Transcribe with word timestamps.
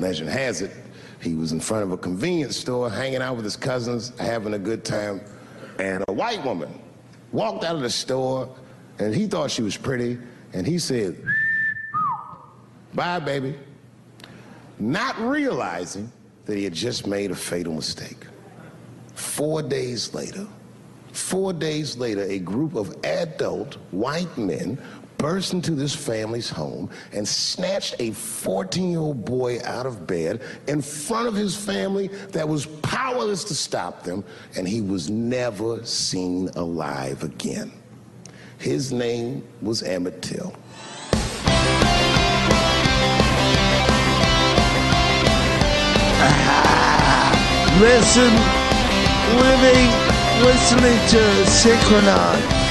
legend 0.00 0.30
has 0.30 0.62
it, 0.62 0.70
he 1.20 1.34
was 1.34 1.52
in 1.52 1.60
front 1.60 1.84
of 1.84 1.92
a 1.92 1.96
convenience 1.96 2.56
store 2.56 2.90
hanging 2.90 3.22
out 3.22 3.36
with 3.36 3.44
his 3.44 3.56
cousins, 3.56 4.12
having 4.18 4.54
a 4.54 4.58
good 4.58 4.84
time, 4.84 5.20
and 5.78 6.04
a 6.08 6.12
white 6.12 6.44
woman 6.44 6.80
walked 7.30 7.64
out 7.64 7.76
of 7.76 7.82
the 7.82 7.90
store, 7.90 8.48
and 8.98 9.14
he 9.14 9.26
thought 9.26 9.50
she 9.50 9.62
was 9.62 9.76
pretty, 9.76 10.18
and 10.52 10.66
he 10.66 10.78
said, 10.78 11.16
Bye, 12.94 13.20
baby. 13.20 13.54
Not 14.78 15.18
realizing 15.20 16.12
that 16.44 16.56
he 16.56 16.64
had 16.64 16.74
just 16.74 17.06
made 17.06 17.30
a 17.30 17.36
fatal 17.36 17.74
mistake. 17.74 18.26
Four 19.14 19.62
days 19.62 20.12
later, 20.12 20.46
four 21.12 21.52
days 21.52 21.96
later, 21.96 22.22
a 22.22 22.38
group 22.38 22.74
of 22.74 22.94
adult 23.04 23.74
white 23.92 24.36
men 24.36 24.80
burst 25.22 25.52
into 25.52 25.70
this 25.70 25.94
family's 25.94 26.50
home 26.50 26.90
and 27.12 27.26
snatched 27.26 27.94
a 28.00 28.10
14 28.10 28.90
year 28.90 28.98
old 28.98 29.24
boy 29.24 29.60
out 29.62 29.86
of 29.86 30.04
bed 30.04 30.42
in 30.66 30.82
front 30.82 31.28
of 31.28 31.34
his 31.34 31.54
family 31.54 32.08
that 32.32 32.46
was 32.46 32.66
powerless 32.82 33.44
to 33.44 33.54
stop 33.54 34.02
them, 34.02 34.24
and 34.56 34.66
he 34.66 34.80
was 34.80 35.08
never 35.08 35.82
seen 35.86 36.48
alive 36.56 37.22
again. 37.22 37.70
His 38.58 38.92
name 38.92 39.46
was 39.62 39.84
Emmett 39.84 40.22
Till. 40.22 40.52
Listen, 47.78 48.34
living, 49.38 49.88
listening 50.42 50.98
to 51.10 51.46
Sick 51.46 51.80
and 51.92 52.06
Wrong. 52.08 52.61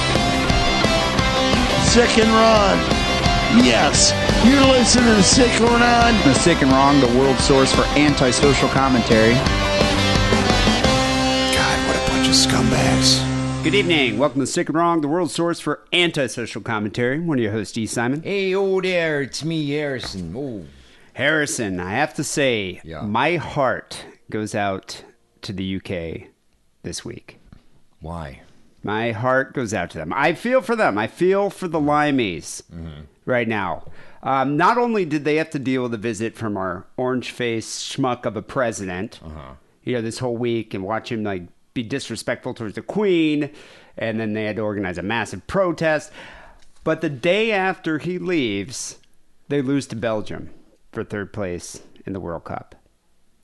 Sick 1.92 2.18
and 2.18 2.28
Wrong. 2.30 2.78
Yes, 3.64 4.12
you're 4.46 4.60
listening 4.72 5.14
to 5.14 5.22
Sick 5.22 5.50
and 5.60 5.60
Wrong. 5.68 6.14
The 6.24 6.34
Sick 6.34 6.62
and 6.62 6.70
Wrong, 6.72 6.98
the 7.00 7.18
world 7.18 7.36
source 7.38 7.70
for 7.72 7.82
antisocial 7.98 8.68
commentary. 8.70 9.34
God, 11.54 11.86
what 11.86 11.96
a 11.96 12.10
bunch 12.10 12.28
of 12.28 12.34
scumbags. 12.34 13.22
Good 13.62 13.74
evening. 13.74 14.18
Welcome 14.18 14.40
to 14.40 14.46
Sick 14.46 14.68
and 14.70 14.76
Wrong, 14.76 15.02
the 15.02 15.08
world 15.08 15.30
source 15.30 15.60
for 15.60 15.84
antisocial 15.92 16.62
commentary. 16.62 17.20
One 17.20 17.38
of 17.38 17.42
your 17.42 17.52
hosts, 17.52 17.76
E. 17.76 17.84
Simon. 17.86 18.22
Hey, 18.22 18.54
oh 18.54 18.80
there, 18.80 19.20
it's 19.20 19.44
me, 19.44 19.68
Harrison. 19.70 20.32
Oh, 20.34 20.64
Harrison, 21.12 21.78
I 21.78 21.90
have 21.90 22.14
to 22.14 22.24
say, 22.24 22.80
Yeah. 22.84 23.02
my 23.02 23.36
heart 23.36 24.06
goes 24.30 24.54
out 24.54 25.04
to 25.42 25.52
the 25.52 25.76
UK 25.76 26.28
this 26.82 27.04
week. 27.04 27.38
why? 28.00 28.40
My 28.82 29.12
heart 29.12 29.54
goes 29.54 29.72
out 29.72 29.90
to 29.90 29.98
them. 29.98 30.12
I 30.14 30.32
feel 30.34 30.60
for 30.60 30.74
them. 30.74 30.98
I 30.98 31.06
feel 31.06 31.50
for 31.50 31.68
the 31.68 31.80
Limeys 31.80 32.62
right 33.24 33.46
now. 33.46 33.84
Um, 34.22 34.56
not 34.56 34.78
only 34.78 35.04
did 35.04 35.24
they 35.24 35.36
have 35.36 35.50
to 35.50 35.58
deal 35.58 35.82
with 35.82 35.94
a 35.94 35.98
visit 35.98 36.36
from 36.36 36.56
our 36.56 36.86
orange 36.96 37.30
faced 37.30 37.92
schmuck 37.96 38.24
of 38.24 38.36
a 38.36 38.42
president, 38.42 39.20
you 39.84 39.94
know, 39.94 40.02
this 40.02 40.18
whole 40.18 40.36
week 40.36 40.74
and 40.74 40.84
watch 40.84 41.10
him 41.10 41.22
like 41.24 41.42
be 41.74 41.82
disrespectful 41.82 42.54
towards 42.54 42.74
the 42.74 42.82
Queen, 42.82 43.50
and 43.96 44.20
then 44.20 44.32
they 44.34 44.44
had 44.44 44.56
to 44.56 44.62
organize 44.62 44.98
a 44.98 45.02
massive 45.02 45.46
protest. 45.46 46.12
But 46.84 47.00
the 47.00 47.08
day 47.10 47.52
after 47.52 47.98
he 47.98 48.18
leaves, 48.18 48.98
they 49.48 49.62
lose 49.62 49.86
to 49.88 49.96
Belgium 49.96 50.50
for 50.92 51.04
third 51.04 51.32
place 51.32 51.80
in 52.06 52.12
the 52.12 52.20
World 52.20 52.44
Cup. 52.44 52.74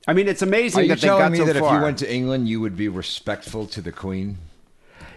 I 0.07 0.13
mean, 0.13 0.27
it's 0.27 0.41
amazing 0.41 0.79
Are 0.79 0.83
you 0.83 0.89
that 0.89 1.01
they 1.01 1.07
got 1.07 1.17
telling 1.17 1.31
me 1.33 1.37
so 1.39 1.45
that 1.45 1.57
far. 1.57 1.75
if 1.75 1.79
you 1.79 1.83
went 1.83 1.97
to 1.99 2.13
England, 2.13 2.47
you 2.49 2.59
would 2.61 2.75
be 2.75 2.87
respectful 2.87 3.65
to 3.67 3.81
the 3.81 3.91
Queen? 3.91 4.37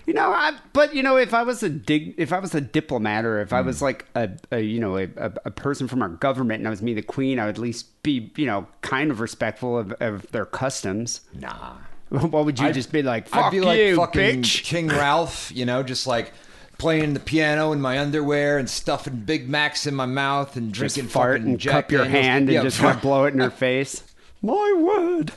You 0.06 0.14
know, 0.14 0.31
I, 0.33 0.56
but 0.72 0.95
you 0.95 1.03
know, 1.03 1.17
if 1.17 1.33
I 1.33 1.42
was 1.45 1.62
a 1.62 1.69
dig, 1.69 2.14
if 2.19 2.33
I 2.33 2.39
was 2.41 2.55
a 2.55 2.61
diplomat, 2.61 3.25
or 3.25 3.41
if 3.41 3.53
I 3.53 3.61
Hmm. 3.61 3.67
was 3.69 3.81
like 3.83 4.06
a, 4.14 4.31
a 4.50 4.61
you 4.61 4.81
know, 4.81 4.97
a, 4.97 5.08
a, 5.17 5.50
person 5.50 5.86
from 5.86 6.03
our 6.03 6.08
government, 6.08 6.58
and 6.61 6.67
I 6.67 6.70
was 6.70 6.83
me, 6.83 6.92
the 6.95 7.03
queen, 7.03 7.39
I 7.39 7.47
would 7.47 7.56
at 7.56 7.61
least 7.61 8.03
be, 8.03 8.33
you 8.36 8.47
know, 8.47 8.67
kind 8.80 9.11
of 9.12 9.20
respectful 9.20 9.78
of, 9.78 9.92
of 10.00 10.27
their 10.33 10.45
customs. 10.47 11.20
Nah. 11.39 11.75
what 12.08 12.45
would 12.45 12.58
you 12.58 12.67
I'd- 12.67 12.75
just 12.75 12.91
be 12.92 13.03
like? 13.03 13.28
Fuck 13.28 13.45
I'd 13.45 13.50
be 13.53 13.61
like 13.61 13.78
you, 13.78 13.97
fucking 13.97 14.42
bitch. 14.42 14.64
King 14.64 14.89
Ralph, 14.89 15.53
you 15.55 15.64
know, 15.64 15.83
just 15.84 16.06
like 16.06 16.33
playing 16.79 17.14
the 17.14 17.20
piano 17.20 17.70
in 17.70 17.80
my 17.80 18.01
underwear 18.01 18.58
and 18.58 18.68
stuffing 18.68 19.17
Big 19.20 19.48
Macs 19.48 19.86
in 19.86 19.95
my 19.95 20.07
mouth 20.07 20.57
and 20.57 20.73
Just 20.73 20.96
drinking 20.96 21.11
fart 21.11 21.36
fucking 21.39 21.51
and 21.52 21.61
Jack 21.61 21.73
cup 21.73 21.92
your 21.92 22.05
hand 22.05 22.48
and 22.48 22.55
Yeah, 22.55 22.62
just 22.68 22.80
blow 23.02 23.24
it 23.27 23.35
in 23.35 23.41
her 23.41 23.51
face. 23.51 24.02
My 24.45 24.75
word. 24.77 25.33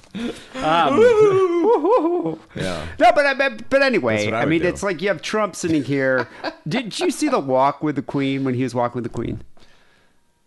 Um, 0.56 2.40
Yeah. 2.56 2.86
No, 3.00 3.12
but 3.14 3.26
I 3.26 3.34
but, 3.36 3.70
but 3.70 3.82
anyway, 3.82 4.32
I 4.32 4.42
I, 4.42 4.46
mean, 4.46 4.62
do. 4.62 4.68
it's 4.68 4.82
like 4.84 5.02
you 5.02 5.10
have 5.10 5.22
Trump 5.22 5.56
sitting 5.56 5.84
here. 5.84 6.28
Did 6.68 7.00
you 7.00 7.12
see 7.12 7.30
the 7.30 7.40
walk 7.40 7.84
with 7.84 7.96
the 7.96 8.02
Queen 8.02 8.44
when 8.44 8.54
he 8.56 8.64
was 8.64 8.74
walking 8.74 8.96
with 8.96 9.04
the 9.04 9.10
Queen? 9.16 9.42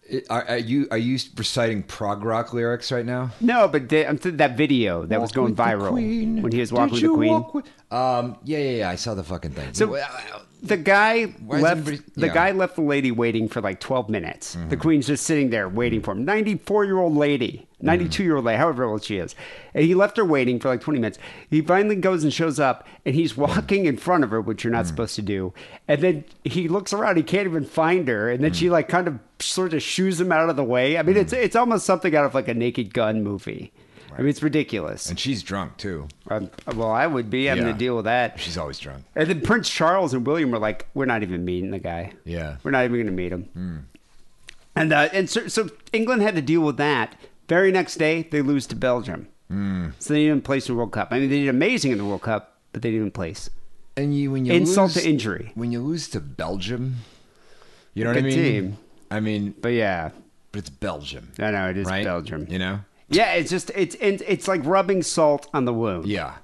It- 0.08 0.26
Are, 0.30 0.44
are 0.48 0.56
you 0.58 0.88
are 0.90 0.96
you 0.98 1.18
reciting 1.36 1.82
prog 1.82 2.24
rock 2.24 2.52
lyrics 2.54 2.90
right 2.90 3.04
now? 3.04 3.30
No, 3.40 3.68
but 3.68 3.88
the, 3.90 4.08
I'm 4.08 4.16
th- 4.18 4.36
that 4.36 4.56
video 4.56 5.04
that 5.06 5.20
was 5.20 5.32
going 5.32 5.54
viral 5.54 5.92
when 5.92 6.50
he 6.50 6.60
was 6.60 6.72
walking 6.72 6.94
with 6.94 7.02
the 7.02 7.08
Queen. 7.08 7.62
Um, 7.90 8.36
yeah, 8.44 8.58
yeah, 8.58 8.70
yeah. 8.70 8.90
I 8.90 8.96
saw 8.96 9.14
the 9.14 9.24
fucking 9.24 9.52
thing. 9.52 9.72
So- 9.74 9.96
The 10.60 10.76
guy 10.76 11.26
Why 11.26 11.60
left. 11.60 11.78
everybody- 11.78 12.10
The 12.16 12.26
yeah. 12.26 12.34
guy 12.34 12.50
left 12.50 12.74
the 12.74 12.82
lady 12.82 13.12
waiting 13.12 13.48
for 13.48 13.60
like 13.60 13.78
12 13.78 14.08
minutes. 14.10 14.54
The 14.54 14.58
Mm-hmm. 14.58 14.80
queen's 14.80 15.06
just 15.06 15.24
sitting 15.24 15.50
there 15.50 15.68
waiting 15.68 16.02
for 16.02 16.10
him. 16.12 16.24
94 16.24 16.84
year 16.84 16.98
old 16.98 17.16
lady, 17.16 17.68
Mm-hmm. 17.76 17.86
92 17.86 18.24
year 18.24 18.34
old 18.36 18.44
lady, 18.44 18.58
however 18.58 18.82
old 18.82 19.04
she 19.04 19.18
is, 19.18 19.36
and 19.72 19.84
he 19.84 19.94
left 19.94 20.16
her 20.16 20.24
waiting 20.24 20.58
for 20.58 20.68
like 20.68 20.80
20 20.80 20.98
minutes. 20.98 21.18
He 21.48 21.60
finally 21.60 21.94
goes 21.94 22.24
and 22.24 22.32
shows 22.34 22.58
up, 22.58 22.84
and 23.06 23.14
he's 23.14 23.36
walking 23.36 23.86
in 23.86 23.96
front 23.98 24.24
of 24.24 24.30
her, 24.30 24.40
which 24.40 24.64
you're 24.64 24.72
not 24.72 24.80
Mm-hmm. 24.80 24.88
supposed 24.88 25.14
to 25.14 25.22
do. 25.22 25.52
And 25.86 26.02
then 26.02 26.24
he 26.42 26.66
looks 26.66 26.92
around, 26.92 27.18
he 27.18 27.22
can't 27.22 27.46
even 27.46 27.64
find 27.64 28.08
her, 28.08 28.28
and 28.28 28.42
then 28.42 28.50
Mm-hmm. 28.50 28.58
she 28.58 28.68
like 28.68 28.88
kind 28.88 29.06
of 29.06 29.20
sort 29.38 29.74
of 29.74 29.80
shoos 29.82 30.20
him 30.20 30.32
out 30.32 30.50
of 30.50 30.56
the 30.56 30.64
way. 30.64 30.98
I 30.98 31.02
mean, 31.04 31.16
it's 31.16 31.32
it's 31.32 31.54
almost 31.54 31.86
something 31.86 32.16
out 32.16 32.24
of 32.24 32.34
like 32.34 32.48
a 32.48 32.54
Naked 32.54 32.92
Gun 32.92 33.22
movie. 33.22 33.72
I 34.18 34.22
mean, 34.22 34.30
it's 34.30 34.42
ridiculous. 34.42 35.08
and 35.08 35.18
she's 35.18 35.44
drunk 35.44 35.76
too. 35.76 36.08
Um, 36.28 36.50
well, 36.74 36.90
I 36.90 37.06
would 37.06 37.30
be 37.30 37.44
having 37.44 37.64
Yeah. 37.66 37.72
to 37.72 37.78
deal 37.78 37.94
with 37.96 38.06
that. 38.06 38.38
She's 38.40 38.58
always 38.58 38.78
drunk. 38.78 39.04
And 39.14 39.28
then 39.30 39.40
Prince 39.40 39.70
Charles 39.70 40.12
and 40.12 40.26
William 40.26 40.50
were 40.50 40.58
like, 40.58 40.88
"We're 40.92 41.04
not 41.06 41.22
even 41.22 41.44
meeting 41.44 41.70
the 41.70 41.78
guy. 41.78 42.12
Yeah. 42.24 42.56
we're 42.64 42.72
not 42.72 42.84
even 42.84 42.96
going 42.96 43.06
to 43.06 43.12
meet 43.12 43.30
him." 43.32 43.86
And 44.74 44.92
uh, 44.92 45.08
and 45.12 45.28
so, 45.30 45.48
so 45.48 45.68
England 45.92 46.22
had 46.22 46.34
to 46.36 46.42
deal 46.42 46.60
with 46.62 46.76
that. 46.78 47.14
Very 47.48 47.72
next 47.72 47.94
day, 47.96 48.28
they 48.30 48.42
lose 48.42 48.66
to 48.66 48.76
Belgium, 48.76 49.28
so 49.98 50.12
they 50.14 50.26
didn't 50.26 50.44
place 50.44 50.68
in 50.68 50.74
the 50.74 50.78
World 50.78 50.92
Cup. 50.92 51.08
I 51.10 51.18
mean, 51.18 51.30
they 51.30 51.40
did 51.40 51.48
amazing 51.48 51.92
in 51.92 51.98
the 51.98 52.04
World 52.04 52.22
Cup, 52.22 52.58
but 52.72 52.82
they 52.82 52.90
didn't 52.90 53.00
even 53.02 53.10
place. 53.12 53.48
And 53.96 54.16
you 54.16 54.30
when 54.32 54.44
you 54.44 54.52
Insult 54.52 54.94
lose, 54.94 55.02
to 55.04 55.08
injury. 55.08 55.52
when 55.54 55.72
you 55.72 55.80
lose 55.80 56.08
to 56.10 56.20
Belgium, 56.20 56.96
you 57.94 58.04
know 58.04 58.10
what 58.10 58.18
I 58.18 58.22
mean? 58.22 58.32
team. 58.32 58.76
I 59.10 59.20
mean, 59.20 59.54
But 59.60 59.70
yeah, 59.70 60.10
but 60.52 60.58
it's 60.58 60.70
Belgium. 60.70 61.30
I 61.38 61.50
know 61.50 61.70
it 61.70 61.78
is 61.78 61.86
right? 61.86 62.04
Belgium. 62.04 62.46
You 62.50 62.58
know? 62.58 62.80
Yeah, 63.10 63.32
it's 63.34 63.50
just 63.50 63.70
it's 63.74 63.96
it's 64.00 64.22
it's 64.26 64.46
like 64.48 64.64
rubbing 64.64 65.02
salt 65.02 65.48
on 65.54 65.64
the 65.64 65.72
wound. 65.72 66.06
Yeah. 66.06 66.34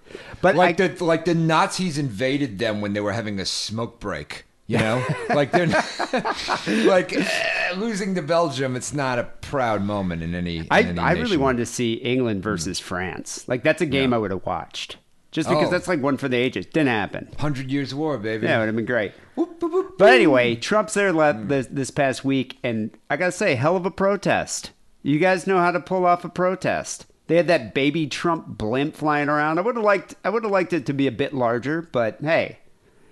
But 0.41 0.55
like 0.57 0.81
I- 0.81 0.89
the 0.89 1.05
like 1.05 1.25
the 1.25 1.35
Nazis 1.35 1.99
invaded 1.99 2.59
them 2.59 2.81
when 2.81 2.93
they 2.95 3.01
were 3.01 3.13
having 3.13 3.39
a 3.41 3.45
smoke 3.45 4.01
break. 4.01 4.45
You 4.67 4.79
know, 4.79 5.05
like 5.29 5.51
they're 5.53 5.67
not, 5.67 5.85
like 6.87 7.13
eh, 7.13 7.75
losing 7.77 8.15
to 8.15 8.23
Belgium. 8.23 8.77
It's 8.77 8.95
not 8.95 9.19
a 9.19 9.25
proud 9.43 9.83
moment 9.83 10.23
in 10.23 10.35
any. 10.35 10.59
In 10.59 10.67
I, 10.71 10.81
any 10.83 10.99
I 10.99 11.13
really 11.13 11.37
wanted 11.37 11.59
to 11.59 11.67
see 11.67 11.95
England 11.95 12.43
versus 12.43 12.81
France. 12.81 13.47
Like 13.47 13.63
that's 13.63 13.83
a 13.83 13.87
game 13.87 14.15
I 14.15 14.19
would 14.19 14.31
have 14.31 14.47
watched. 14.47 14.97
Just 15.33 15.49
because 15.51 15.67
Oh. 15.69 15.71
that's 15.71 15.89
like 15.89 16.01
one 16.01 16.17
for 16.17 16.29
the 16.29 16.37
ages. 16.39 16.65
Didn't 16.65 16.89
happen. 16.89 17.29
Hundred 17.39 17.71
Years 17.71 17.93
of 17.93 17.99
War, 17.99 18.17
baby. 18.17 18.47
Yeah, 18.47 18.57
it 18.57 18.59
would 18.61 18.67
have 18.69 18.77
been 18.77 18.87
great. 18.87 19.13
Whoop, 19.35 19.61
whoop, 19.61 19.73
whoop, 19.73 19.99
But 19.99 20.15
anyway, 20.15 20.55
Trump's 20.55 20.95
there 20.95 21.13
le- 21.13 21.35
this, 21.45 21.67
this 21.67 21.91
past 21.91 22.25
week, 22.25 22.57
and 22.63 22.91
I 23.11 23.17
gotta 23.17 23.33
say, 23.33 23.57
hell 23.57 23.77
of 23.77 23.85
a 23.85 23.91
protest. 23.91 24.71
You 25.05 25.19
guys 25.19 25.47
know 25.47 25.59
how 25.59 25.71
to 25.71 25.81
pull 25.81 26.07
off 26.07 26.25
a 26.25 26.31
protest. 26.31 27.05
They 27.27 27.37
had 27.37 27.47
that 27.49 27.75
baby 27.75 28.07
Trump 28.07 28.47
blimp 28.59 28.97
flying 28.97 29.29
around. 29.29 29.59
I 29.59 29.61
would 29.61 29.77
have 29.77 29.85
liked, 29.85 30.15
I 30.25 30.31
would 30.31 30.45
have 30.45 30.51
liked 30.51 30.73
it 30.73 30.87
to 30.87 30.95
be 30.95 31.07
a 31.07 31.13
bit 31.13 31.35
larger, 31.35 31.83
but 31.83 32.19
hey, 32.23 32.59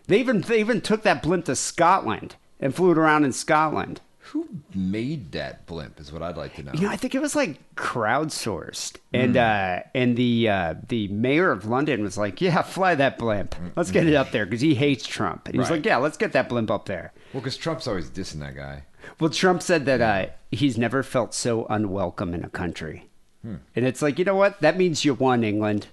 they 0.06 0.18
even 0.18 0.40
they 0.40 0.58
even 0.58 0.80
took 0.80 1.02
that 1.02 1.22
blimp 1.22 1.44
to 1.44 1.54
Scotland 1.54 2.36
and 2.60 2.74
flew 2.74 2.92
it 2.92 2.98
around 2.98 3.24
in 3.24 3.32
Scotland. 3.32 4.00
Who 4.26 4.48
made 4.74 5.32
that 5.32 5.66
blimp? 5.66 6.00
Is 6.00 6.10
what 6.10 6.22
I'd 6.22 6.38
like 6.38 6.54
to 6.54 6.62
know. 6.62 6.72
You 6.72 6.82
know, 6.82 6.88
I 6.88 6.96
think 6.96 7.14
it 7.14 7.20
was 7.20 7.36
like 7.36 7.58
crowdsourced, 7.76 8.96
and 9.12 9.36
uh, 9.36 9.80
and 9.94 10.16
the 10.16 10.48
uh, 10.48 10.74
the 10.88 11.08
mayor 11.08 11.50
of 11.50 11.66
London 11.66 12.02
was 12.02 12.16
like, 12.16 12.40
"Yeah, 12.40 12.62
fly 12.62 12.94
that 12.94 13.18
blimp. 13.18 13.54
Let's 13.76 13.90
get 13.90 14.06
it 14.06 14.14
up 14.14 14.30
there," 14.30 14.46
because 14.46 14.62
he 14.62 14.74
hates 14.74 15.06
Trump. 15.06 15.46
And 15.46 15.54
he 15.54 15.58
was 15.58 15.70
like, 15.70 15.84
"Yeah, 15.84 15.98
let's 15.98 16.16
get 16.16 16.32
that 16.32 16.48
blimp 16.48 16.70
up 16.70 16.86
there." 16.86 17.12
Well, 17.34 17.42
because 17.42 17.58
Trump's 17.58 17.86
always 17.86 18.08
dissing 18.08 18.40
that 18.40 18.56
guy. 18.56 18.84
Well, 19.20 19.30
Trump 19.30 19.62
said 19.62 19.86
that 19.86 20.00
uh, 20.00 20.26
he's 20.50 20.78
never 20.78 21.02
felt 21.02 21.34
so 21.34 21.66
unwelcome 21.66 22.34
in 22.34 22.44
a 22.44 22.48
country, 22.48 23.08
hmm. 23.42 23.56
and 23.76 23.86
it's 23.86 24.02
like, 24.02 24.18
you 24.18 24.24
know 24.24 24.36
what? 24.36 24.60
That 24.60 24.76
means 24.76 25.04
you 25.04 25.14
won, 25.14 25.44
England. 25.44 25.86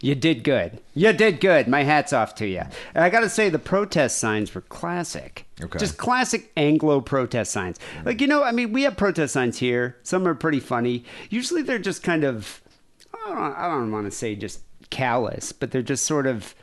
You 0.00 0.14
did 0.14 0.44
good. 0.44 0.78
You 0.94 1.12
did 1.14 1.40
good. 1.40 1.68
My 1.68 1.82
hat's 1.82 2.12
off 2.12 2.34
to 2.36 2.46
you. 2.46 2.62
And 2.94 3.02
I 3.02 3.08
got 3.08 3.20
to 3.20 3.30
say, 3.30 3.48
the 3.48 3.58
protest 3.58 4.18
signs 4.18 4.54
were 4.54 4.60
classic. 4.60 5.46
Okay. 5.60 5.78
Just 5.78 5.96
classic 5.96 6.52
Anglo 6.56 7.00
protest 7.00 7.50
signs. 7.50 7.78
Hmm. 7.78 8.06
Like, 8.06 8.20
you 8.20 8.26
know, 8.26 8.42
I 8.44 8.52
mean, 8.52 8.72
we 8.72 8.82
have 8.82 8.96
protest 8.96 9.32
signs 9.32 9.58
here. 9.58 9.96
Some 10.02 10.28
are 10.28 10.34
pretty 10.34 10.60
funny. 10.60 11.04
Usually 11.30 11.62
they're 11.62 11.78
just 11.78 12.02
kind 12.02 12.24
of, 12.24 12.60
I 13.14 13.30
don't, 13.30 13.38
I 13.38 13.68
don't 13.68 13.90
want 13.90 14.04
to 14.04 14.10
say 14.10 14.36
just 14.36 14.60
callous, 14.90 15.52
but 15.52 15.70
they're 15.70 15.80
just 15.80 16.04
sort 16.04 16.26
of, 16.26 16.54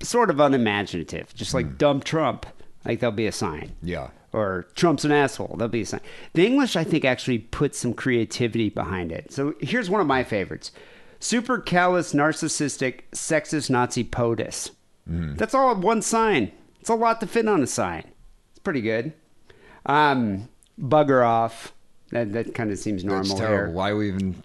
sort 0.00 0.30
of 0.30 0.40
unimaginative. 0.40 1.34
Just 1.34 1.52
like 1.52 1.66
hmm. 1.66 1.76
dumb 1.76 2.00
Trump. 2.00 2.46
Like, 2.86 3.00
there'll 3.00 3.14
be 3.14 3.26
a 3.26 3.32
sign. 3.32 3.72
Yeah. 3.82 4.08
Or 4.34 4.66
Trump's 4.74 5.04
an 5.04 5.12
asshole. 5.12 5.54
That'll 5.56 5.68
be 5.68 5.82
a 5.82 5.86
sign. 5.86 6.00
The 6.32 6.44
English, 6.44 6.74
I 6.74 6.82
think, 6.82 7.04
actually 7.04 7.38
put 7.38 7.74
some 7.74 7.94
creativity 7.94 8.68
behind 8.68 9.12
it. 9.12 9.32
So 9.32 9.54
here's 9.60 9.88
one 9.88 10.00
of 10.00 10.06
my 10.08 10.24
favorites: 10.24 10.72
super 11.20 11.58
callous, 11.58 12.12
narcissistic, 12.12 13.02
sexist 13.12 13.70
Nazi 13.70 14.02
POTUS. 14.04 14.72
That's 15.06 15.54
all 15.54 15.74
one 15.76 16.02
sign. 16.02 16.50
It's 16.80 16.88
a 16.88 16.94
lot 16.94 17.20
to 17.20 17.26
fit 17.26 17.46
on 17.46 17.62
a 17.62 17.66
sign. 17.66 18.04
It's 18.50 18.58
pretty 18.58 18.80
good. 18.80 19.12
Um, 19.86 20.48
bugger 20.80 21.24
off. 21.24 21.72
That 22.10 22.32
that 22.32 22.54
kind 22.54 22.70
of 22.70 22.78
seems 22.78 23.02
That's 23.02 23.28
normal 23.28 23.36
terrible. 23.36 23.66
here. 23.66 23.70
Why 23.70 23.90
are 23.90 23.96
we 23.96 24.08
even 24.08 24.36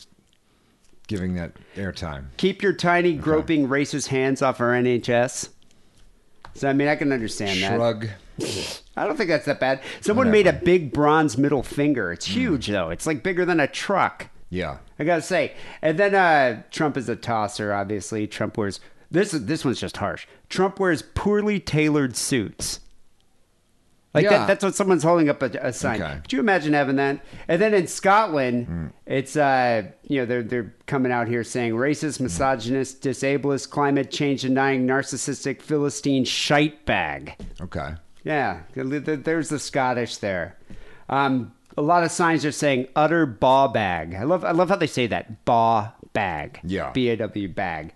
giving 1.08 1.34
that 1.36 1.54
airtime? 1.76 2.26
Keep 2.38 2.62
your 2.62 2.74
tiny 2.74 3.14
groping 3.14 3.68
racist 3.68 4.08
hands 4.08 4.42
off 4.42 4.62
our 4.62 4.72
NHS. 4.74 5.50
So 6.54 6.70
I 6.70 6.74
mean, 6.74 6.88
I 6.88 6.96
can 6.96 7.12
understand 7.12 7.62
that. 7.64 7.76
Shrug. 7.76 8.08
I 8.98 9.06
don't 9.06 9.16
think 9.18 9.30
that's 9.30 9.46
that 9.46 9.60
bad. 9.60 9.82
Someone 10.02 10.32
made 10.32 10.48
a 10.48 10.54
big 10.54 10.92
bronze 10.94 11.38
middle 11.38 11.64
finger. 11.64 12.12
It's 12.12 12.26
huge 12.26 12.68
though. 12.68 12.90
It's 12.90 13.06
like 13.08 13.24
bigger 13.24 13.46
than 13.46 13.60
a 13.60 13.68
truck. 13.68 14.30
Yeah. 14.50 14.78
I 14.98 15.04
gotta 15.04 15.22
say. 15.22 15.54
And 15.82 15.98
then 16.00 16.16
uh, 16.16 16.64
Trump 16.72 16.98
is 16.98 17.08
a 17.10 17.16
tosser. 17.16 17.72
Obviously, 17.74 18.28
Trump 18.28 18.58
wears 18.58 18.80
this. 19.12 19.32
This 19.32 19.64
one's 19.64 19.80
just 19.80 19.98
harsh. 19.98 20.28
Trump 20.50 20.80
wears 20.80 21.02
poorly 21.02 21.60
tailored 21.60 22.16
suits. 22.16 22.80
Like 24.12 24.24
Yeah. 24.24 24.32
that, 24.40 24.48
that's 24.48 24.64
what 24.64 24.74
someone's 24.74 25.04
holding 25.04 25.30
up 25.30 25.44
a, 25.44 25.52
a 25.62 25.72
sign. 25.72 26.02
Okay. 26.02 26.16
Could 26.22 26.34
you 26.34 26.40
imagine 26.40 26.74
having 26.74 26.96
that? 26.96 27.24
And 27.48 27.62
then 27.62 27.76
in 27.76 27.86
Scotland, 27.86 28.92
it's 29.06 29.38
uh, 29.38 29.84
you 30.04 30.20
know 30.22 30.26
they're 30.26 30.42
they're 30.42 30.74
coming 30.88 31.12
out 31.12 31.28
here 31.28 31.44
saying 31.44 31.74
racist, 31.74 32.20
misogynist, 32.20 33.02
disableist, 33.02 33.70
climate 33.70 34.10
change 34.10 34.42
denying, 34.42 34.88
narcissistic, 34.88 35.62
philistine 35.62 36.26
shite 36.26 36.86
bag. 36.88 37.36
Okay. 37.62 37.92
Yeah, 38.24 38.62
there's 38.76 39.50
the 39.50 39.60
Scottish 39.60 40.18
there. 40.18 40.58
Um, 41.08 41.54
a 41.78 41.82
lot 41.82 42.04
of 42.04 42.12
signs 42.12 42.46
are 42.46 42.52
saying 42.52 42.88
utter 42.96 43.26
baw 43.26 43.68
bag. 43.68 44.14
I 44.14 44.24
love 44.24 44.44
I 44.44 44.52
love 44.52 44.70
how 44.70 44.76
they 44.76 44.88
say 44.88 45.08
that 45.08 45.46
baw 45.46 45.92
bag. 46.14 46.60
Yeah. 46.64 46.92
B 46.92 47.10
A 47.10 47.18
W 47.18 47.48
bag. 47.48 47.94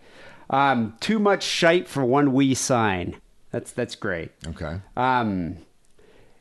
Um, 0.49 0.95
too 0.99 1.19
much 1.19 1.43
shite 1.43 1.87
for 1.87 2.05
one 2.05 2.33
wee 2.33 2.53
sign. 2.53 3.15
That's 3.51 3.71
that's 3.71 3.95
great. 3.95 4.31
Okay. 4.47 4.79
Um, 4.95 5.57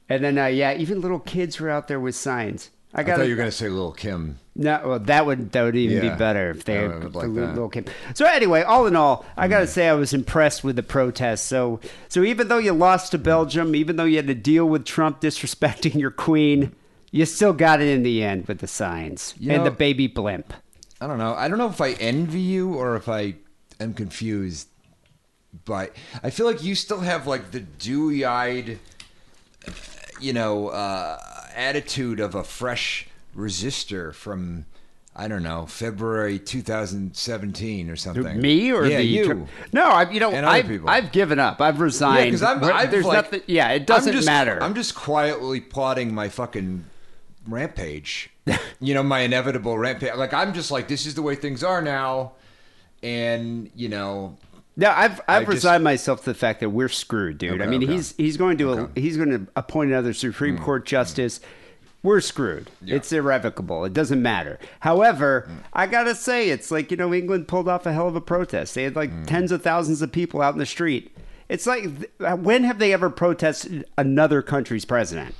and 0.08 0.24
then 0.24 0.38
uh, 0.38 0.46
yeah, 0.46 0.74
even 0.74 1.00
little 1.00 1.20
kids 1.20 1.58
were 1.60 1.70
out 1.70 1.88
there 1.88 2.00
with 2.00 2.14
signs. 2.14 2.70
I 2.94 3.00
I 3.00 3.04
thought 3.04 3.22
you 3.24 3.30
were 3.30 3.36
going 3.36 3.48
to 3.48 3.56
say 3.56 3.68
Lil 3.68 3.92
Kim. 3.92 4.38
no, 4.54 4.80
well, 4.84 4.98
that 4.98 5.24
would 5.24 5.52
that 5.52 5.62
would 5.62 5.76
even 5.76 6.04
Yeah. 6.04 6.12
be 6.12 6.18
better 6.18 6.50
if 6.50 6.64
they 6.64 6.74
had 6.74 7.14
like 7.14 7.28
little, 7.28 7.68
Kim. 7.70 7.86
So 8.14 8.26
anyway, 8.26 8.62
all 8.62 8.86
in 8.86 8.94
all, 8.96 9.24
I 9.36 9.48
gotta 9.48 9.66
say 9.66 9.88
I 9.88 9.94
was 9.94 10.12
impressed 10.12 10.62
with 10.62 10.76
the 10.76 10.82
protests. 10.82 11.42
So 11.42 11.80
so 12.08 12.22
even 12.22 12.48
though 12.48 12.58
you 12.58 12.72
lost 12.72 13.12
to 13.12 13.18
Belgium, 13.18 13.74
even 13.74 13.96
though 13.96 14.04
you 14.04 14.16
had 14.16 14.26
to 14.26 14.34
deal 14.34 14.68
with 14.68 14.84
Trump 14.84 15.20
disrespecting 15.22 15.94
your 15.98 16.10
queen, 16.10 16.74
you 17.10 17.24
still 17.24 17.54
got 17.54 17.80
it 17.80 17.88
in 17.88 18.02
the 18.02 18.22
end 18.22 18.46
with 18.46 18.58
the 18.58 18.66
signs 18.66 19.34
You 19.38 19.52
and 19.52 19.58
know- 19.64 19.70
the 19.70 19.76
baby 19.76 20.06
blimp. 20.06 20.52
I 21.00 21.06
don't 21.06 21.18
know. 21.18 21.34
I 21.34 21.48
don't 21.48 21.58
know 21.58 21.68
if 21.68 21.80
I 21.80 21.92
envy 21.92 22.40
you 22.40 22.74
or 22.74 22.94
if 22.96 23.08
I 23.08 23.34
am 23.80 23.94
confused. 23.94 24.68
But 25.64 25.94
I 26.22 26.30
feel 26.30 26.46
like 26.46 26.62
you 26.62 26.74
still 26.74 27.00
have 27.00 27.26
like 27.26 27.50
the 27.50 27.60
dewy-eyed, 27.60 28.78
you 30.20 30.32
know, 30.32 30.68
uh, 30.68 31.18
attitude 31.56 32.20
of 32.20 32.34
a 32.34 32.44
fresh 32.44 33.06
resistor 33.36 34.14
from 34.14 34.66
I 35.14 35.28
don't 35.28 35.42
know 35.42 35.66
February 35.66 36.38
2017 36.38 37.90
or 37.90 37.96
something. 37.96 38.40
Me 38.40 38.72
or 38.72 38.86
yeah, 38.86 38.96
the 38.98 39.04
you? 39.04 39.46
No, 39.72 39.84
I 39.84 40.08
you 40.10 40.20
know 40.20 40.30
I've. 40.32 40.86
I've 40.86 41.12
given 41.12 41.38
up. 41.38 41.60
I've 41.60 41.76
Yeah, 41.76 41.82
resigned. 41.82 42.24
because 42.30 42.42
I'm. 42.42 42.64
I've 42.64 42.90
There's 42.90 43.04
like, 43.04 43.16
nothing. 43.16 43.42
Yeah, 43.46 43.68
it 43.72 43.80
I'm 43.80 43.84
doesn't 43.84 44.12
just- 44.14 44.26
matter. 44.26 44.62
I'm 44.62 44.74
just 44.74 44.94
quietly 44.94 45.60
plotting 45.60 46.14
my 46.14 46.28
fucking 46.28 46.84
rampage. 47.46 48.30
you 48.80 48.94
know, 48.94 49.02
my 49.02 49.20
inevitable 49.20 49.76
rampage. 49.78 50.14
Like 50.16 50.32
I'm 50.32 50.54
just 50.54 50.70
like, 50.70 50.88
this 50.88 51.04
is 51.06 51.14
the 51.14 51.22
way 51.22 51.34
things 51.34 51.62
are 51.62 51.82
now, 51.82 52.32
and 53.02 53.70
you 53.76 53.88
know, 53.90 54.38
Yeah, 54.76 54.94
I've 54.96 55.20
I've 55.28 55.42
just- 55.42 55.54
resigned 55.56 55.84
myself 55.84 56.20
to 56.20 56.26
the 56.32 56.34
fact 56.34 56.60
that 56.60 56.70
we're 56.70 56.88
screwed, 56.88 57.38
dude. 57.38 57.60
I 57.60 57.66
mean, 57.66 57.82
okay. 57.84 57.92
he's 57.92 58.14
he's 58.16 58.36
going 58.36 58.56
to 58.58 58.90
he's 58.94 59.16
going 59.16 59.30
to 59.30 59.46
appoint 59.56 59.90
another 59.90 60.12
Supreme 60.14 60.56
Hmm. 60.56 60.64
Court 60.64 60.86
justice. 60.86 61.40
We're 62.02 62.20
screwed. 62.20 62.68
It's 62.84 63.12
irrevocable. 63.12 63.84
It 63.84 63.92
doesn't 63.92 64.20
matter. 64.20 64.58
However, 64.80 65.44
Hmm. 65.46 65.54
I 65.72 65.86
gotta 65.86 66.14
say, 66.14 66.48
it's 66.50 66.70
like 66.70 66.90
you 66.90 66.96
know, 66.96 67.12
England 67.14 67.48
pulled 67.48 67.68
off 67.68 67.86
a 67.86 67.92
hell 67.92 68.08
of 68.08 68.16
a 68.16 68.20
protest. 68.20 68.74
They 68.74 68.82
had 68.84 68.96
like 68.96 69.10
Hmm. 69.10 69.24
tens 69.24 69.52
of 69.52 69.62
thousands 69.62 70.02
of 70.02 70.10
people 70.10 70.40
out 70.42 70.54
in 70.54 70.58
the 70.58 70.66
street. 70.66 71.16
It's 71.48 71.66
like, 71.66 71.84
when 72.18 72.64
have 72.64 72.78
they 72.78 72.94
ever 72.94 73.10
protested 73.10 73.84
another 73.98 74.40
country's 74.40 74.86
president? 74.86 75.34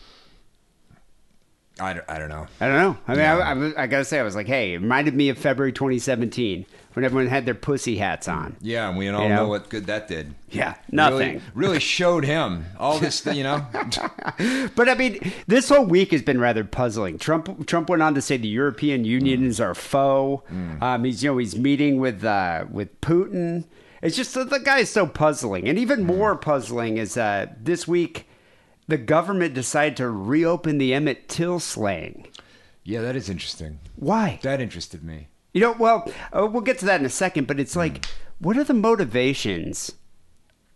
I 1.82 1.94
don't, 1.94 2.05
I 2.08 2.19
don't 2.19 2.29
know. 2.29 2.46
I 2.61 2.67
don't 2.69 2.76
know. 2.76 2.99
I 3.08 3.14
mean. 3.14 3.25
I, 3.25 3.81
I, 3.81 3.82
I 3.82 3.87
gotta 3.87 4.05
say, 4.05 4.19
I 4.19 4.23
was 4.23 4.34
like, 4.34 4.46
hey, 4.46 4.75
it 4.75 4.79
reminded 4.81 5.14
me 5.14 5.29
of 5.29 5.38
February 5.38 5.73
2017 5.73 6.64
when 6.94 7.05
everyone 7.05 7.26
had 7.29 7.46
their 7.46 7.55
pussy 7.55 7.96
hats 7.96 8.29
on. 8.29 8.56
Yeah, 8.61 8.88
and 8.88 8.99
we 8.99 9.08
all 9.08 9.23
You 9.23 9.29
know? 9.31 9.37
know 9.37 9.49
what 9.49 9.69
good 9.70 9.87
that 9.87 10.08
did. 10.08 10.34
Yeah, 10.50 10.75
nothing. 10.90 11.19
Really, 11.19 11.43
really 11.55 11.81
showed 11.81 12.25
him 12.25 12.67
all 12.79 12.99
this. 12.99 13.25
You 13.26 13.43
know, 13.43 13.67
But 14.75 14.88
I 14.88 14.94
mean, 14.94 15.32
this 15.46 15.69
whole 15.69 15.84
week 15.87 16.12
has 16.12 16.23
been 16.23 16.38
rather 16.40 16.64
puzzling. 16.64 17.19
Trump 17.19 17.67
Trump 17.67 17.88
went 17.88 18.02
on 18.02 18.14
to 18.14 18.20
say 18.23 18.37
the 18.37 18.49
European 18.49 19.05
Union 19.05 19.44
is 19.44 19.61
our 19.61 19.75
foe. 19.75 20.43
Um, 20.81 21.05
he's 21.05 21.23
you 21.25 21.31
know 21.31 21.38
he's 21.38 21.56
meeting 21.56 21.99
with 21.99 22.25
uh, 22.25 22.67
with 22.70 23.00
Putin. 23.00 23.64
It's 24.02 24.17
just 24.17 24.35
the 24.35 24.61
guy 24.62 24.78
is 24.81 24.90
so 24.90 25.06
puzzling, 25.06 25.69
and 25.69 25.78
even 25.78 26.05
more 26.05 26.37
puzzling 26.37 26.99
is 26.99 27.17
uh, 27.17 27.46
this 27.61 27.87
week 27.88 28.26
the 28.93 28.99
government 28.99 29.55
decided 29.55 29.97
to 29.97 30.11
reopen 30.11 30.77
the 30.77 30.93
Emmett 30.93 31.27
Till 31.29 31.59
slaying. 31.59 32.27
yeah, 32.85 33.00
that 33.00 33.17
is 33.17 33.31
interesting. 33.31 33.79
Why? 33.97 34.39
That 34.43 34.61
interested 34.61 35.03
me. 35.03 35.29
You 35.55 35.62
know, 35.62 35.73
well, 35.79 36.11
uh, 36.33 36.47
we'll 36.50 36.61
get 36.62 36.79
to 36.81 36.85
that 36.87 37.00
in 37.00 37.06
a 37.06 37.11
second, 37.11 37.47
but 37.47 37.59
it's 37.59 37.75
like, 37.75 38.05
what 38.39 38.59
are 38.59 38.65
the 38.65 38.75
motivations 38.75 39.93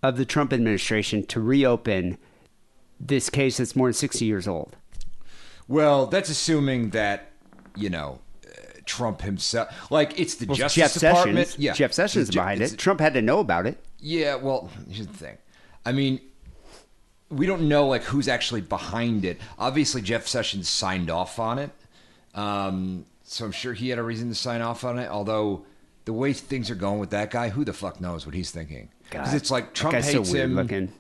of 0.03 0.17
the 0.17 0.25
Trump 0.25 0.53
administration 0.55 1.27
to 1.27 1.41
reopen 1.41 2.17
this 2.99 3.29
case 3.29 3.59
that's 3.59 3.77
more 3.77 3.89
than 3.89 3.95
60 3.95 4.25
years 4.25 4.49
old? 4.49 4.77
Well, 5.69 6.07
that's 6.07 6.31
assuming 6.31 6.91
that 6.91 7.33
you 7.77 7.91
know 7.91 8.21
uh, 8.47 8.51
Trump 8.87 9.21
himself. 9.21 9.91
Like 9.91 10.19
it's 10.19 10.37
the 10.37 10.47
Well, 10.47 10.57
Justice 10.57 10.95
Jeff 10.95 10.95
Department. 10.95 11.49
Sessions. 11.49 11.63
Yeah, 11.63 11.73
Jeff 11.75 11.93
Sessions 11.93 12.29
is 12.31 12.35
behind 12.35 12.63
it. 12.63 12.79
Trump 12.79 13.01
had 13.01 13.13
to 13.15 13.21
know 13.23 13.41
about 13.41 13.67
it. 13.67 13.85
Yeah, 13.99 14.37
well, 14.37 14.71
here's 14.89 15.07
the 15.07 15.13
thing. 15.13 15.37
I 15.85 15.93
mean, 15.93 16.21
we 17.31 17.47
don't 17.47 17.69
know 17.69 17.87
like 17.89 18.03
who's 18.05 18.29
actually 18.29 18.61
behind 18.61 19.25
it. 19.25 19.39
Obviously, 19.59 20.03
Jeff 20.03 20.27
Sessions 20.27 20.69
signed 20.69 21.11
off 21.11 21.39
on 21.39 21.59
it, 21.59 21.71
um, 22.35 23.07
so 23.25 23.45
I'm 23.45 23.53
sure 23.53 23.73
he 23.73 23.89
had 23.89 23.99
a 23.99 24.03
reason 24.03 24.29
to 24.29 24.35
sign 24.35 24.61
off 24.61 24.85
on 24.85 24.99
it. 24.99 25.09
Although 25.11 25.65
the 26.05 26.13
way 26.13 26.33
things 26.33 26.71
are 26.71 26.75
going 26.77 26.99
with 27.01 27.11
that 27.11 27.31
guy, 27.31 27.49
who 27.49 27.65
the 27.65 27.73
fuck 27.73 28.01
knows 28.01 28.27
what 28.27 28.35
he's 28.35 28.51
thinking? 28.51 28.91
Because 29.11 29.35
it's 29.35 29.51
like 29.51 29.73
Trump 29.75 29.95
hates 29.97 30.31
so 30.31 30.37
him. 30.37 30.55
looking. 30.55 30.93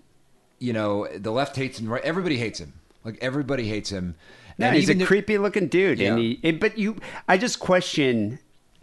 You 0.58 0.72
know, 0.72 1.06
the 1.16 1.30
left 1.32 1.54
hates 1.56 1.78
him. 1.78 1.88
Right? 1.88 2.02
Everybody 2.02 2.36
hates 2.38 2.58
him. 2.60 2.72
Like 3.04 3.18
everybody 3.20 3.68
hates 3.68 3.90
him. 3.90 4.14
No, 4.58 4.68
And 4.68 4.76
he's 4.76 4.88
a 4.88 4.96
if- 4.96 5.06
creepy 5.06 5.36
looking 5.38 5.68
dude, 5.68 6.00
and 6.00 6.18
Yeah. 6.18 6.22
he. 6.28 6.40
it- 6.42 6.60
but 6.60 6.78
you, 6.78 6.96
I 7.28 7.36
just 7.36 7.60
question. 7.60 8.38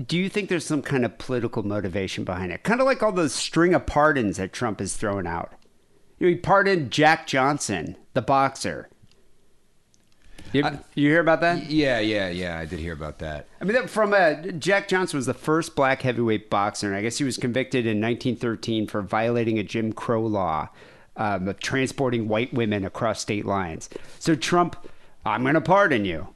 Do 0.06 0.18
you 0.18 0.28
think 0.30 0.50
there's 0.50 0.66
some 0.66 0.82
kind 0.82 1.06
of 1.06 1.18
political 1.18 1.62
motivation 1.64 2.24
behind 2.24 2.52
it? 2.52 2.64
Kind 2.64 2.80
of 2.80 2.86
like 2.86 3.04
all 3.04 3.12
those 3.12 3.34
string 3.34 3.74
of 3.76 3.86
pardons 3.86 4.38
that 4.38 4.52
Trump 4.54 4.82
is 4.82 4.96
throwing 4.96 5.28
out. 5.28 5.52
You 6.20 6.28
know, 6.28 6.34
he 6.34 6.36
pardoned 6.36 6.92
Jack 6.92 7.28
Johnson, 7.28 7.98
the 8.14 8.22
boxer. 8.22 8.90
You, 10.54 10.64
you 10.94 11.10
hear 11.10 11.20
about 11.20 11.42
that? 11.42 11.70
Yeah, 11.70 12.00
yeah, 12.00 12.30
yeah. 12.30 12.60
I 12.60 12.66
did 12.66 12.80
hear 12.80 12.94
about 12.94 13.18
that. 13.20 13.48
I 13.60 13.66
mean, 13.66 13.88
from 13.88 14.14
uh, 14.14 14.34
Jack 14.34 14.88
Johnson 14.88 15.18
was 15.18 15.26
the 15.26 15.34
first 15.34 15.76
black 15.76 16.04
heavyweight 16.04 16.52
boxer, 16.52 16.88
and 16.88 16.96
I 16.96 17.02
guess 17.02 17.18
he 17.18 17.24
was 17.24 17.38
convicted 17.38 17.88
in 17.88 18.00
1913 18.00 18.86
for 18.86 19.02
violating 19.02 19.58
a 19.58 19.64
Jim 19.64 19.92
Crow 19.92 20.22
law 20.22 20.70
um, 21.16 21.48
of 21.48 21.60
transporting 21.60 22.28
white 22.28 22.54
women 22.54 22.86
across 22.86 23.20
state 23.20 23.46
lines. 23.46 23.90
So 24.20 24.36
Trump, 24.36 24.76
I'm 25.26 25.42
going 25.42 25.56
to 25.56 25.62
pardon 25.62 26.06
you. 26.06 26.28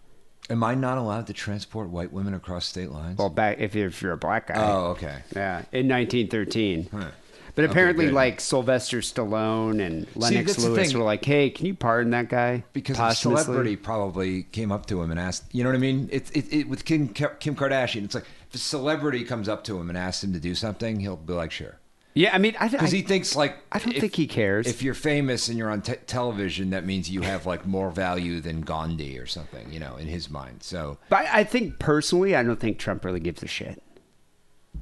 Am 0.50 0.64
I 0.64 0.76
not 0.76 0.98
allowed 0.98 1.28
to 1.28 1.34
transport 1.34 1.90
white 1.90 2.12
women 2.12 2.34
across 2.34 2.66
state 2.66 2.90
lines? 2.90 3.20
Well, 3.20 3.30
back 3.30 3.60
if 3.60 3.76
you're, 3.76 3.88
if 3.88 4.02
you're 4.02 4.14
a 4.14 4.18
black 4.18 4.48
guy. 4.48 4.56
oh, 4.58 4.92
okay. 4.92 5.20
Yeah, 5.36 5.58
in 5.72 5.88
1913. 5.90 6.90
Huh. 6.92 7.12
But 7.58 7.66
apparently, 7.66 8.06
good. 8.06 8.14
like 8.14 8.40
Sylvester 8.40 9.00
Stallone 9.00 9.84
and 9.84 10.06
Lennox 10.16 10.56
the 10.56 10.70
Lewis 10.70 10.94
were 10.94 11.02
like, 11.04 11.26
"Hey, 11.26 11.50
can 11.50 11.66
you 11.66 11.74
pardon 11.74 12.12
that 12.12 12.30
guy?" 12.30 12.64
because 12.72 13.00
a 13.00 13.14
celebrity 13.16 13.76
probably 13.76 14.44
came 14.44 14.72
up 14.72 14.86
to 14.86 15.02
him 15.02 15.10
and 15.10 15.20
asked, 15.20 15.44
you 15.52 15.64
know 15.64 15.70
what 15.72 15.76
I 15.76 15.80
mean? 15.80 16.08
It's 16.12 16.30
it, 16.32 16.46
it, 16.54 16.70
with 16.70 16.86
Kim, 16.86 17.08
Kim 17.10 17.56
Kardashian. 17.56 18.04
It's 18.06 18.14
like 18.14 18.26
if 18.48 18.54
a 18.54 18.60
celebrity 18.60 19.24
comes 19.26 19.50
up 19.50 19.64
to 19.64 19.78
him 19.80 19.90
and 19.90 19.98
asks 19.98 20.24
him 20.24 20.34
to 20.34 20.40
do 20.40 20.54
something, 20.54 21.00
he'll 21.00 21.18
be 21.18 21.34
like, 21.34 21.50
sure, 21.52 21.80
Yeah, 22.14 22.30
I 22.34 22.38
mean, 22.38 22.56
I, 22.60 22.68
because 22.68 22.92
he 22.92 23.02
thinks 23.02 23.36
like 23.36 23.58
I 23.72 23.80
don't 23.80 23.94
if- 23.96 24.02
think 24.02 24.16
he 24.16 24.28
cares. 24.28 24.68
If 24.68 24.84
you're 24.84 24.94
famous 24.94 25.50
and 25.50 25.58
you're 25.58 25.72
on 25.72 25.82
te- 25.82 25.96
television, 26.06 26.70
that 26.70 26.86
means 26.86 27.10
you 27.10 27.22
have 27.22 27.48
like 27.48 27.66
more 27.66 27.90
value 27.90 28.40
than 28.40 28.62
Gandhi 28.62 29.18
or 29.18 29.26
something, 29.26 29.74
you 29.74 29.80
know, 29.80 29.96
in 29.96 30.06
his 30.08 30.30
mind. 30.30 30.62
So 30.62 31.00
but 31.10 31.26
I, 31.26 31.40
I 31.40 31.44
think 31.44 31.80
personally, 31.80 32.36
I 32.36 32.44
don't 32.44 32.60
think 32.60 32.78
Trump 32.78 33.04
really 33.04 33.20
gives 33.20 33.42
a 33.42 33.48
shit. 33.48 33.82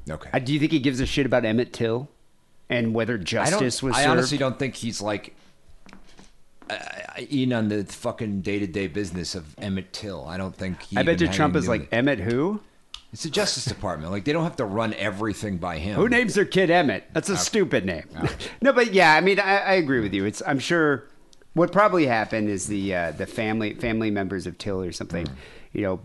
okay, 0.09 0.29
Uh, 0.33 0.39
do 0.39 0.53
you 0.53 0.59
think 0.59 0.73
he 0.73 0.79
gives 0.79 0.99
a 0.99 1.05
shit 1.05 1.25
about 1.25 1.45
Emmett 1.45 1.71
Till 1.71 2.09
and 2.69 2.93
whether 2.93 3.17
justice 3.17 3.83
was 3.83 3.95
I 3.95 3.99
served? 4.03 4.11
honestly 4.11 4.37
don't 4.37 4.57
think 4.59 4.75
he's 4.75 5.01
like 5.01 5.35
uh, 6.69 6.77
in 7.29 7.53
on 7.53 7.69
the 7.69 7.83
fucking 7.85 8.41
day 8.41 8.59
to 8.59 8.67
day 8.67 8.87
business 8.87 9.35
of 9.35 9.57
Emmett 9.59 9.93
Till. 9.93 10.25
I 10.25 10.37
don't 10.37 10.55
think. 10.55 10.81
He 10.83 10.97
I 10.97 11.03
bet 11.03 11.21
you 11.21 11.27
Trump 11.27 11.55
is 11.55 11.67
like 11.67 11.89
to- 11.89 11.95
Emmett 11.95 12.19
who? 12.19 12.61
It's 13.13 13.23
the 13.23 13.29
Justice 13.29 13.63
Department. 13.65 14.11
Like 14.11 14.25
they 14.25 14.33
don't 14.33 14.43
have 14.43 14.57
to 14.57 14.65
run 14.65 14.93
everything 14.95 15.57
by 15.57 15.77
him. 15.77 15.95
Who 15.95 16.09
names 16.09 16.33
their 16.33 16.43
kid 16.43 16.69
Emmett? 16.69 17.05
That's 17.13 17.29
a 17.29 17.37
stupid 17.37 17.85
name. 17.85 18.09
no, 18.61 18.73
but 18.73 18.93
yeah, 18.93 19.13
I 19.13 19.21
mean, 19.21 19.39
I, 19.39 19.57
I 19.59 19.73
agree 19.75 20.01
with 20.01 20.13
you. 20.13 20.25
It's 20.25 20.41
I'm 20.45 20.59
sure 20.59 21.05
what 21.53 21.71
probably 21.71 22.07
happened 22.07 22.49
is 22.49 22.67
the 22.67 22.93
uh, 22.93 23.11
the 23.11 23.25
family 23.25 23.73
family 23.73 24.11
members 24.11 24.47
of 24.47 24.57
Till 24.57 24.81
or 24.81 24.91
something, 24.91 25.27
you 25.71 25.83
know, 25.83 26.01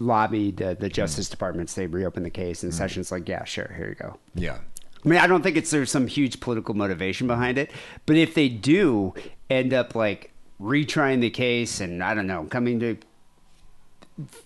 lobbied 0.00 0.60
uh, 0.60 0.74
the 0.74 0.88
Justice 0.88 1.28
Department 1.28 1.68
to 1.68 1.74
say 1.74 1.86
reopen 1.86 2.24
the 2.24 2.30
case, 2.30 2.64
and 2.64 2.74
Sessions 2.74 3.12
like, 3.12 3.28
yeah, 3.28 3.44
sure, 3.44 3.72
here 3.76 3.88
you 3.90 3.94
go. 3.94 4.18
Yeah. 4.34 4.58
I 5.04 5.08
mean, 5.08 5.18
I 5.18 5.26
don't 5.26 5.42
think 5.42 5.56
it's 5.56 5.70
there's 5.70 5.90
some 5.90 6.06
huge 6.06 6.40
political 6.40 6.74
motivation 6.74 7.26
behind 7.26 7.56
it, 7.58 7.70
but 8.06 8.16
if 8.16 8.34
they 8.34 8.48
do 8.48 9.14
end 9.48 9.72
up 9.72 9.94
like 9.94 10.32
retrying 10.60 11.20
the 11.20 11.30
case 11.30 11.80
and 11.80 12.02
I 12.04 12.14
don't 12.14 12.26
know, 12.26 12.44
coming 12.44 12.80
to 12.80 12.98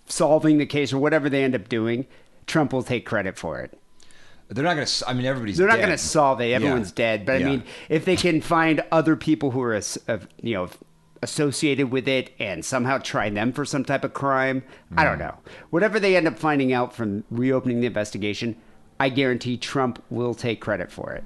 solving 0.06 0.58
the 0.58 0.66
case 0.66 0.92
or 0.92 0.98
whatever 0.98 1.28
they 1.28 1.42
end 1.42 1.54
up 1.54 1.68
doing, 1.68 2.06
Trump 2.46 2.72
will 2.72 2.82
take 2.82 3.04
credit 3.06 3.36
for 3.36 3.60
it. 3.60 3.76
They're 4.48 4.62
not 4.64 4.74
going 4.74 4.86
to. 4.86 5.08
I 5.08 5.14
mean, 5.14 5.24
everybody's. 5.26 5.56
They're 5.56 5.66
not 5.66 5.78
going 5.78 5.88
to 5.88 5.98
solve 5.98 6.40
it. 6.40 6.52
Everyone's 6.52 6.90
Yeah. 6.90 6.94
dead. 7.16 7.26
But 7.26 7.40
Yeah. 7.40 7.46
I 7.46 7.50
mean, 7.50 7.62
if 7.88 8.04
they 8.04 8.14
can 8.14 8.40
find 8.40 8.84
other 8.92 9.16
people 9.16 9.52
who 9.52 9.62
are, 9.62 9.80
you 10.42 10.54
know, 10.54 10.68
associated 11.22 11.90
with 11.90 12.06
it 12.06 12.30
and 12.38 12.62
somehow 12.64 12.98
try 12.98 13.30
them 13.30 13.52
for 13.52 13.64
some 13.64 13.84
type 13.84 14.04
of 14.04 14.12
crime, 14.12 14.62
I 14.96 15.02
Mm. 15.04 15.08
don't 15.08 15.18
know. 15.18 15.34
Whatever 15.70 15.98
they 15.98 16.14
end 16.14 16.28
up 16.28 16.38
finding 16.38 16.72
out 16.74 16.94
from 16.94 17.24
reopening 17.30 17.80
the 17.80 17.86
investigation, 17.86 18.56
I 19.04 19.10
guarantee 19.10 19.58
Trump 19.58 20.02
will 20.08 20.32
take 20.34 20.62
credit 20.62 20.90
for 20.90 21.12
it. 21.12 21.24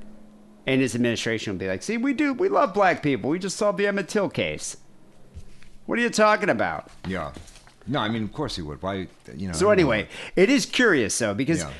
And 0.66 0.80
his 0.80 0.96
administration 0.96 1.52
will 1.52 1.60
be 1.60 1.68
like, 1.68 1.84
see, 1.84 1.96
we 1.96 2.12
do, 2.12 2.32
we 2.34 2.48
love 2.48 2.74
black 2.74 3.04
people. 3.04 3.30
We 3.30 3.38
just 3.38 3.56
solved 3.56 3.78
the 3.78 3.86
Emmett 3.86 4.08
Till 4.08 4.28
case. 4.28 4.78
What 5.86 5.96
are 5.96 6.02
you 6.02 6.10
talking 6.10 6.50
about? 6.50 6.90
Yeah. 7.06 7.30
No, 7.86 8.00
I 8.00 8.08
mean, 8.08 8.24
of 8.24 8.32
course 8.32 8.56
he 8.56 8.62
would. 8.62 8.82
Why? 8.82 9.06
You 9.32 9.46
know. 9.46 9.52
So 9.52 9.70
anyway, 9.70 10.08
it 10.34 10.50
is 10.50 10.66
curious 10.66 11.16
though 11.16 11.34
because 11.34 11.60
Yeah. 11.60 11.70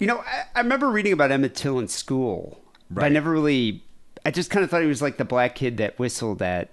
you 0.00 0.08
know 0.08 0.18
I, 0.26 0.42
I 0.56 0.60
remember 0.62 0.90
reading 0.90 1.12
about 1.12 1.30
Emmett 1.30 1.54
Till 1.54 1.78
in 1.78 1.86
school, 1.86 2.60
but 2.90 3.04
I 3.04 3.08
never 3.08 3.30
really. 3.30 3.84
I 4.26 4.32
just 4.32 4.50
kind 4.50 4.64
of 4.64 4.70
thought 4.70 4.82
he 4.82 4.88
was 4.88 5.00
like 5.02 5.18
the 5.18 5.24
black 5.24 5.54
kid 5.54 5.76
that 5.76 6.00
whistled 6.00 6.42
at 6.42 6.70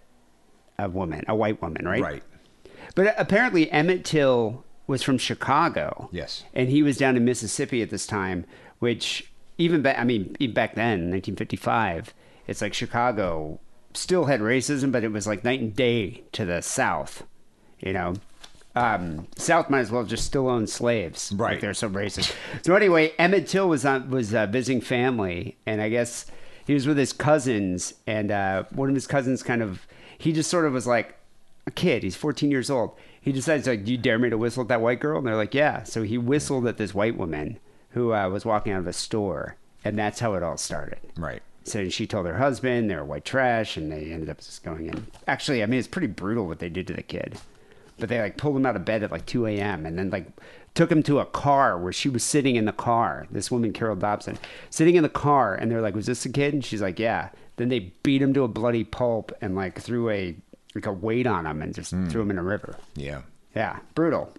a 0.79 0.89
woman, 0.89 1.23
a 1.27 1.35
white 1.35 1.61
woman, 1.61 1.87
right? 1.87 2.01
Right. 2.01 2.23
But 2.95 3.13
apparently 3.15 3.71
Emmett 3.71 4.03
Till 4.03 4.65
was 4.87 5.03
from 5.03 5.17
Chicago. 5.17 6.09
Yes. 6.11 6.43
And 6.53 6.67
he 6.67 6.83
was 6.83 6.97
down 6.97 7.15
in 7.15 7.23
Mississippi 7.23 7.81
at 7.81 7.91
this 7.91 8.05
time, 8.05 8.45
which 8.81 9.31
even 9.59 9.83
back, 9.83 9.99
I 9.99 10.03
mean, 10.03 10.35
even 10.39 10.55
back 10.55 10.73
then, 10.73 11.11
1955, 11.11 12.15
it's 12.47 12.61
like 12.63 12.73
Chicago 12.73 13.59
still 13.93 14.25
had 14.25 14.39
racism, 14.39 14.91
but 14.91 15.03
it 15.03 15.11
was 15.11 15.27
like 15.27 15.43
night 15.43 15.59
and 15.59 15.75
day 15.75 16.23
to 16.31 16.45
the 16.45 16.61
South, 16.61 17.23
you 17.79 17.93
know? 17.93 18.15
Um, 18.75 19.27
South 19.35 19.69
might 19.69 19.81
as 19.81 19.91
well 19.91 20.03
just 20.03 20.25
still 20.25 20.49
own 20.49 20.65
slaves. 20.65 21.31
Right. 21.35 21.51
Like 21.51 21.61
they're 21.61 21.75
so 21.75 21.89
racist. 21.89 22.33
So 22.63 22.73
anyway, 22.73 23.13
Emmett 23.19 23.47
Till 23.47 23.69
was 23.69 23.85
on, 23.85 24.09
was 24.09 24.33
uh, 24.33 24.47
visiting 24.47 24.81
family, 24.81 25.57
and 25.67 25.79
I 25.79 25.89
guess 25.89 26.25
he 26.65 26.73
was 26.73 26.87
with 26.87 26.97
his 26.97 27.13
cousins, 27.13 27.93
and 28.07 28.31
uh, 28.31 28.63
one 28.71 28.89
of 28.89 28.95
his 28.95 29.05
cousins 29.05 29.43
kind 29.43 29.61
of, 29.61 29.85
he 30.17 30.33
just 30.33 30.49
sort 30.49 30.65
of 30.65 30.73
was 30.73 30.87
like, 30.87 31.17
a 31.67 31.71
kid. 31.71 32.01
He's 32.01 32.15
14 32.15 32.49
years 32.49 32.71
old. 32.71 32.95
He 33.21 33.31
decides 33.31 33.67
like, 33.67 33.85
"Do 33.85 33.91
you 33.91 33.97
dare 33.99 34.17
me 34.17 34.31
to 34.31 34.37
whistle 34.39 34.63
at 34.63 34.69
that 34.69 34.81
white 34.81 34.99
girl?" 34.99 35.19
And 35.19 35.27
they're 35.27 35.35
like, 35.35 35.53
"Yeah." 35.53 35.83
So 35.83 36.01
he 36.01 36.17
whistled 36.17 36.65
at 36.65 36.77
this 36.77 36.95
white 36.95 37.15
woman 37.15 37.59
who 37.91 38.13
uh, 38.13 38.29
was 38.29 38.45
walking 38.45 38.73
out 38.73 38.79
of 38.79 38.87
a 38.87 38.93
store, 38.93 39.55
and 39.83 39.97
that's 39.97 40.19
how 40.19 40.33
it 40.33 40.43
all 40.43 40.57
started. 40.57 40.99
Right. 41.17 41.41
So 41.63 41.89
she 41.89 42.07
told 42.07 42.25
her 42.25 42.37
husband 42.37 42.89
they 42.89 42.95
were 42.95 43.05
white 43.05 43.25
trash, 43.25 43.77
and 43.77 43.91
they 43.91 44.11
ended 44.11 44.29
up 44.29 44.37
just 44.39 44.63
going 44.63 44.87
in. 44.87 45.07
Actually, 45.27 45.61
I 45.61 45.65
mean, 45.65 45.79
it's 45.79 45.87
pretty 45.87 46.07
brutal 46.07 46.47
what 46.47 46.59
they 46.59 46.69
did 46.69 46.87
to 46.87 46.93
the 46.93 47.03
kid. 47.03 47.37
But 47.99 48.09
they 48.09 48.19
like 48.19 48.37
pulled 48.37 48.55
him 48.55 48.65
out 48.65 48.75
of 48.75 48.85
bed 48.85 49.03
at 49.03 49.11
like 49.11 49.27
2 49.27 49.45
a.m. 49.45 49.85
and 49.85 49.97
then 49.97 50.09
like 50.09 50.25
took 50.73 50.91
him 50.91 51.03
to 51.03 51.19
a 51.19 51.25
car 51.25 51.77
where 51.77 51.93
she 51.93 52.09
was 52.09 52.23
sitting 52.23 52.55
in 52.55 52.65
the 52.65 52.71
car. 52.71 53.27
This 53.29 53.51
woman, 53.51 53.73
Carolyn 53.73 53.99
Donham, 53.99 54.37
sitting 54.71 54.95
in 54.95 55.03
the 55.03 55.09
car, 55.09 55.53
and 55.53 55.69
they're 55.69 55.81
like, 55.81 55.93
"Was 55.93 56.07
this 56.07 56.23
the 56.23 56.29
kid?" 56.29 56.53
And 56.53 56.65
she's 56.65 56.81
like, 56.81 56.97
"Yeah." 56.97 57.29
Then 57.57 57.69
they 57.69 57.93
beat 58.01 58.21
him 58.21 58.33
to 58.33 58.43
a 58.43 58.47
bloody 58.47 58.83
pulp 58.83 59.31
and 59.39 59.55
like 59.55 59.79
threw 59.79 60.09
a 60.09 60.35
like 60.73 60.87
a 60.87 60.93
weight 60.93 61.27
on 61.27 61.45
him 61.45 61.61
and 61.61 61.75
just 61.75 61.91
threw 61.91 62.21
him 62.21 62.31
in 62.31 62.39
a 62.39 62.43
river. 62.43 62.77
Yeah. 62.95 63.21
Yeah, 63.55 63.79
brutal. 63.93 64.33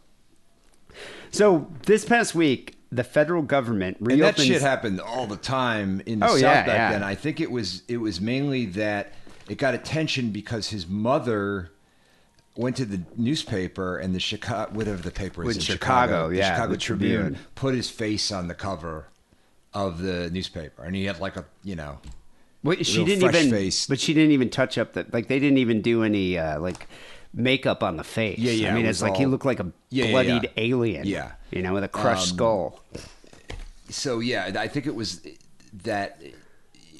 So 1.30 1.71
this 1.87 2.04
past 2.04 2.35
week, 2.35 2.76
the 2.92 3.02
federal 3.02 3.42
government 3.42 3.96
And 3.99 4.06
reopens. 4.08 4.37
that 4.37 4.42
shit 4.44 4.61
happened 4.62 5.00
all 5.00 5.26
the 5.26 5.37
time 5.38 6.02
in 6.06 6.20
the 6.20 6.26
Oh, 6.26 6.30
South 6.34 6.40
yeah, 6.42 6.66
back 6.66 6.76
yeah. 6.76 6.92
then. 6.92 7.02
I 7.02 7.14
think 7.14 7.40
it 7.40 7.50
was 7.50 7.82
it 7.88 7.96
was 7.96 8.20
mainly 8.20 8.66
that 8.66 9.14
it 9.49 9.56
got 9.58 9.75
attention 9.75 10.30
because 10.30 10.68
his 10.68 10.87
mother 10.87 11.70
went 12.54 12.76
to 12.76 12.84
the 12.84 13.00
newspaper 13.16 13.96
and 13.96 14.14
the 14.14 14.20
Chicago 14.20 14.70
whatever 14.72 15.00
the 15.02 15.11
paper 15.11 15.42
is 15.49 15.56
in 15.56 15.62
Chicago, 15.62 16.28
the 16.28 16.37
yeah, 16.37 16.52
Chicago 16.54 16.72
the 16.72 16.78
Tribune, 16.78 17.20
Tribune. 17.22 17.38
put 17.54 17.75
his 17.75 17.88
face 17.90 18.30
on 18.30 18.49
the 18.49 18.54
cover 18.54 19.06
of 19.75 20.02
the 20.02 20.28
newspaper, 20.30 20.84
and 20.84 20.94
he 20.94 21.06
had 21.06 21.18
like 21.18 21.37
a 21.37 21.46
you 21.64 21.75
know 21.75 21.99
Well, 22.62 22.76
she 22.82 23.04
didn't 23.06 23.22
even, 23.22 23.30
fresh-faced- 23.30 23.88
but 23.88 23.99
she 24.00 24.12
didn't 24.12 24.32
even 24.32 24.50
touch 24.50 24.76
up 24.76 24.92
that. 24.92 25.14
like. 25.14 25.28
They 25.28 25.38
didn't 25.38 25.58
even 25.58 25.80
do 25.80 26.02
any 26.04 26.37
uh, 26.38 26.61
like 26.61 26.87
makeup 27.35 27.83
on 27.83 27.97
the 27.97 28.05
face. 28.05 28.39
Yeah, 28.39 28.53
yeah, 28.53 28.73
I 28.73 28.75
mean, 28.75 28.87
it 28.87 28.91
it's 28.91 29.03
like 29.03 29.17
he 29.17 29.27
looked 29.27 29.45
like 29.47 29.61
a 29.61 29.71
Yeah, 29.91 30.05
yeah, 30.07 30.11
bloodied 30.12 30.43
yeah. 30.45 30.51
alien. 30.57 31.07
Yeah. 31.07 31.33
you 31.51 31.62
know, 31.62 31.73
with 31.75 31.85
a 31.85 31.89
crushed 31.89 32.33
Um, 32.33 32.37
skull. 32.37 32.81
so 33.89 34.21
yeah, 34.21 34.53
I 34.59 34.69
think 34.69 34.87
it 34.87 34.95
was 34.95 35.21
that 35.85 36.21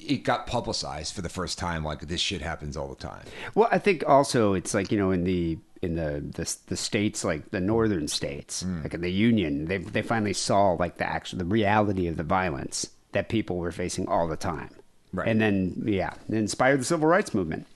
it 0.05 0.23
got 0.23 0.47
publicized 0.47 1.13
for 1.15 1.21
the 1.21 1.29
first 1.29 1.57
time. 1.57 1.83
Like 1.83 2.07
this 2.07 2.21
shit 2.21 2.41
happens 2.41 2.75
all 2.77 2.87
the 2.89 2.95
time. 2.95 3.23
Well, 3.55 3.69
I 3.71 3.77
think 3.79 4.03
also 4.07 4.53
it's 4.53 4.73
like 4.73 4.91
you 4.91 4.97
know 4.97 5.11
in 5.11 5.23
the 5.23 5.57
in 5.81 5.95
the 5.95 6.23
the, 6.33 6.55
the 6.67 6.77
states 6.77 7.23
like 7.23 7.51
the 7.51 7.59
northern 7.61 8.07
states, 8.07 8.61
Hmm. 8.63 8.83
like 8.83 8.93
in 8.93 9.01
the 9.01 9.11
union, 9.11 9.65
they 9.65 9.77
they 9.77 10.01
finally 10.01 10.33
saw 10.33 10.73
like 10.73 10.97
the 10.97 11.05
actual 11.07 11.39
the 11.39 11.45
reality 11.45 12.07
of 12.07 12.17
the 12.17 12.23
violence 12.23 12.89
that 13.11 13.29
people 13.29 13.57
were 13.57 13.71
facing 13.71 14.07
all 14.07 14.27
the 14.27 14.37
time. 14.37 14.69
Right. 15.11 15.27
And 15.27 15.39
then 15.39 15.83
yeah, 15.85 16.13
it 16.27 16.35
inspired 16.35 16.79
the 16.79 16.85
civil 16.85 17.07
rights 17.07 17.33
movement. 17.33 17.67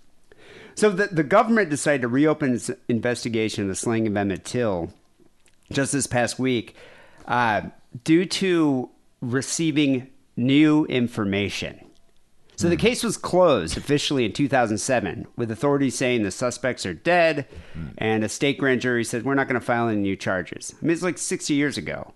So 0.77 0.91
the 0.91 1.07
the 1.07 1.23
government 1.23 1.69
decided 1.71 2.01
to 2.03 2.07
reopen 2.07 2.53
its 2.53 2.69
investigation 2.87 3.63
of 3.63 3.67
the 3.67 3.75
slaying 3.75 4.05
of 4.07 4.15
Emmett 4.15 4.45
Till 4.45 4.93
just 5.71 5.91
this 5.91 6.05
past 6.07 6.37
week 6.37 6.75
uh, 7.27 7.61
due 8.03 8.25
to 8.25 8.89
receiving 9.19 10.07
new 10.35 10.85
information. 10.85 11.83
So 12.55 12.69
the 12.69 12.77
case 12.77 13.03
was 13.03 13.17
closed 13.17 13.77
officially 13.77 14.25
in 14.25 14.33
2007, 14.33 15.27
with 15.35 15.51
authorities 15.51 15.95
saying 15.95 16.23
the 16.23 16.31
suspects 16.31 16.85
are 16.87 16.93
dead, 16.93 17.47
and 17.99 18.23
a 18.23 18.29
state 18.29 18.57
grand 18.57 18.81
jury 18.81 19.03
said 19.03 19.25
we're 19.25 19.35
not 19.35 19.47
going 19.47 19.59
to 19.59 19.65
file 19.65 19.87
any 19.89 20.01
new 20.01 20.15
charges. 20.15 20.73
I 20.81 20.85
mean, 20.85 20.91
it's 20.93 21.03
like 21.03 21.19
60 21.19 21.53
years 21.53 21.77
ago. 21.77 22.13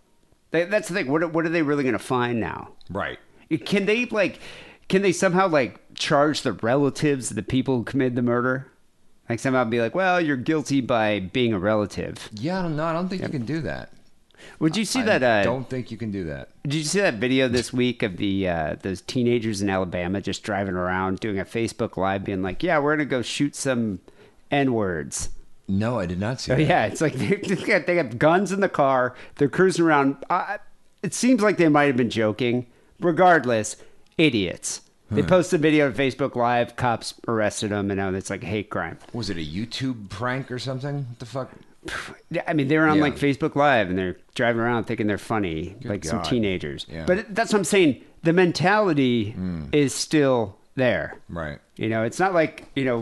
They, 0.50 0.66
that's 0.66 0.88
the 0.88 0.96
thing. 0.96 1.12
What, 1.12 1.22
are- 1.22 1.28
what 1.28 1.46
are 1.46 1.50
they 1.50 1.62
really 1.62 1.84
going 1.84 1.94
to 1.94 2.00
find 2.00 2.40
now? 2.40 2.70
Right. 2.90 3.20
Can 3.66 3.86
they 3.86 4.06
like? 4.06 4.40
Can 4.88 5.04
they 5.04 5.12
somehow 5.12 5.48
like 5.48 5.80
charge 6.02 6.42
the 6.42 6.52
relatives 6.54 7.30
of 7.30 7.36
the 7.36 7.44
people 7.44 7.78
who 7.78 7.84
committed 7.84 8.16
the 8.16 8.22
murder? 8.22 8.68
Like 9.30 9.40
somehow 9.40 9.64
be 9.64 9.80
like, 9.80 9.96
well, 9.96 10.20
you're 10.20 10.36
guilty 10.36 10.82
by 10.82 11.20
being 11.20 11.54
a 11.54 11.60
relative. 11.60 12.30
Yeah, 12.34 12.60
I 12.60 12.64
don't 12.64 12.76
know. 12.76 12.84
I 12.86 12.92
don't 12.94 13.08
think 13.08 13.22
you 13.22 13.30
can 13.30 13.46
do 13.46 13.62
that. 13.62 13.94
Would 14.60 14.76
you 14.76 14.84
see 14.86 15.02
I 15.02 15.04
that? 15.04 15.24
Uh, 15.24 15.44
don't 15.44 15.70
think 15.70 15.92
you 15.92 15.98
can 15.98 16.12
do 16.12 16.24
that. 16.26 16.50
Did 16.64 16.74
you 16.74 16.84
see 16.84 17.00
that 17.00 17.14
video 17.16 17.48
this 17.48 17.72
week 17.72 18.02
of 18.02 18.18
the 18.18 18.48
uh, 18.50 18.76
those 18.82 19.00
teenagers 19.02 19.62
in 19.62 19.70
Alabama 19.70 20.20
just 20.20 20.42
driving 20.44 20.74
around 20.74 21.20
doing 21.20 21.40
a 21.40 21.46
Facebook 21.46 21.96
live, 21.96 22.26
being 22.26 22.42
like, 22.42 22.64
"Yeah, 22.64 22.80
we're 22.80 22.96
gonna 22.96 23.06
go 23.06 23.22
shoot 23.22 23.56
some 23.56 24.00
n 24.50 24.74
words." 24.74 25.30
No, 25.68 26.00
I 26.00 26.08
did 26.08 26.20
not 26.20 26.42
see 26.42 26.52
Oh 26.52 26.56
that. 26.56 26.64
yeah, 26.64 26.86
it's 26.88 27.02
like 27.02 27.14
they, 27.22 27.36
they 27.36 27.56
got 27.56 27.86
they 27.86 27.96
got 27.96 28.18
guns 28.18 28.52
in 28.52 28.60
the 28.62 28.68
car. 28.70 29.16
They're 29.36 29.48
cruising 29.48 29.86
around. 29.86 30.18
Uh, 30.30 30.58
it 31.04 31.14
seems 31.14 31.42
like 31.44 31.58
they 31.58 31.70
might 31.70 31.86
have 31.86 31.98
been 31.98 32.10
joking. 32.10 32.66
Regardless, 33.00 33.76
idiots. 34.18 34.82
They 35.12 35.24
posted 35.24 35.60
a 35.60 35.62
video 35.62 35.88
on 35.88 35.94
Facebook 35.94 36.36
Live. 36.36 36.76
Cops 36.76 37.14
arrested 37.28 37.72
them, 37.72 37.92
and 37.92 37.98
now 37.98 38.14
it's 38.14 38.30
like 38.30 38.44
hate 38.44 38.70
crime. 38.70 38.98
Was 39.14 39.30
it 39.30 39.38
a 39.38 39.42
YouTube 39.46 40.10
prank 40.10 40.50
or 40.52 40.58
something? 40.60 41.06
What 41.10 41.20
the 41.20 41.26
fuck? 41.26 41.52
Yeah, 42.30 42.44
I 42.48 42.54
mean, 42.54 42.68
they're 42.68 42.88
on 42.88 42.98
Yeah. 42.98 43.02
like 43.04 43.16
Facebook 43.16 43.56
Live 43.56 43.90
and 43.90 43.98
they're 43.98 44.16
driving 44.36 44.62
around 44.62 44.86
thinking 44.86 45.08
they're 45.08 45.18
funny, 45.18 45.76
like 45.84 46.06
some 46.06 46.20
God. 46.20 46.26
teenagers. 46.30 46.86
Yeah. 46.90 47.06
But 47.06 47.34
that's 47.36 47.52
what 47.52 47.60
I'm 47.60 47.66
saying. 47.66 48.02
The 48.24 48.34
mentality 48.34 49.36
is 49.72 49.94
still 49.94 50.58
there. 50.76 51.18
Right. 51.28 51.60
You 51.76 51.90
know, 51.90 52.04
it's 52.04 52.20
not 52.20 52.34
like, 52.36 52.66
you 52.76 52.86
know, 52.86 53.02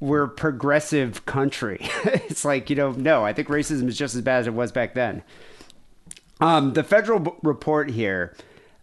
we're 0.00 0.24
a 0.24 0.28
progressive 0.28 1.24
country. 1.26 1.78
it's 2.04 2.44
like, 2.44 2.68
you 2.70 2.76
know, 2.76 2.90
no, 2.92 3.24
I 3.24 3.32
think 3.32 3.48
racism 3.48 3.86
is 3.88 3.96
just 3.96 4.14
as 4.16 4.22
bad 4.22 4.40
as 4.40 4.46
it 4.48 4.54
was 4.54 4.72
back 4.72 4.94
then. 4.94 5.22
Um, 6.40 6.72
the 6.72 6.82
federal 6.82 7.20
b- 7.20 7.30
report 7.42 7.90
here, 7.90 8.34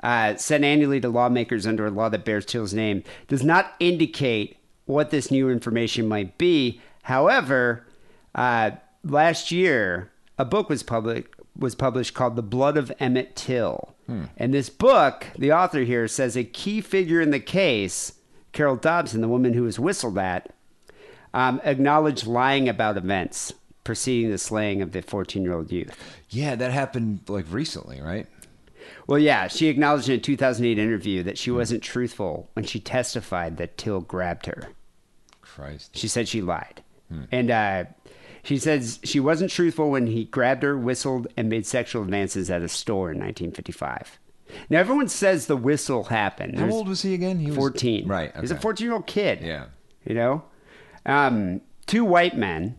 uh, 0.07 0.37
sent 0.37 0.63
annually 0.63 1.01
to 1.01 1.09
lawmakers 1.09 1.67
under 1.67 1.85
a 1.85 1.91
law 1.91 2.07
that 2.07 2.23
bears 2.23 2.45
Till's 2.45 2.73
name, 2.73 3.03
does 3.27 3.43
not 3.43 3.73
indicate 3.81 4.55
what 4.85 5.09
this 5.09 5.29
new 5.29 5.49
information 5.49 6.07
might 6.07 6.37
be. 6.37 6.79
However, 7.03 7.85
uh, 8.33 8.71
last 9.03 9.51
year, 9.51 10.09
a 10.37 10.45
book 10.45 10.69
was 10.69 10.81
public 10.81 11.33
was 11.57 11.75
published 11.75 12.13
called 12.13 12.37
"The 12.37 12.41
Blood 12.41 12.77
of 12.77 12.89
Emmett 13.01 13.35
Till," 13.35 13.95
and 14.37 14.53
this 14.53 14.69
book, 14.69 15.27
the 15.37 15.51
author 15.51 15.81
here 15.81 16.07
says 16.07 16.37
a 16.37 16.45
key 16.45 16.79
figure 16.79 17.19
in 17.19 17.31
the 17.31 17.41
case, 17.41 18.13
Carolyn 18.53 18.79
Donham, 18.79 19.19
the 19.19 19.27
woman 19.27 19.55
who 19.55 19.63
was 19.63 19.77
whistled 19.77 20.17
at, 20.17 20.53
um, 21.33 21.59
acknowledged 21.65 22.25
lying 22.25 22.69
about 22.69 22.95
events 22.95 23.53
preceding 23.83 24.31
the 24.31 24.37
slaying 24.37 24.81
of 24.81 24.93
the 24.93 25.01
14 25.01 25.43
year 25.43 25.53
old 25.53 25.69
youth. 25.69 25.91
Yeah, 26.29 26.55
that 26.55 26.71
happened 26.71 27.21
like 27.27 27.45
recently, 27.49 27.99
right? 27.99 28.27
Well, 29.07 29.19
yeah, 29.19 29.47
she 29.47 29.67
acknowledged 29.67 30.09
in 30.09 30.15
a 30.15 30.21
2008 30.21 30.77
interview 30.77 31.23
that 31.23 31.37
she 31.37 31.49
wasn't 31.49 31.81
truthful 31.81 32.49
when 32.53 32.65
she 32.65 32.79
testified 32.79 33.57
that 33.57 33.77
Till 33.77 34.01
grabbed 34.01 34.45
her. 34.47 34.69
Christ. 35.41 35.97
She 35.97 36.07
said 36.07 36.27
she 36.27 36.41
lied. 36.41 36.83
And 37.31 37.49
uh, 37.49 37.85
she 38.43 38.57
says 38.57 38.99
she 39.03 39.19
wasn't 39.19 39.49
truthful 39.49 39.89
when 39.89 40.07
he 40.07 40.25
grabbed 40.25 40.63
her, 40.63 40.77
whistled, 40.77 41.27
and 41.37 41.47
made 41.49 41.65
sexual 41.65 42.03
advances 42.03 42.49
at 42.49 42.61
a 42.61 42.67
store 42.67 43.11
in 43.11 43.19
1955. 43.19 44.19
Now, 44.69 44.79
everyone 44.79 45.07
says 45.07 45.47
the 45.47 45.57
whistle 45.57 46.05
happened. 46.05 46.55
How 46.55 46.61
There's 46.61 46.73
old 46.73 46.87
was 46.87 47.01
he 47.01 47.13
again? 47.13 47.39
He 47.39 47.47
was 47.47 47.55
14. 47.55 48.07
Right. 48.07 48.31
He's 48.39 48.51
a 48.51 48.59
14 48.59 48.85
year 48.85 48.93
old 48.93 49.07
kid. 49.07 49.41
Yeah. 49.41 49.65
You 50.05 50.15
know? 50.15 50.43
Um, 51.05 51.61
two 51.85 52.03
white 52.05 52.37
men, 52.37 52.77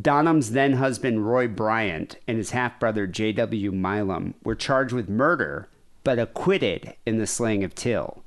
Donham's 0.00 0.52
then 0.52 0.74
husband 0.74 1.26
Roy 1.26 1.48
Bryant 1.48 2.16
and 2.26 2.38
his 2.38 2.50
half 2.50 2.80
brother 2.80 3.06
J.W. 3.06 3.72
Milam, 3.72 4.34
were 4.42 4.54
charged 4.54 4.92
with 4.92 5.08
murder 5.08 5.68
but 6.04 6.18
acquitted 6.18 6.94
in 7.06 7.18
the 7.18 7.26
slaying 7.26 7.64
of 7.64 7.74
Till. 7.74 8.22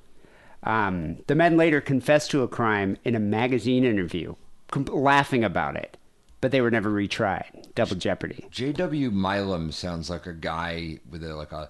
Um, 0.64 1.18
the 1.28 1.36
men 1.36 1.58
later 1.58 1.82
confessed 1.82 2.32
to 2.32 2.44
a 2.44 2.48
crime 2.48 2.98
in 3.04 3.16
a 3.16 3.20
magazine 3.20 3.84
interview, 3.84 4.36
com- 4.72 4.86
laughing 4.86 5.44
about 5.44 5.76
it, 5.76 5.98
but 6.42 6.52
they 6.52 6.62
were 6.62 6.72
never 6.72 6.90
retried. 6.90 7.74
Double 7.76 7.96
jeopardy. 7.96 8.46
J.W. 8.50 9.12
Milam 9.12 9.72
sounds 9.72 10.10
like 10.10 10.26
a 10.26 10.34
guy 10.34 11.00
with 11.10 11.24
a 11.24 11.36
like 11.36 11.52
a 11.52 11.70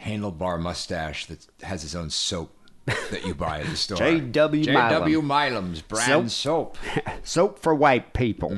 handlebar 0.00 0.60
mustache 0.60 1.26
that 1.26 1.46
has 1.62 1.82
his 1.82 1.94
own 1.94 2.10
soap 2.10 2.56
that 2.86 3.24
you 3.26 3.34
buy 3.34 3.60
at 3.60 3.66
the 3.66 3.76
store. 3.76 3.96
J.W. 3.98 4.64
J.W. 4.64 5.22
Milam's 5.22 5.80
brand 5.82 6.30
soap. 6.30 6.76
Soap 7.22 7.58
for 7.62 7.74
white 7.74 8.12
people. 8.12 8.56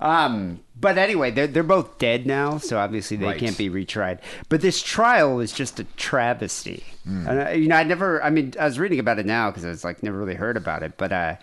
Um, 0.00 0.60
but 0.78 0.96
anyway, 0.98 1.30
they're 1.30 1.46
they're 1.46 1.62
both 1.62 1.98
dead 1.98 2.26
now, 2.26 2.58
so 2.58 2.78
obviously 2.78 3.16
they 3.16 3.26
Right. 3.26 3.38
can't 3.38 3.58
be 3.58 3.68
retried. 3.68 4.18
But 4.48 4.60
this 4.62 4.82
trial 4.82 5.36
was 5.36 5.52
just 5.52 5.78
a 5.78 5.84
travesty. 5.96 6.84
Hmm. 7.04 7.26
And, 7.28 7.48
uh, 7.48 7.50
you 7.50 7.68
know, 7.68 7.76
I 7.76 7.82
never. 7.84 8.22
I 8.22 8.30
mean, 8.30 8.54
I 8.58 8.64
was 8.64 8.78
reading 8.78 8.98
about 8.98 9.18
it 9.18 9.26
now 9.26 9.50
because 9.50 9.64
I 9.64 9.68
was 9.68 9.84
like 9.84 10.02
never 10.02 10.16
really 10.18 10.34
heard 10.34 10.56
about 10.56 10.82
it. 10.82 10.96
But 10.96 11.12
uh, 11.12 11.36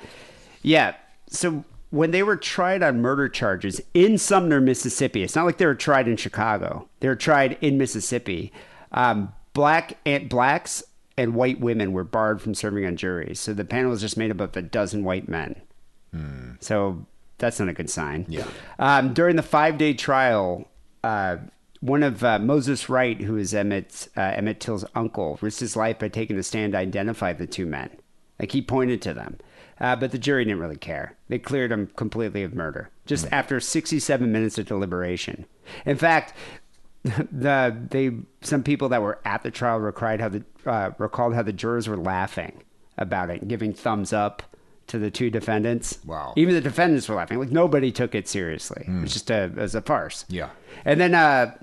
yeah, 0.61 0.95
so. 1.27 1.63
When 1.89 2.11
they 2.11 2.21
were 2.21 2.35
tried 2.35 2.83
on 2.83 2.99
murder 3.01 3.29
charges 3.29 3.79
in 3.93 4.17
Sumner, 4.17 4.59
Mississippi, 4.59 5.23
it's 5.23 5.37
not 5.37 5.45
like 5.45 5.57
they 5.57 5.65
were 5.65 5.73
tried 5.73 6.09
in 6.09 6.17
Chicago. 6.17 6.89
They 6.99 7.07
were 7.07 7.15
tried 7.15 7.57
in 7.61 7.77
Mississippi. 7.77 8.51
Um, 8.91 9.31
black 9.53 9.97
and 10.05 10.27
blacks 10.27 10.83
and 11.17 11.33
white 11.33 11.59
women 11.59 11.91
were 11.91 12.03
barred 12.03 12.41
from 12.41 12.53
serving 12.53 12.85
on 12.85 12.95
juries. 12.95 13.39
So 13.39 13.53
the 13.53 13.65
panel 13.65 13.91
was 13.91 14.01
just 14.01 14.17
made 14.17 14.31
up 14.31 14.39
of 14.39 14.55
a 14.55 14.61
dozen 14.61 15.03
white 15.03 15.27
men. 15.27 15.61
So 16.59 17.05
that's 17.37 17.59
not 17.59 17.69
a 17.69 17.73
good 17.73 17.89
sign. 17.89 18.25
Yeah. 18.29 18.47
Um, 18.79 19.13
during 19.13 19.35
the 19.35 19.43
five 19.43 19.77
day 19.77 19.93
trial, 19.93 20.67
uh, 21.03 21.37
one 21.79 22.03
of 22.03 22.23
uh, 22.23 22.39
Moses 22.39 22.89
Wright, 22.89 23.19
who 23.21 23.37
is 23.37 23.53
Emmett 23.53 24.07
uh, 24.17 24.21
Emmett 24.21 24.59
Till's 24.59 24.85
uncle, 24.95 25.37
risked 25.41 25.59
his 25.59 25.75
life 25.75 25.99
by 25.99 26.09
taking 26.09 26.37
a 26.37 26.43
stand 26.43 26.73
to 26.73 26.79
identify 26.79 27.33
the 27.33 27.47
two 27.47 27.65
men. 27.65 27.89
Like 28.39 28.51
he 28.51 28.61
pointed 28.61 29.01
to 29.03 29.13
them, 29.13 29.37
uh, 29.79 29.95
but 29.95 30.11
the 30.11 30.17
jury 30.19 30.45
didn't 30.45 30.59
really 30.59 30.77
care. 30.77 31.15
They 31.27 31.39
cleared 31.39 31.71
him 31.71 31.87
completely 31.95 32.43
of 32.43 32.53
murder 32.53 32.89
just 33.05 33.27
after 33.31 33.59
67 33.59 34.31
minutes 34.31 34.57
of 34.57 34.65
deliberation. 34.67 35.45
In 35.85 35.97
fact, 35.97 36.33
the 37.31 37.75
they 37.89 38.11
some 38.41 38.63
people 38.63 38.89
that 38.89 39.01
were 39.01 39.19
at 39.25 39.43
the 39.43 39.51
trial 39.51 39.79
recalled 39.79 40.19
how 40.19 40.29
the 40.29 40.43
uh, 40.65 40.91
recalled 40.97 41.35
how 41.35 41.43
the 41.43 41.53
jurors 41.53 41.87
were 41.87 41.97
laughing 41.97 42.63
about 42.97 43.29
it, 43.29 43.47
giving 43.47 43.73
thumbs 43.73 44.13
up 44.13 44.43
to 44.87 44.97
the 44.97 45.11
two 45.11 45.29
defendants. 45.29 45.99
Wow. 46.05 46.33
Even 46.35 46.55
the 46.55 46.61
defendants 46.61 47.07
were 47.09 47.15
laughing. 47.15 47.39
Like 47.39 47.51
nobody 47.51 47.91
took 47.91 48.15
it 48.15 48.27
seriously. 48.27 48.85
It 48.87 49.01
was 49.01 49.13
just 49.13 49.29
a 49.29 49.43
it 49.45 49.55
was 49.55 49.75
a 49.75 49.81
farce. 49.81 50.25
Yeah. 50.29 50.49
And 50.85 50.99
then 50.99 51.13
uh, 51.13 51.55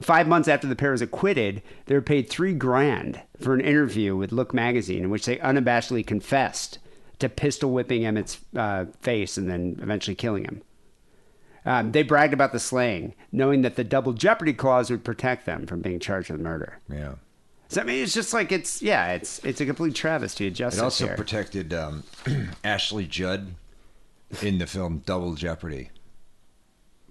five 0.00 0.28
months 0.28 0.48
after 0.48 0.66
the 0.66 0.76
pair 0.76 0.92
was 0.92 1.02
acquitted, 1.02 1.62
they 1.86 1.94
were 1.94 2.02
paid 2.02 2.28
three 2.28 2.54
grand 2.54 3.20
for 3.40 3.54
an 3.54 3.60
interview 3.60 4.16
with 4.16 4.32
Look 4.32 4.54
magazine 4.54 5.04
in 5.04 5.10
which 5.10 5.26
they 5.26 5.36
unabashedly 5.36 6.06
confessed 6.06 6.78
to 7.18 7.28
pistol 7.28 7.72
whipping 7.72 8.04
Emmett's 8.04 8.38
uh, 8.56 8.86
face 9.00 9.36
and 9.36 9.50
then 9.50 9.78
eventually 9.82 10.14
killing 10.14 10.44
him. 10.44 10.62
Um, 11.68 11.92
they 11.92 12.02
bragged 12.02 12.32
about 12.32 12.52
the 12.52 12.58
slaying, 12.58 13.14
knowing 13.30 13.60
that 13.60 13.76
the 13.76 13.84
double 13.84 14.14
jeopardy 14.14 14.54
clause 14.54 14.90
would 14.90 15.04
protect 15.04 15.44
them 15.44 15.66
from 15.66 15.82
being 15.82 16.00
charged 16.00 16.30
with 16.30 16.40
murder. 16.40 16.78
Yeah. 16.88 17.16
So 17.68 17.82
I 17.82 17.84
mean, 17.84 18.02
it's 18.02 18.14
just 18.14 18.32
like 18.32 18.50
it's 18.50 18.80
yeah, 18.80 19.12
it's 19.12 19.38
it's 19.44 19.60
a 19.60 19.66
complete 19.66 19.94
travesty 19.94 20.46
of 20.46 20.54
justice. 20.54 20.80
It 20.80 20.84
also 20.84 21.06
here. 21.08 21.16
protected 21.16 21.74
um, 21.74 22.04
Ashley 22.64 23.06
Judd 23.06 23.54
in 24.40 24.56
the 24.56 24.66
film 24.66 25.02
Double 25.04 25.34
Jeopardy 25.34 25.90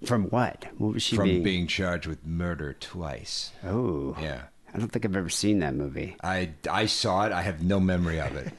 from 0.04 0.24
what? 0.24 0.66
What 0.76 0.94
was 0.94 1.04
she 1.04 1.14
from 1.14 1.26
being? 1.26 1.42
being 1.44 1.66
charged 1.68 2.08
with 2.08 2.26
murder 2.26 2.72
twice. 2.72 3.52
oh, 3.64 4.16
Yeah. 4.20 4.42
I 4.74 4.78
don't 4.78 4.88
think 4.88 5.04
I've 5.04 5.16
ever 5.16 5.28
seen 5.28 5.60
that 5.60 5.74
movie. 5.74 6.16
I, 6.22 6.50
I 6.70 6.86
saw 6.86 7.26
it. 7.26 7.32
I 7.32 7.42
have 7.42 7.62
no 7.62 7.80
memory 7.80 8.20
of 8.20 8.36
it, 8.36 8.52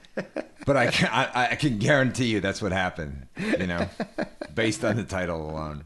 but 0.66 0.76
I 0.76 0.88
can 0.88 1.10
I, 1.12 1.52
I 1.52 1.56
can 1.56 1.78
guarantee 1.78 2.26
you 2.26 2.40
that's 2.40 2.62
what 2.62 2.72
happened. 2.72 3.28
You 3.38 3.68
know, 3.68 3.88
based 4.56 4.84
on 4.84 4.96
the 4.96 5.04
title 5.04 5.50
alone. 5.50 5.84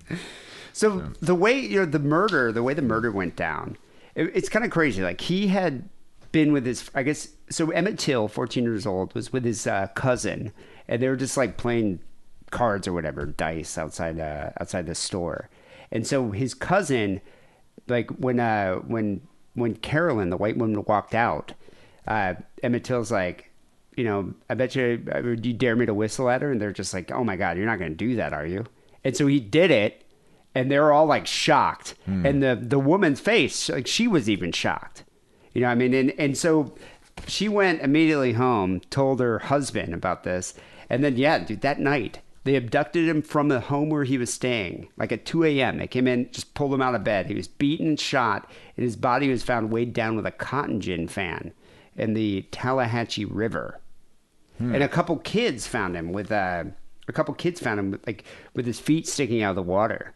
So 0.71 1.12
the 1.21 1.36
way 1.36 1.59
you 1.59 1.79
know 1.79 1.86
the 1.86 1.99
murder, 1.99 2.51
the 2.51 2.63
way 2.63 2.73
the 2.73 2.81
murder 2.81 3.12
went 3.12 3.36
down, 3.36 3.77
it, 4.15 4.31
it's 4.33 4.49
kind 4.49 4.65
of 4.65 4.71
crazy. 4.71 5.03
Like 5.03 5.21
he 5.21 5.47
had 5.47 5.88
been 6.31 6.51
with 6.51 6.65
his, 6.65 6.89
I 6.95 7.03
guess. 7.03 7.29
So 7.49 7.69
Emmett 7.71 7.99
Till, 7.99 8.27
fourteen 8.27 8.63
years 8.63 8.86
old, 8.86 9.13
was 9.13 9.31
with 9.31 9.45
his 9.45 9.67
uh, 9.67 9.88
cousin, 9.93 10.51
and 10.88 11.01
they 11.01 11.07
were 11.07 11.15
just 11.15 11.38
like 11.38 11.57
playing 11.57 11.99
cards 12.49 12.88
or 12.88 12.93
whatever, 12.93 13.25
dice 13.25 13.77
outside 13.77 14.19
uh, 14.19 14.51
outside 14.59 14.88
the 14.88 14.95
store. 14.95 15.49
And 15.91 16.07
so 16.07 16.31
his 16.31 16.53
cousin, 16.53 17.21
like 17.88 18.09
when 18.12 18.39
uh, 18.39 18.75
when 18.75 19.21
when 19.53 19.75
Carolyn, 19.75 20.29
the 20.29 20.37
white 20.37 20.57
woman, 20.57 20.83
walked 20.87 21.15
out, 21.15 21.53
uh, 22.07 22.35
Emmett 22.61 22.83
Till's 22.83 23.11
like, 23.11 23.49
you 23.95 24.03
know, 24.03 24.33
I 24.49 24.55
bet 24.55 24.75
you, 24.75 25.05
uh, 25.11 25.21
would 25.23 25.45
you 25.45 25.53
dare 25.53 25.75
me 25.75 25.85
to 25.85 25.93
whistle 25.93 26.29
at 26.29 26.41
her? 26.41 26.51
And 26.51 26.59
they're 26.59 26.71
just 26.71 26.93
like, 26.93 27.11
oh 27.11 27.23
my 27.23 27.35
God, 27.35 27.57
you're 27.57 27.65
not 27.65 27.79
going 27.79 27.91
to 27.91 27.97
do 27.97 28.15
that, 28.15 28.33
are 28.33 28.45
you? 28.45 28.65
And 29.03 29.15
so 29.15 29.27
he 29.27 29.39
did 29.39 29.69
it, 29.69 30.03
and 30.55 30.71
they 30.71 30.79
were 30.79 30.91
all 30.91 31.05
like 31.05 31.27
shocked. 31.27 31.95
And 32.25 32.41
the, 32.41 32.57
the 32.59 32.79
woman's 32.79 33.19
face, 33.19 33.69
like 33.69 33.87
she 33.87 34.07
was 34.07 34.29
even 34.29 34.51
shocked. 34.51 35.03
You 35.53 35.61
know 35.61 35.67
what 35.67 35.73
I 35.73 35.75
mean? 35.75 35.93
And, 35.93 36.11
and 36.17 36.37
so 36.37 36.73
she 37.27 37.47
went 37.47 37.81
immediately 37.81 38.33
home, 38.33 38.79
told 38.89 39.19
her 39.19 39.39
husband 39.39 39.93
about 39.93 40.23
this. 40.23 40.55
And 40.89 41.03
then, 41.03 41.15
yeah, 41.17 41.39
dude, 41.39 41.61
that 41.61 41.79
night, 41.79 42.19
they 42.43 42.56
abducted 42.56 43.08
him 43.08 43.21
from 43.21 43.47
the 43.47 43.62
home 43.62 43.89
where 43.89 44.03
he 44.03 44.17
was 44.17 44.34
staying, 44.34 44.89
like 44.97 45.12
at 45.12 45.25
2 45.25 45.45
a.m. 45.45 45.77
They 45.77 45.88
came 45.88 46.08
in, 46.08 46.29
just 46.32 46.53
pulled 46.53 46.73
him 46.73 46.82
out 46.82 46.95
of 46.95 47.03
bed. 47.03 47.27
He 47.27 47.36
was 47.36 47.47
beaten 47.47 47.88
and 47.88 47.99
shot, 47.99 48.49
and 48.75 48.84
his 48.84 48.95
body 48.95 49.29
was 49.29 49.43
found 49.43 49.71
weighed 49.71 49.93
down 49.93 50.15
with 50.15 50.25
a 50.25 50.32
cotton 50.32 50.82
gin 50.82 51.08
fan 51.08 51.53
in 51.95 52.13
the 52.13 52.43
Tallahatchie 52.51 53.25
River. 53.25 53.79
And 54.73 54.84
a 54.84 54.88
couple 54.88 55.17
kids 55.17 55.67
found 55.67 55.95
him 55.95 56.13
with 56.13 56.32
uh, 56.32 56.65
a 57.08 57.13
couple 57.13 57.34
kids 57.34 57.60
found 57.60 57.79
him 57.79 57.91
with, 57.91 58.08
like 58.08 58.23
with 58.53 58.65
his 58.65 58.79
feet 58.79 59.08
sticking 59.08 59.41
out 59.41 59.51
of 59.51 59.56
the 59.56 59.62
water. 59.63 60.13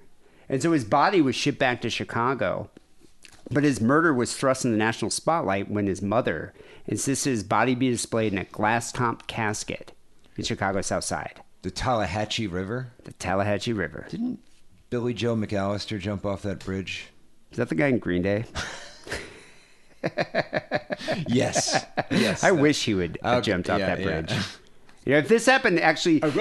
And 0.48 0.62
so 0.62 0.72
his 0.72 0.86
body 0.86 1.22
was 1.22 1.36
shipped 1.36 1.60
back 1.60 1.82
to 1.82 1.90
Chicago. 1.90 2.70
But 3.50 3.64
his 3.64 3.82
murder 3.82 4.14
was 4.14 4.36
thrust 4.36 4.66
in 4.66 4.72
the 4.72 4.78
national 4.78 5.12
spotlight 5.12 5.72
when 5.72 5.88
his 5.88 6.02
mother 6.02 6.54
insisted 6.86 7.30
his 7.32 7.44
body 7.44 7.76
be 7.76 7.90
displayed 7.90 8.34
in 8.34 8.40
a 8.40 8.44
glass 8.46 8.92
top 8.92 9.28
casket 9.28 9.94
in 10.36 10.44
Chicago's 10.44 10.88
South 10.88 11.04
Side, 11.04 11.42
The 11.68 11.72
Tallahatchie 11.72 12.48
River. 12.48 12.88
the 13.04 13.12
Tallahatchie 13.12 13.74
River. 13.74 14.08
Didn't 14.10 14.40
Billie 14.90 15.14
Joe 15.14 15.36
McAllister 15.36 16.00
jump 16.00 16.26
off 16.26 16.44
that 16.44 16.60
bridge? 16.64 17.08
Is 17.52 17.58
that 17.58 17.68
the 17.68 17.76
guy 17.76 17.88
in 17.88 18.00
Green 18.00 18.22
Day? 18.22 18.46
Yes. 21.28 21.86
yes. 22.10 22.42
I 22.44 22.52
wish 22.52 22.86
he 22.86 22.94
would 22.94 23.18
have 23.22 23.40
Okay, 23.40 23.52
jumped 23.52 23.70
off 23.70 23.80
yeah, 23.80 23.96
that 23.96 24.30
yeah. 24.30 24.42
You 25.08 25.14
know, 25.14 25.20
if 25.20 25.30
this 25.30 25.46
happened, 25.46 25.80
actually, 25.80 26.18
if 26.22 26.36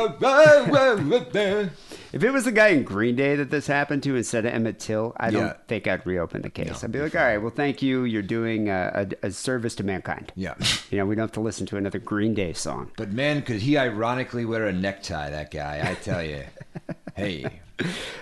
it 2.25 2.33
was 2.33 2.45
the 2.47 2.51
guy 2.53 2.69
in 2.71 2.83
Green 2.83 3.15
Day 3.15 3.37
that 3.37 3.49
this 3.49 3.69
happened 3.69 4.03
to 4.03 4.17
instead 4.17 4.45
of 4.45 4.53
Emmett 4.53 4.81
Till, 4.81 5.13
I 5.19 5.31
don't 5.31 5.47
Yeah. 5.47 5.53
think 5.69 5.87
I'd 5.87 6.05
reopen 6.05 6.43
the 6.43 6.51
case. 6.51 6.83
I'd 6.83 6.91
be 6.91 6.99
like, 6.99 7.15
all 7.15 7.23
right, 7.23 7.39
well, 7.39 7.53
thank 7.55 7.81
you. 7.81 8.03
You're 8.03 8.23
doing 8.23 8.69
a, 8.69 9.07
a, 9.23 9.27
a 9.29 9.31
service 9.31 9.77
to 9.77 9.85
mankind. 9.85 10.33
Yeah. 10.35 10.55
You 10.91 10.99
know, 10.99 11.07
we 11.07 11.15
don't 11.15 11.23
have 11.25 11.33
to 11.33 11.41
listen 11.41 11.65
to 11.67 11.77
another 11.77 11.99
Green 12.01 12.35
Day 12.35 12.53
song. 12.55 12.91
But 12.97 13.13
man, 13.13 13.43
could 13.43 13.61
he 13.61 13.79
ironically 13.79 14.45
wear 14.45 14.67
a 14.67 14.73
necktie, 14.73 15.31
that 15.31 15.51
guy, 15.53 15.81
I 15.89 15.95
tell 15.95 16.23
you. 16.25 16.43
hey. 17.17 17.61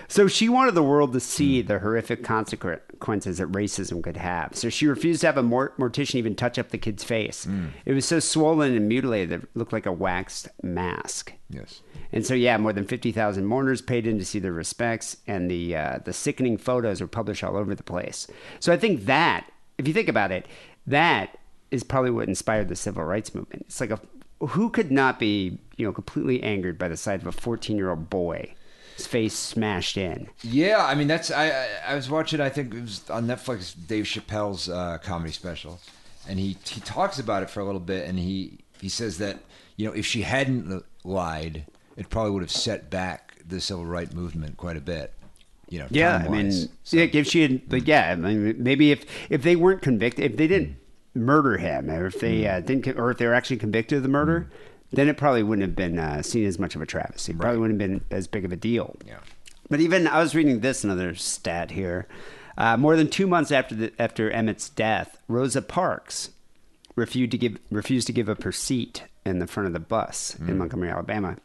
So 0.07 0.27
she 0.27 0.49
wanted 0.49 0.75
the 0.75 0.83
world 0.83 1.13
to 1.13 1.19
see 1.19 1.61
the 1.61 1.79
horrific 1.79 2.23
consequences 2.23 3.37
that 3.37 3.51
racism 3.51 4.03
could 4.03 4.17
have. 4.17 4.55
So 4.55 4.69
she 4.69 4.87
refused 4.87 5.21
to 5.21 5.27
have 5.27 5.37
a 5.37 5.43
mor- 5.43 5.73
mortician 5.77 6.15
even 6.15 6.35
touch 6.35 6.59
up 6.59 6.69
the 6.69 6.77
kid's 6.77 7.03
face. 7.03 7.47
It 7.85 7.93
was 7.93 8.05
so 8.05 8.19
swollen 8.19 8.75
and 8.75 8.87
mutilated 8.87 9.29
that 9.29 9.43
it 9.43 9.49
looked 9.55 9.73
like 9.73 9.85
a 9.85 9.91
waxed 9.91 10.49
mask. 10.61 11.33
Yes. 11.49 11.81
And 12.11 12.25
so, 12.25 12.33
yeah, 12.33 12.57
more 12.57 12.73
than 12.73 12.85
fifty 12.85 13.11
thousand 13.11 13.45
mourners 13.45 13.81
paid 13.81 14.07
in 14.07 14.17
to 14.19 14.25
see 14.25 14.39
their 14.39 14.53
respects, 14.53 15.17
and 15.27 15.49
the 15.49 15.75
uh, 15.75 15.99
the 16.03 16.13
sickening 16.13 16.57
photos 16.57 17.01
were 17.01 17.07
published 17.07 17.43
all 17.43 17.57
over 17.57 17.75
the 17.75 17.83
place. 17.83 18.27
So 18.59 18.71
I 18.73 18.77
think 18.77 19.05
that, 19.05 19.49
if 19.77 19.87
you 19.87 19.93
think 19.93 20.07
about 20.09 20.31
it, 20.31 20.45
that 20.87 21.37
is 21.71 21.83
probably 21.83 22.11
what 22.11 22.27
inspired 22.27 22.69
the 22.69 22.75
civil 22.75 23.03
rights 23.03 23.33
movement. 23.35 23.63
It's 23.67 23.81
like 23.81 23.91
a 23.91 23.99
who 24.39 24.69
could 24.69 24.91
not 24.91 25.19
be, 25.19 25.57
you 25.77 25.85
know, 25.85 25.91
completely 25.93 26.41
angered 26.43 26.77
by 26.77 26.87
the 26.87 26.97
sight 26.97 27.21
of 27.21 27.27
a 27.27 27.31
14 27.31 27.77
year 27.77 27.89
old 27.89 28.09
boy, 28.09 28.53
his 28.95 29.07
face 29.07 29.33
smashed 29.33 29.97
in? 29.97 30.29
Yeah, 30.43 30.83
I 30.85 30.95
mean 30.95 31.07
that's 31.07 31.31
I 31.31 31.49
I, 31.49 31.67
I 31.89 31.95
was 31.95 32.09
watching 32.09 32.39
I 32.41 32.49
think 32.49 32.73
it 32.73 32.81
was 32.81 33.09
on 33.09 33.27
Netflix 33.27 33.75
Dave 33.87 34.05
Chappelle's 34.05 34.69
uh, 34.69 34.97
comedy 35.03 35.31
special, 35.31 35.79
and 36.27 36.39
he 36.39 36.57
he 36.65 36.81
talks 36.81 37.19
about 37.19 37.43
it 37.43 37.49
for 37.49 37.59
a 37.59 37.65
little 37.65 37.79
bit, 37.81 38.07
and 38.07 38.17
he 38.19 38.59
he 38.81 38.89
says 38.89 39.17
that 39.19 39.39
you 39.75 39.85
know 39.87 39.93
if 39.93 40.05
she 40.05 40.21
hadn't 40.23 40.83
lied, 41.03 41.65
it 41.97 42.09
probably 42.09 42.31
would 42.31 42.43
have 42.43 42.51
set 42.51 42.89
back 42.89 43.33
the 43.47 43.59
civil 43.61 43.85
rights 43.85 44.13
movement 44.13 44.57
quite 44.57 44.77
a 44.77 44.81
bit. 44.81 45.13
You 45.69 45.79
know, 45.79 45.87
Yeah, 45.89 46.23
I 46.23 46.29
mean, 46.29 46.51
So- 46.51 46.69
yeah, 46.91 47.07
if 47.11 47.25
she 47.27 47.41
had, 47.41 47.67
but 47.67 47.87
yeah, 47.87 48.11
I 48.11 48.15
mean, 48.15 48.55
maybe 48.59 48.91
if 48.91 49.03
if 49.29 49.41
they 49.41 49.55
weren't 49.55 49.81
convicted, 49.81 50.31
if 50.31 50.37
they 50.37 50.47
didn't 50.47 50.77
murder 51.15 51.57
him, 51.57 51.89
or 51.89 52.05
if 52.07 52.19
they 52.19 52.47
uh, 52.47 52.59
didn't, 52.59 52.87
or 52.99 53.09
if 53.11 53.17
they 53.17 53.25
were 53.25 53.33
actually 53.33 53.57
convicted 53.57 53.97
of 53.97 54.03
the 54.03 54.09
murder, 54.09 54.47
then 54.95 55.07
it 55.07 55.17
probably 55.17 55.43
wouldn't 55.43 55.67
have 55.67 55.75
been 55.75 55.99
uh, 55.99 56.21
seen 56.21 56.45
as 56.45 56.59
much 56.59 56.75
of 56.75 56.81
a 56.81 56.85
travesty. 56.85 57.31
It 57.31 57.39
Probably 57.39 57.59
wouldn't 57.59 57.79
have 57.81 57.89
been 57.89 58.01
as 58.11 58.27
big 58.27 58.45
of 58.45 58.51
a 58.51 58.55
deal. 58.55 58.95
Yeah. 59.05 59.19
But 59.69 59.79
even 59.79 60.07
I 60.07 60.19
was 60.19 60.35
reading 60.35 60.59
this 60.59 60.83
another 60.83 61.15
stat 61.15 61.71
here. 61.71 62.07
Uh, 62.57 62.77
more 62.77 62.95
than 62.95 63.09
two 63.09 63.27
months 63.27 63.51
after 63.51 63.75
the, 63.75 63.93
after 63.99 64.29
Emmett's 64.31 64.69
death, 64.69 65.17
Rosa 65.27 65.61
Parks 65.61 66.29
refused 66.95 67.31
to 67.31 67.37
give 67.37 67.57
refused 67.69 68.07
to 68.07 68.13
give 68.13 68.29
up 68.29 68.43
her 68.43 68.51
seat 68.51 69.03
in 69.25 69.39
the 69.39 69.47
front 69.47 69.67
of 69.67 69.73
the 69.73 69.79
bus 69.79 70.35
in 70.39 70.57
Montgomery, 70.57 70.89
Alabama. 70.89 71.35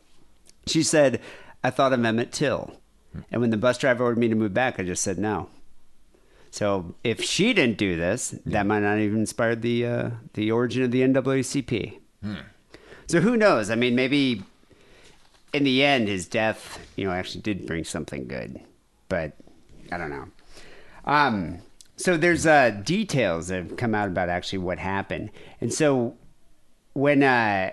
She 0.66 0.82
said, 0.82 1.20
"I 1.64 1.70
thought 1.70 1.92
of 1.92 2.04
Emmett 2.04 2.30
Till, 2.30 2.74
and 3.32 3.40
when 3.40 3.50
the 3.50 3.56
bus 3.56 3.78
driver 3.78 4.04
ordered 4.04 4.18
me 4.20 4.28
to 4.28 4.34
move 4.36 4.54
back, 4.54 4.78
I 4.78 4.84
just 4.84 5.02
said 5.02 5.18
no." 5.18 5.48
So 6.52 6.94
if 7.02 7.22
she 7.22 7.52
didn't 7.52 7.78
do 7.78 7.96
this, 7.96 8.34
that 8.46 8.66
might 8.66 8.80
not 8.80 8.98
even 8.98 9.20
inspired 9.20 9.62
the 9.62 9.86
uh, 9.86 10.10
the 10.34 10.52
origin 10.52 10.82
of 10.84 10.90
the 10.92 11.00
NAACP. 11.00 11.98
So 13.10 13.20
who 13.20 13.36
knows? 13.36 13.70
I 13.70 13.74
mean, 13.74 13.96
maybe 13.96 14.44
in 15.52 15.64
the 15.64 15.82
end, 15.82 16.06
his 16.06 16.28
death, 16.28 16.78
you 16.94 17.04
know, 17.04 17.10
actually 17.10 17.40
did 17.40 17.66
bring 17.66 17.82
something 17.82 18.28
good, 18.28 18.60
but 19.08 19.32
I 19.90 19.98
don't 19.98 20.10
know. 20.10 20.28
Um, 21.06 21.58
so 21.96 22.16
there's 22.16 22.46
uh, 22.46 22.70
details 22.70 23.48
that 23.48 23.64
have 23.64 23.76
come 23.76 23.96
out 23.96 24.06
about 24.06 24.28
actually 24.28 24.60
what 24.60 24.78
happened, 24.78 25.30
and 25.60 25.74
so 25.74 26.14
when 26.92 27.24
uh, 27.24 27.72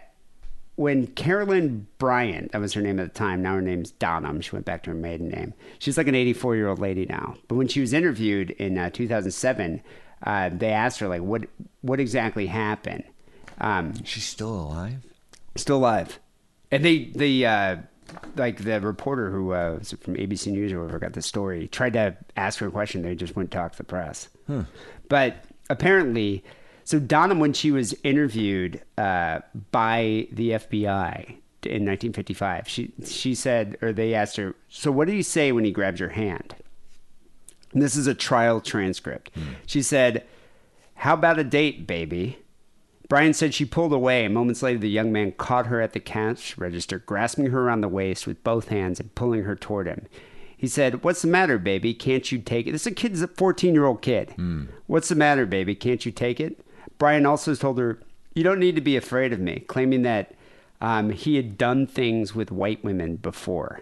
when 0.76 1.06
Carolyn 1.06 1.86
Bryant, 2.00 2.54
that 2.54 2.60
was 2.60 2.73
her 2.73 2.82
name 2.82 3.00
at 3.00 3.13
the 3.13 3.19
time, 3.19 3.43
now 3.43 3.54
her 3.54 3.62
name's 3.62 3.91
Donham. 3.91 4.41
She 4.41 4.54
went 4.54 4.65
back 4.65 4.82
to 4.84 4.89
her 4.89 4.95
maiden 4.95 5.30
name. 5.30 5.54
She's 5.78 6.00
like 6.00 6.08
an 6.08 6.15
84 6.15 6.56
year 6.56 6.67
old 6.67 6.80
lady 6.80 7.06
now. 7.06 7.36
But 7.47 7.58
when 7.58 7.67
she 7.67 7.80
was 7.80 7.93
interviewed 7.93 8.50
in 8.50 8.80
uh, 8.80 8.89
2007, 8.89 9.84
uh, 10.23 10.50
they 10.50 10.71
asked 10.71 11.00
her 11.00 11.08
like, 11.08 11.21
what 11.21 11.43
what 11.82 12.00
exactly 12.00 12.47
happened? 12.47 13.04
Um, 13.60 14.04
she's 14.04 14.26
still 14.26 14.50
alive. 14.50 15.06
Still 15.57 15.77
alive. 15.77 16.19
And 16.71 16.83
they, 16.83 17.05
they, 17.15 17.45
uh, 17.45 17.77
like 18.35 18.63
the 18.63 18.79
reporter 18.81 19.31
who 19.31 19.53
uh, 19.53 19.77
was 19.79 19.93
from 20.01 20.15
ABC 20.15 20.47
News 20.51 20.71
or 20.71 20.77
whoever 20.79 20.99
got 20.99 21.13
the 21.13 21.21
story 21.21 21.67
tried 21.67 21.93
to 21.93 22.15
ask 22.35 22.59
her 22.59 22.67
a 22.67 22.71
question. 22.71 23.01
They 23.01 23.15
just 23.15 23.35
wouldn't 23.35 23.51
talk 23.51 23.73
to 23.73 23.77
the 23.77 23.83
press. 23.83 24.29
But 25.09 25.43
apparently, 25.69 26.43
so 26.83 26.99
Donham, 26.99 27.39
when 27.39 27.53
she 27.53 27.71
was 27.71 27.93
interviewed 28.03 28.81
uh, 28.97 29.39
by 29.71 30.27
the 30.31 30.51
FBI 30.51 31.37
in 31.63 31.85
1955, 31.85 32.67
she 32.67 32.93
she 33.05 33.35
said, 33.35 33.77
or 33.81 33.91
they 33.91 34.13
asked 34.13 34.37
her, 34.37 34.55
"So 34.69 34.91
what 34.91 35.07
did 35.07 35.15
he 35.15 35.23
say 35.23 35.51
when 35.51 35.65
he 35.65 35.71
grabbed 35.71 35.99
your 35.99 36.09
hand?" 36.09 36.55
And 37.73 37.81
this 37.81 37.95
is 37.95 38.07
a 38.07 38.13
trial 38.13 38.61
transcript. 38.61 39.31
She 39.65 39.81
said, 39.81 40.25
How 40.95 41.13
about 41.13 41.39
a 41.39 41.43
date, 41.43 41.85
baby? 41.85 42.39
Bryant 43.07 43.35
said 43.35 43.53
she 43.53 43.65
pulled 43.65 43.93
away. 43.93 44.27
Moments 44.27 44.61
later, 44.61 44.79
the 44.79 44.89
young 44.89 45.11
man 45.11 45.31
caught 45.31 45.67
her 45.67 45.81
at 45.81 45.93
the 45.93 45.99
cash 45.99 46.57
register, 46.57 46.99
grasping 46.99 47.47
her 47.47 47.61
around 47.61 47.81
the 47.81 47.87
waist 47.87 48.27
with 48.27 48.43
both 48.43 48.67
hands 48.67 48.99
and 48.99 49.15
pulling 49.15 49.43
her 49.43 49.55
toward 49.55 49.87
him. 49.87 50.07
He 50.57 50.67
said, 50.67 51.03
What's 51.03 51.21
the 51.21 51.27
matter, 51.27 51.57
baby? 51.57 51.93
Can't 51.93 52.29
you 52.31 52.39
take 52.39 52.67
it? 52.67 52.71
This 52.71 52.81
is 52.81 52.87
a 52.87 52.91
kid's 52.91 53.21
a 53.21 53.27
14 53.27 53.73
year 53.73 53.85
old 53.85 54.01
kid. 54.01 54.33
What's 54.87 55.09
the 55.09 55.15
matter, 55.15 55.45
baby? 55.45 55.75
Can't 55.75 56.05
you 56.05 56.11
take 56.11 56.39
it? 56.39 56.59
Bryant 56.97 57.27
also 57.27 57.53
told 57.55 57.77
her, 57.77 57.99
You 58.33 58.43
don't 58.43 58.59
need 58.59 58.75
to 58.75 58.81
be 58.81 58.97
afraid 58.97 59.31
of 59.31 59.39
me, 59.39 59.59
claiming 59.67 60.01
that 60.01 60.33
um, 60.81 61.11
he 61.11 61.35
had 61.35 61.57
done 61.57 61.87
things 61.87 62.35
with 62.35 62.51
white 62.51 62.83
women 62.83 63.15
before. 63.17 63.81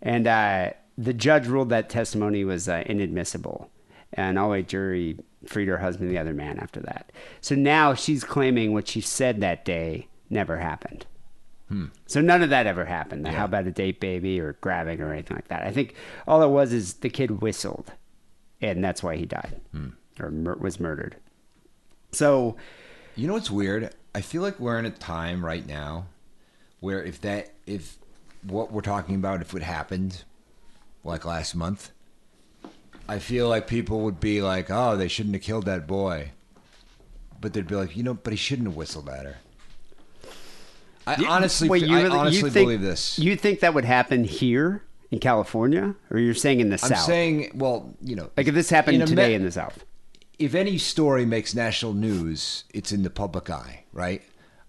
And 0.00 0.26
uh, 0.26 0.70
the 0.96 1.14
judge 1.14 1.46
ruled 1.46 1.70
that 1.70 1.88
testimony 1.88 2.44
was 2.44 2.68
uh, 2.68 2.84
inadmissible. 2.86 3.70
And 4.12 4.38
all 4.38 4.50
white 4.50 4.68
jury 4.68 5.18
freed 5.48 5.68
her 5.68 5.78
husband 5.78 6.10
the 6.10 6.18
other 6.18 6.34
man 6.34 6.58
after 6.58 6.80
that. 6.80 7.12
So 7.40 7.54
now 7.54 7.94
she's 7.94 8.24
claiming 8.24 8.72
what 8.72 8.88
she 8.88 9.00
said 9.00 9.40
that 9.40 9.64
day 9.64 10.08
never 10.30 10.58
happened. 10.58 11.06
Hmm. 11.68 11.86
So 12.06 12.20
none 12.20 12.42
of 12.42 12.50
that 12.50 12.66
ever 12.66 12.84
happened. 12.84 13.24
The 13.24 13.32
How 13.32 13.46
about 13.46 13.66
a 13.66 13.70
date 13.70 14.00
baby 14.00 14.40
or 14.40 14.54
grabbing 14.60 15.00
or 15.00 15.12
anything 15.12 15.36
like 15.36 15.48
that. 15.48 15.62
I 15.62 15.70
think 15.70 15.94
all 16.26 16.42
it 16.42 16.48
was 16.48 16.72
is 16.72 16.94
the 16.94 17.08
kid 17.08 17.40
whistled, 17.40 17.92
and 18.60 18.84
that's 18.84 19.02
why 19.02 19.16
he 19.16 19.24
died 19.24 19.60
hmm. 19.72 19.88
or 20.20 20.30
mur- 20.30 20.56
was 20.56 20.78
murdered. 20.78 21.16
So 22.12 22.56
You 23.16 23.26
know 23.26 23.34
what's 23.34 23.50
weird? 23.50 23.94
I 24.14 24.20
feel 24.20 24.42
like 24.42 24.60
we're 24.60 24.78
in 24.78 24.86
a 24.86 24.90
time 24.90 25.44
right 25.44 25.66
now 25.66 26.06
where 26.80 27.02
if 27.02 27.20
that 27.22 27.54
if 27.66 27.96
what 28.42 28.70
we're 28.70 28.82
talking 28.82 29.14
about 29.14 29.40
if 29.40 29.54
it 29.54 29.62
happened 29.62 30.22
like 31.02 31.24
last 31.24 31.54
month, 31.54 31.90
I 33.08 33.18
feel 33.18 33.48
like 33.48 33.66
people 33.66 34.00
would 34.00 34.20
be 34.20 34.40
like, 34.42 34.70
"Oh, 34.70 34.96
they 34.96 35.08
shouldn't 35.08 35.34
have 35.34 35.42
killed 35.42 35.66
that 35.66 35.86
boy," 35.86 36.30
but 37.40 37.52
they'd 37.52 37.66
be 37.66 37.74
like, 37.74 37.96
"You 37.96 38.02
know, 38.02 38.14
but 38.14 38.32
he 38.32 38.36
shouldn't 38.36 38.68
have 38.68 38.76
whistled 38.76 39.08
at 39.08 39.24
her." 39.26 39.36
I 41.06 41.16
You- 41.16 41.26
honestly, 41.26 41.68
wait, 41.68 41.82
you 41.84 41.96
I 41.96 42.02
really- 42.02 42.34
you 42.36 42.42
think- 42.42 42.54
believe 42.66 42.80
this. 42.80 43.18
You 43.18 43.36
think 43.36 43.60
that 43.60 43.74
would 43.74 43.84
happen 43.84 44.24
here 44.24 44.82
in 45.10 45.18
California, 45.18 45.94
or 46.10 46.18
you're 46.18 46.34
saying 46.34 46.60
in 46.60 46.70
the 46.70 46.78
South? 46.78 46.92
I'm 46.92 47.04
saying, 47.04 47.50
well, 47.54 47.94
you 48.02 48.16
know, 48.16 48.30
like 48.36 48.48
if 48.48 48.54
this 48.54 48.70
happened 48.70 49.02
in 49.02 49.06
today 49.08 49.28
me- 49.28 49.34
in 49.34 49.44
the 49.44 49.52
South. 49.52 49.84
if 50.38 50.54
any 50.54 50.78
story 50.78 51.26
makes 51.26 51.54
national 51.54 51.92
news, 51.92 52.64
it's 52.72 52.90
in 52.90 53.02
the 53.02 53.10
public 53.10 53.50
eye, 53.50 53.84
right? 53.92 54.22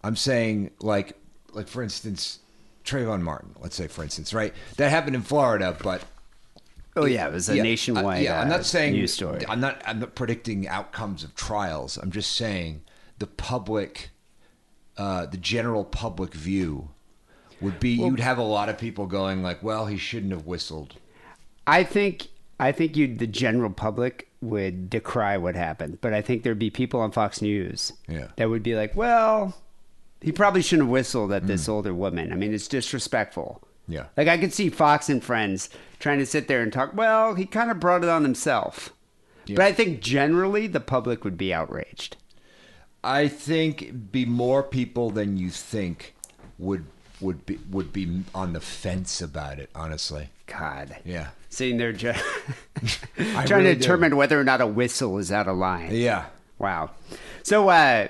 I'm 0.04 0.16
saying 0.18 0.72
like 0.82 1.16
like 1.54 1.70
for 1.70 1.82
instance, 1.82 2.40
Trayvon 2.84 3.22
Martin, 3.22 3.56
let's 3.62 3.78
say 3.78 3.88
for 3.88 4.04
instance, 4.04 4.34
right? 4.34 4.54
That 4.76 4.90
happened 4.92 5.16
in 5.16 5.22
Florida, 5.22 5.76
but 5.82 6.04
Oh 6.98 7.06
yeah, 7.06 7.28
it 7.28 7.34
was 7.34 7.50
a 7.50 7.58
Yeah, 7.58 7.64
nationwide. 7.64 8.20
uh, 8.20 8.22
yeah, 8.24 8.40
I'm 8.40 8.48
uh, 8.48 8.58
not 8.58 8.66
saying 8.66 8.94
news 8.94 9.14
story. 9.14 9.46
I'm 9.48 9.60
not. 9.60 9.82
I'm 9.86 10.00
not 10.00 10.16
predicting 10.16 10.68
outcomes 10.68 11.24
of 11.24 11.36
trials. 11.36 11.98
I'm 11.98 12.12
just 12.12 12.32
saying 12.36 12.82
the 13.20 13.28
public, 13.28 14.12
uh, 14.98 15.26
the 15.26 15.38
general 15.38 15.84
public 15.84 16.34
view 16.34 16.90
would 17.62 17.80
be 17.80 17.90
you'd 17.92 18.20
have 18.20 18.38
a 18.38 18.44
lot 18.44 18.70
of 18.70 18.78
people 18.78 19.08
going 19.08 19.44
like, 19.44 19.62
"Well, 19.62 19.88
he 19.88 19.98
shouldn't 19.98 20.32
have 20.32 20.46
whistled." 20.46 20.96
I 21.68 21.84
think 21.84 22.28
I 22.60 22.72
think 22.72 22.96
you 22.96 23.14
the 23.14 23.28
general 23.28 23.70
public 23.72 24.30
would 24.42 24.90
decry 24.90 25.38
what 25.38 25.56
happened, 25.56 25.98
but 26.02 26.14
I 26.14 26.22
think 26.22 26.44
there'd 26.44 26.60
be 26.60 26.70
people 26.70 27.00
on 27.02 27.12
Fox 27.12 27.42
News 27.42 27.92
Yeah. 28.08 28.28
that 28.38 28.50
would 28.50 28.64
be 28.64 28.76
like, 28.76 28.96
"Well, 28.96 29.54
he 30.22 30.32
probably 30.32 30.62
shouldn't 30.62 30.88
have 30.88 30.92
whistled 30.92 31.34
at 31.34 31.44
Mm. 31.44 31.48
this 31.48 31.68
older 31.68 31.94
woman. 31.94 32.32
I 32.32 32.36
mean, 32.36 32.54
it's 32.54 32.68
disrespectful." 32.70 33.62
Yeah. 33.88 34.06
Like 34.18 34.28
I 34.28 34.38
could 34.38 34.54
see 34.54 34.70
Fox 34.70 35.10
and 35.10 35.24
Friends 35.24 35.70
trying 36.00 36.20
to 36.20 36.26
sit 36.26 36.48
there 36.48 36.62
and 36.62 36.72
talk, 36.74 36.94
"Well, 36.96 37.36
he 37.36 37.46
kind 37.46 37.70
of 37.72 37.80
brought 37.80 38.04
it 38.04 38.10
on 38.10 38.24
himself." 38.24 38.92
But 39.48 39.60
I 39.62 39.72
think 39.74 40.02
generally 40.02 40.66
the 40.66 40.80
public 40.80 41.24
would 41.24 41.38
be 41.38 41.54
outraged. 41.54 42.18
I 43.04 43.28
think 43.28 44.12
be 44.12 44.26
more 44.26 44.64
people 44.64 45.12
than 45.12 45.38
you 45.38 45.50
think 45.52 46.16
would 46.58 46.86
would 47.22 47.46
be 47.46 47.60
would 47.70 47.94
be 47.94 48.24
on 48.34 48.54
the 48.54 48.60
fence 48.62 49.22
about 49.22 49.60
it. 49.60 49.70
Honestly, 49.76 50.30
God. 50.48 50.96
yeah, 51.06 51.28
Sitting 51.50 51.78
there 51.78 51.94
just 51.94 52.24
trying 53.16 53.48
really 53.50 53.64
to 53.66 53.74
do. 53.76 53.80
determine 53.82 54.16
whether 54.16 54.40
or 54.40 54.44
not 54.44 54.62
a 54.62 54.68
whistle 54.68 55.18
is 55.20 55.32
out 55.32 55.48
of 55.48 55.58
line. 55.58 55.94
yeah. 55.94 56.26
Wow. 56.58 56.92
So 57.44 57.70
uh, 57.70 58.08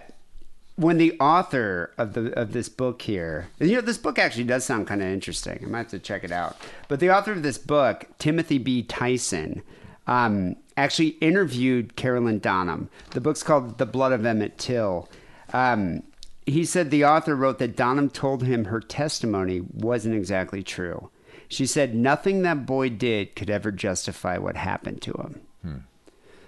when 0.76 0.98
the 0.98 1.18
author 1.20 1.92
of 1.98 2.14
the 2.14 2.38
of 2.40 2.52
this 2.52 2.70
book 2.70 3.02
here, 3.02 3.48
you 3.60 3.76
know, 3.76 3.82
this 3.82 3.98
book 3.98 4.20
actually 4.20 4.44
does 4.44 4.66
sound 4.66 4.88
kind 4.88 5.02
of 5.02 5.08
interesting. 5.08 5.60
I 5.64 5.68
might 5.68 5.78
have 5.80 5.88
to 5.90 6.00
check 6.00 6.24
it 6.24 6.32
out. 6.32 6.58
But 6.88 7.00
the 7.00 7.12
author 7.16 7.32
of 7.32 7.44
this 7.44 7.58
book, 7.58 8.06
Timothy 8.20 8.58
B. 8.58 8.84
Tyson, 8.84 9.62
um, 10.08 10.56
actually 10.78 11.10
interviewed 11.22 11.96
Carolyn 11.96 12.40
Donham. 12.40 12.90
The 13.12 13.22
book's 13.22 13.44
called 13.44 13.78
The 13.78 13.86
Blood 13.86 14.12
of 14.12 14.26
Emmett 14.26 14.58
Till. 14.58 15.10
Um, 15.54 16.04
he 16.46 16.66
said 16.66 16.92
the 16.92 17.06
author 17.06 17.36
wrote 17.36 17.60
that 17.60 17.76
Donham 17.76 18.12
told 18.12 18.44
him 18.44 18.66
her 18.66 18.80
testimony 18.80 19.62
wasn't 19.62 20.16
exactly 20.16 20.62
true. 20.62 21.10
She 21.48 21.66
said 21.66 21.96
nothing 21.96 22.42
that 22.42 22.66
boy 22.66 22.90
did 22.90 23.36
could 23.36 23.50
ever 23.50 23.72
justify 23.72 24.38
what 24.38 24.58
happened 24.58 25.02
to 25.04 25.14
him. 25.14 25.42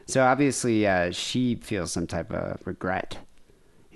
So 0.05 0.23
obviously, 0.23 0.87
uh, 0.87 1.11
she 1.11 1.55
feels 1.55 1.91
some 1.91 2.07
type 2.07 2.31
of 2.31 2.65
regret, 2.65 3.17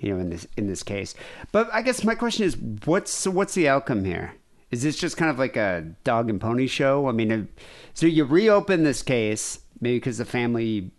you 0.02 0.12
know, 0.12 0.20
in 0.20 0.30
this 0.30 0.46
in 0.56 0.66
this 0.66 0.82
case. 0.82 1.14
But 1.52 1.72
I 1.72 1.80
guess 1.80 2.04
my 2.04 2.14
question 2.14 2.44
is, 2.44 2.56
what's 2.84 3.26
what's 3.26 3.54
the 3.54 3.68
outcome 3.68 4.04
here? 4.04 4.34
Is 4.70 4.82
this 4.82 4.98
just 4.98 5.16
kind 5.16 5.30
of 5.30 5.38
like 5.38 5.56
a 5.56 5.94
dog 6.02 6.28
and 6.28 6.40
pony 6.40 6.66
show? 6.66 7.08
I 7.08 7.12
mean, 7.12 7.48
so 7.94 8.06
you 8.06 8.24
reopen 8.24 8.84
this 8.84 9.02
case 9.02 9.60
maybe 9.80 9.96
because 9.96 10.18
the 10.18 10.24
family, 10.24 10.90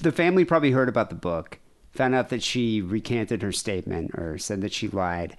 the 0.00 0.12
family 0.12 0.44
probably 0.44 0.70
heard 0.70 0.88
about 0.88 1.10
the 1.10 1.16
book. 1.16 1.58
found 1.92 2.14
out 2.14 2.28
that 2.28 2.42
she 2.42 2.80
recanted 2.80 3.42
her 3.42 3.52
statement 3.52 4.12
or 4.14 4.38
said 4.38 4.60
that 4.60 4.72
she 4.72 4.88
lied, 4.88 5.36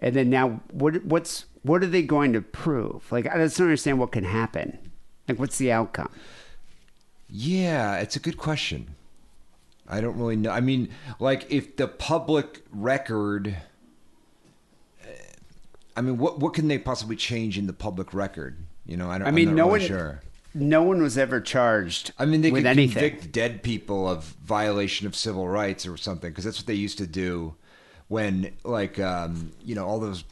and 0.00 0.14
then 0.14 0.30
now 0.30 0.60
what? 0.70 1.04
What's 1.04 1.46
what 1.62 1.82
are 1.82 1.88
they 1.88 2.02
going 2.02 2.32
to 2.34 2.42
prove? 2.42 3.10
Like 3.10 3.26
I 3.26 3.36
just 3.38 3.56
don't 3.58 3.66
understand 3.66 3.98
what 3.98 4.12
can 4.12 4.24
happen. 4.24 4.78
Like 5.28 5.38
what's 5.38 5.58
the 5.58 5.72
outcome? 5.72 6.10
Yeah, 7.28 7.96
it's 7.96 8.16
a 8.16 8.20
good 8.20 8.36
question. 8.36 8.94
I 9.88 10.00
don't 10.00 10.16
really 10.16 10.36
know. 10.36 10.50
I 10.50 10.60
mean, 10.60 10.88
like 11.20 11.50
if 11.50 11.76
the 11.76 11.88
public 11.88 12.62
record 12.72 13.56
I 15.96 16.00
mean, 16.00 16.18
what 16.18 16.38
what 16.38 16.54
can 16.54 16.68
they 16.68 16.78
possibly 16.78 17.16
change 17.16 17.58
in 17.58 17.66
the 17.66 17.72
public 17.72 18.12
record? 18.12 18.58
You 18.86 18.96
know, 18.96 19.08
I 19.08 19.18
don't 19.18 19.22
know. 19.22 19.28
I 19.28 19.30
mean, 19.30 19.50
no 19.50 19.64
not 19.64 19.70
one. 19.70 19.80
Sure. 19.80 20.20
No 20.56 20.82
one 20.84 21.02
was 21.02 21.18
ever 21.18 21.40
charged. 21.40 22.12
I 22.16 22.26
mean, 22.26 22.40
they 22.40 22.52
could 22.52 22.64
anything. 22.64 22.92
convict 22.92 23.32
dead 23.32 23.62
people 23.64 24.08
of 24.08 24.22
violation 24.24 25.06
of 25.06 25.16
civil 25.16 25.48
rights 25.48 25.84
or 25.84 25.96
something 25.96 26.30
because 26.30 26.44
that's 26.44 26.58
what 26.58 26.66
they 26.66 26.74
used 26.74 26.98
to 26.98 27.08
do 27.08 27.56
when, 28.06 28.52
like, 28.62 29.00
um, 29.00 29.50
you 29.64 29.74
know, 29.74 29.84
all 29.84 29.98
those 29.98 30.22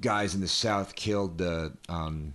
guys 0.00 0.34
in 0.34 0.40
the 0.40 0.48
South 0.48 0.94
killed 0.94 1.36
the, 1.36 1.74
um, 1.90 2.32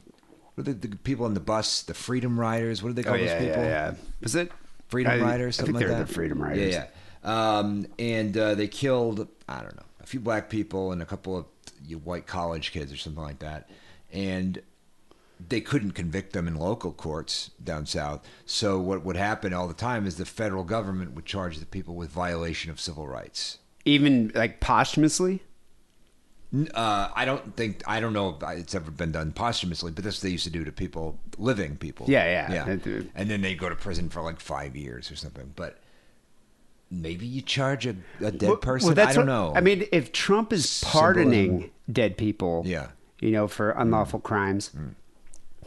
what 0.53 0.67
are 0.67 0.73
the, 0.73 0.89
the 0.89 0.95
people 0.97 1.25
on 1.25 1.33
the 1.33 1.39
bus, 1.39 1.81
the 1.81 1.95
Freedom 1.95 2.39
Riders. 2.39 2.83
What 2.83 2.89
do 2.89 2.93
they 2.93 3.01
call 3.01 3.15
Oh 3.15 3.17
those 3.17 3.25
yeah, 3.29 3.39
people? 3.39 3.63
yeah, 3.63 3.69
yeah. 3.69 3.93
Was 4.21 4.35
it 4.35 4.51
Freedom 4.93 5.11
I- 5.11 5.21
Riders, 5.21 5.59
I 5.59 5.65
something 5.65 5.75
think 5.75 5.81
like 5.81 5.89
they're 5.89 5.97
that. 5.99 6.07
the 6.07 6.13
Freedom 6.13 6.41
Riders. 6.41 6.73
Yeah, 6.73 6.85
yeah. 7.25 7.57
Um, 7.57 7.87
and 7.99 8.37
uh, 8.37 8.55
they 8.55 8.67
killed 8.67 9.27
I 9.49 9.61
don't 9.61 9.75
know 9.75 9.83
a 10.01 10.05
few 10.05 10.19
black 10.19 10.49
people 10.49 10.91
and 10.91 11.01
a 11.01 11.05
couple 11.05 11.35
of 11.37 11.45
you 11.85 11.95
know, 11.97 12.01
white 12.03 12.27
college 12.27 12.71
kids 12.71 12.91
or 12.93 12.97
something 12.97 13.23
like 13.23 13.39
that, 13.39 13.69
and 14.11 14.61
they 15.49 15.61
couldn't 15.61 15.91
convict 15.91 16.33
them 16.33 16.47
in 16.47 16.55
local 16.55 16.91
courts 16.93 17.51
down 17.63 17.85
south. 17.85 18.25
So 18.45 18.79
what 18.79 19.03
would 19.03 19.15
happen 19.17 19.53
all 19.53 19.67
the 19.67 19.73
time 19.73 20.05
is 20.05 20.15
the 20.17 20.25
federal 20.25 20.63
government 20.63 21.13
would 21.13 21.25
charge 21.25 21.57
the 21.57 21.65
people 21.65 21.95
with 21.95 22.09
violation 22.09 22.71
of 22.71 22.79
civil 22.79 23.07
rights. 23.07 23.59
Even 23.85 24.31
like 24.35 24.59
posthumously. 24.59 25.41
Uh, 26.75 27.09
I 27.15 27.25
don't 27.25 27.55
think 27.55 27.81
I 27.87 27.99
don't 27.99 28.13
know 28.13 28.37
if 28.39 28.57
it's 28.59 28.75
ever 28.75 28.91
been 28.91 29.11
done 29.11 29.31
posthumously, 29.31 29.91
but 29.91 30.03
that's 30.03 30.17
what 30.17 30.23
they 30.23 30.29
used 30.29 30.43
to 30.43 30.51
do 30.51 30.63
to 30.63 30.71
people, 30.71 31.17
living 31.39 31.77
people. 31.77 32.05
Yeah, 32.07 32.25
yeah. 32.51 32.65
yeah. 32.67 33.01
And 33.15 33.29
then 33.29 33.41
they 33.41 33.55
go 33.55 33.69
to 33.69 33.75
prison 33.75 34.09
for 34.09 34.21
like 34.21 34.39
five 34.39 34.75
years 34.75 35.09
or 35.09 35.15
something. 35.15 35.51
But 35.55 35.79
maybe 36.91 37.25
you 37.25 37.41
charge 37.41 37.87
a, 37.87 37.95
a 38.21 38.31
dead 38.31 38.43
Well- 38.49 38.57
person. 38.57 38.87
well, 38.87 38.95
that's 38.95 39.11
I 39.11 39.13
don't 39.13 39.27
what- 39.27 39.33
know. 39.33 39.53
I 39.55 39.61
mean, 39.61 39.87
if 39.91 40.11
Trump 40.11 40.53
is 40.53 40.83
pardoning 40.85 41.71
dead 41.91 42.17
people, 42.17 42.61
Yeah. 42.65 42.89
you 43.19 43.31
know, 43.31 43.47
for 43.47 43.71
unlawful 43.71 44.19
crimes, 44.19 44.69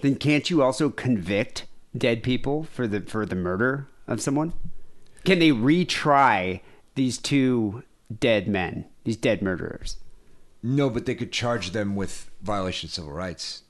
then 0.03 0.14
can't 0.14 0.49
you 0.51 0.62
also 0.62 0.88
convict 0.90 1.66
dead 1.96 2.22
people 2.22 2.62
for 2.62 2.87
the 2.87 3.01
for 3.01 3.27
the 3.27 3.35
murder 3.35 3.88
of 4.07 4.20
someone? 4.20 4.53
Can 5.25 5.40
they 5.40 5.51
retry 5.51 6.61
these 6.94 7.18
two 7.18 7.83
dead 8.20 8.46
men, 8.46 8.85
these 9.03 9.16
dead 9.16 9.42
murderers? 9.42 9.96
No, 10.62 10.90
but 10.90 11.07
they 11.07 11.14
could 11.14 11.33
charge 11.33 11.71
them 11.71 11.97
with 11.97 12.31
violation 12.42 12.88
of 12.88 12.92
civil 12.92 13.12
rights. 13.12 13.62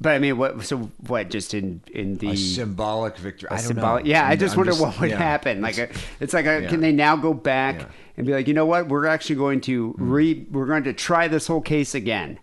But 0.00 0.10
I 0.14 0.18
mean, 0.20 0.38
what? 0.38 0.62
So 0.64 0.90
what? 1.06 1.28
Just 1.28 1.54
in 1.54 1.80
in 1.92 2.18
the 2.18 2.30
A 2.30 2.36
symbolic 2.36 3.16
victory. 3.16 3.48
I 3.50 3.56
don't 3.56 3.64
symbolic- 3.66 4.04
know. 4.04 4.10
Yeah, 4.10 4.28
I 4.28 4.36
just 4.36 4.54
I'm 4.54 4.58
wonder 4.64 4.74
what 4.80 5.00
would 5.00 5.10
yeah. 5.10 5.18
happen. 5.18 5.60
Like, 5.60 5.76
a, 5.78 5.88
it's 6.20 6.32
like, 6.32 6.46
a, 6.46 6.62
Yeah. 6.62 6.68
can 6.68 6.80
they 6.80 6.92
now 6.92 7.16
go 7.16 7.34
back 7.34 7.80
Yeah. 7.80 7.86
and 8.16 8.26
be 8.26 8.32
like, 8.32 8.46
you 8.46 8.54
know 8.54 8.64
what? 8.66 8.86
We're 8.88 9.06
actually 9.06 9.36
going 9.36 9.60
to 9.62 9.90
Hmm. 9.92 10.10
re, 10.10 10.46
we're 10.52 10.66
going 10.66 10.84
to 10.84 10.92
try 10.92 11.26
this 11.26 11.48
whole 11.48 11.60
case 11.60 11.96
again, 11.96 12.38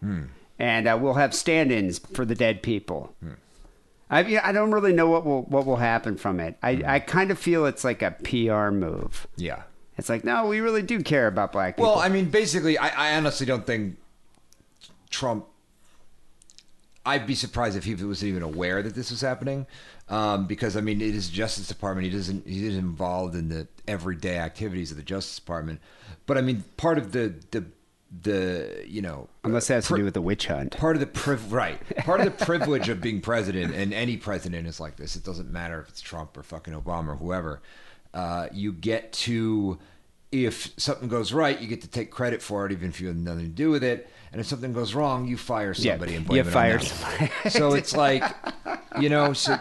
and 0.60 0.86
uh, 0.88 0.97
we'll 1.01 1.13
have 1.13 1.34
stand-ins 1.34 1.99
for 1.99 2.25
the 2.25 2.36
dead 2.36 2.62
people. 2.62 3.15
Hmm. 3.21 3.32
I 4.10 4.23
mean, 4.23 4.39
I 4.43 4.51
don't 4.51 4.71
really 4.71 4.93
know 4.93 5.10
what 5.10 5.25
will 5.25 5.43
what 5.43 5.65
will 5.65 5.78
happen 5.78 6.17
from 6.17 6.41
it. 6.41 6.58
I, 6.62 6.75
Hmm. 6.75 6.84
I 6.86 6.99
kind 6.99 7.32
of 7.32 7.39
feel 7.39 7.65
it's 7.65 7.86
like 7.86 8.01
a 8.01 8.12
PR 8.21 8.69
move. 8.69 9.28
Yeah. 9.38 9.63
It's 9.97 10.10
like, 10.10 10.23
no, 10.23 10.45
we 10.47 10.60
really 10.60 10.81
do 10.81 11.01
care 11.01 11.27
about 11.27 11.51
black 11.51 11.77
people. 11.77 11.91
Well, 11.91 11.99
I 11.99 12.10
mean, 12.10 12.29
basically, 12.29 12.77
I, 12.77 13.12
I 13.13 13.17
honestly 13.17 13.45
don't 13.45 13.65
think 13.65 13.97
Trump. 15.10 15.45
I'd 17.05 17.27
be 17.27 17.36
surprised 17.36 17.77
if 17.77 17.84
he 17.84 17.93
was 17.93 18.23
even 18.23 18.41
aware 18.41 18.81
that 18.81 18.95
this 18.95 19.12
was 19.12 19.21
happening, 19.21 19.67
um, 20.10 20.47
because 20.47 20.75
I 20.75 20.81
mean, 20.81 21.01
it 21.01 21.13
is 21.13 21.29
the 21.29 21.36
Justice 21.36 21.67
Department. 21.67 22.05
He 22.05 22.12
doesn't. 22.12 22.47
He 22.47 22.65
isn't 22.67 22.79
involved 22.79 23.36
in 23.36 23.49
the 23.49 23.67
everyday 23.88 24.38
activities 24.38 24.89
of 24.91 24.97
the 24.97 25.03
Justice 25.03 25.36
Department. 25.36 25.79
But 26.25 26.38
I 26.38 26.41
mean, 26.41 26.63
part 26.77 26.97
of 26.97 27.12
the 27.12 27.36
the 27.51 27.65
the 28.21 28.84
you 28.88 29.01
know 29.01 29.27
Unless 29.43 29.69
it 29.69 29.73
has 29.73 29.88
to 29.88 29.95
do 29.97 30.03
with 30.03 30.13
the 30.13 30.21
witch 30.21 30.47
hunt. 30.47 30.77
part 30.77 30.95
of 30.95 30.99
the 30.99 31.05
priv- 31.08 31.51
right 31.62 31.79
part 31.97 32.21
of 32.21 32.25
the 32.25 32.45
privilege 32.45 32.88
of 32.88 33.01
being 33.01 33.19
president 33.19 33.73
and 33.73 33.93
any 33.93 34.15
president 34.15 34.67
is 34.67 34.79
like 34.79 34.95
this 34.95 35.15
it 35.17 35.23
doesn't 35.25 35.51
matter 35.51 35.81
if 35.81 35.89
it's 35.89 35.99
trump 36.01 36.38
or 36.38 36.43
fucking 36.43 36.73
obama 36.73 37.10
or 37.10 37.15
whoever 37.15 37.62
uh, 38.15 38.47
you 38.51 38.71
get 38.73 39.13
to 39.13 39.78
if 40.32 40.73
something 40.78 41.08
goes 41.08 41.32
right 41.32 41.62
you 41.62 41.67
get 41.67 41.82
to 41.82 41.88
take 41.88 42.10
credit 42.10 42.41
for 42.41 42.65
it 42.65 42.71
even 42.71 42.89
if 42.89 42.99
you 42.99 43.08
have 43.08 43.15
nothing 43.15 43.43
to 43.43 43.47
do 43.47 43.69
with 43.69 43.84
it 43.84 44.10
and 44.32 44.41
if 44.41 44.47
something 44.47 44.73
goes 44.73 44.93
wrong 44.95 45.25
you 45.28 45.38
fire 45.38 45.73
Yeah, 45.78 45.91
somebody 45.93 46.15
and 46.15 46.23
you 46.23 46.30
blame 46.30 46.47
it 46.47 46.51
fire 46.51 46.73
on 46.73 46.80
them. 46.80 46.88
somebody. 46.88 47.49
so 47.49 47.73
it's 47.73 47.95
like 47.95 48.23
you 48.99 49.10
know 49.10 49.34
so 49.34 49.58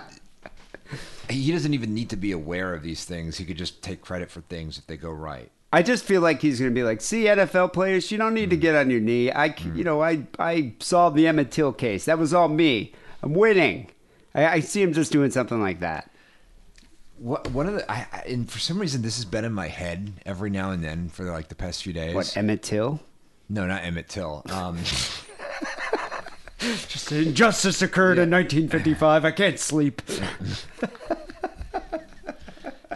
he 1.30 1.52
doesn't 1.52 1.74
even 1.74 1.94
need 1.94 2.10
to 2.10 2.16
be 2.16 2.32
aware 2.32 2.74
of 2.74 2.82
these 2.82 3.04
things 3.04 3.36
he 3.38 3.44
could 3.44 3.56
just 3.58 3.82
take 3.82 4.00
credit 4.00 4.30
for 4.30 4.40
things 4.42 4.78
if 4.78 4.86
they 4.86 4.96
go 4.96 5.10
right 5.10 5.50
I 5.72 5.82
just 5.82 6.04
feel 6.04 6.20
like 6.20 6.40
he's 6.40 6.60
going 6.60 6.70
to 6.70 6.74
be 6.74 6.84
like, 6.84 7.00
see, 7.00 7.24
NFL 7.24 7.72
players, 7.72 8.12
you 8.12 8.16
don't 8.16 8.32
need 8.32 8.46
Mm. 8.46 8.50
to 8.50 8.56
get 8.58 8.74
on 8.76 8.90
your 8.90 9.00
knee. 9.00 9.32
I, 9.32 9.52
c- 9.52 9.72
you 9.74 9.82
know, 9.82 10.00
I, 10.00 10.22
I 10.38 10.74
solved 10.78 11.16
the 11.16 11.26
Emmett 11.26 11.50
Till 11.50 11.72
case. 11.72 12.04
That 12.04 12.16
was 12.16 12.32
all 12.32 12.46
me. 12.46 12.92
I'm 13.24 13.34
winning. 13.34 13.90
I, 14.36 14.46
I 14.46 14.60
see 14.60 14.80
him 14.82 14.92
just 14.92 15.10
doing 15.10 15.32
something 15.32 15.60
like 15.60 15.80
that. 15.80 16.12
What 17.18 17.50
one 17.52 17.66
of 17.66 17.74
the 17.74 17.90
I, 17.90 18.06
I 18.12 18.18
and 18.26 18.50
for 18.50 18.58
some 18.58 18.78
reason 18.78 19.02
this 19.02 19.16
has 19.16 19.24
been 19.24 19.44
in 19.44 19.52
my 19.52 19.68
head 19.68 20.14
every 20.26 20.50
now 20.50 20.70
and 20.70 20.82
then 20.82 21.08
for 21.08 21.24
like 21.30 21.48
the 21.48 21.54
past 21.54 21.82
few 21.82 21.92
days 21.92 22.14
What 22.14 22.36
Emmett 22.36 22.62
Till? 22.62 23.00
No, 23.48 23.66
not 23.66 23.84
Emmett 23.84 24.08
Till. 24.08 24.42
Um, 24.50 24.78
Just 26.58 27.12
injustice 27.12 27.82
occurred 27.82 28.16
in 28.18 28.30
1955. 28.30 29.24
I 29.26 29.30
can't 29.32 29.58
sleep. 29.58 30.00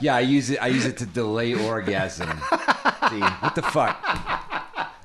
yeah, 0.01 0.17
I 0.17 0.21
use 0.21 0.49
it. 0.49 0.63
I 0.63 0.69
use 0.69 0.87
it 0.87 0.97
to 0.99 1.07
delay 1.07 1.53
orgasm. 1.55 2.29
See, 3.11 3.21
what 3.21 3.55
the 3.55 3.63
fuck? 3.63 3.99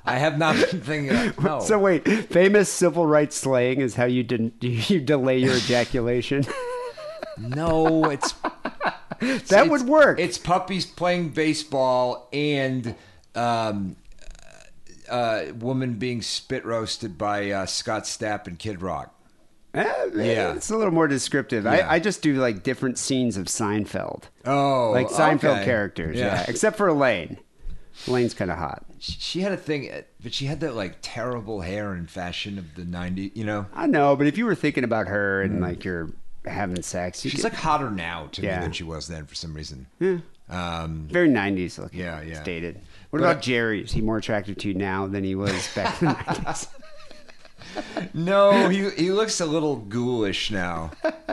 I 0.06 0.18
have 0.18 0.38
not 0.38 0.56
been 0.56 0.80
thinking. 0.80 1.32
No. 1.42 1.60
So 1.60 1.78
wait, 1.78 2.06
famous 2.30 2.70
civil 2.70 3.06
rights 3.06 3.36
slaying 3.36 3.80
is 3.80 3.96
how 3.96 4.04
you 4.06 4.22
didn't 4.22 4.62
you 4.62 5.00
delay 5.00 5.38
your 5.38 5.56
ejaculation. 5.56 6.44
no, 7.38 8.04
it's 8.04 8.34
that 9.48 9.68
would 9.68 9.82
work. 9.82 10.18
It's 10.20 10.38
puppies 10.38 10.86
playing 10.86 11.30
baseball 11.30 12.28
and 12.32 12.94
um, 13.34 13.96
uh, 15.08 15.44
woman 15.58 15.94
being 15.94 16.22
spit 16.22 16.64
roasted 16.64 17.18
by 17.18 17.50
uh, 17.50 17.66
Scott 17.66 18.04
Stapp 18.04 18.46
and 18.46 18.58
Kid 18.58 18.82
Rock. 18.82 19.10
Eh, 19.74 19.84
Yeah. 20.14 20.54
it's 20.54 20.70
a 20.70 20.76
little 20.76 20.92
more 20.92 21.08
descriptive. 21.08 21.64
Yeah. 21.64 21.72
I, 21.72 21.94
I 21.94 21.98
just 21.98 22.22
do 22.22 22.34
like 22.34 22.62
different 22.62 22.96
scenes 22.98 23.36
of 23.36 23.46
Seinfeld. 23.46 24.24
Oh, 24.44 24.92
like 24.92 25.08
Seinfeld 25.08 25.56
okay. 25.56 25.64
characters, 25.64 26.16
yeah. 26.16 26.26
Yeah. 26.26 26.44
Except 26.48 26.76
for 26.76 26.86
Elaine. 26.88 27.38
Elaine's 28.08 28.34
kind 28.34 28.50
of 28.50 28.58
hot. 28.58 28.84
She 28.98 29.40
had 29.40 29.52
a 29.52 29.56
thing, 29.56 29.90
uh, 29.90 30.02
but 30.22 30.32
she 30.34 30.46
had 30.46 30.60
that 30.60 30.74
like 30.74 30.96
terrible 31.02 31.60
hair 31.60 31.92
and 31.92 32.10
fashion 32.10 32.58
of 32.58 32.74
the 32.74 32.82
'90s. 32.82 33.32
You 33.36 33.44
know, 33.44 33.66
I 33.74 33.86
know, 33.86 34.16
but 34.16 34.26
if 34.26 34.36
you 34.38 34.46
were 34.46 34.54
thinking 34.56 34.82
about 34.82 35.06
her 35.08 35.42
and 35.42 35.60
like 35.60 35.84
you're 35.84 36.10
having 36.44 36.82
sex, 36.82 37.24
you 37.24 37.30
she's 37.30 37.44
like 37.44 37.54
hotter 37.54 37.90
now 37.90 38.28
to 38.32 38.42
Yeah. 38.42 38.56
me 38.58 38.62
than 38.64 38.72
she 38.72 38.84
was 38.84 39.08
then 39.08 39.26
for 39.26 39.34
some 39.34 39.54
reason. 39.54 39.86
Um, 40.48 41.08
very 41.10 41.28
'90s 41.28 41.78
looking. 41.78 42.00
Yeah, 42.00 42.20
yeah. 42.20 42.32
It's 42.32 42.40
dated. 42.40 42.80
What 43.10 43.20
But- 43.20 43.30
about 43.30 43.42
Jerry? 43.42 43.82
Is 43.82 43.92
he 43.92 44.00
more 44.02 44.18
attractive 44.18 44.58
to 44.58 44.68
you 44.68 44.74
now 44.74 45.06
than 45.06 45.24
he 45.24 45.34
was 45.34 45.68
back 45.74 46.00
in 46.02 46.08
the 46.08 46.14
'90s? 46.14 46.68
no, 48.12 48.68
he 48.68 48.90
he 48.90 49.10
looks 49.10 49.40
a 49.40 49.46
little 49.46 49.76
ghoulish 49.76 50.50
now. 50.50 50.90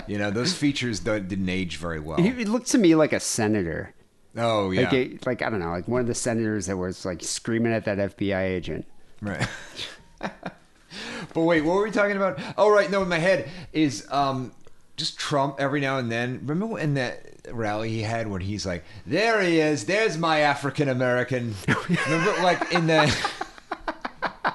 You 0.07 0.17
know, 0.17 0.31
those 0.31 0.53
features 0.53 0.99
don't, 0.99 1.27
didn't 1.27 1.49
age 1.49 1.77
very 1.77 1.99
well. 1.99 2.17
he, 2.17 2.29
he 2.29 2.45
looked 2.45 2.67
to 2.71 2.77
me 2.77 2.95
like 2.95 3.13
a 3.13 3.19
senator. 3.19 3.93
oh 4.37 4.71
yeah, 4.71 4.83
Like, 4.83 4.93
a, 4.93 5.17
like 5.25 5.41
I 5.41 5.49
don't 5.49 5.59
know, 5.59 5.71
like 5.71 5.87
one 5.87 6.01
of 6.01 6.07
the 6.07 6.15
senators 6.15 6.67
that 6.67 6.77
was 6.77 7.05
like 7.05 7.21
screaming 7.21 7.73
at 7.73 7.85
that 7.85 7.97
FBI 7.97 8.41
agent. 8.43 8.85
right. 9.21 9.45
but 10.21 11.41
wait, 11.41 11.61
what 11.61 11.75
were 11.75 11.83
we 11.83 11.91
talking 11.91 12.15
about? 12.17 12.39
Oh 12.57 12.69
right, 12.71 12.89
no, 12.89 13.01
in 13.03 13.09
my 13.09 13.19
head 13.19 13.49
is 13.73 14.07
um 14.11 14.51
just 14.97 15.17
Trump 15.17 15.55
every 15.59 15.79
now 15.79 15.97
and 15.97 16.11
then. 16.11 16.41
Remember 16.45 16.77
in 16.79 16.93
that 16.95 17.25
rally 17.51 17.89
he 17.89 18.01
had 18.01 18.27
when 18.27 18.41
he's 18.41 18.65
like, 18.65 18.83
"There 19.05 19.41
he 19.41 19.59
is. 19.59 19.85
There's 19.85 20.17
my 20.17 20.39
African 20.39 20.89
American." 20.89 21.55
Remember, 22.07 22.33
like 22.43 22.71
in 22.73 22.87
the. 22.87 23.31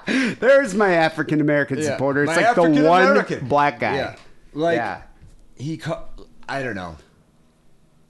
There's 0.38 0.74
my 0.74 0.92
African 0.94 1.40
American 1.40 1.78
Yeah. 1.78 1.84
supporter. 1.84 2.22
It's 2.24 2.36
My 2.36 2.42
like 2.42 2.54
the 2.54 2.62
one 2.62 2.76
African-American. 2.76 3.48
black 3.48 3.80
guy. 3.80 3.96
Yeah. 3.96 4.16
Like 4.52 4.76
Yeah. 4.76 5.02
he 5.56 5.76
ca- 5.78 6.04
I 6.48 6.62
don't 6.62 6.76
know. 6.76 6.96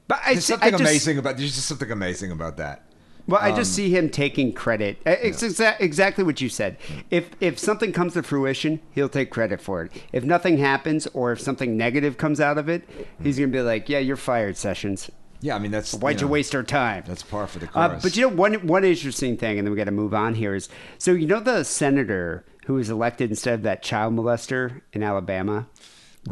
But 0.09 0.21
I, 0.25 0.33
There's 0.35 0.45
see, 0.45 0.53
something 0.53 0.67
I 0.69 0.71
just, 0.71 0.81
amazing 0.83 1.19
about 1.19 1.37
there's 1.39 1.55
just 1.55 1.67
something 1.67 1.91
amazing 1.91 2.31
about 2.33 2.59
that. 2.59 2.85
Well, 3.29 3.41
I 3.43 3.51
Um, 3.51 3.57
just 3.57 3.75
see 3.75 3.91
him 3.91 4.09
taking 4.09 4.53
credit. 4.53 4.99
Uh, 5.05 5.17
It's 5.21 5.43
exa- 5.43 5.75
exactly 5.81 6.23
what 6.23 6.41
you 6.41 6.49
said. 6.49 6.77
If 7.11 7.31
if 7.41 7.59
something 7.59 7.93
comes 7.93 8.12
to 8.15 8.23
fruition, 8.23 8.81
he'll 8.93 9.09
take 9.09 9.31
credit 9.31 9.61
for 9.61 9.83
it. 9.83 9.93
If 10.12 10.23
nothing 10.25 10.59
happens, 10.59 11.09
or 11.12 11.33
if 11.33 11.41
something 11.41 11.77
negative 11.77 12.17
comes 12.19 12.41
out 12.41 12.57
of 12.59 12.69
it, 12.69 12.89
he's 13.23 13.37
gonna 13.39 13.49
be 13.51 13.61
like, 13.61 13.89
"Yeah, 13.89 13.99
you're 13.99 14.17
fired, 14.17 14.57
Sessions." 14.57 15.11
Yeah, 15.41 15.55
I 15.57 15.59
mean 15.59 15.71
that's 15.71 15.93
Why'd 15.93 16.21
you, 16.21 16.27
know, 16.27 16.33
waste 16.33 16.55
our 16.55 16.62
time? 16.62 17.05
That's 17.07 17.23
par 17.23 17.47
for 17.47 17.59
the 17.59 17.69
Uh, 17.75 17.91
course. 17.91 18.03
but 18.03 18.17
you 18.17 18.23
know, 18.23 18.35
one 18.35 18.55
one 18.67 18.85
interesting 18.85 19.37
thing, 19.37 19.59
and 19.59 19.67
then 19.67 19.73
we 19.73 19.77
got 19.77 19.85
to 19.85 19.91
move 19.91 20.15
on 20.15 20.35
here 20.37 20.55
is 20.55 20.69
so 20.99 21.12
you 21.12 21.27
know 21.27 21.41
the 21.41 21.62
senator 21.65 22.45
who 22.67 22.75
was 22.75 22.89
elected 22.91 23.29
instead 23.31 23.55
of 23.55 23.62
that 23.62 23.83
child 23.83 24.15
molester 24.15 24.81
in 24.93 25.03
Alabama, 25.03 25.67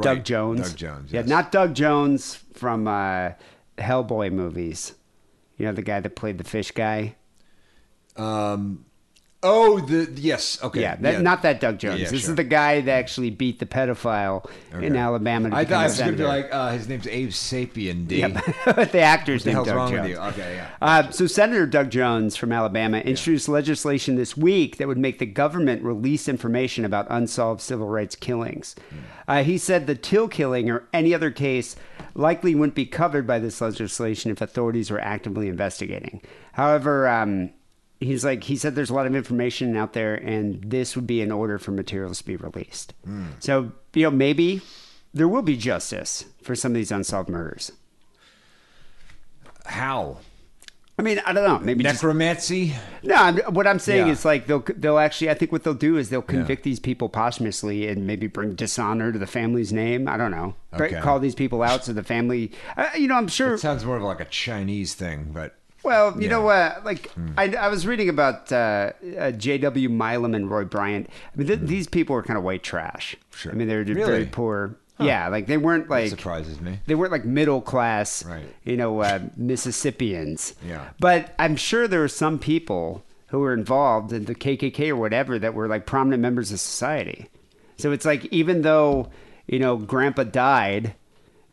Doug 0.00 0.24
Jones. 0.24 0.60
Doug 0.70 0.76
Jones, 0.76 1.12
Yeah, 1.12 1.22
not 1.22 1.52
Doug 1.52 1.74
Jones 1.74 2.38
from 2.54 2.88
uh, 2.88 3.30
Hellboy 3.78 4.32
movies. 4.32 4.94
You 5.56 5.66
know 5.66 5.72
the 5.72 5.82
guy 5.82 6.00
that 6.00 6.16
played 6.16 6.38
the 6.38 6.44
fish 6.44 6.70
guy. 6.70 7.16
um, 8.16 8.84
oh, 9.44 9.78
the 9.80 10.10
yes, 10.20 10.58
okay, 10.62 10.80
Yeah, 10.80 10.96
that, 10.96 11.22
not 11.22 11.42
that 11.42 11.60
Doug 11.60 11.78
Jones. 11.78 12.00
Yeah, 12.00 12.10
this 12.10 12.22
sure. 12.22 12.30
is 12.30 12.36
the 12.36 12.44
guy 12.44 12.80
that 12.80 12.90
actually 12.90 13.30
beat 13.30 13.60
the 13.60 13.66
pedophile 13.66 14.50
in 14.72 14.96
Alabama. 14.96 15.50
I 15.52 15.64
thought 15.64 15.80
I 15.80 15.84
was 15.84 15.98
going 15.98 16.12
to 16.12 16.16
be 16.16 16.24
like, 16.24 16.48
uh, 16.50 16.70
his 16.72 16.88
name's 16.88 17.06
Abe 17.06 17.30
Sapien 17.30 18.08
D. 18.08 18.20
Yep. 18.20 18.32
the 18.92 19.00
actor's 19.00 19.46
name 19.46 19.56
Doug 19.56 19.68
wrong 19.68 19.90
Jones. 19.90 20.02
with 20.02 20.10
you? 20.10 20.16
Okay, 20.18 20.56
yeah. 20.56 20.70
Uh, 20.82 21.10
so 21.10 21.26
Senator 21.26 21.66
Doug 21.66 21.90
Jones 21.90 22.36
from 22.36 22.50
Alabama 22.52 22.98
introduced 22.98 23.48
legislation 23.48 24.16
this 24.16 24.36
week 24.36 24.78
that 24.78 24.88
would 24.88 24.98
make 24.98 25.18
the 25.18 25.26
government 25.26 25.82
release 25.82 26.26
information 26.26 26.84
about 26.84 27.06
unsolved 27.10 27.60
civil 27.60 27.88
rights 27.88 28.16
killings. 28.16 28.74
Uh, 29.28 29.44
he 29.44 29.58
said 29.58 29.86
the 29.86 29.94
Till 29.94 30.26
killing 30.26 30.70
or 30.70 30.84
any 30.92 31.14
other 31.14 31.30
case 31.30 31.76
likely 32.14 32.54
wouldn't 32.54 32.74
be 32.74 32.86
covered 32.86 33.26
by 33.26 33.38
this 33.38 33.60
legislation 33.60 34.30
if 34.30 34.40
authorities 34.40 34.90
were 34.90 35.00
actively 35.00 35.48
investigating. 35.48 36.22
However, 36.52 37.08
um, 37.08 37.50
he's 38.00 38.24
like 38.24 38.44
he 38.44 38.56
said 38.56 38.74
there's 38.74 38.90
a 38.90 38.94
lot 38.94 39.06
of 39.06 39.14
information 39.14 39.76
out 39.76 39.92
there, 39.92 40.14
and 40.14 40.62
this 40.62 40.96
would 40.96 41.06
be 41.06 41.22
an 41.22 41.32
order 41.32 41.58
for 41.58 41.70
materials 41.72 42.18
to 42.18 42.24
be 42.24 42.36
released. 42.36 42.94
So 43.40 43.72
you 43.94 44.04
know 44.04 44.10
maybe 44.10 44.60
there 45.12 45.28
will 45.28 45.42
be 45.42 45.56
justice 45.56 46.24
for 46.42 46.54
some 46.54 46.72
of 46.72 46.76
these 46.76 46.92
unsolved 46.92 47.28
murders. 47.28 47.72
How 49.66 50.18
I 50.96 51.02
mean, 51.02 51.20
I 51.26 51.32
don't 51.32 51.42
know. 51.44 51.58
Maybe 51.58 51.82
just 51.82 51.96
necromancy? 51.96 52.72
No, 53.02 53.16
I'm, 53.16 53.38
what 53.52 53.66
I'm 53.66 53.80
saying 53.80 54.06
Yeah. 54.06 54.12
is 54.12 54.24
like 54.24 54.46
they'll 54.46 54.64
they'll 54.76 54.98
actually 54.98 55.28
I 55.30 55.34
think 55.34 55.50
what 55.50 55.64
they'll 55.64 55.74
do 55.74 55.96
is 55.96 56.08
they'll 56.08 56.22
convict 56.22 56.62
these 56.62 56.78
people 56.78 57.08
posthumously 57.08 57.88
and 57.88 58.06
maybe 58.06 58.28
bring 58.28 58.54
dishonor 58.54 59.10
to 59.12 59.18
the 59.18 59.26
family's 59.26 59.72
name. 59.72 60.06
I 60.08 60.16
don't 60.16 60.30
know. 60.30 60.54
Okay. 60.72 61.00
Call 61.00 61.18
these 61.18 61.34
people 61.34 61.62
out 61.64 61.84
so 61.84 61.92
the 61.92 62.04
family. 62.04 62.52
Uh, 62.76 62.88
you 62.96 63.08
know, 63.08 63.16
I'm 63.16 63.26
sure. 63.28 63.54
It 63.54 63.58
sounds 63.58 63.84
more 63.84 63.96
of 63.96 64.02
like 64.04 64.20
a 64.20 64.24
Chinese 64.26 64.94
thing, 64.94 65.30
but 65.34 65.56
Well, 65.82 66.14
you 66.14 66.22
Yeah. 66.22 66.28
Know 66.30 66.42
what? 66.42 66.84
Like 66.84 67.10
I, 67.36 67.52
I 67.56 67.68
was 67.68 67.86
reading 67.88 68.08
about 68.08 68.52
uh, 68.52 68.92
uh, 69.18 69.32
J.W. 69.32 69.88
Milam 69.88 70.32
and 70.32 70.48
Roy 70.48 70.64
Bryant. 70.64 71.10
I 71.10 71.36
mean, 71.38 71.48
th- 71.48 71.60
these 71.60 71.88
people 71.88 72.14
were 72.14 72.22
kind 72.22 72.38
of 72.38 72.44
white 72.44 72.62
trash. 72.62 73.16
Sure. 73.34 73.50
I 73.50 73.56
mean, 73.56 73.66
they 73.66 73.74
were 73.76 73.84
just 73.84 73.96
Really? 73.96 74.10
very 74.10 74.26
poor. 74.26 74.76
Yeah, 75.00 75.28
like 75.28 75.46
they 75.46 75.56
weren't 75.56 75.88
that 75.88 75.94
like 75.94 76.10
surprises 76.10 76.60
me. 76.60 76.78
they 76.86 76.94
weren't 76.94 77.10
like 77.12 77.24
middle 77.24 77.60
class, 77.60 78.24
Right. 78.24 78.46
you 78.62 78.76
know, 78.76 79.00
uh, 79.00 79.18
Mississippians. 79.36 80.54
Yeah. 80.66 80.88
But 81.00 81.34
I'm 81.38 81.56
sure 81.56 81.88
there 81.88 82.00
were 82.00 82.08
some 82.08 82.38
people 82.38 83.04
who 83.28 83.40
were 83.40 83.52
involved 83.54 84.12
in 84.12 84.26
the 84.26 84.34
KKK 84.34 84.90
or 84.90 84.96
whatever 84.96 85.38
that 85.38 85.54
were 85.54 85.66
like 85.66 85.86
prominent 85.86 86.22
members 86.22 86.52
of 86.52 86.60
society. 86.60 87.28
So 87.76 87.90
it's 87.90 88.04
like 88.04 88.26
even 88.26 88.62
though 88.62 89.10
you 89.46 89.58
know 89.58 89.76
Grandpa 89.76 90.24
died, 90.24 90.94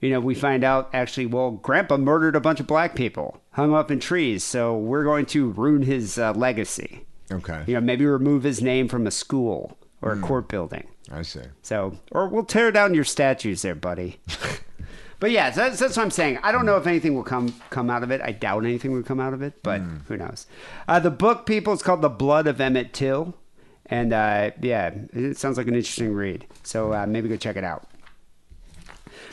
you 0.02 0.12
know 0.12 0.20
we 0.20 0.36
find 0.36 0.64
out 0.64 0.90
actually 0.94 1.26
well 1.26 1.52
Grandpa 1.52 1.98
murdered 1.98 2.36
a 2.36 2.40
bunch 2.42 2.60
of 2.60 2.68
black 2.68 2.96
people, 2.96 3.42
hung 3.54 3.74
up 3.74 3.90
in 3.90 4.00
trees. 4.00 4.44
So 4.44 4.78
we're 4.78 5.04
going 5.04 5.26
to 5.28 5.50
ruin 5.52 5.82
his 5.82 6.18
uh, 6.20 6.34
legacy. 6.34 7.06
Okay, 7.32 7.64
You 7.66 7.74
know 7.76 7.82
maybe 7.82 8.06
remove 8.06 8.44
his 8.44 8.62
name 8.62 8.88
from 8.88 9.08
a 9.08 9.12
school 9.12 9.78
or 10.02 10.12
a 10.14 10.20
court 10.20 10.48
building. 10.50 10.88
I 11.12 11.22
see. 11.24 11.42
So, 11.62 11.98
or 12.12 12.28
we'll 12.28 12.46
tear 12.46 12.72
down 12.72 12.94
your 12.94 13.04
statues 13.04 13.62
there, 13.62 13.76
buddy. 13.76 14.20
but 15.20 15.32
yeah, 15.32 15.50
that's, 15.50 15.80
that's 15.80 15.98
what 15.98 16.04
I'm 16.04 16.12
saying. 16.12 16.40
I 16.42 16.52
don't 16.52 16.66
know 16.66 16.78
if 16.78 16.88
anything 16.88 17.16
will 17.16 17.24
come 17.24 17.54
come 17.70 17.90
out 17.90 18.04
of 18.04 18.12
it. 18.12 18.22
I 18.22 18.32
doubt 18.32 18.66
anything 18.66 18.92
will 18.94 19.04
come 19.04 19.20
out 19.20 19.34
of 19.34 19.42
it, 19.42 19.62
but 19.62 19.82
who 20.08 20.18
knows? 20.18 20.48
Uh, 20.88 21.00
the 21.00 21.12
book, 21.12 21.46
people, 21.46 21.74
is 21.74 21.84
called 21.84 22.02
The 22.02 22.10
Blood 22.10 22.48
of 22.48 22.62
Emmett 22.62 22.94
Till, 22.94 23.36
and 23.88 24.14
uh, 24.14 24.52
yeah, 24.62 24.92
it 25.14 25.38
sounds 25.38 25.58
like 25.58 25.68
an 25.68 25.76
interesting 25.76 26.14
read. 26.14 26.48
So 26.64 26.94
uh, 26.94 27.06
maybe 27.06 27.28
go 27.28 27.36
check 27.36 27.58
it 27.58 27.64
out. 27.64 27.88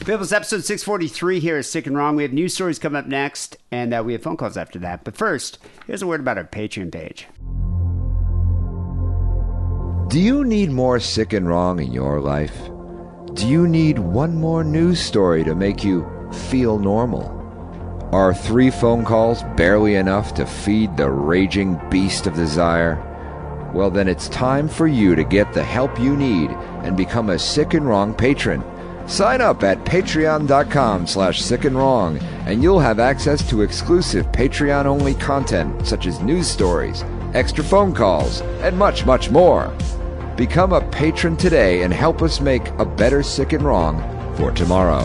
People's 0.01 0.33
episode 0.33 0.65
643 0.65 1.41
here 1.41 1.59
is 1.59 1.71
Sick 1.71 1.87
and 1.87 1.97
Wrong. 1.97 2.15
We 2.15 2.23
have 2.23 2.33
news 2.33 2.55
stories 2.55 2.79
coming 2.79 2.99
up 2.99 3.07
next, 3.07 3.57
and 3.73 3.93
uh, 3.93 4.03
we 4.05 4.13
have 4.13 4.23
phone 4.23 4.37
calls 4.37 4.57
after 4.57 4.79
that. 4.79 5.03
But 5.03 5.17
first, 5.17 5.59
here's 5.87 6.03
a 6.03 6.07
word 6.07 6.21
about 6.21 6.39
our 6.39 6.45
Patreon 6.45 6.93
page. 6.93 7.27
Do 10.09 10.19
you 10.19 10.43
need 10.43 10.71
more 10.71 10.99
sick 11.01 11.35
and 11.35 11.47
wrong 11.47 11.81
in 11.81 11.93
your 11.93 12.19
life? 12.19 12.71
Do 13.35 13.47
you 13.47 13.69
need 13.69 13.99
one 13.99 14.37
more 14.37 14.65
news 14.65 14.99
story 15.01 15.45
to 15.45 15.55
make 15.55 15.85
you 15.85 16.09
feel 16.49 16.79
normal? 16.79 17.29
Are 18.11 18.33
three 18.33 18.71
phone 18.71 19.05
calls 19.05 19.43
barely 19.55 19.97
enough 19.97 20.33
to 20.37 20.47
feed 20.47 20.97
the 20.97 21.11
raging 21.11 21.79
beast 21.91 22.27
of 22.27 22.35
desire? 22.35 22.97
Well, 23.75 23.91
then 23.91 24.09
it's 24.09 24.31
time 24.31 24.67
for 24.67 24.87
you 24.87 25.15
to 25.15 25.25
get 25.25 25.53
the 25.53 25.63
help 25.63 26.01
you 26.01 26.17
need 26.17 26.53
and 26.85 26.97
become 26.97 27.29
a 27.29 27.39
Sick 27.39 27.75
and 27.75 27.87
Wrong 27.87 28.15
patron. 28.15 28.65
Sign 29.07 29.43
up 29.43 29.63
at 29.63 29.85
patreon.com 29.85 31.07
slash 31.07 31.43
sick 31.43 31.67
and 31.67 31.77
wrong, 31.77 32.19
and 32.47 32.63
you'll 32.63 32.81
have 32.81 32.99
access 32.99 33.47
to 33.51 33.61
exclusive 33.61 34.25
Patreon-only 34.33 35.17
content 35.17 35.87
such 35.87 36.07
as 36.07 36.21
news 36.21 36.47
stories, 36.47 37.05
extra 37.35 37.63
phone 37.63 37.95
calls, 37.95 38.41
and 38.63 38.77
much, 38.77 39.05
much 39.05 39.31
more. 39.31 39.71
Become 40.39 40.73
a 40.73 40.81
patron 40.93 41.37
today 41.37 41.83
and 41.83 41.93
help 41.93 42.23
us 42.23 42.41
make 42.41 42.65
a 42.79 42.85
better 42.85 43.25
Sick 43.25 43.53
and 43.53 43.63
Wrong 43.65 43.99
for 44.37 44.53
tomorrow. 44.53 45.05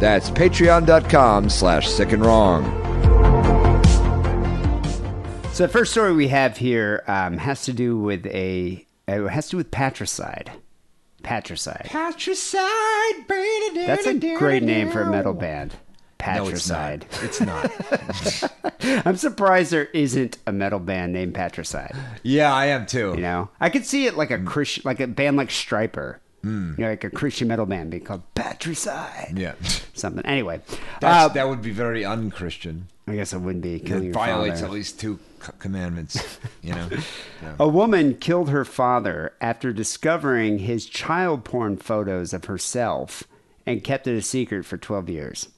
That's 0.00 0.28
patreon.com 0.28 1.48
slash 1.50 1.88
sick 1.88 2.10
and 2.10 2.24
wrong. 2.26 2.64
So 5.52 5.66
the 5.66 5.68
first 5.68 5.92
story 5.92 6.12
we 6.14 6.26
have 6.28 6.56
here 6.56 7.04
um, 7.06 7.38
has 7.38 7.62
to 7.66 7.72
do 7.72 7.96
with 7.96 8.26
a 8.26 8.84
it 9.06 9.28
has 9.28 9.44
to 9.46 9.50
do 9.52 9.56
with 9.58 9.70
patricide. 9.70 10.50
Patricide. 11.22 11.86
Patricide, 11.86 13.28
That's 13.86 14.06
a 14.06 14.14
great 14.36 14.64
name 14.64 14.90
for 14.90 15.02
a 15.02 15.10
metal 15.12 15.32
band. 15.32 15.76
No, 16.26 16.48
it's 16.48 16.68
not. 16.68 17.00
Patricide. 17.00 17.06
It's 17.22 17.40
not. 17.40 17.70
I'm 19.06 19.16
surprised 19.16 19.70
there 19.72 19.86
isn't 19.86 20.38
a 20.46 20.52
metal 20.52 20.78
band 20.78 21.12
named 21.12 21.34
Patricide. 21.34 21.94
yeah, 22.22 22.52
I 22.52 22.66
am 22.66 22.86
too. 22.86 23.12
You 23.16 23.22
know, 23.22 23.48
I 23.60 23.70
could 23.70 23.84
see 23.86 24.06
it 24.06 24.16
like 24.16 24.30
a 24.30 24.38
Christian, 24.38 24.82
like 24.84 25.00
a 25.00 25.06
band 25.06 25.36
like 25.36 25.48
Stryper. 25.48 26.16
You 26.44 26.74
know, 26.76 26.88
like 26.88 27.04
a 27.04 27.10
Christian 27.10 27.46
metal 27.46 27.66
band 27.66 27.92
being 27.92 28.02
called 28.02 28.22
Patricide. 28.34 29.38
Yeah, 29.38 29.54
Something. 29.94 30.26
Anyway, 30.26 30.60
That's, 31.00 31.30
uh, 31.30 31.34
that 31.34 31.48
would 31.48 31.62
be 31.62 31.70
very 31.70 32.04
unchristian. 32.04 32.88
I 33.06 33.14
guess 33.14 33.32
it 33.32 33.38
wouldn't 33.38 33.62
be 33.62 33.78
killing 33.78 34.06
It 34.08 34.12
violates 34.12 34.56
father. 34.60 34.66
at 34.66 34.72
least 34.72 34.98
two 34.98 35.20
commandments. 35.60 36.38
You 36.62 36.74
know. 36.74 36.88
Yeah. 37.42 37.56
A 37.60 37.68
woman 37.68 38.14
killed 38.16 38.50
her 38.50 38.64
father 38.64 39.32
after 39.40 39.72
discovering 39.72 40.58
his 40.60 40.86
child 40.86 41.44
porn 41.44 41.76
photos 41.76 42.32
of 42.32 42.44
herself 42.44 43.24
and 43.66 43.82
kept 43.82 44.06
it 44.06 44.16
a 44.16 44.22
secret 44.22 44.64
for 44.64 44.76
12 44.76 45.08
years. 45.08 45.48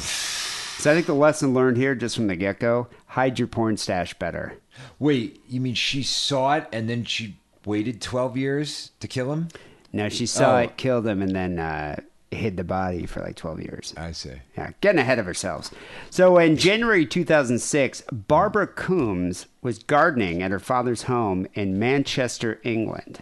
So 0.00 0.90
I 0.90 0.94
think 0.94 1.06
the 1.06 1.14
lesson 1.14 1.54
learned 1.54 1.76
here, 1.76 1.94
just 1.94 2.16
from 2.16 2.26
the 2.26 2.36
get 2.36 2.60
go, 2.60 2.88
hide 3.06 3.38
your 3.38 3.48
porn 3.48 3.76
stash 3.76 4.14
better. 4.14 4.54
Wait, 4.98 5.42
you 5.48 5.60
mean 5.60 5.74
she 5.74 6.02
saw 6.02 6.54
it 6.56 6.68
and 6.72 6.88
then 6.88 7.04
she 7.04 7.36
waited 7.64 8.00
twelve 8.00 8.36
years 8.36 8.90
to 9.00 9.08
kill 9.08 9.32
him? 9.32 9.48
No, 9.92 10.08
she 10.08 10.26
saw 10.26 10.56
Oh. 10.56 10.58
it, 10.58 10.76
killed 10.76 11.06
him, 11.06 11.22
and 11.22 11.34
then 11.34 11.58
uh, 11.58 11.96
hid 12.30 12.56
the 12.58 12.64
body 12.64 13.06
for 13.06 13.20
like 13.22 13.36
12 13.36 13.62
years. 13.62 13.94
I 13.96 14.12
see. 14.12 14.32
Yeah, 14.58 14.72
getting 14.82 14.98
ahead 14.98 15.18
of 15.18 15.26
ourselves. 15.26 15.70
So 16.10 16.36
in 16.36 16.56
January 16.58 17.06
2006, 17.06 18.02
Barbara 18.12 18.66
Coombs 18.66 19.46
was 19.62 19.78
gardening 19.78 20.42
at 20.42 20.50
her 20.50 20.58
father's 20.58 21.04
home 21.04 21.46
in 21.54 21.78
Manchester, 21.78 22.60
England, 22.62 23.20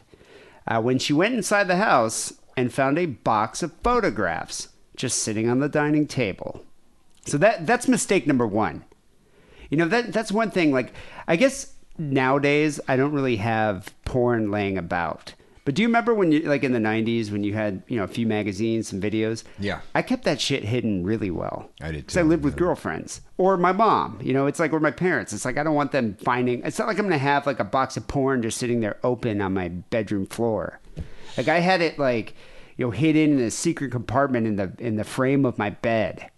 uh, 0.66 0.80
when 0.80 0.98
she 0.98 1.12
went 1.12 1.34
inside 1.34 1.68
the 1.68 1.76
house 1.76 2.32
and 2.56 2.72
found 2.72 2.98
a 2.98 3.06
box 3.06 3.62
of 3.62 3.72
photographs 3.84 4.68
just 5.04 5.18
sitting 5.22 5.50
on 5.50 5.58
the 5.60 5.68
dining 5.68 6.06
table. 6.06 6.64
So 7.26 7.36
that 7.36 7.66
that's 7.66 7.86
mistake 7.86 8.26
number 8.26 8.46
one. 8.46 8.84
You 9.68 9.76
know 9.76 9.86
that 9.88 10.14
that's 10.14 10.32
one 10.32 10.50
thing. 10.50 10.72
Like 10.72 10.94
I 11.28 11.36
guess 11.36 11.74
nowadays 11.98 12.80
I 12.88 12.96
don't 12.96 13.12
really 13.12 13.36
have 13.36 13.92
porn 14.06 14.50
laying 14.50 14.78
about. 14.78 15.34
But 15.66 15.74
do 15.74 15.82
you 15.82 15.88
remember 15.88 16.14
when 16.14 16.32
you 16.32 16.40
like 16.40 16.64
in 16.64 16.72
the 16.72 16.78
'90s 16.78 17.30
when 17.30 17.44
you 17.44 17.52
had 17.52 17.82
you 17.86 17.98
know 17.98 18.04
a 18.04 18.08
few 18.08 18.26
magazines, 18.26 18.88
some 18.88 18.98
videos? 18.98 19.44
Yeah. 19.58 19.81
I 19.94 20.00
kept 20.00 20.24
that 20.24 20.40
shit 20.40 20.64
hidden 20.64 21.04
really 21.04 21.31
well. 21.31 21.68
I 21.83 21.90
did, 21.92 22.06
'Cause 22.06 22.16
I 22.16 22.22
lived 22.22 22.44
with 22.44 22.56
girlfriends 22.56 23.20
or 23.37 23.58
my 23.58 23.72
mom. 23.72 24.18
You 24.22 24.33
know, 24.33 24.46
it's 24.46 24.58
like 24.58 24.72
or 24.72 24.81
my 24.81 24.90
parents. 24.90 25.35
It's 25.35 25.44
like 25.44 25.58
I 25.58 25.62
don't 25.64 25.74
want 25.74 25.92
them 25.92 26.16
finding. 26.24 26.62
It's 26.64 26.79
not 26.79 26.88
like 26.88 26.98
I'm 26.98 27.04
gonna 27.04 27.18
have 27.18 27.46
like 27.46 27.60
a 27.60 27.64
box 27.64 27.98
of 27.98 28.08
porn 28.08 28.40
just 28.40 28.56
sitting 28.56 28.81
there 28.81 28.96
open 29.02 29.42
on 29.42 29.52
my 29.52 29.68
bedroom 29.68 30.24
floor. 30.24 30.81
Like 31.37 31.48
I 31.48 31.60
had 31.60 31.83
it 31.83 31.98
like 31.98 32.35
you 32.77 32.87
know 32.87 32.90
hidden 32.90 33.38
in 33.38 33.44
a 33.44 33.50
secret 33.50 33.90
compartment 33.90 34.46
in 34.46 34.56
the 34.56 34.72
in 34.79 34.96
the 34.96 35.04
frame 35.04 35.44
of 35.44 35.58
my 35.58 35.70
bed. 35.70 36.31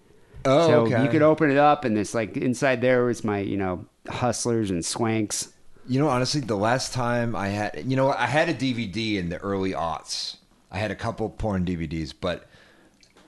Oh, 0.44 0.68
so 0.68 0.80
okay. 0.82 1.02
you 1.02 1.08
could 1.08 1.22
open 1.22 1.50
it 1.50 1.56
up, 1.56 1.84
and 1.84 1.98
it's 1.98 2.14
like 2.14 2.36
inside 2.36 2.80
there 2.80 3.04
was 3.04 3.24
my, 3.24 3.40
you 3.40 3.56
know, 3.56 3.84
hustlers 4.08 4.70
and 4.70 4.84
swanks. 4.84 5.52
You 5.88 6.00
know, 6.00 6.08
honestly, 6.08 6.40
the 6.40 6.56
last 6.56 6.92
time 6.92 7.34
I 7.34 7.48
had, 7.48 7.82
you 7.84 7.96
know, 7.96 8.10
I 8.12 8.26
had 8.26 8.48
a 8.48 8.54
DVD 8.54 9.16
in 9.16 9.28
the 9.28 9.38
early 9.38 9.72
aughts. 9.72 10.36
I 10.70 10.78
had 10.78 10.90
a 10.90 10.94
couple 10.96 11.28
porn 11.30 11.64
DVDs, 11.64 12.12
but 12.18 12.46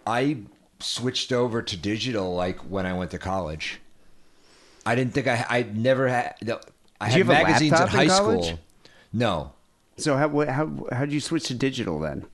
I 0.06 0.38
switched 0.80 1.32
over 1.32 1.60
to 1.62 1.76
digital 1.76 2.34
like 2.34 2.58
when 2.60 2.86
I 2.86 2.94
went 2.94 3.10
to 3.12 3.18
college. 3.18 3.80
I 4.86 4.94
didn't 4.94 5.12
think 5.12 5.26
I 5.26 5.44
I 5.48 5.62
never 5.62 6.08
had. 6.08 6.36
No, 6.42 6.60
I 7.00 7.06
Did 7.06 7.12
had 7.12 7.18
you 7.18 7.24
have 7.24 7.30
a 7.30 7.44
magazines 7.44 7.80
in 7.80 7.86
high 7.88 8.02
in 8.04 8.10
school. 8.10 8.58
No, 9.12 9.52
So 9.96 10.16
how 10.16 10.28
how 10.46 10.86
how 10.92 11.00
did 11.04 11.12
you 11.12 11.20
switch 11.20 11.44
to 11.48 11.54
digital 11.54 11.98
then? 11.98 12.26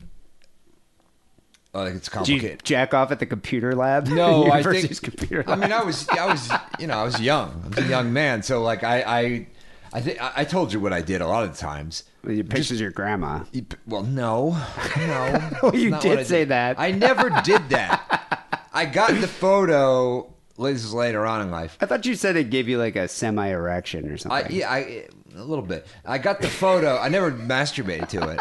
Uh, 1.74 1.90
it's 1.94 2.08
Did 2.08 2.28
you 2.28 2.36
complicated. 2.40 2.64
jack 2.64 2.94
off 2.94 3.10
at 3.12 3.18
the 3.18 3.26
computer 3.26 3.74
lab? 3.74 4.06
No, 4.14 4.44
I 4.44 4.58
University's 4.58 5.00
think. 5.00 5.18
computer 5.18 5.44
I 5.46 5.50
lab. 5.50 5.60
mean, 5.60 5.72
I 5.72 5.82
was, 5.82 6.08
I 6.08 6.26
was, 6.26 6.50
you 6.78 6.86
know, 6.86 6.98
I 6.98 7.04
was 7.04 7.20
young. 7.20 7.62
I 7.64 7.68
was 7.68 7.78
a 7.78 7.88
young 7.88 8.12
man, 8.12 8.42
so 8.42 8.62
like, 8.62 8.84
I, 8.84 9.02
I, 9.02 9.46
I 9.92 10.00
think 10.00 10.20
I 10.22 10.32
I 10.38 10.44
told 10.44 10.72
you 10.72 10.80
what 10.80 10.92
I 10.92 11.00
did 11.02 11.20
a 11.20 11.26
lot 11.26 11.44
of 11.44 11.52
the 11.52 11.56
times. 11.58 12.04
Your 12.26 12.42
pictures 12.44 12.72
of 12.72 12.80
your 12.80 12.90
grandma. 12.90 13.44
You- 13.52 13.66
Well, 13.86 14.02
no, 14.02 14.50
no. 14.96 15.50
Well, 15.62 15.74
you 15.74 15.90
That's 15.90 16.04
not 16.04 16.10
did 16.10 16.18
I 16.18 16.22
say 16.22 16.44
that. 16.44 16.80
I 16.80 16.90
never 16.90 17.28
did 17.44 17.68
that. 17.70 18.66
I 18.72 18.86
got 18.86 19.10
the 19.20 19.28
photo. 19.28 20.32
This 20.58 20.84
is 20.84 20.94
later 20.94 21.26
on 21.26 21.42
in 21.42 21.50
life. 21.50 21.76
I 21.80 21.86
thought 21.86 22.06
you 22.06 22.14
said 22.14 22.36
it 22.36 22.48
gave 22.50 22.68
you 22.68 22.78
like 22.78 22.96
a 22.96 23.08
semi 23.08 23.48
erection 23.48 24.08
or 24.08 24.16
something. 24.16 24.46
I, 24.46 24.48
yeah, 24.48 24.70
I 24.72 25.06
a 25.36 25.42
little 25.44 25.64
bit. 25.64 25.86
I 26.04 26.18
got 26.18 26.40
the 26.40 26.48
photo. 26.48 26.96
I 26.98 27.08
never 27.08 27.30
masturbated 27.32 28.08
to 28.10 28.28
it, 28.28 28.36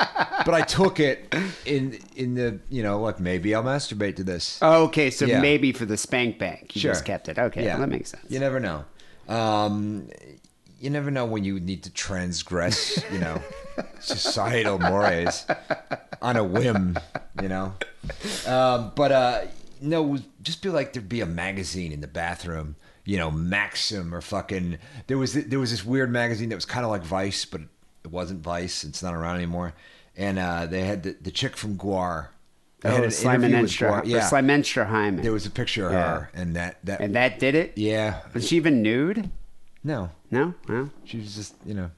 but 0.45 0.53
I 0.53 0.61
took 0.61 0.99
it 0.99 1.33
in 1.65 1.99
in 2.15 2.35
the 2.35 2.59
you 2.69 2.83
know 2.83 2.99
like 3.01 3.19
maybe 3.19 3.53
I'll 3.55 3.63
masturbate 3.63 4.15
to 4.17 4.23
this. 4.23 4.61
Okay, 4.61 5.09
so 5.09 5.25
Yeah. 5.25 5.41
maybe 5.41 5.71
for 5.71 5.85
the 5.85 5.97
spank 5.97 6.37
bank, 6.39 6.75
you 6.75 6.81
Sure. 6.81 6.91
just 6.91 7.05
kept 7.05 7.29
it. 7.29 7.37
Okay, 7.39 7.65
well, 7.65 7.79
that 7.79 7.89
makes 7.89 8.11
sense. 8.11 8.25
You 8.29 8.39
never 8.39 8.59
know. 8.59 8.85
Um, 9.27 10.09
you 10.79 10.89
never 10.89 11.09
know 11.11 11.25
when 11.25 11.43
you 11.45 11.59
need 11.61 11.83
to 11.83 11.89
transgress, 11.89 13.01
you 13.11 13.19
know, 13.19 13.41
societal 14.01 14.79
mores 14.79 15.45
on 16.21 16.35
a 16.35 16.43
whim, 16.43 16.97
you 17.41 17.47
know. 17.47 17.73
Um, 18.45 18.91
but 18.95 19.11
uh, 19.13 19.41
no, 19.81 20.17
just 20.41 20.61
be 20.61 20.69
like 20.69 20.91
there'd 20.93 21.07
be 21.07 21.21
a 21.21 21.25
magazine 21.25 21.91
in 21.93 22.01
the 22.01 22.07
bathroom, 22.07 22.75
you 23.05 23.17
know, 23.17 23.29
Maxim 23.31 24.13
or 24.13 24.21
fucking. 24.21 24.77
There 25.07 25.17
was 25.17 25.33
there 25.33 25.59
was 25.59 25.71
this 25.71 25.83
weird 25.85 26.11
magazine 26.11 26.49
that 26.49 26.55
was 26.55 26.65
kind 26.65 26.85
of 26.85 26.91
like 26.91 27.03
Vice, 27.03 27.45
but 27.45 27.61
it 28.03 28.11
wasn't 28.11 28.41
Vice. 28.41 28.83
It's 28.83 29.03
not 29.03 29.13
around 29.13 29.35
anymore. 29.37 29.73
And 30.15 30.37
uh, 30.39 30.67
they 30.67 30.81
had 30.83 31.03
the, 31.03 31.15
the 31.21 31.31
chick 31.31 31.57
from 31.57 31.77
GWAR. 31.77 32.27
They 32.81 32.91
had 32.93 33.03
Oh, 33.05 33.09
Simon 33.09 33.51
interview 33.53 33.61
with 33.63 33.71
Enstra, 33.71 33.89
GWAR. 34.01 34.05
Yeah, 34.05 34.29
Simenstra 34.29 34.85
Hyman. 34.87 35.23
there 35.23 35.31
was 35.31 35.45
a 35.45 35.51
picture 35.51 35.87
of 35.87 35.93
Yeah. 35.93 36.09
her, 36.19 36.29
and 36.33 36.55
that 36.55 36.77
that 36.85 36.99
and 37.01 37.15
that 37.15 37.39
did 37.39 37.55
it? 37.55 37.73
yeah, 37.77 38.19
Was 38.33 38.47
she 38.47 38.57
even 38.57 38.81
nude? 38.81 39.29
no, 39.83 40.09
No? 40.31 40.53
Well, 40.67 40.89
she 41.05 41.17
was 41.19 41.35
just 41.35 41.55
you 41.65 41.73
know. 41.73 41.91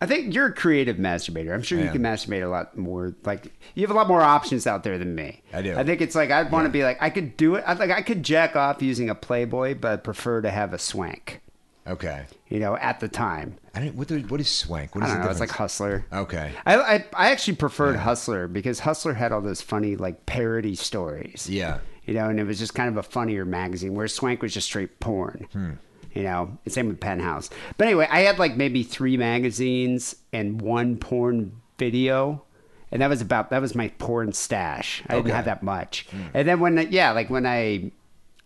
I 0.00 0.06
think 0.06 0.34
you're 0.34 0.46
a 0.46 0.52
creative 0.52 0.96
masturbator. 0.96 1.54
I'm 1.54 1.62
sure 1.62 1.78
I 1.78 1.82
you 1.82 1.86
am. 1.88 1.92
can 1.94 2.02
masturbate 2.02 2.44
a 2.44 2.48
lot 2.48 2.76
more. 2.76 3.14
Like 3.24 3.52
you 3.74 3.82
have 3.82 3.90
a 3.90 3.98
lot 3.98 4.08
more 4.08 4.20
options 4.20 4.66
out 4.66 4.84
there 4.84 4.98
than 4.98 5.14
me. 5.14 5.42
I 5.52 5.62
do. 5.62 5.76
I 5.76 5.84
think 5.84 6.00
it's 6.00 6.14
like 6.14 6.30
I'd 6.30 6.52
want 6.52 6.66
to 6.66 6.70
be 6.70 6.84
like 6.84 6.98
I 7.00 7.08
could 7.10 7.36
do 7.36 7.54
it. 7.54 7.64
I 7.66 7.72
like 7.74 7.90
I 7.90 8.02
could 8.02 8.22
jack 8.22 8.56
off 8.56 8.82
using 8.82 9.08
a 9.08 9.14
Playboy, 9.14 9.74
but 9.74 9.92
I 9.92 9.96
prefer 9.96 10.42
to 10.42 10.50
have 10.50 10.72
a 10.74 10.78
swank. 10.78 11.40
Okay. 11.86 12.26
You 12.48 12.58
know, 12.58 12.76
at 12.76 13.00
the 13.00 13.08
time. 13.08 13.56
I 13.74 13.80
didn't. 13.80 13.96
What, 13.96 14.10
what 14.30 14.40
is 14.40 14.50
swank? 14.50 14.94
What 14.94 15.04
I 15.04 15.08
don't 15.08 15.20
know. 15.24 15.30
It's 15.30 15.40
like? 15.40 15.50
Hustler. 15.50 16.04
Okay. 16.12 16.52
I, 16.66 16.76
I 16.76 17.04
I 17.14 17.30
actually 17.30 17.56
preferred 17.56 17.96
Hustler 17.96 18.48
because 18.48 18.80
Hustler 18.80 19.14
had 19.14 19.32
all 19.32 19.40
those 19.40 19.62
funny 19.62 19.96
like 19.96 20.26
parody 20.26 20.74
stories. 20.74 21.48
Yeah. 21.48 21.78
You 22.04 22.14
know, 22.14 22.28
and 22.28 22.38
it 22.38 22.44
was 22.44 22.58
just 22.58 22.74
kind 22.74 22.88
of 22.88 22.96
a 22.96 23.02
funnier 23.02 23.44
magazine 23.44 23.94
where 23.94 24.06
Swank 24.08 24.42
was 24.42 24.54
just 24.54 24.66
straight 24.66 25.00
porn. 25.00 25.48
Hmm. 25.52 25.70
You 26.16 26.22
know, 26.22 26.58
same 26.66 26.88
with 26.88 26.98
Penthouse. 27.00 27.50
But 27.76 27.86
anyway, 27.86 28.08
I 28.10 28.20
had 28.20 28.38
like 28.38 28.56
maybe 28.56 28.82
three 28.82 29.16
magazines 29.16 30.16
and 30.32 30.60
one 30.60 30.96
porn 30.96 31.52
video. 31.78 32.42
And 32.90 33.02
that 33.02 33.08
was 33.10 33.20
about 33.20 33.50
that 33.50 33.60
was 33.60 33.74
my 33.74 33.88
porn 33.98 34.32
stash. 34.32 35.02
I 35.08 35.16
didn't 35.16 35.32
have 35.32 35.44
that 35.44 35.62
much. 35.62 36.06
And 36.34 36.48
then 36.48 36.60
when 36.60 36.88
yeah, 36.90 37.12
like 37.12 37.28
when 37.30 37.44
I 37.46 37.90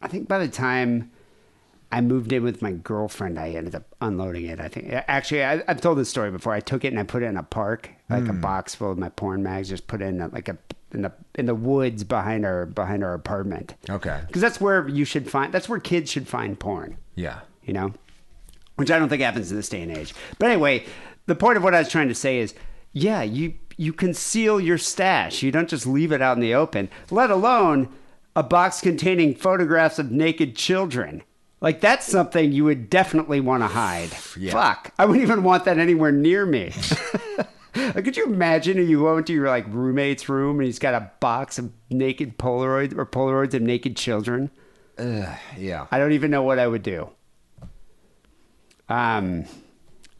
I 0.03 0.09
think 0.09 0.29
by 0.29 0.39
the 0.39 0.49
time 0.49 1.11
I 1.93 2.01
moved 2.01 2.33
in 2.33 2.43
with 2.45 2.63
my 2.63 2.73
girlfriend. 2.73 3.39
I 3.39 3.51
ended 3.51 3.75
up 3.75 3.85
unloading 4.01 4.47
it. 4.47 4.61
I 4.61 4.69
think 4.69 4.93
actually 4.93 5.45
I, 5.45 5.63
I've 5.69 5.81
told 5.81 5.99
this 5.99 6.09
story 6.09 6.31
before. 6.31 6.53
I 6.53 6.61
took 6.61 6.85
it 6.85 6.89
and 6.89 6.99
I 7.01 7.03
put 7.03 7.23
it 7.23 7.27
in 7.27 7.37
a 7.37 7.43
park, 7.43 7.91
like 8.09 8.25
Hmm. 8.25 8.31
a 8.31 8.35
box 8.35 8.75
full 8.77 8.93
of 8.93 8.99
my 8.99 9.09
porn 9.11 9.43
mags. 9.43 9.69
Just 9.69 9.87
put 9.89 10.01
it 10.01 10.07
in 10.07 10.21
a, 10.21 10.29
like 10.29 10.49
a 10.49 10.57
in 10.93 11.03
the 11.03 11.13
in 11.35 11.47
the 11.47 11.55
woods 11.55 12.03
behind 12.05 12.45
our 12.47 12.67
behind 12.67 13.05
our 13.05 13.13
apartment. 13.15 13.75
Okay. 13.89 14.21
because 14.27 14.41
that's 14.43 14.61
where 14.61 14.89
you 14.89 15.05
should 15.05 15.31
find. 15.31 15.53
That's 15.53 15.69
where 15.69 15.79
kids 15.81 16.11
should 16.11 16.27
find 16.29 16.59
porn. 16.59 16.97
Yeah. 17.15 17.41
You 17.71 17.75
know, 17.75 17.95
which 18.75 18.91
I 18.91 18.99
don't 18.99 19.09
think 19.09 19.23
happens 19.23 19.53
in 19.53 19.57
this 19.57 19.69
day 19.69 19.81
and 19.81 19.97
age. 19.97 20.13
But 20.41 20.51
anyway, 20.51 20.85
the 21.27 21.37
point 21.37 21.57
of 21.57 21.63
what 21.63 21.73
I 21.73 21.79
was 21.79 21.89
trying 21.89 22.09
to 22.09 22.17
say 22.17 22.39
is, 22.39 22.53
yeah, 22.93 23.23
you 23.23 23.55
you 23.77 23.93
conceal 23.93 24.61
your 24.61 24.77
stash. 24.77 25.41
You 25.41 25.53
don't 25.53 25.69
just 25.69 25.87
leave 25.87 26.11
it 26.11 26.21
out 26.21 26.37
in 26.37 26.41
the 26.41 26.53
open. 26.53 26.89
Let 27.13 27.31
alone 27.31 27.89
a 28.35 28.43
box 28.43 28.81
containing 28.81 29.37
photographs 29.37 30.01
of 30.01 30.11
naked 30.11 30.57
children. 30.57 31.23
Like 31.61 31.81
that's 31.81 32.07
something 32.07 32.51
you 32.51 32.65
would 32.65 32.91
definitely 32.91 33.39
want 33.39 33.63
to 33.63 33.69
hide. 33.69 34.11
Yeah. 34.37 34.51
Fuck, 34.51 34.93
I 34.99 35.05
wouldn't 35.05 35.23
even 35.23 35.45
want 35.45 35.65
that 35.67 35.79
anywhere 35.79 36.11
near 36.11 36.45
me. 36.45 36.73
like, 37.77 38.05
could 38.05 38.17
you 38.17 38.25
imagine 38.25 38.79
if 38.79 38.89
you 38.89 39.03
go 39.03 39.17
into 39.17 39.33
your 39.33 39.47
like 39.47 39.67
roommate's 39.69 40.29
room 40.29 40.59
and 40.59 40.67
he's 40.67 40.81
got 40.81 40.95
a 40.95 41.13
box 41.21 41.57
of 41.57 41.71
naked 41.89 42.37
Polaroids 42.37 42.99
or 42.99 43.07
Polaroids 43.07 43.55
of 43.55 43.63
naked 43.63 43.97
children? 43.97 44.51
Yeah. 44.99 45.87
I 45.93 45.99
don't 45.99 46.13
even 46.13 46.33
know 46.33 46.43
what 46.43 46.59
I 46.59 46.67
would 46.67 46.83
do. 46.83 47.11
Um. 48.91 49.45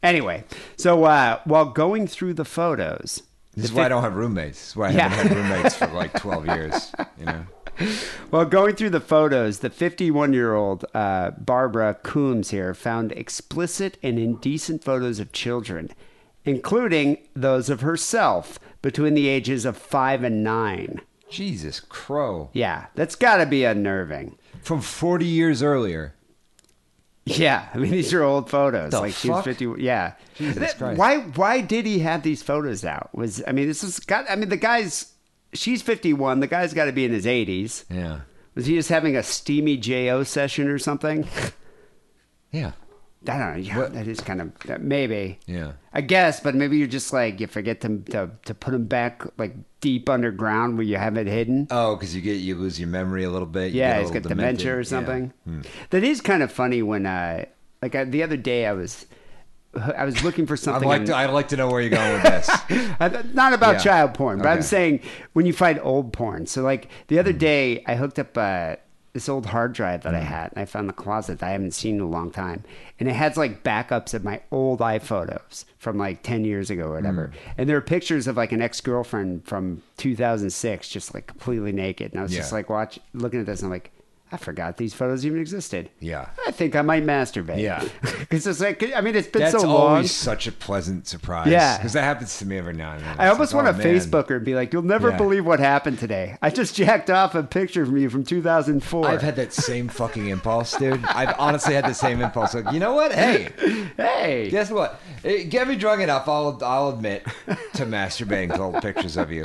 Anyway, 0.03 0.43
so 0.77 1.03
uh, 1.03 1.39
while 1.43 1.65
going 1.65 2.07
through 2.07 2.33
the 2.33 2.45
photos, 2.45 3.21
This 3.55 3.65
is 3.65 3.71
why 3.73 3.85
I 3.85 3.89
don't 3.89 4.01
have 4.01 4.15
roommates. 4.15 4.57
This 4.59 4.69
is 4.69 4.75
why 4.75 4.87
I 4.87 4.91
Yeah. 4.93 5.09
haven't 5.09 5.27
had 5.27 5.37
roommates 5.37 5.75
for 5.75 5.87
like 5.87 6.13
12 6.19 6.45
years. 6.47 6.91
You 7.19 7.25
know. 7.25 7.45
While 8.31 8.45
going 8.45 8.75
through 8.75 8.89
the 8.91 8.99
photos, 8.99 9.59
the 9.59 9.69
51 9.69 10.33
year 10.33 10.55
old 10.55 10.85
uh, 10.95 11.31
Barbara 11.31 11.97
Coombs 12.01 12.49
here 12.49 12.73
found 12.73 13.11
explicit 13.11 13.97
and 14.01 14.17
indecent 14.17 14.83
photos 14.83 15.19
of 15.19 15.31
children, 15.33 15.91
including 16.45 17.17
those 17.35 17.69
of 17.69 17.81
herself 17.81 18.57
between 18.81 19.13
the 19.13 19.27
ages 19.27 19.65
of 19.65 19.77
five 19.77 20.23
and 20.23 20.43
nine. 20.43 21.01
Jesus 21.29 21.79
crow. 21.79 22.49
Yeah, 22.53 22.87
that's 22.95 23.15
got 23.15 23.37
to 23.37 23.45
be 23.45 23.63
unnerving. 23.65 24.37
From 24.63 24.81
40 24.81 25.25
years 25.25 25.61
earlier. 25.63 26.13
Yeah, 27.25 27.67
I 27.73 27.77
mean 27.77 27.91
these 27.91 28.13
are 28.13 28.23
old 28.23 28.49
photos. 28.49 28.91
The 28.91 28.99
like 28.99 29.13
she 29.13 29.29
was 29.29 29.43
fifty. 29.45 29.71
Yeah. 29.77 30.13
Jesus 30.35 30.55
That- 30.57 30.77
Christ. 30.77 30.99
Why? 30.99 31.19
Why 31.19 31.61
did 31.61 31.85
he 31.85 31.99
have 31.99 32.23
these 32.23 32.41
photos 32.41 32.83
out? 32.83 33.09
Was 33.13 33.43
I 33.47 33.51
mean 33.51 33.67
this 33.67 33.83
is 33.83 33.99
got. 33.99 34.25
I 34.29 34.35
mean 34.35 34.49
the 34.49 34.57
guy's. 34.57 35.13
She's 35.53 35.81
fifty 35.81 36.13
one. 36.13 36.39
The 36.39 36.47
guy's 36.47 36.73
got 36.73 36.85
to 36.85 36.91
be 36.91 37.05
in 37.05 37.11
his 37.11 37.27
eighties. 37.27 37.85
Yeah. 37.91 38.21
Was 38.55 38.65
he 38.65 38.75
just 38.75 38.89
having 38.89 39.15
a 39.15 39.23
steamy 39.23 39.77
jo 39.77 40.23
session 40.23 40.67
or 40.67 40.77
something? 40.79 41.27
Yeah. 42.53 42.73
I 43.27 43.37
don't 43.37 43.51
know. 43.51 43.57
Yeah, 43.57 43.77
What- 43.77 43.93
that 43.93 44.07
is 44.07 44.19
kind 44.19 44.41
of 44.41 44.81
maybe. 44.81 45.39
Yeah. 45.45 45.73
I 45.93 46.01
guess, 46.01 46.39
but 46.39 46.55
maybe 46.55 46.77
you're 46.77 46.87
just 46.87 47.13
like 47.13 47.39
you 47.39 47.47
forget 47.47 47.81
to 47.81 47.99
to, 48.11 48.31
to 48.45 48.53
put 48.53 48.71
them 48.71 48.85
back 48.85 49.23
like 49.37 49.55
deep 49.79 50.09
underground 50.09 50.77
where 50.77 50.85
you 50.87 50.97
have 50.97 51.17
it 51.17 51.27
hidden. 51.27 51.67
Oh, 51.69 51.95
because 51.95 52.15
you 52.15 52.21
get 52.21 52.37
you 52.39 52.55
lose 52.55 52.79
your 52.79 52.89
memory 52.89 53.23
a 53.23 53.29
little 53.29 53.47
bit. 53.47 53.73
You 53.73 53.79
Yeah, 53.81 53.97
a 53.99 54.05
little 54.05 54.13
got 54.21 54.23
dementia 54.29 54.75
or 54.77 54.83
something. 54.83 55.33
Yeah. 55.45 55.53
Hmm. 55.53 55.61
That 55.91 56.03
is 56.03 56.19
kind 56.21 56.41
of 56.43 56.51
funny 56.51 56.81
when, 56.81 57.05
I 57.05 57.47
like 57.81 57.93
uh, 57.93 58.05
the 58.07 58.23
other 58.23 58.37
day, 58.37 58.65
I 58.65 58.73
was, 58.73 59.05
I 59.75 60.03
was 60.05 60.23
looking 60.23 60.45
for 60.47 60.53
I'd 60.55 60.59
something. 60.59 60.87
like 60.87 61.01
on- 61.01 61.07
to. 61.07 61.15
I'd 61.15 61.29
like 61.29 61.49
to 61.49 61.57
know 61.57 61.69
where 61.69 61.81
you're 61.81 61.89
going 61.91 62.13
with 62.13 62.23
this. 62.23 62.49
Not 63.33 63.53
about 63.53 63.73
Yeah. 63.75 63.79
child 63.79 64.13
porn, 64.15 64.39
but 64.39 64.47
I'm 64.47 64.61
saying 64.63 65.01
when 65.33 65.45
you 65.45 65.53
find 65.53 65.79
old 65.83 66.11
porn. 66.13 66.45
So 66.47 66.61
like 66.63 66.89
the 67.07 67.19
other 67.19 67.33
day, 67.33 67.83
I 67.87 67.95
hooked 67.95 68.17
up 68.19 68.35
uh, 68.37 68.75
this 69.13 69.27
old 69.27 69.47
hard 69.47 69.73
drive 69.73 70.03
that 70.03 70.15
I 70.15 70.21
mm. 70.21 70.25
had, 70.25 70.51
and 70.51 70.61
I 70.61 70.65
found 70.65 70.87
the 70.87 70.93
closet 70.93 71.39
that 71.39 71.47
I 71.47 71.51
haven't 71.51 71.71
seen 71.71 71.95
in 71.95 72.01
a 72.01 72.07
long 72.07 72.31
time, 72.31 72.63
and 72.99 73.09
it 73.09 73.13
has 73.13 73.37
like 73.37 73.63
backups 73.63 74.13
of 74.13 74.23
my 74.23 74.41
old 74.51 74.79
iPhotos 74.79 75.65
from 75.77 75.97
like 75.97 76.23
ten 76.23 76.45
years 76.45 76.69
ago 76.69 76.85
or 76.85 76.95
whatever, 76.95 77.27
mm. 77.27 77.53
and 77.57 77.67
there 77.67 77.77
are 77.77 77.81
pictures 77.81 78.27
of 78.27 78.37
like 78.37 78.51
an 78.51 78.61
ex 78.61 78.79
girlfriend 78.81 79.45
from 79.45 79.81
2006, 79.97 80.89
just 80.89 81.13
like 81.13 81.27
completely 81.27 81.71
naked, 81.71 82.11
and 82.11 82.19
I 82.19 82.23
was 82.23 82.31
just 82.31 82.51
like 82.51 82.69
watch 82.69 82.99
looking 83.13 83.39
at 83.39 83.45
this, 83.45 83.61
and 83.61 83.67
I'm 83.67 83.71
like. 83.71 83.91
I 84.33 84.37
forgot 84.37 84.77
these 84.77 84.93
photos 84.93 85.25
even 85.25 85.41
existed. 85.41 85.89
Yeah. 85.99 86.29
I 86.47 86.51
think 86.51 86.75
I 86.75 86.81
might 86.81 87.03
masturbate. 87.03 87.59
Yeah. 87.59 87.83
because 88.19 88.47
it's 88.47 88.61
like 88.61 88.81
I 88.95 89.01
mean 89.01 89.15
it's 89.15 89.27
been 89.27 89.41
That's 89.41 89.59
so 89.61 89.67
long. 89.67 89.91
always 89.95 90.11
such 90.11 90.47
a 90.47 90.51
pleasant 90.53 91.05
surprise. 91.07 91.47
Yeah. 91.49 91.77
Because 91.77 91.93
that 91.93 92.03
happens 92.03 92.39
to 92.39 92.45
me 92.45 92.57
every 92.57 92.73
now 92.73 92.93
and 92.93 93.01
then. 93.03 93.15
I 93.19 93.25
It's 93.25 93.33
almost 93.33 93.53
like, 93.53 93.65
want 93.65 93.75
oh, 93.75 93.81
to 93.81 93.87
man. 93.87 93.95
Facebook 93.97 94.29
her 94.29 94.37
and 94.37 94.45
be 94.45 94.55
like, 94.55 94.71
"You'll 94.71 94.83
never 94.83 95.09
Yeah. 95.09 95.17
believe 95.17 95.45
what 95.45 95.59
happened 95.59 95.99
today. 95.99 96.37
I 96.41 96.49
just 96.49 96.75
jacked 96.75 97.09
off 97.09 97.35
a 97.35 97.43
picture 97.43 97.85
from 97.85 97.97
you 97.97 98.09
from 98.09 98.23
2004." 98.23 99.05
I've 99.07 99.21
had 99.21 99.35
that 99.35 99.51
same 99.51 99.89
fucking 99.89 100.27
impulse, 100.27 100.77
dude. 100.77 101.03
I've 101.05 101.35
honestly 101.37 101.73
had 101.73 101.85
the 101.85 101.93
same 101.93 102.21
impulse. 102.21 102.53
Like, 102.53 102.71
you 102.71 102.79
know 102.79 102.93
what? 102.93 103.11
Hey, 103.11 103.49
hey, 103.97 104.49
guess 104.49 104.71
what? 104.71 104.99
Get 105.23 105.67
me 105.67 105.75
drunk 105.75 106.01
enough. 106.01 106.29
I'll 106.29 106.57
I'll 106.63 106.89
admit 106.89 107.25
to 107.73 107.85
masturbating 107.85 108.55
to 108.55 108.61
old 108.61 108.81
pictures 108.81 109.17
of 109.17 109.29
you. 109.31 109.43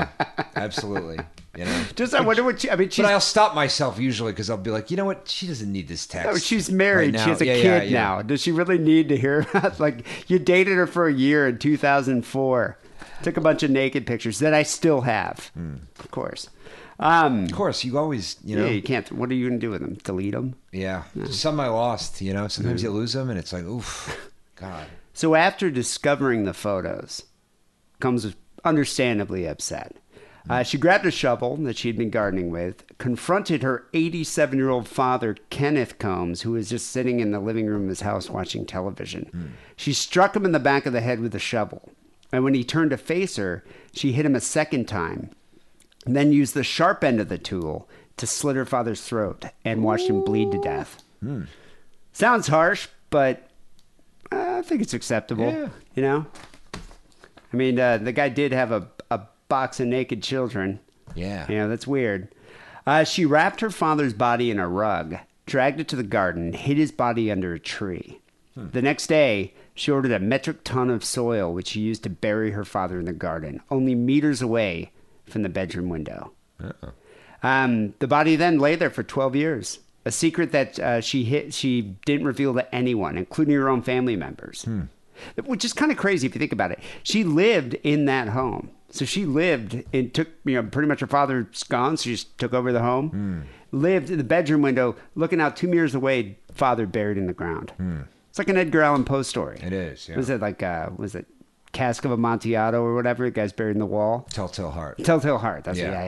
Absolutely. 0.54 1.18
You 1.56 1.64
know. 1.64 1.84
just 1.96 2.14
I 2.14 2.20
wonder 2.20 2.42
what 2.44 2.60
she. 2.60 2.70
I 2.70 2.76
mean, 2.76 2.88
she's 2.90 3.04
But 3.04 3.12
I'll 3.12 3.20
stop 3.20 3.54
myself 3.54 3.98
usually 3.98 4.32
because 4.32 4.50
I'll 4.50 4.56
be 4.56 4.70
like, 4.70 4.90
you 4.90 4.96
know 4.96 5.04
what? 5.04 5.28
She 5.28 5.46
doesn't 5.46 5.70
need 5.72 5.88
this 5.88 6.06
text. 6.06 6.28
oh, 6.30 6.36
she's 6.38 6.70
married. 6.70 7.14
right 7.14 7.22
she 7.24 7.30
has 7.30 7.40
a. 7.40 7.46
Yeah, 7.46 7.54
kid 7.54 7.64
yeah, 7.64 7.82
yeah. 7.82 7.90
now. 7.92 8.22
Does 8.22 8.42
she 8.42 8.52
really 8.52 8.78
need 8.78 9.08
to 9.10 9.16
hear? 9.16 9.40
about 9.54 9.80
like 9.80 10.04
you 10.28 10.38
dated 10.38 10.76
her 10.76 10.86
for 10.86 11.06
a 11.06 11.12
year 11.12 11.48
in 11.48 11.58
2004. 11.58 12.78
Took 13.22 13.36
a 13.36 13.40
bunch 13.40 13.62
of 13.62 13.70
naked 13.70 14.06
pictures 14.06 14.38
that 14.40 14.52
I 14.52 14.62
still 14.62 15.00
have, 15.02 15.50
Hmm. 15.54 15.76
of 15.98 16.10
course. 16.10 16.50
Um, 16.98 17.44
Of 17.44 17.52
course, 17.52 17.84
you 17.84 17.98
always, 17.98 18.36
you 18.44 18.56
yeah, 18.56 18.62
know, 18.64 18.70
you 18.70 18.82
can't. 18.82 19.10
What 19.12 19.30
are 19.30 19.34
you 19.34 19.48
gonna 19.48 19.58
do 19.60 19.70
with 19.70 19.80
them? 19.82 19.94
Delete 20.04 20.32
them? 20.32 20.54
yeah. 20.72 21.02
Some 21.30 21.58
I 21.60 21.68
lost, 21.68 22.20
you 22.20 22.32
know. 22.34 22.48
Sometimes 22.48 22.82
Mm-hmm. 22.82 22.92
you 22.92 22.98
lose 22.98 23.12
them, 23.14 23.28
and 23.30 23.38
it's 23.38 23.52
like, 23.52 23.64
oof, 23.64 24.30
God. 24.56 24.86
So 25.14 25.34
after 25.34 25.70
discovering 25.70 26.44
the 26.44 26.54
photos, 26.54 27.22
comes 28.00 28.34
understandably 28.64 29.46
upset. 29.46 29.96
Uh, 30.48 30.62
she 30.62 30.78
grabbed 30.78 31.04
a 31.06 31.10
shovel 31.10 31.56
that 31.56 31.76
she'd 31.76 31.98
been 31.98 32.10
gardening 32.10 32.50
with, 32.50 32.84
confronted 32.98 33.62
her 33.62 33.86
87 33.94 34.58
year 34.58 34.70
old 34.70 34.86
father, 34.86 35.36
Kenneth 35.50 35.98
Combs, 35.98 36.42
who 36.42 36.52
was 36.52 36.68
just 36.68 36.90
sitting 36.90 37.20
in 37.20 37.32
the 37.32 37.40
living 37.40 37.66
room 37.66 37.84
of 37.84 37.88
his 37.88 38.02
house 38.02 38.30
watching 38.30 38.64
television. 38.64 39.56
She 39.76 39.92
struck 39.92 40.36
him 40.36 40.44
in 40.44 40.52
the 40.52 40.60
back 40.60 40.86
of 40.86 40.92
the 40.92 41.00
head 41.00 41.20
with 41.20 41.34
a 41.34 41.40
shovel. 41.40 41.90
And 42.32 42.44
when 42.44 42.54
he 42.54 42.64
turned 42.64 42.90
to 42.90 42.96
face 42.96 43.36
her, 43.36 43.64
she 43.92 44.12
hit 44.12 44.26
him 44.26 44.34
a 44.36 44.40
second 44.40 44.86
time, 44.86 45.30
then 46.04 46.32
used 46.32 46.54
the 46.54 46.64
sharp 46.64 47.02
end 47.02 47.20
of 47.20 47.28
the 47.28 47.38
tool 47.38 47.88
to 48.16 48.26
slit 48.26 48.56
her 48.56 48.64
father's 48.64 49.02
throat 49.02 49.44
and 49.64 49.82
watched 49.84 50.08
him 50.08 50.24
bleed 50.24 50.52
to 50.52 50.60
death. 50.60 51.02
Sounds 52.12 52.46
harsh, 52.48 52.88
but 53.10 53.48
I 54.32 54.62
think 54.62 54.80
it's 54.82 54.94
acceptable. 54.94 55.50
Yeah. 55.52 55.68
You 55.94 56.02
know? 56.02 56.26
I 57.52 57.56
mean, 57.56 57.78
uh, 57.78 57.98
the 57.98 58.12
guy 58.12 58.28
did 58.28 58.52
have 58.52 58.72
a 58.72 58.88
box 59.48 59.80
of 59.80 59.86
naked 59.86 60.22
children. 60.22 60.80
Yeah. 61.14 61.46
You 61.48 61.56
know, 61.56 61.68
that's 61.68 61.86
weird. 61.86 62.28
Uh, 62.86 63.04
she 63.04 63.24
wrapped 63.26 63.60
her 63.60 63.70
father's 63.70 64.14
body 64.14 64.50
in 64.50 64.58
a 64.58 64.68
rug, 64.68 65.16
dragged 65.46 65.80
it 65.80 65.88
to 65.88 65.96
the 65.96 66.02
garden, 66.02 66.52
hid 66.52 66.76
his 66.76 66.92
body 66.92 67.30
under 67.30 67.52
a 67.54 67.58
tree. 67.58 68.20
The 68.72 68.80
next 68.80 69.08
day, 69.08 69.52
she 69.74 69.90
ordered 69.90 70.12
a 70.12 70.18
metric 70.18 70.64
ton 70.64 70.88
of 70.88 71.04
soil, 71.04 71.52
which 71.52 71.68
she 71.68 71.80
used 71.80 72.02
to 72.04 72.08
bury 72.10 72.52
her 72.52 72.64
father 72.64 72.98
in 72.98 73.04
the 73.04 73.12
garden, 73.12 73.60
only 73.70 73.94
meters 73.94 74.40
away 74.40 74.92
from 75.26 75.42
the 75.42 75.50
bedroom 75.50 75.90
window. 75.90 76.32
Um, 77.42 77.92
the 77.98 78.06
body 78.06 78.34
then 78.36 78.58
lay 78.58 78.76
there 78.76 78.88
for 78.88 79.02
12 79.02 79.36
years, 79.36 79.80
a 80.06 80.10
secret 80.10 80.52
that 80.52 80.78
uh, 80.78 81.00
she 81.02 81.24
hid, 81.24 81.52
she 81.52 81.82
didn't 82.06 82.26
reveal 82.26 82.54
to 82.54 82.74
anyone, 82.74 83.18
including 83.18 83.54
her 83.54 83.68
own 83.68 83.82
family 83.82 84.16
members. 84.16 84.66
Which 85.44 85.64
is 85.64 85.74
kind 85.74 85.92
of 85.92 85.98
crazy 85.98 86.26
if 86.26 86.34
you 86.34 86.38
think 86.38 86.52
about 86.52 86.70
it. 86.72 86.78
She 87.02 87.24
lived 87.24 87.74
in 87.74 88.06
that 88.06 88.28
home. 88.28 88.70
So 88.90 89.04
she 89.04 89.26
lived 89.26 89.82
and 89.92 90.14
took, 90.14 90.28
you 90.44 90.54
know, 90.54 90.62
pretty 90.68 90.88
much 90.88 91.00
her 91.00 91.06
father's 91.06 91.62
gone, 91.64 91.96
so 91.96 92.04
she 92.04 92.12
just 92.12 92.38
took 92.38 92.54
over 92.54 92.72
the 92.72 92.80
home. 92.82 93.46
Lived 93.72 94.10
in 94.10 94.18
the 94.18 94.24
bedroom 94.24 94.62
window, 94.62 94.96
looking 95.16 95.40
out 95.40 95.56
two 95.56 95.66
meters 95.68 95.94
away, 95.94 96.38
father 96.52 96.86
buried 96.86 97.18
in 97.18 97.26
the 97.26 97.32
ground. 97.34 97.72
It's 98.30 98.38
like 98.38 98.48
an 98.48 98.56
Edgar 98.56 98.82
Allan 98.82 99.04
Poe 99.04 99.22
story. 99.22 99.58
It 99.62 99.72
is, 99.72 100.08
yeah. 100.08 100.16
Was 100.16 100.30
it 100.30 100.40
like, 100.40 100.62
uh, 100.62 100.90
was 100.96 101.14
it 101.14 101.26
Cask 101.72 102.04
of 102.04 102.12
Amontillado 102.12 102.80
or 102.82 102.94
whatever? 102.94 103.24
The 103.24 103.30
guy's 103.32 103.52
buried 103.52 103.72
in 103.72 103.80
the 103.80 103.86
wall. 103.86 104.26
Telltale 104.30 104.70
Heart. 104.70 104.98
Telltale 105.04 105.38
Heart. 105.38 105.64
That's 105.64 105.78
yeah, 105.78 105.90
Yeah. 105.90 106.04
yeah, 106.04 106.06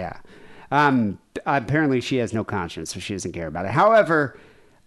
yeah. 0.70 0.87
Um, 0.87 1.18
apparently, 1.47 2.01
she 2.01 2.16
has 2.18 2.33
no 2.33 2.45
conscience, 2.45 2.93
so 2.95 3.01
she 3.01 3.14
doesn't 3.14 3.33
care 3.33 3.47
about 3.49 3.64
it. 3.64 3.72
However, 3.72 4.39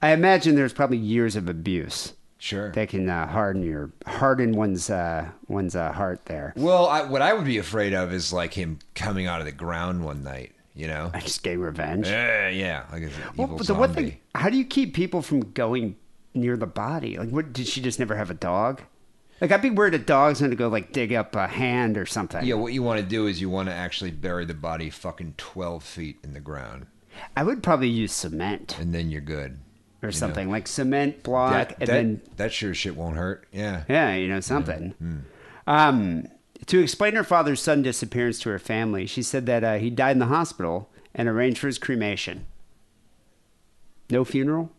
I 0.02 0.12
imagine 0.12 0.56
there's 0.56 0.74
probably 0.74 0.98
years 0.98 1.36
of 1.36 1.50
abuse 1.50 2.14
Sure. 2.42 2.72
that 2.72 2.90
can 2.90 3.08
uh, 3.08 3.28
harden 3.28 3.62
your 3.62 3.92
harden 4.08 4.54
one's 4.54 4.90
uh, 4.90 5.30
one's 5.48 5.76
uh, 5.76 5.92
heart 5.92 6.26
there. 6.26 6.54
Well, 6.58 6.88
I, 6.88 7.04
what 7.04 7.22
I 7.22 7.34
would 7.34 7.46
be 7.46 7.60
afraid 7.60 7.94
of 7.94 8.12
is 8.12 8.34
like 8.34 8.56
him 8.56 8.80
coming 8.96 9.28
out 9.28 9.42
of 9.42 9.46
the 9.46 9.52
ground 9.52 10.04
one 10.04 10.24
night. 10.24 10.52
You 10.74 10.88
know? 10.88 11.12
I 11.14 11.20
just 11.22 11.44
getting 11.44 11.60
revenge. 11.60 12.08
Yeah, 12.08 12.50
yeah. 12.50 12.86
Like 12.92 13.04
well, 13.38 13.48
but 13.48 13.68
the 13.68 13.76
one 13.76 13.94
thing, 13.94 14.18
how 14.34 14.50
do 14.50 14.58
you 14.58 14.66
keep 14.66 14.96
people 14.96 15.22
from 15.22 15.52
going 15.52 15.98
near 16.34 16.58
the 16.58 16.66
body? 16.66 17.20
Like, 17.20 17.30
what 17.30 17.54
did 17.54 17.68
she 17.68 17.80
just 17.80 18.00
never 18.00 18.16
have 18.16 18.32
a 18.32 18.36
dog? 18.36 18.82
Like, 19.40 19.52
I'd 19.52 19.62
be 19.62 19.70
worried 19.70 19.94
a 19.94 20.00
dog's 20.00 20.40
going 20.40 20.50
to 20.50 20.58
go 20.58 20.68
like 20.68 20.94
dig 20.94 21.14
up 21.14 21.36
a 21.36 21.46
hand 21.46 21.96
or 21.96 22.08
something. 22.08 22.44
Yeah, 22.44 22.56
what 22.56 22.74
you 22.74 22.82
want 22.82 23.00
to 23.00 23.06
do 23.06 23.28
is 23.28 23.40
you 23.40 23.52
want 23.52 23.70
to 23.70 23.76
actually 23.76 24.12
bury 24.12 24.46
the 24.46 24.56
body 24.56 24.90
fucking 24.90 25.36
twelve 25.38 25.84
feet 25.84 26.18
in 26.24 26.34
the 26.34 26.40
ground, 26.40 26.88
I 27.38 27.44
would 27.44 27.62
probably 27.62 27.90
use 27.90 28.14
cement 28.14 28.78
and 28.80 28.96
then 28.96 29.12
you're 29.12 29.22
good. 29.22 29.60
Or 30.02 30.08
you 30.08 30.12
know? 30.14 30.18
something 30.18 30.50
like 30.50 30.68
cement 30.68 31.24
block, 31.24 31.52
That, 31.52 31.70
and 31.80 31.88
that, 31.88 31.94
then 31.94 32.22
that 32.38 32.54
sure 32.54 32.74
shit 32.74 32.96
won't 32.96 33.18
hurt. 33.18 33.46
Yeah. 33.52 33.84
Yeah, 33.88 34.16
you 34.16 34.28
know, 34.28 34.40
something. 34.40 34.94
Um, 35.68 36.28
to 36.66 36.80
explain 36.82 37.16
her 37.16 37.24
father's 37.24 37.62
sudden 37.62 37.84
disappearance 37.84 38.40
to 38.40 38.50
her 38.50 38.60
family, 38.60 39.06
she 39.06 39.24
said 39.24 39.46
that 39.46 39.64
uh, 39.64 39.78
he 39.78 39.90
died 39.90 40.12
in 40.12 40.20
the 40.20 40.26
hospital 40.28 40.90
and 41.14 41.28
arranged 41.28 41.60
for 41.60 41.68
his 41.68 41.78
cremation. 41.78 42.46
No 44.10 44.24
funeral? 44.26 44.72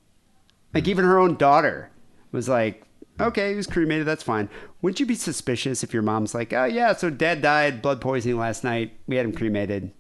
Like, 0.74 0.88
even 0.88 1.04
her 1.04 1.18
own 1.18 1.36
daughter 1.36 1.90
was 2.30 2.48
like, 2.48 2.84
okay, 3.20 3.50
he 3.50 3.56
was 3.56 3.66
cremated, 3.66 4.06
that's 4.06 4.22
fine. 4.22 4.48
Wouldn't 4.80 5.00
you 5.00 5.06
be 5.06 5.14
suspicious 5.14 5.82
if 5.82 5.92
your 5.92 6.02
mom's 6.02 6.34
like, 6.34 6.52
oh, 6.52 6.64
yeah, 6.64 6.94
so 6.94 7.10
dad 7.10 7.42
died, 7.42 7.82
blood 7.82 8.00
poisoning 8.00 8.38
last 8.38 8.64
night, 8.64 8.96
we 9.06 9.16
had 9.16 9.26
him 9.26 9.32
cremated. 9.32 9.92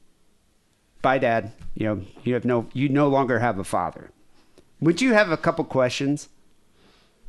Bye, 1.02 1.18
dad. 1.18 1.52
You 1.74 1.86
know, 1.86 2.02
you 2.24 2.34
have 2.34 2.44
no, 2.44 2.68
you 2.72 2.88
no 2.88 3.08
longer 3.08 3.38
have 3.40 3.58
a 3.58 3.64
father. 3.64 4.10
Would 4.82 5.00
you 5.00 5.14
have 5.14 5.30
a 5.30 5.36
couple 5.38 5.64
questions? 5.64 6.28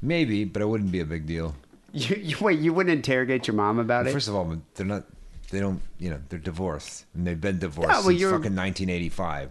Maybe, 0.02 0.44
but 0.44 0.62
it 0.62 0.66
wouldn't 0.68 0.92
be 0.92 1.00
a 1.00 1.06
big 1.06 1.26
deal. 1.26 1.56
You, 1.94 2.16
you 2.16 2.36
wait, 2.42 2.60
you 2.60 2.74
wouldn't 2.74 2.94
interrogate 2.96 3.48
your 3.48 3.56
mom 3.56 3.78
about 3.80 4.08
it? 4.08 4.12
First 4.12 4.28
of 4.28 4.36
all, 4.36 4.58
they're 4.76 4.86
not. 4.86 5.04
They 5.52 5.60
don't. 5.60 5.80
You 6.00 6.10
know, 6.10 6.20
they're 6.30 6.40
divorced, 6.40 7.06
and 7.14 7.26
they've 7.28 7.40
been 7.40 7.60
divorced 7.60 7.90
Yeah, 7.90 7.96
well, 8.00 8.10
since 8.10 8.22
fucking 8.24 8.56
1985. 8.56 9.50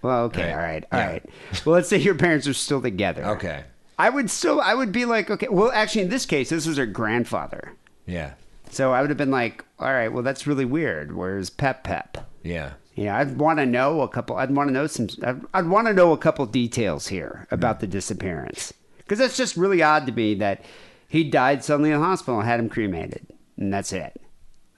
Well, 0.00 0.24
okay, 0.24 0.44
Right. 0.44 0.52
all 0.52 0.58
right, 0.58 0.84
all 0.90 0.98
Yeah. 0.98 1.06
right. 1.10 1.30
Well, 1.64 1.74
let's 1.74 1.88
say 1.88 1.98
your 1.98 2.14
parents 2.14 2.48
are 2.48 2.54
still 2.54 2.80
together. 2.82 3.22
Okay. 3.36 3.64
I 3.98 4.08
would 4.08 4.30
still, 4.30 4.60
I 4.60 4.74
would 4.74 4.90
be 4.90 5.04
like, 5.04 5.30
okay. 5.30 5.46
Well, 5.48 5.70
actually, 5.72 6.02
in 6.02 6.08
this 6.08 6.24
case, 6.26 6.48
this 6.48 6.66
was 6.66 6.78
her 6.78 6.86
grandfather, 6.86 7.72
Yeah. 8.06 8.32
so 8.70 8.92
I 8.92 9.00
would 9.02 9.10
have 9.10 9.18
been 9.18 9.30
like, 9.30 9.64
all 9.78 9.92
right, 9.92 10.08
well, 10.08 10.22
that's 10.24 10.46
really 10.46 10.64
weird. 10.64 11.14
Where's 11.14 11.50
Pep 11.50 11.84
Pep? 11.84 12.28
Yeah. 12.42 12.72
Yeah, 12.94 13.16
I'd 13.16 13.38
want 13.38 13.58
to 13.58 13.66
know 13.66 14.02
a 14.02 14.08
couple. 14.08 14.36
I'd 14.36 14.54
want 14.54 14.68
to 14.68 14.72
know 14.72 14.86
some. 14.86 15.08
I'd, 15.22 15.40
I'd 15.54 15.68
want 15.68 15.86
to 15.86 15.94
know 15.94 16.12
a 16.12 16.18
couple 16.18 16.44
details 16.46 17.08
here 17.08 17.46
about 17.50 17.80
the 17.80 17.86
disappearance 17.86 18.74
because 18.98 19.18
that's 19.18 19.36
just 19.36 19.56
really 19.56 19.82
odd 19.82 20.06
to 20.06 20.12
me 20.12 20.34
that 20.34 20.64
he 21.08 21.24
died 21.24 21.64
suddenly 21.64 21.90
in 21.90 22.00
the 22.00 22.04
hospital 22.04 22.38
and 22.38 22.48
had 22.48 22.60
him 22.60 22.68
cremated, 22.68 23.26
and 23.56 23.72
that's 23.72 23.92
it. 23.92 24.20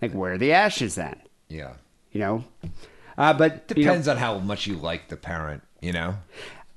Like, 0.00 0.12
where 0.12 0.34
are 0.34 0.38
the 0.38 0.52
ashes 0.52 0.94
then? 0.94 1.20
Yeah. 1.48 1.74
You 2.12 2.20
know. 2.20 2.44
Uh, 3.16 3.32
but 3.32 3.72
you 3.76 3.84
know, 3.84 3.90
Depends 3.90 4.08
on 4.08 4.16
how 4.16 4.38
much 4.38 4.66
you 4.66 4.76
like 4.76 5.08
the 5.08 5.16
parent. 5.16 5.62
You 5.80 5.92
know. 5.92 6.16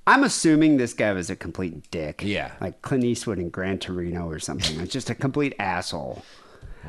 I'm 0.07 0.23
assuming 0.23 0.77
this 0.77 0.93
guy 0.93 1.11
was 1.11 1.29
a 1.29 1.35
complete 1.35 1.91
dick. 1.91 2.21
Yeah. 2.23 2.51
Like 2.61 2.81
Clint 2.81 3.03
Eastwood 3.03 3.39
in 3.39 3.49
Gran 3.49 3.77
Torino 3.77 4.29
or 4.29 4.39
something. 4.39 4.79
It's 4.79 4.93
just 4.93 5.09
a 5.09 5.15
complete 5.15 5.53
asshole. 5.59 6.23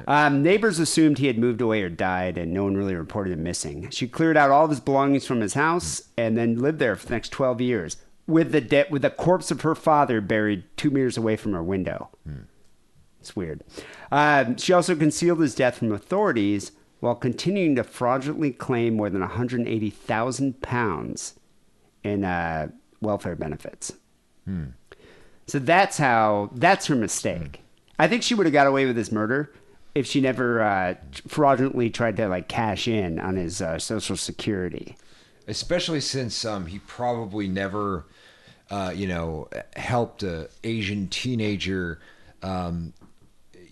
Um, 0.07 0.43
neighbors 0.43 0.79
assumed 0.79 1.19
he 1.19 1.27
had 1.27 1.39
moved 1.39 1.61
away 1.61 1.83
or 1.83 1.89
died, 1.89 2.39
and 2.39 2.53
no 2.53 2.65
one 2.65 2.77
really 2.77 2.95
reported 2.95 3.33
him 3.33 3.43
missing. 3.43 3.91
She 3.91 4.07
cleared 4.09 4.37
out 4.37 4.51
all 4.51 4.65
of 4.65 4.71
his 4.71 4.81
belongings 4.81 5.27
from 5.27 5.41
his 5.41 5.55
house 5.55 6.03
and 6.17 6.37
then 6.37 6.59
lived 6.59 6.79
there 6.79 6.97
for 6.97 7.07
the 7.07 7.15
next 7.15 7.31
12 7.31 7.61
years 7.61 7.97
with 8.27 8.53
the 8.53 8.61
de- 8.61 8.87
with 8.91 9.03
the 9.03 9.11
corpse 9.11 9.51
of 9.51 9.63
her 9.63 9.75
father 9.75 10.21
buried 10.21 10.65
two 10.77 10.91
meters 10.91 11.17
away 11.17 11.37
from 11.37 11.53
her 11.53 11.63
window. 11.63 12.11
It's 13.21 13.35
weird. 13.35 13.65
Um, 14.13 14.57
she 14.59 14.73
also 14.73 14.95
concealed 14.95 15.41
his 15.41 15.55
death 15.55 15.79
from 15.79 15.91
authorities 15.93 16.73
while 17.01 17.15
continuing 17.15 17.75
to 17.77 17.85
fraudulently 17.85 18.53
claim 18.53 18.97
more 18.97 19.09
than 19.11 19.21
180,000 19.21 20.61
pounds 20.63 21.35
in 22.05 22.25
uh, 22.25 22.69
welfare 23.01 23.37
benefits. 23.37 23.93
So 25.47 25.59
that's 25.59 25.99
how 25.99 26.51
that's 26.55 26.87
her 26.87 26.95
mistake. 26.95 27.63
I 27.99 28.07
think 28.09 28.23
she 28.23 28.35
would 28.35 28.47
have 28.47 28.53
got 28.53 28.67
away 28.67 28.87
with 28.87 28.97
this 28.97 29.11
murder 29.11 29.53
if 29.99 30.07
she 30.07 30.21
never 30.21 30.63
uh, 30.63 30.95
fraudulently 31.27 31.91
tried 31.91 32.17
to 32.17 32.29
like 32.29 32.49
cash 32.49 32.87
in 32.89 33.19
on 33.19 33.37
his 33.37 33.61
uh, 33.61 33.79
social 33.79 34.17
security. 34.17 34.97
especially 35.47 36.01
since 36.01 36.45
um, 36.45 36.67
he 36.67 36.79
probably 36.81 37.49
never, 37.49 38.05
uh, 38.71 38.93
you 38.95 39.07
know, 39.07 39.49
helped 39.77 40.23
a 40.23 40.49
Asian 40.65 41.09
teenager 41.09 41.99
um, 42.43 42.93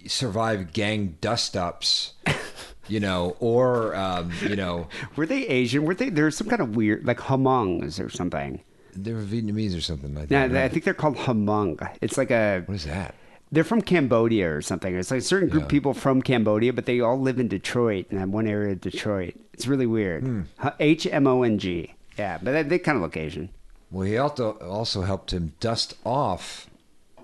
survive 0.06 0.72
gang 0.72 1.16
dust-ups, 1.20 2.14
you 2.88 3.00
know, 3.00 3.36
or 3.40 3.94
um, 3.94 4.30
you 4.42 4.56
know, 4.56 4.88
Were 5.16 5.26
they 5.26 5.46
Asian? 5.46 5.84
Were 5.84 5.94
they? 5.94 6.08
There's 6.10 6.36
some 6.36 6.48
kind 6.48 6.62
of 6.62 6.76
weird 6.76 7.04
like 7.06 7.18
Hmongs 7.18 8.04
or 8.04 8.08
something. 8.08 8.60
they 8.94 9.12
were 9.12 9.20
Vietnamese 9.22 9.76
or 9.76 9.80
something 9.80 10.14
like 10.14 10.30
Yeah, 10.30 10.46
that. 10.48 10.64
I 10.64 10.68
think 10.68 10.84
they're 10.84 10.94
called 10.94 11.16
Hmong. 11.16 11.76
It's 12.00 12.16
like 12.16 12.30
a 12.30 12.62
What 12.66 12.74
is 12.76 12.84
that? 12.86 13.14
They're 13.53 13.64
from 13.64 13.80
Cambodia 13.82 14.53
or 14.53 14.61
something. 14.61 14.94
It's 14.97 15.11
like 15.11 15.18
a 15.20 15.24
certain 15.24 15.49
group 15.49 15.64
of 15.64 15.68
people 15.68 15.94
from 15.94 16.20
Cambodia, 16.20 16.72
but 16.72 16.86
they 16.86 17.01
all 17.01 17.18
live 17.18 17.38
in 17.38 17.47
Detroit 17.49 18.07
in 18.11 18.18
that 18.18 18.28
one 18.28 18.47
area 18.47 18.72
of 18.72 18.80
Detroit. 18.80 19.34
It's 19.53 19.66
really 19.66 19.86
weird. 19.86 20.47
H 20.80 21.07
M 21.07 21.26
O 21.26 21.42
N 21.42 21.59
G. 21.59 21.94
Yeah, 22.18 22.38
but 22.42 22.53
they, 22.53 22.62
they 22.62 22.78
kind 22.78 22.97
of 22.97 23.03
look 23.03 23.16
Asian. 23.16 23.51
Well, 23.90 24.07
he 24.07 24.18
also 24.18 24.53
also 24.59 25.03
helped 25.03 25.32
him 25.32 25.53
dust 25.61 25.94
off 26.05 26.68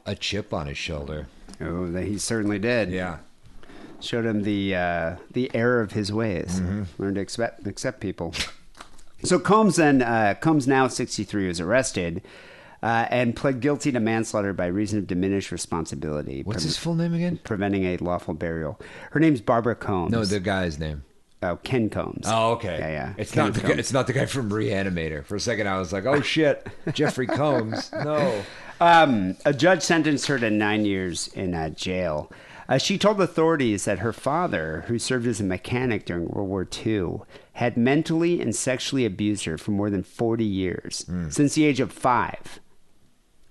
a 0.07 0.14
chip 0.14 0.55
on 0.55 0.66
his 0.68 0.79
shoulder. 0.79 1.27
Oh, 1.61 1.93
he 1.97 2.18
certainly 2.18 2.59
did. 2.59 2.91
Yeah. 2.91 3.18
Showed 4.01 4.25
him 4.25 4.43
the 4.43 4.75
uh, 4.75 5.16
the 5.33 5.51
error 5.55 5.81
of 5.81 5.93
his 5.93 6.12
ways. 6.12 6.61
Learned 6.99 7.16
to 7.16 7.20
accept 7.20 7.66
accept 7.66 8.01
people. 8.01 8.35
so 9.25 9.39
Combs 9.39 9.77
then 9.77 10.03
uh, 10.03 10.35
Combs 10.41 10.66
now 10.68 10.89
sixty 10.89 11.25
three 11.25 11.49
was 11.49 11.61
arrested. 11.61 12.23
Uh, 12.83 13.07
and 13.11 13.37
pled 13.37 13.61
guilty 13.61 13.93
to 13.93 14.01
manslaughter 14.01 14.53
by 14.53 14.66
reason 14.66 14.99
of 14.99 15.07
diminished 15.07 15.53
responsibility. 15.53 16.43
What's 16.43 16.62
pre- 16.62 16.68
his 16.68 16.76
full 16.76 16.97
name 16.97 17.14
again? 17.14 17.39
Preventing 17.45 17.85
a 17.85 17.97
lawful 17.99 18.35
burial. 18.35 18.80
Her 19.12 19.20
name's 19.20 19.41
Barbara 19.41 19.76
Combs. 19.76 20.11
No, 20.11 20.24
the 20.24 20.41
guy's 20.41 20.80
name. 20.80 21.05
Oh, 21.45 21.57
Ken 21.57 21.91
Combs. 21.91 22.26
Oh, 22.26 22.53
okay. 22.53 22.78
Yeah, 22.78 22.89
yeah. 22.89 23.14
It's 23.18 23.33
Ken 23.33 23.45
not 23.47 23.55
the 23.55 23.61
guy, 23.61 23.74
it's 23.74 23.93
not 23.93 24.07
the 24.07 24.12
guy 24.12 24.26
from 24.26 24.51
Reanimator. 24.51 25.24
For 25.24 25.37
a 25.37 25.41
second, 25.41 25.68
I 25.68 25.78
was 25.78 25.93
like, 25.93 26.07
oh 26.07 26.20
shit, 26.22 26.66
Jeffrey 26.93 27.26
Combs. 27.26 27.91
No. 27.93 28.43
Um, 28.80 29.37
a 29.45 29.53
judge 29.53 29.83
sentenced 29.83 30.26
her 30.26 30.39
to 30.39 30.51
nine 30.51 30.85
years 30.85 31.28
in 31.28 31.55
uh, 31.55 31.70
jail. 31.70 32.33
Uh, 32.68 32.78
she 32.78 32.97
told 32.97 33.20
authorities 33.20 33.85
that 33.85 33.99
her 33.99 34.12
father, 34.12 34.85
who 34.87 34.99
served 34.99 35.26
as 35.26 35.41
a 35.41 35.45
mechanic 35.45 36.07
during 36.07 36.28
World 36.28 36.49
War 36.49 36.68
II, 36.85 37.18
had 37.55 37.76
mentally 37.76 38.41
and 38.41 38.55
sexually 38.57 39.05
abused 39.05 39.45
her 39.45 39.59
for 39.59 39.72
more 39.72 39.91
than 39.91 40.03
40 40.03 40.45
years, 40.45 41.05
since 41.28 41.55
the 41.55 41.64
age 41.64 41.80
of 41.80 41.93
five. 41.93 42.61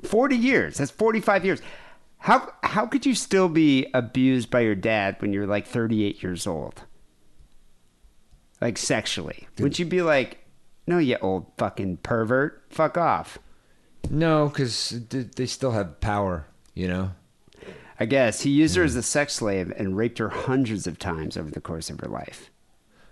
40 0.03 0.35
years. 0.35 0.77
That's 0.77 0.91
45 0.91 1.45
years. 1.45 1.61
How, 2.19 2.53
how 2.63 2.85
could 2.85 3.05
you 3.05 3.15
still 3.15 3.49
be 3.49 3.87
abused 3.93 4.49
by 4.51 4.61
your 4.61 4.75
dad 4.75 5.15
when 5.19 5.33
you're 5.33 5.47
like 5.47 5.65
38 5.67 6.21
years 6.21 6.45
old? 6.45 6.83
Like 8.59 8.77
sexually. 8.77 9.47
Would 9.59 9.79
you 9.79 9.85
be 9.85 10.01
like, 10.01 10.45
no, 10.85 10.99
you 10.99 11.17
old 11.21 11.47
fucking 11.57 11.97
pervert? 11.97 12.63
Fuck 12.69 12.97
off. 12.97 13.39
No, 14.09 14.49
because 14.49 14.89
they 15.09 15.45
still 15.45 15.71
have 15.71 15.99
power, 15.99 16.45
you 16.73 16.87
know? 16.87 17.11
I 17.99 18.05
guess 18.05 18.41
he 18.41 18.49
used 18.49 18.75
her 18.75 18.83
as 18.83 18.93
hmm. 18.93 18.99
a 18.99 19.03
sex 19.03 19.35
slave 19.35 19.71
and 19.77 19.95
raped 19.95 20.17
her 20.17 20.29
hundreds 20.29 20.87
of 20.87 20.97
times 20.97 21.37
over 21.37 21.51
the 21.51 21.61
course 21.61 21.89
of 21.89 21.99
her 21.99 22.07
life. 22.07 22.49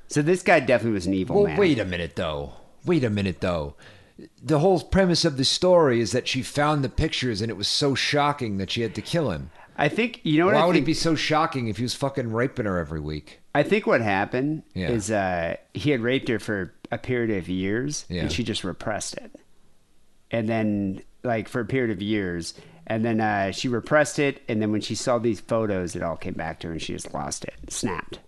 So 0.07 0.23
this 0.23 0.41
guy 0.41 0.59
definitely 0.59 0.95
was 0.95 1.05
an 1.05 1.13
evil 1.13 1.35
Well, 1.35 1.45
man. 1.45 1.57
wait 1.57 1.77
a 1.77 1.85
minute, 1.85 2.15
though. 2.15 2.53
Wait 2.85 3.03
a 3.03 3.09
minute, 3.09 3.41
though. 3.41 3.75
The 4.41 4.59
whole 4.59 4.82
premise 4.82 5.24
of 5.26 5.38
the 5.38 5.45
story 5.45 6.01
is 6.01 6.11
that 6.11 6.28
she 6.28 6.41
found 6.41 6.84
the 6.84 6.89
pictures 6.89 7.41
and 7.41 7.49
it 7.49 7.57
was 7.57 7.67
so 7.67 7.95
shocking 7.95 8.57
that 8.57 8.72
she 8.72 8.82
had 8.82 8.95
to 8.95 9.01
kill 9.01 9.32
him. 9.32 9.51
I 9.78 9.88
think 9.88 10.20
you 10.24 10.39
know 10.39 10.45
what 10.47 10.55
Why 10.55 10.61
I 10.61 10.65
would 10.65 10.74
think. 10.74 10.84
it 10.84 10.88
be 10.88 10.93
so 10.93 11.15
shocking 11.15 11.67
if 11.70 11.78
he 11.78 11.84
was 11.84 11.93
fucking 11.95 12.32
raping 12.34 12.65
her 12.65 12.78
every 12.78 12.99
week? 12.99 13.39
I 13.55 13.63
think 13.63 13.88
what 13.88 14.01
happened 14.01 14.63
Yeah. 14.74 14.89
is 14.89 15.09
uh, 15.09 15.55
he 15.74 15.91
had 15.91 16.01
raped 16.01 16.28
her 16.28 16.38
for 16.39 16.74
a 16.91 16.97
period 16.97 17.38
of 17.38 17.47
years, 17.47 18.05
Yeah. 18.09 18.24
and 18.24 18.32
she 18.32 18.43
just 18.43 18.63
repressed 18.65 19.15
it. 19.15 19.32
And 20.32 20.47
then, 20.49 21.01
like 21.24 21.47
for 21.47 21.61
a 21.61 21.65
period 21.65 21.91
of 21.91 22.01
years, 22.01 22.53
and 22.88 23.05
then 23.05 23.22
uh, 23.22 23.51
she 23.51 23.67
repressed 23.70 24.20
it, 24.20 24.41
and 24.49 24.61
then 24.61 24.72
when 24.72 24.82
she 24.82 24.95
saw 24.95 25.17
these 25.17 25.39
photos, 25.39 25.95
it 25.95 26.03
all 26.03 26.17
came 26.17 26.34
back 26.34 26.59
to 26.59 26.67
her, 26.67 26.74
and 26.74 26.82
she 26.82 26.93
just 26.93 27.13
lost 27.13 27.45
it, 27.45 27.55
snapped. 27.70 28.20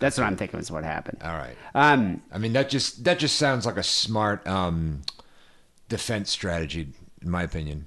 That's 0.00 0.16
what 0.18 0.26
I'm 0.26 0.36
thinking 0.36 0.58
was 0.58 0.70
what 0.70 0.84
happened. 0.84 1.18
All 1.22 1.32
right. 1.36 1.56
Um, 1.74 2.22
I 2.32 2.38
mean, 2.38 2.52
that 2.54 2.68
just 2.70 3.04
that 3.04 3.18
just 3.18 3.36
sounds 3.36 3.66
like 3.66 3.76
a 3.76 3.82
smart 3.82 4.46
um, 4.46 5.02
defense 5.90 6.30
strategy, 6.30 6.88
in 7.20 7.28
my 7.30 7.42
opinion. 7.42 7.86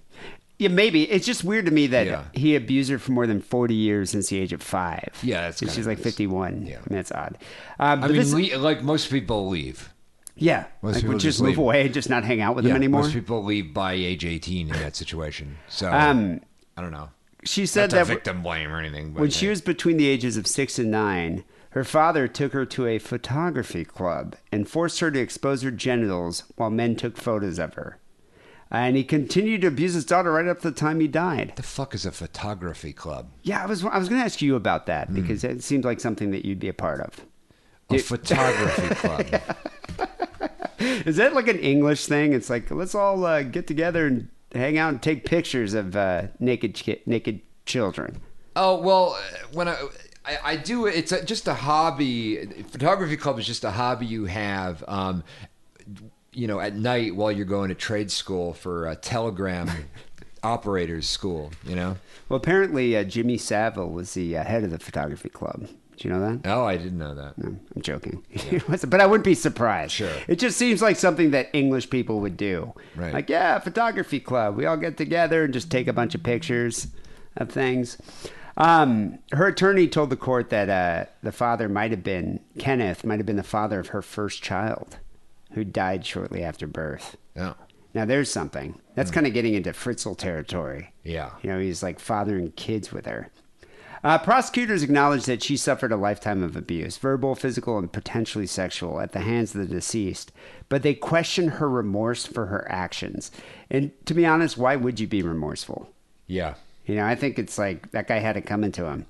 Yeah, 0.59 0.67
maybe. 0.69 1.09
It's 1.09 1.25
just 1.25 1.43
weird 1.43 1.65
to 1.65 1.71
me 1.71 1.87
that 1.87 2.05
Yeah. 2.05 2.25
he 2.33 2.55
abused 2.55 2.91
her 2.91 2.99
for 2.99 3.11
more 3.11 3.25
than 3.25 3.41
40 3.41 3.73
years 3.73 4.11
since 4.11 4.29
the 4.29 4.37
age 4.37 4.53
of 4.53 4.61
five. 4.61 5.09
Yeah, 5.23 5.49
that's 5.49 5.59
She's 5.73 5.87
like 5.87 5.97
51. 5.99 6.67
Yeah. 6.67 6.75
I 6.75 6.77
mean, 6.77 6.83
that's 6.89 7.11
odd. 7.11 7.37
Um, 7.79 8.03
I 8.03 8.07
mean, 8.07 8.17
this- 8.17 8.31
le- 8.33 8.57
like 8.59 8.83
most 8.83 9.09
people 9.09 9.49
leave. 9.49 9.89
yeah. 10.35 10.65
most 10.83 10.93
Like, 10.93 11.01
people 11.01 11.13
would 11.15 11.21
just 11.21 11.37
just 11.37 11.41
move 11.41 11.49
leave. 11.49 11.57
away 11.57 11.85
and 11.85 11.93
just 11.93 12.09
not 12.09 12.23
hang 12.23 12.39
out 12.39 12.55
with 12.55 12.65
him 12.65 12.69
Yeah, 12.69 12.75
anymore. 12.75 13.01
Most 13.01 13.13
people 13.13 13.43
leave 13.43 13.73
by 13.73 13.93
age 13.93 14.23
18 14.25 14.67
in 14.69 14.73
that 14.79 14.95
situation. 14.95 15.57
So, 15.67 15.91
Um, 15.91 16.39
I 16.77 16.81
don't 16.81 16.91
know. 16.91 17.09
she 17.43 17.65
said 17.65 17.89
that 17.91 18.07
victim 18.07 18.41
blame 18.43 18.71
or 18.71 18.79
anything. 18.79 19.13
But 19.13 19.21
when 19.21 19.29
she 19.31 19.47
was 19.47 19.59
between 19.61 19.97
the 19.97 20.07
ages 20.07 20.37
of 20.37 20.45
six 20.47 20.77
and 20.79 20.89
nine, 20.91 21.43
her 21.73 21.83
father 21.83 22.27
took 22.27 22.53
her 22.53 22.65
to 22.65 22.87
a 22.87 22.99
photography 22.99 23.83
club 23.85 24.35
and 24.51 24.67
forced 24.69 24.99
her 24.99 25.11
to 25.11 25.19
expose 25.19 25.61
her 25.61 25.71
genitals 25.71 26.43
while 26.55 26.69
men 26.69 26.95
took 26.95 27.17
photos 27.17 27.59
of 27.59 27.73
her. 27.75 27.97
And 28.71 28.95
he 28.95 29.03
continued 29.03 29.61
to 29.61 29.67
abuse 29.67 29.93
his 29.93 30.05
daughter 30.05 30.31
right 30.31 30.47
up 30.47 30.61
to 30.61 30.71
the 30.71 30.75
time 30.75 30.99
he 30.99 31.07
died. 31.07 31.53
the 31.55 31.61
fuck 31.63 31.93
is 31.93 32.05
a 32.07 32.11
photography 32.11 32.91
club? 32.93 33.29
Yeah, 33.43 33.61
I 33.61 33.67
was 33.67 33.83
I 33.85 33.97
was 33.99 34.09
going 34.09 34.19
to 34.19 34.25
ask 34.25 34.41
you 34.41 34.55
about 34.55 34.87
that 34.87 35.09
Hmm. 35.09 35.15
because 35.15 35.43
it 35.43 35.61
seems 35.63 35.85
like 35.85 35.99
something 35.99 36.31
that 36.31 36.43
you'd 36.45 36.59
be 36.59 36.69
a 36.69 36.73
part 36.73 36.99
of. 37.01 37.25
A 37.91 37.97
photography 37.99 38.95
club. 38.95 39.25
Is 40.79 41.17
that 41.17 41.33
like 41.33 41.47
an 41.47 41.59
English 41.59 42.07
thing? 42.07 42.33
It's 42.33 42.49
like 42.49 42.69
let's 42.71 42.95
all 42.95 43.25
uh, 43.25 43.43
get 43.43 43.67
together 43.67 44.07
and 44.07 44.29
hang 44.53 44.77
out 44.77 44.89
and 44.89 45.01
take 45.01 45.23
pictures 45.25 45.73
of 45.73 45.95
uh, 45.95 46.23
naked 46.39 46.81
naked 47.05 47.41
children. 47.65 48.21
Oh 48.55 48.79
well, 48.79 49.17
when 49.53 49.67
I 49.67 49.77
I, 50.25 50.37
I 50.43 50.55
do 50.55 50.85
it's 50.85 51.11
a, 51.11 51.23
just 51.23 51.47
a 51.47 51.53
hobby. 51.53 52.45
Photography 52.71 53.17
club 53.17 53.39
is 53.39 53.45
just 53.45 53.63
a 53.63 53.71
hobby 53.71 54.05
you 54.05 54.25
have. 54.25 54.83
Um, 54.87 55.23
you 56.31 56.47
know, 56.47 56.59
at 56.59 56.75
night 56.75 57.15
while 57.15 57.31
you're 57.31 57.45
going 57.45 57.69
to 57.69 57.75
trade 57.75 58.09
school 58.09 58.53
for 58.53 58.87
uh, 58.87 58.95
telegram 59.01 59.69
operators 60.43 61.07
school. 61.07 61.51
You 61.65 61.75
know. 61.75 61.97
Well, 62.29 62.37
apparently 62.37 62.95
uh, 62.97 63.03
Jimmy 63.03 63.37
Savile 63.37 63.89
was 63.89 64.13
the 64.13 64.37
uh, 64.37 64.43
head 64.43 64.63
of 64.63 64.71
the 64.71 64.79
photography 64.79 65.29
club. 65.29 65.67
Do 65.97 66.07
you 66.07 66.13
know 66.13 66.21
that? 66.21 66.49
Oh, 66.49 66.65
I 66.65 66.75
didn't 66.77 66.97
know 66.97 67.13
that. 67.13 67.37
No, 67.37 67.55
I'm 67.75 67.81
joking. 67.83 68.23
Wasn't- 68.67 68.89
but 68.89 68.99
I 68.99 69.05
wouldn't 69.05 69.25
be 69.25 69.35
surprised. 69.35 69.91
Sure. 69.93 70.09
It 70.27 70.39
just 70.39 70.57
seems 70.57 70.81
like 70.81 70.95
something 70.95 71.31
that 71.31 71.49
English 71.53 71.89
people 71.91 72.19
would 72.21 72.35
do. 72.35 72.73
Right. 72.95 73.13
Like, 73.13 73.29
yeah, 73.29 73.59
photography 73.59 74.19
club. 74.19 74.55
We 74.55 74.65
all 74.65 74.75
get 74.77 74.97
together 74.97 75.43
and 75.43 75.53
just 75.53 75.69
take 75.69 75.87
a 75.87 75.93
bunch 75.93 76.15
of 76.15 76.23
pictures 76.23 76.87
of 77.37 77.51
things. 77.51 77.99
Um, 78.55 79.19
her 79.31 79.47
attorney 79.47 79.87
told 79.87 80.09
the 80.09 80.15
court 80.15 80.49
that 80.51 80.69
uh, 80.69 81.09
the 81.23 81.31
father 81.31 81.67
might 81.67 81.91
have 81.91 82.03
been, 82.03 82.39
Kenneth, 82.59 83.03
might 83.03 83.17
have 83.19 83.25
been 83.25 83.35
the 83.35 83.43
father 83.43 83.79
of 83.79 83.87
her 83.87 84.01
first 84.01 84.43
child 84.43 84.97
who 85.53 85.63
died 85.63 86.05
shortly 86.05 86.43
after 86.43 86.67
birth. 86.67 87.17
Oh, 87.35 87.55
Now, 87.93 88.05
there's 88.05 88.29
something. 88.31 88.79
That's 88.95 89.11
kind 89.11 89.25
of 89.27 89.33
getting 89.33 89.53
into 89.55 89.71
Fritzl 89.71 90.17
territory. 90.17 90.93
yeah. 91.03 91.31
You 91.41 91.49
know, 91.49 91.59
he's 91.59 91.81
like 91.83 91.99
fathering 91.99 92.51
kids 92.51 92.91
with 92.91 93.05
her. 93.05 93.29
Uh, 94.03 94.17
prosecutors 94.17 94.83
acknowledged 94.83 95.27
that 95.27 95.41
she 95.41 95.55
suffered 95.55 95.91
a 95.91 95.95
lifetime 95.95 96.43
of 96.43 96.57
abuse, 96.57 96.97
verbal, 96.97 97.35
physical, 97.35 97.77
and 97.77 97.91
potentially 97.91 98.45
sexual, 98.45 98.99
at 98.99 99.13
the 99.13 99.21
hands 99.21 99.55
of 99.55 99.61
the 99.61 99.73
deceased. 99.75 100.31
But 100.67 100.83
they 100.83 100.93
questioned 100.93 101.51
her 101.51 101.69
remorse 101.69 102.25
for 102.25 102.47
her 102.47 102.69
actions. 102.69 103.31
And 103.69 103.91
to 104.05 104.13
be 104.13 104.25
honest, 104.25 104.57
why 104.57 104.75
would 104.75 104.99
you 104.99 105.07
be 105.07 105.21
remorseful? 105.21 105.89
Yeah. 106.27 106.55
You 106.85 106.95
know, 106.95 107.05
I 107.05 107.15
think 107.15 107.39
it's 107.39 107.57
like 107.57 107.91
that 107.91 108.07
guy 108.07 108.19
had 108.19 108.35
it 108.37 108.41
coming 108.45 108.71
to 108.73 108.85
him. 108.85 109.05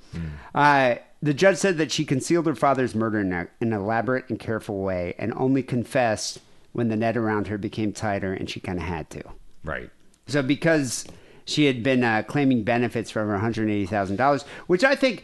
Uh, 0.53 0.95
the 1.21 1.33
judge 1.33 1.57
said 1.57 1.77
that 1.77 1.91
she 1.91 2.05
concealed 2.05 2.45
her 2.45 2.55
father's 2.55 2.93
murder 2.93 3.19
in 3.19 3.31
a- 3.31 3.47
an 3.61 3.73
elaborate 3.73 4.29
and 4.29 4.39
careful 4.39 4.81
way 4.81 5.15
and 5.17 5.33
only 5.35 5.63
confessed 5.63 6.39
when 6.73 6.89
the 6.89 6.95
net 6.95 7.15
around 7.17 7.47
her 7.47 7.57
became 7.57 7.91
tighter 7.93 8.33
and 8.33 8.49
she 8.49 8.59
kind 8.59 8.77
of 8.77 8.85
had 8.85 9.09
to. 9.11 9.23
Right. 9.63 9.89
So 10.27 10.41
because 10.43 11.05
she 11.45 11.65
had 11.65 11.81
been 11.83 12.03
uh, 12.03 12.23
claiming 12.23 12.63
benefits 12.63 13.09
for 13.11 13.21
over 13.21 13.31
one 13.31 13.41
hundred 13.41 13.69
eighty 13.69 13.85
thousand 13.85 14.17
dollars, 14.17 14.43
which 14.67 14.83
I 14.83 14.95
think 14.95 15.23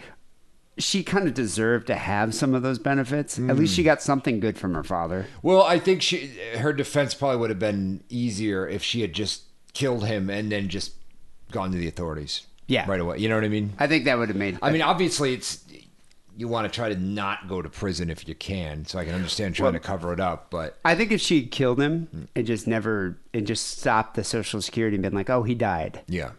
she 0.77 1.03
kind 1.03 1.27
of 1.27 1.33
deserved 1.33 1.87
to 1.87 1.95
have 1.95 2.33
some 2.33 2.55
of 2.55 2.61
those 2.61 2.79
benefits. 2.79 3.37
At 3.37 3.57
least 3.57 3.75
she 3.75 3.83
got 3.83 4.01
something 4.01 4.39
good 4.39 4.57
from 4.57 4.73
her 4.75 4.83
father. 4.83 5.27
Well, 5.43 5.63
I 5.63 5.77
think 5.77 6.01
she 6.01 6.27
her 6.57 6.71
defense 6.73 7.13
probably 7.13 7.37
would 7.37 7.49
have 7.49 7.59
been 7.59 8.01
easier 8.09 8.67
if 8.67 8.81
she 8.83 9.01
had 9.01 9.13
just 9.13 9.43
killed 9.73 10.05
him 10.05 10.29
and 10.29 10.51
then 10.51 10.69
just 10.69 10.93
gone 11.51 11.71
to 11.71 11.77
the 11.77 11.87
authorities. 11.87 12.45
Yeah. 12.67 12.85
Right 12.89 12.99
away. 12.99 13.17
You 13.17 13.29
know 13.29 13.35
what 13.35 13.43
I 13.43 13.49
mean? 13.49 13.73
I 13.79 13.87
think 13.87 14.05
that 14.05 14.17
would 14.17 14.29
have 14.29 14.37
made. 14.37 14.59
I 14.61 14.71
mean, 14.71 14.81
obviously, 14.83 15.33
it's 15.33 15.63
you 16.37 16.47
want 16.47 16.71
to 16.71 16.73
try 16.73 16.87
to 16.87 16.95
not 16.95 17.47
go 17.49 17.61
to 17.61 17.67
prison 17.69 18.09
if 18.09 18.27
you 18.27 18.35
can. 18.35 18.85
So 18.85 18.97
I 18.99 19.05
can 19.05 19.13
understand 19.15 19.55
trying 19.55 19.73
to 19.73 19.79
cover 19.79 20.13
it 20.13 20.19
up, 20.19 20.49
but 20.51 20.77
I 20.85 20.95
think 20.95 21.11
if 21.11 21.19
she 21.19 21.45
killed 21.47 21.81
him 21.81 22.29
and 22.35 22.45
just 22.47 22.67
never 22.67 23.17
and 23.33 23.45
just 23.47 23.79
stopped 23.79 24.15
the 24.15 24.23
social 24.23 24.61
security 24.61 24.95
and 24.95 25.01
been 25.03 25.13
like, 25.15 25.29
"Oh, 25.29 25.43
he 25.43 25.53
died," 25.55 26.01
yeah. 26.07 26.31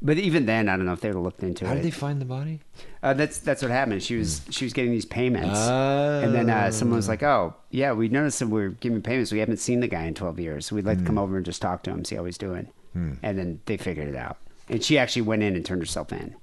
but 0.00 0.16
even 0.18 0.46
then, 0.46 0.68
I 0.70 0.76
don't 0.76 0.86
know 0.86 0.92
if 0.94 1.00
they 1.00 1.08
would 1.08 1.16
have 1.16 1.24
looked 1.24 1.42
into 1.42 1.66
How 1.66 1.72
it. 1.72 1.76
How 1.76 1.82
did 1.82 1.84
they 1.84 1.90
find 1.94 2.20
the 2.20 2.24
body? 2.24 2.60
Uh, 3.02 3.12
that's 3.14 3.38
that's 3.40 3.60
what 3.60 3.70
happened. 3.72 4.02
She 4.04 4.14
was 4.16 4.40
she 4.50 4.64
was 4.64 4.72
getting 4.72 4.92
these 4.92 5.04
payments, 5.04 5.58
Oh. 5.58 6.20
and 6.22 6.32
then 6.34 6.48
uh, 6.48 6.70
someone 6.70 6.96
was 6.96 7.08
like, 7.08 7.22
"Oh, 7.24 7.54
yeah, 7.70 7.92
we 7.92 8.08
noticed 8.08 8.38
that 8.38 8.46
we're 8.48 8.70
giving 8.70 9.02
payments. 9.02 9.32
We 9.32 9.40
haven't 9.40 9.58
seen 9.58 9.80
the 9.80 9.88
guy 9.88 10.04
in 10.04 10.14
twelve 10.14 10.38
years. 10.38 10.70
We'd 10.72 10.86
like 10.86 10.98
to 11.00 11.04
come 11.04 11.18
over 11.18 11.36
and 11.36 11.44
just 11.44 11.60
talk 11.60 11.82
to 11.82 11.90
him, 11.90 12.04
see 12.04 12.14
how 12.14 12.24
he's 12.24 12.38
doing." 12.38 12.68
And 12.94 13.18
then 13.38 13.60
they 13.66 13.76
figured 13.78 14.08
it 14.08 14.16
out, 14.16 14.36
and 14.68 14.82
she 14.82 14.98
actually 14.98 15.22
went 15.22 15.42
in 15.42 15.54
and 15.56 15.64
turned 15.64 15.82
herself 15.82 16.12
in. 16.12 16.36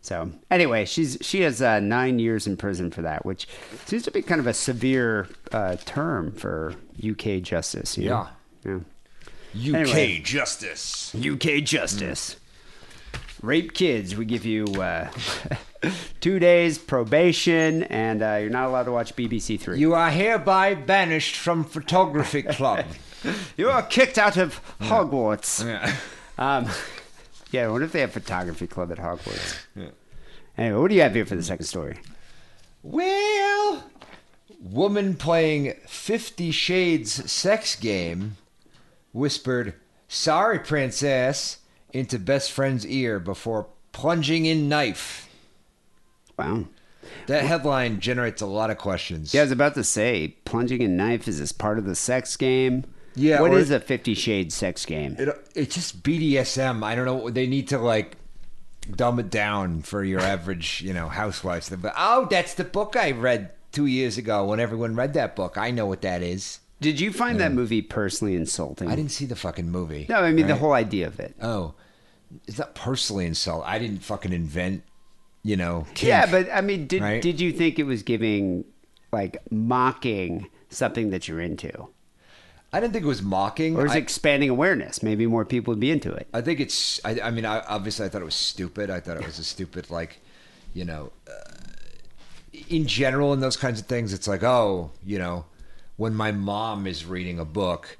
So 0.00 0.30
anyway, 0.50 0.84
she's 0.86 1.18
she 1.20 1.40
has 1.42 1.60
uh, 1.60 1.80
nine 1.80 2.18
years 2.18 2.46
in 2.46 2.56
prison 2.56 2.90
for 2.90 3.02
that, 3.02 3.26
which 3.26 3.46
seems 3.84 4.04
to 4.04 4.10
be 4.10 4.22
kind 4.22 4.40
of 4.40 4.46
a 4.46 4.54
severe 4.54 5.28
uh, 5.52 5.76
term 5.84 6.32
for 6.32 6.74
UK 7.06 7.42
justice. 7.42 7.98
you 7.98 8.08
know? 8.08 8.28
yeah. 8.64 8.76
UK 9.54 9.74
Anyway. 9.74 10.20
justice. 10.24 11.14
UK 11.14 11.62
justice. 11.64 12.36
Rape 13.42 13.74
kids, 13.74 14.16
we 14.16 14.24
give 14.24 14.44
you 14.46 14.64
uh, 14.80 15.10
two 16.20 16.38
days 16.38 16.78
probation, 16.78 17.82
and 17.84 18.22
uh, 18.22 18.36
you're 18.40 18.50
not 18.50 18.66
allowed 18.66 18.84
to 18.84 18.92
watch 18.92 19.14
BBC 19.14 19.60
Three. 19.60 19.78
You 19.78 19.94
are 19.94 20.10
hereby 20.10 20.74
banished 20.74 21.36
from 21.36 21.64
photography 21.64 22.42
club. 22.42 22.84
You 23.56 23.68
are 23.68 23.82
kicked 23.82 24.16
out 24.16 24.36
of 24.36 24.60
Hogwarts. 24.80 25.66
yeah. 25.66 25.92
Um, 26.38 26.68
yeah, 27.50 27.64
I 27.64 27.68
wonder 27.68 27.86
if 27.86 27.92
they 27.92 28.00
have 28.00 28.12
photography 28.12 28.66
club 28.66 28.92
at 28.92 28.98
Hogwarts. 28.98 29.58
Anyway, 30.56 30.80
what 30.80 30.88
do 30.88 30.94
you 30.94 31.02
have 31.02 31.14
here 31.14 31.26
for 31.26 31.36
the 31.36 31.42
second 31.42 31.66
story? 31.66 31.98
Well, 32.82 33.84
woman 34.60 35.16
playing 35.16 35.74
Fifty 35.86 36.50
Shades 36.50 37.30
sex 37.30 37.76
game 37.76 38.36
whispered, 39.12 39.74
"Sorry, 40.08 40.58
princess," 40.58 41.58
into 41.92 42.18
best 42.18 42.52
friend's 42.52 42.86
ear 42.86 43.18
before 43.18 43.68
plunging 43.92 44.46
in 44.46 44.68
knife. 44.68 45.28
Wow. 46.38 46.66
That 47.26 47.44
headline 47.44 48.00
generates 48.00 48.42
a 48.42 48.46
lot 48.46 48.70
of 48.70 48.78
questions. 48.78 49.32
Yeah, 49.32 49.40
I 49.40 49.44
was 49.44 49.52
about 49.52 49.74
to 49.74 49.84
say, 49.84 50.36
plunging 50.44 50.82
a 50.82 50.88
knife 50.88 51.26
is 51.26 51.38
this 51.38 51.52
part 51.52 51.78
of 51.78 51.84
the 51.84 51.94
sex 51.94 52.36
game? 52.36 52.84
Yeah, 53.18 53.40
What 53.40 53.54
is 53.54 53.70
a 53.70 53.80
Fifty 53.80 54.14
Shades 54.14 54.54
sex 54.54 54.84
game? 54.86 55.16
It, 55.18 55.28
it's 55.54 55.74
just 55.74 56.02
BDSM. 56.02 56.82
I 56.82 56.94
don't 56.94 57.04
know. 57.04 57.30
They 57.30 57.46
need 57.46 57.68
to 57.68 57.78
like 57.78 58.16
dumb 58.94 59.18
it 59.18 59.30
down 59.30 59.82
for 59.82 60.02
your 60.04 60.20
average, 60.20 60.80
you 60.82 60.92
know, 60.94 61.08
housewives. 61.08 61.70
But 61.70 61.94
oh, 61.96 62.26
that's 62.30 62.54
the 62.54 62.64
book 62.64 62.96
I 62.96 63.10
read 63.10 63.50
two 63.72 63.86
years 63.86 64.18
ago. 64.18 64.44
When 64.46 64.60
everyone 64.60 64.94
read 64.96 65.14
that 65.14 65.36
book, 65.36 65.58
I 65.58 65.70
know 65.70 65.86
what 65.86 66.02
that 66.02 66.22
is. 66.22 66.60
Did 66.80 67.00
you 67.00 67.12
find 67.12 67.40
that 67.40 67.52
movie 67.52 67.82
personally 67.82 68.36
insulting? 68.36 68.88
I 68.88 68.94
didn't 68.94 69.10
see 69.10 69.26
the 69.26 69.34
fucking 69.34 69.68
movie. 69.68 70.06
No, 70.08 70.20
I 70.20 70.30
mean 70.30 70.46
the 70.46 70.56
whole 70.56 70.72
idea 70.72 71.08
of 71.08 71.18
it. 71.18 71.34
Oh, 71.42 71.74
it's 72.46 72.58
not 72.58 72.74
personally 72.74 73.26
insulting. 73.26 73.68
I 73.68 73.78
didn't 73.78 74.04
fucking 74.04 74.32
invent. 74.32 74.84
You 75.42 75.56
know. 75.56 75.86
kink, 75.94 76.08
Yeah, 76.08 76.30
but 76.30 76.48
I 76.52 76.60
mean, 76.60 76.86
did 76.86 77.00
right? 77.02 77.22
did 77.22 77.40
you 77.40 77.52
think 77.52 77.78
it 77.78 77.84
was 77.84 78.02
giving 78.02 78.64
like 79.12 79.38
mocking 79.50 80.48
something 80.68 81.10
that 81.10 81.26
you're 81.26 81.40
into, 81.40 81.88
I 82.72 82.80
didn't 82.80 82.92
think 82.92 83.04
it 83.04 83.08
was 83.08 83.22
mocking. 83.22 83.76
or 83.76 83.86
is 83.86 83.92
I, 83.92 83.96
it 83.96 84.02
expanding 84.02 84.50
awareness? 84.50 85.02
Maybe 85.02 85.26
more 85.26 85.44
people 85.44 85.72
would 85.72 85.80
be 85.80 85.90
into 85.90 86.12
it. 86.12 86.28
I 86.34 86.40
think 86.42 86.60
it's. 86.60 87.00
I, 87.04 87.20
I 87.20 87.30
mean, 87.30 87.46
I, 87.46 87.60
obviously, 87.60 88.04
I 88.06 88.08
thought 88.10 88.20
it 88.22 88.26
was 88.26 88.34
stupid. 88.34 88.90
I 88.90 89.00
thought 89.00 89.16
it 89.16 89.24
was 89.26 89.38
a 89.38 89.44
stupid, 89.44 89.90
like, 89.90 90.20
you 90.74 90.84
know, 90.84 91.12
uh, 91.26 91.52
in 92.68 92.86
general, 92.86 93.32
in 93.32 93.40
those 93.40 93.56
kinds 93.56 93.80
of 93.80 93.86
things, 93.86 94.12
it's 94.12 94.28
like, 94.28 94.42
oh, 94.42 94.90
you 95.04 95.18
know, 95.18 95.46
when 95.96 96.14
my 96.14 96.30
mom 96.32 96.86
is 96.86 97.06
reading 97.06 97.38
a 97.38 97.44
book, 97.44 97.96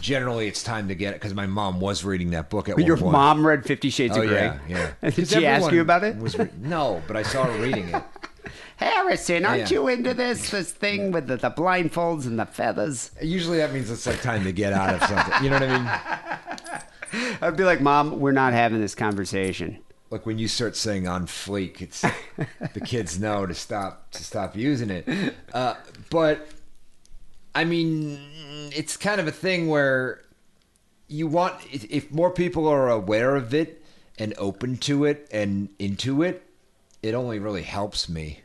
generally 0.00 0.48
it's 0.48 0.62
time 0.62 0.88
to 0.88 0.94
get 0.94 1.10
it 1.14 1.16
because 1.20 1.34
my 1.34 1.46
mom 1.46 1.78
was 1.80 2.04
reading 2.04 2.30
that 2.30 2.50
book 2.50 2.68
at 2.68 2.74
But 2.76 2.82
one 2.82 2.86
your 2.86 2.96
point. 2.96 3.12
mom 3.12 3.46
read 3.46 3.64
Fifty 3.64 3.90
Shades 3.90 4.16
Oh 4.16 4.22
of 4.22 4.28
Grey. 4.28 4.52
yeah, 4.68 4.92
yeah. 5.02 5.10
Did 5.10 5.28
she 5.28 5.46
ask 5.46 5.70
you 5.72 5.80
about 5.80 6.02
it? 6.04 6.16
Re- 6.18 6.48
no, 6.60 7.02
but 7.06 7.16
I 7.16 7.22
saw 7.22 7.44
her 7.44 7.62
reading 7.62 7.88
it. 7.88 8.02
Harrison, 8.78 9.44
aren't 9.44 9.70
Yeah. 9.70 9.78
you 9.78 9.88
into 9.88 10.14
this 10.14 10.50
this 10.50 10.70
thing 10.72 11.10
with 11.12 11.26
the, 11.26 11.36
the 11.36 11.50
blindfolds 11.50 12.26
and 12.26 12.38
the 12.38 12.46
feathers? 12.46 13.10
Usually 13.20 13.58
that 13.58 13.72
means 13.72 13.90
it's 13.90 14.06
like 14.06 14.22
time 14.22 14.44
to 14.44 14.52
get 14.52 14.72
out 14.72 14.94
of 14.94 15.02
something. 15.08 15.44
You 15.44 15.50
know 15.50 15.58
what 15.58 15.68
I 15.68 15.78
mean? 15.78 17.38
I'd 17.42 17.56
be 17.56 17.64
like, 17.64 17.80
Mom, 17.80 18.20
we're 18.20 18.32
not 18.32 18.52
having 18.52 18.80
this 18.80 18.94
conversation. 18.94 19.78
Like 20.10 20.24
when 20.26 20.38
you 20.38 20.48
start 20.48 20.76
saying 20.76 21.06
on 21.08 21.26
fleek, 21.26 21.80
it's 21.82 22.02
the 22.72 22.80
kids 22.80 23.18
know 23.18 23.44
to 23.46 23.54
stop 23.54 24.10
to 24.12 24.22
stop 24.24 24.56
using 24.56 24.90
it. 24.90 25.34
Uh, 25.52 25.74
but 26.10 26.48
I 27.54 27.64
mean, 27.64 28.20
it's 28.74 28.96
kind 28.96 29.20
of 29.20 29.26
a 29.26 29.32
thing 29.32 29.68
where 29.68 30.22
you 31.08 31.26
want 31.26 31.56
if 31.72 32.10
more 32.12 32.30
people 32.30 32.68
are 32.68 32.88
aware 32.88 33.34
of 33.36 33.52
it 33.52 33.82
and 34.18 34.34
open 34.38 34.76
to 34.78 35.04
it 35.04 35.26
and 35.32 35.68
into 35.78 36.22
it, 36.22 36.42
it 37.02 37.14
only 37.14 37.38
really 37.38 37.62
helps 37.62 38.08
me. 38.08 38.40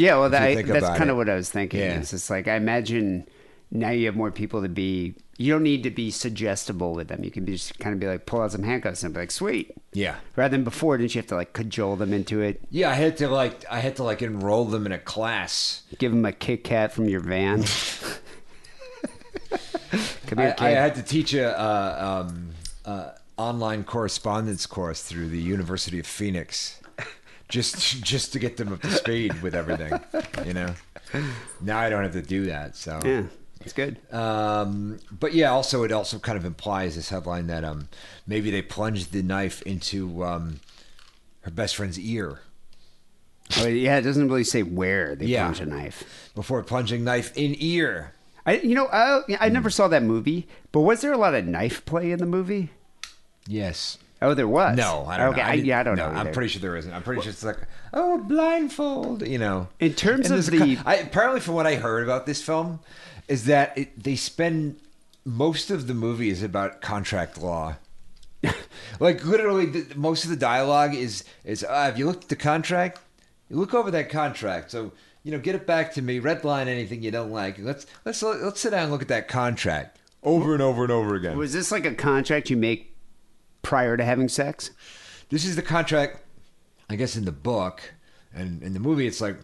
Yeah, 0.00 0.16
well, 0.18 0.30
that, 0.30 0.54
think 0.54 0.66
that's 0.66 0.96
kind 0.96 1.10
of 1.10 1.18
what 1.18 1.28
I 1.28 1.34
was 1.34 1.50
thinking. 1.50 1.80
Yeah. 1.80 1.98
It's 1.98 2.10
just 2.10 2.30
like 2.30 2.48
I 2.48 2.54
imagine 2.56 3.28
now 3.70 3.90
you 3.90 4.06
have 4.06 4.16
more 4.16 4.30
people 4.30 4.62
to 4.62 4.68
be. 4.68 5.14
You 5.36 5.52
don't 5.52 5.62
need 5.62 5.82
to 5.82 5.90
be 5.90 6.10
suggestible 6.10 6.94
with 6.94 7.08
them. 7.08 7.22
You 7.22 7.30
can 7.30 7.44
be 7.44 7.52
just 7.52 7.78
kind 7.78 7.92
of 7.92 8.00
be 8.00 8.06
like 8.06 8.24
pull 8.26 8.40
out 8.40 8.52
some 8.52 8.62
handcuffs 8.62 9.02
and 9.02 9.12
be 9.12 9.20
like, 9.20 9.30
sweet. 9.30 9.74
Yeah. 9.92 10.16
Rather 10.36 10.52
than 10.52 10.64
before, 10.64 10.96
didn't 10.98 11.14
you 11.14 11.18
have 11.20 11.28
to 11.28 11.34
like 11.34 11.52
cajole 11.52 11.96
them 11.96 12.12
into 12.14 12.40
it? 12.40 12.62
Yeah, 12.70 12.90
I 12.90 12.94
had 12.94 13.18
to 13.18 13.28
like 13.28 13.64
I 13.70 13.80
had 13.80 13.96
to 13.96 14.02
like 14.02 14.22
enroll 14.22 14.64
them 14.64 14.86
in 14.86 14.92
a 14.92 14.98
class. 14.98 15.82
Give 15.98 16.12
them 16.12 16.24
a 16.24 16.32
Kit 16.32 16.64
Kat 16.64 16.92
from 16.92 17.08
your 17.08 17.20
van. 17.20 17.64
Come 20.26 20.38
I, 20.38 20.42
here, 20.42 20.54
I 20.58 20.68
kid. 20.68 20.76
had 20.76 20.94
to 20.94 21.02
teach 21.02 21.34
a 21.34 21.58
uh, 21.58 22.24
um, 22.26 22.50
uh, 22.86 23.10
online 23.36 23.84
correspondence 23.84 24.66
course 24.66 25.02
through 25.02 25.28
the 25.28 25.40
University 25.40 25.98
of 25.98 26.06
Phoenix, 26.06 26.80
just 27.50 28.02
just 28.02 28.32
to 28.32 28.38
get 28.38 28.56
them 28.56 28.72
up 28.72 28.80
to 28.82 28.90
speed 28.90 29.42
with 29.42 29.54
everything. 29.54 29.92
You 30.46 30.54
know, 30.54 30.74
now 31.60 31.78
I 31.78 31.90
don't 31.90 32.02
have 32.02 32.12
to 32.14 32.22
do 32.22 32.46
that. 32.46 32.76
So, 32.76 33.00
yeah, 33.04 33.22
it's 33.60 33.72
good. 33.74 33.98
um, 34.12 34.98
but 35.10 35.34
yeah, 35.34 35.50
also 35.50 35.82
it 35.82 35.92
also 35.92 36.18
kind 36.18 36.38
of 36.38 36.44
implies 36.44 36.96
this 36.96 37.08
headline 37.10 37.46
that 37.48 37.64
um, 37.64 37.88
maybe 38.26 38.50
they 38.50 38.62
plunged 38.62 39.12
the 39.12 39.22
knife 39.22 39.60
into 39.62 40.24
um, 40.24 40.60
her 41.42 41.50
best 41.50 41.76
friend's 41.76 41.98
ear 41.98 42.40
Oh, 43.58 43.66
yeah, 43.66 43.96
it 43.98 44.02
doesn't 44.02 44.28
really 44.28 44.44
say 44.44 44.62
where 44.62 45.16
they 45.16 45.26
Yeah. 45.26 45.42
plunge 45.46 45.58
a 45.60 45.66
knife. 45.66 46.30
before 46.36 46.62
plunging 46.62 47.02
knife 47.02 47.36
in 47.36 47.56
ear. 47.58 48.14
I, 48.46 48.58
you 48.58 48.76
know, 48.76 48.86
I, 48.92 49.22
I 49.40 49.48
never 49.48 49.70
saw 49.70 49.88
that 49.88 50.04
movie, 50.04 50.46
but 50.70 50.82
was 50.82 51.00
there 51.00 51.12
a 51.12 51.16
lot 51.18 51.34
of 51.34 51.44
knife 51.46 51.84
play 51.84 52.12
in 52.12 52.20
the 52.20 52.26
movie? 52.26 52.70
Yes. 53.48 53.98
Oh, 54.22 54.34
there 54.34 54.48
was. 54.48 54.76
No, 54.76 55.06
I 55.06 55.16
don't 55.16 55.28
okay, 55.32 55.40
know. 55.40 55.46
I, 55.46 55.56
didn't- 55.56 55.66
yeah, 55.66 55.80
I 55.80 55.82
don't 55.82 55.96
no, 55.96 56.12
know. 56.12 56.18
I'm 56.18 56.32
pretty 56.32 56.48
sure 56.48 56.60
there 56.60 56.76
isn't. 56.76 56.92
I'm 56.92 57.02
pretty 57.02 57.22
sure 57.22 57.30
it's 57.30 57.42
like, 57.42 57.58
oh, 57.94 58.18
blindfold, 58.18 59.26
you 59.26 59.38
know. 59.38 59.68
In 59.78 59.94
terms 59.94 60.30
And 60.30 60.38
of 60.38 60.46
there's 60.46 60.60
co- 60.60 60.66
the- 60.66 60.78
I, 60.84 60.96
apparently, 60.96 61.40
from 61.40 61.54
what 61.54 61.66
I 61.66 61.76
heard 61.76 62.04
about 62.04 62.26
this 62.26 62.42
film, 62.42 62.80
is 63.28 63.46
that 63.46 63.76
it, 63.78 64.02
they 64.02 64.16
spend 64.16 64.76
most 65.24 65.70
of 65.70 65.86
the 65.86 65.94
movie 65.94 66.28
is 66.28 66.42
about 66.42 66.80
contract 66.82 67.38
law. 67.40 67.76
like 69.00 69.24
literally, 69.24 69.66
the, 69.66 69.94
most 69.96 70.24
of 70.24 70.30
the 70.30 70.36
dialogue 70.36 70.94
is 70.94 71.24
is 71.44 71.64
uh, 71.64 71.68
have 71.84 71.98
you 71.98 72.06
looked 72.06 72.24
at 72.24 72.28
the 72.28 72.36
contract? 72.36 72.98
You 73.48 73.56
look 73.56 73.74
over 73.74 73.90
that 73.90 74.10
contract. 74.10 74.70
So 74.70 74.92
you 75.22 75.32
know, 75.32 75.38
get 75.38 75.54
it 75.54 75.66
back 75.66 75.92
to 75.94 76.02
me. 76.02 76.18
Red 76.18 76.44
line 76.44 76.68
anything 76.68 77.02
you 77.02 77.10
don't 77.10 77.30
like. 77.30 77.58
Let's 77.58 77.86
let's 78.04 78.22
let's 78.22 78.60
sit 78.60 78.70
down 78.70 78.84
and 78.84 78.92
look 78.92 79.02
at 79.02 79.08
that 79.08 79.28
contract 79.28 79.98
over 80.22 80.52
and 80.54 80.62
over 80.62 80.82
and 80.82 80.92
over 80.92 81.14
again. 81.14 81.36
Was 81.36 81.52
this 81.52 81.70
like 81.70 81.84
a 81.84 81.94
contract 81.94 82.48
you 82.50 82.56
make 82.56 82.89
prior 83.62 83.96
to 83.96 84.04
having 84.04 84.28
sex? 84.28 84.70
This 85.28 85.44
is 85.44 85.56
the 85.56 85.62
contract, 85.62 86.22
I 86.88 86.96
guess, 86.96 87.16
in 87.16 87.24
the 87.24 87.32
book, 87.32 87.82
and 88.34 88.62
in 88.62 88.72
the 88.74 88.80
movie, 88.80 89.06
it's 89.06 89.20
like, 89.20 89.36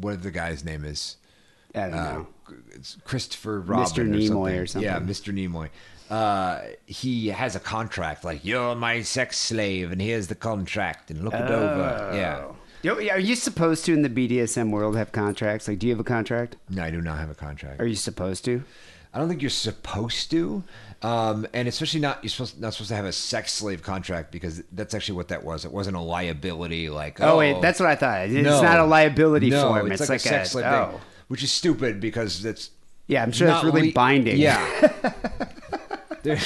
what 0.00 0.22
the 0.22 0.30
guy's 0.30 0.64
name 0.64 0.84
is? 0.84 1.16
I 1.74 1.80
don't 1.88 1.94
Uh, 1.94 2.12
know. 2.12 2.26
it's 2.74 2.96
Christopher 3.04 3.60
Robin 3.60 3.86
Mr. 3.86 3.98
or 3.98 4.04
Nimoy 4.04 4.26
something. 4.28 4.58
or 4.58 4.66
something. 4.66 4.90
Yeah. 4.90 5.00
Mr. 5.00 5.32
Nimoy. 5.34 5.70
Uh, 6.10 6.60
he 6.84 7.28
has 7.28 7.56
a 7.56 7.60
contract 7.60 8.24
like 8.24 8.44
you're 8.44 8.74
my 8.74 9.00
sex 9.02 9.38
slave, 9.38 9.90
and 9.90 10.00
here's 10.00 10.26
the 10.26 10.34
contract, 10.34 11.10
and 11.10 11.24
look 11.24 11.32
it 11.34 11.40
over. 11.50 12.10
Yeah. 12.14 12.44
Yo, 12.82 12.96
Are 13.10 13.18
you 13.18 13.36
supposed 13.36 13.84
to 13.86 13.94
in 13.94 14.02
the 14.02 14.10
BDSM 14.10 14.70
world 14.70 14.96
have 14.96 15.12
contracts? 15.12 15.68
Like, 15.68 15.78
do 15.78 15.86
you 15.86 15.92
have 15.92 16.00
a 16.00 16.04
contract? 16.04 16.56
No, 16.68 16.82
I 16.82 16.90
do 16.90 17.00
not 17.00 17.18
have 17.18 17.30
a 17.30 17.34
contract. 17.34 17.80
Are 17.80 17.86
you 17.86 17.94
supposed 17.94 18.44
to? 18.46 18.64
I 19.14 19.18
don't 19.18 19.28
think 19.28 19.42
you're 19.42 19.50
supposed 19.50 20.30
to, 20.30 20.62
um, 21.02 21.46
and 21.52 21.68
especially 21.68 22.00
not 22.00 22.22
you're 22.22 22.30
supposed 22.30 22.60
not 22.60 22.72
supposed 22.72 22.88
to 22.90 22.96
have 22.96 23.04
a 23.04 23.12
sex 23.12 23.52
slave 23.52 23.82
contract 23.82 24.30
because 24.32 24.62
that's 24.72 24.94
actually 24.94 25.16
what 25.16 25.28
that 25.28 25.44
was. 25.44 25.64
It 25.64 25.72
wasn't 25.72 25.96
a 25.96 26.00
liability. 26.00 26.88
Like 26.88 27.20
Oh, 27.20 27.38
wait, 27.38 27.60
that's 27.60 27.78
what 27.78 27.88
I 27.88 27.96
thought. 27.96 28.28
It's 28.28 28.44
No. 28.44 28.62
not 28.62 28.78
a 28.78 28.84
liability 28.84 29.50
no, 29.50 29.68
form. 29.68 29.92
It's, 29.92 30.00
It's, 30.00 30.10
like, 30.10 30.16
a 30.16 30.28
sex 30.28 30.52
slave 30.52 30.64
oh. 30.66 30.90
thing, 30.92 31.00
which 31.28 31.42
is 31.42 31.52
stupid 31.52 32.00
because 32.00 32.44
it's 32.44 32.70
Yeah, 33.06 33.22
I'm 33.22 33.32
sure 33.32 33.48
it's 33.48 33.64
really 33.64 33.88
le- 33.88 33.92
binding. 33.92 34.38
Yeah. 34.38 34.90
They're- 36.22 36.38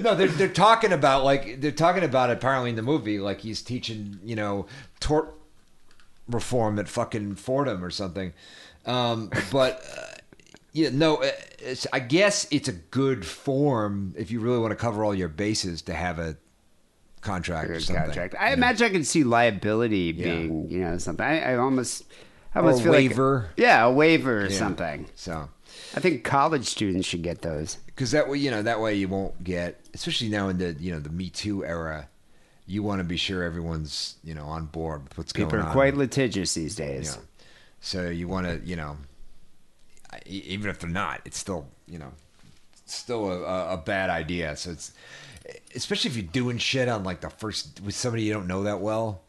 no, 0.00 0.14
they're 0.14 0.28
they're 0.28 0.48
talking 0.48 0.92
about 0.92 1.24
like 1.24 1.60
they're 1.60 1.70
talking 1.70 2.02
about 2.02 2.30
apparently 2.30 2.70
in 2.70 2.76
the 2.76 2.82
movie 2.82 3.18
like 3.18 3.40
he's 3.40 3.62
teaching 3.62 4.18
you 4.24 4.36
know 4.36 4.66
tort 5.00 5.34
reform 6.28 6.78
at 6.78 6.88
fucking 6.88 7.36
Fordham 7.36 7.84
or 7.84 7.90
something, 7.90 8.32
um, 8.86 9.30
but. 9.52 9.82
Uh, 9.96 10.06
yeah, 10.72 10.90
no. 10.92 11.16
uh, 11.16 11.30
It's, 11.58 11.86
I 11.92 12.00
guess 12.00 12.46
it's 12.50 12.68
a 12.68 12.72
good 12.72 13.24
form 13.26 14.14
if 14.16 14.30
you 14.30 14.40
really 14.40 14.58
want 14.58 14.70
to 14.72 14.76
cover 14.76 15.04
all 15.04 15.14
your 15.14 15.28
bases 15.28 15.82
to 15.82 15.94
have 15.94 16.18
a 16.18 16.36
contract 17.20 17.70
or 17.70 17.80
something. 17.80 18.04
contract. 18.04 18.34
I 18.40 18.52
imagine 18.52 18.86
I 18.86 18.90
can 18.90 19.04
see 19.04 19.24
liability 19.24 20.14
Yeah. 20.16 20.24
being, 20.24 20.70
you 20.70 20.78
know, 20.80 20.98
something. 20.98 21.24
I, 21.26 21.52
I 21.52 21.56
almost, 21.56 22.04
I 22.54 22.60
Or 22.60 22.62
almost 22.62 22.80
a 22.80 22.82
feel 22.84 22.92
waiver. 22.92 23.40
Like, 23.50 23.58
yeah, 23.58 23.84
a 23.84 23.90
waiver 23.92 24.42
or 24.42 24.46
Yeah. 24.48 24.58
something. 24.58 25.06
So, 25.14 25.48
I 25.94 26.00
think 26.00 26.24
college 26.24 26.66
students 26.66 27.06
should 27.06 27.22
get 27.22 27.42
those. 27.42 27.76
because 27.86 28.10
that 28.12 28.28
way 28.28 28.38
you 28.38 28.50
know 28.50 28.62
that 28.62 28.80
way 28.80 28.94
you 28.94 29.08
won't 29.08 29.42
get 29.44 29.78
especially 29.92 30.28
now 30.30 30.48
in 30.48 30.56
the 30.58 30.74
you 30.80 30.90
know 30.92 30.98
the 31.00 31.10
me 31.10 31.28
too 31.30 31.64
era 31.66 32.08
you 32.66 32.82
want 32.82 33.00
to 33.00 33.04
be 33.04 33.16
sure 33.16 33.42
everyone's 33.42 34.16
you 34.24 34.32
know 34.34 34.44
on 34.46 34.64
board 34.66 35.02
with 35.04 35.18
what's 35.18 35.32
People 35.32 35.50
going 35.50 35.62
on. 35.62 35.68
People 35.68 35.70
are 35.70 35.84
quite 35.84 35.96
litigious 35.96 36.54
these 36.54 36.74
days. 36.76 37.16
yeah. 37.16 37.22
so 37.80 38.08
you 38.08 38.26
want 38.28 38.46
to 38.46 38.60
you 38.66 38.76
know 38.76 38.96
even 40.26 40.70
if 40.70 40.78
they're 40.78 40.90
not 40.90 41.20
it's 41.24 41.38
still 41.38 41.66
you 41.86 41.98
know 41.98 42.12
still 42.86 43.30
a, 43.30 43.74
a, 43.74 43.76
bad 43.76 44.10
idea 44.10 44.56
so 44.56 44.70
it's 44.70 44.92
especially 45.74 46.10
if 46.10 46.16
you're 46.16 46.26
doing 46.26 46.58
shit 46.58 46.88
on 46.88 47.04
like 47.04 47.20
the 47.20 47.30
first 47.30 47.80
with 47.84 47.94
somebody 47.94 48.22
you 48.22 48.32
don't 48.32 48.48
know 48.48 48.64
that 48.64 48.80
well 48.80 49.22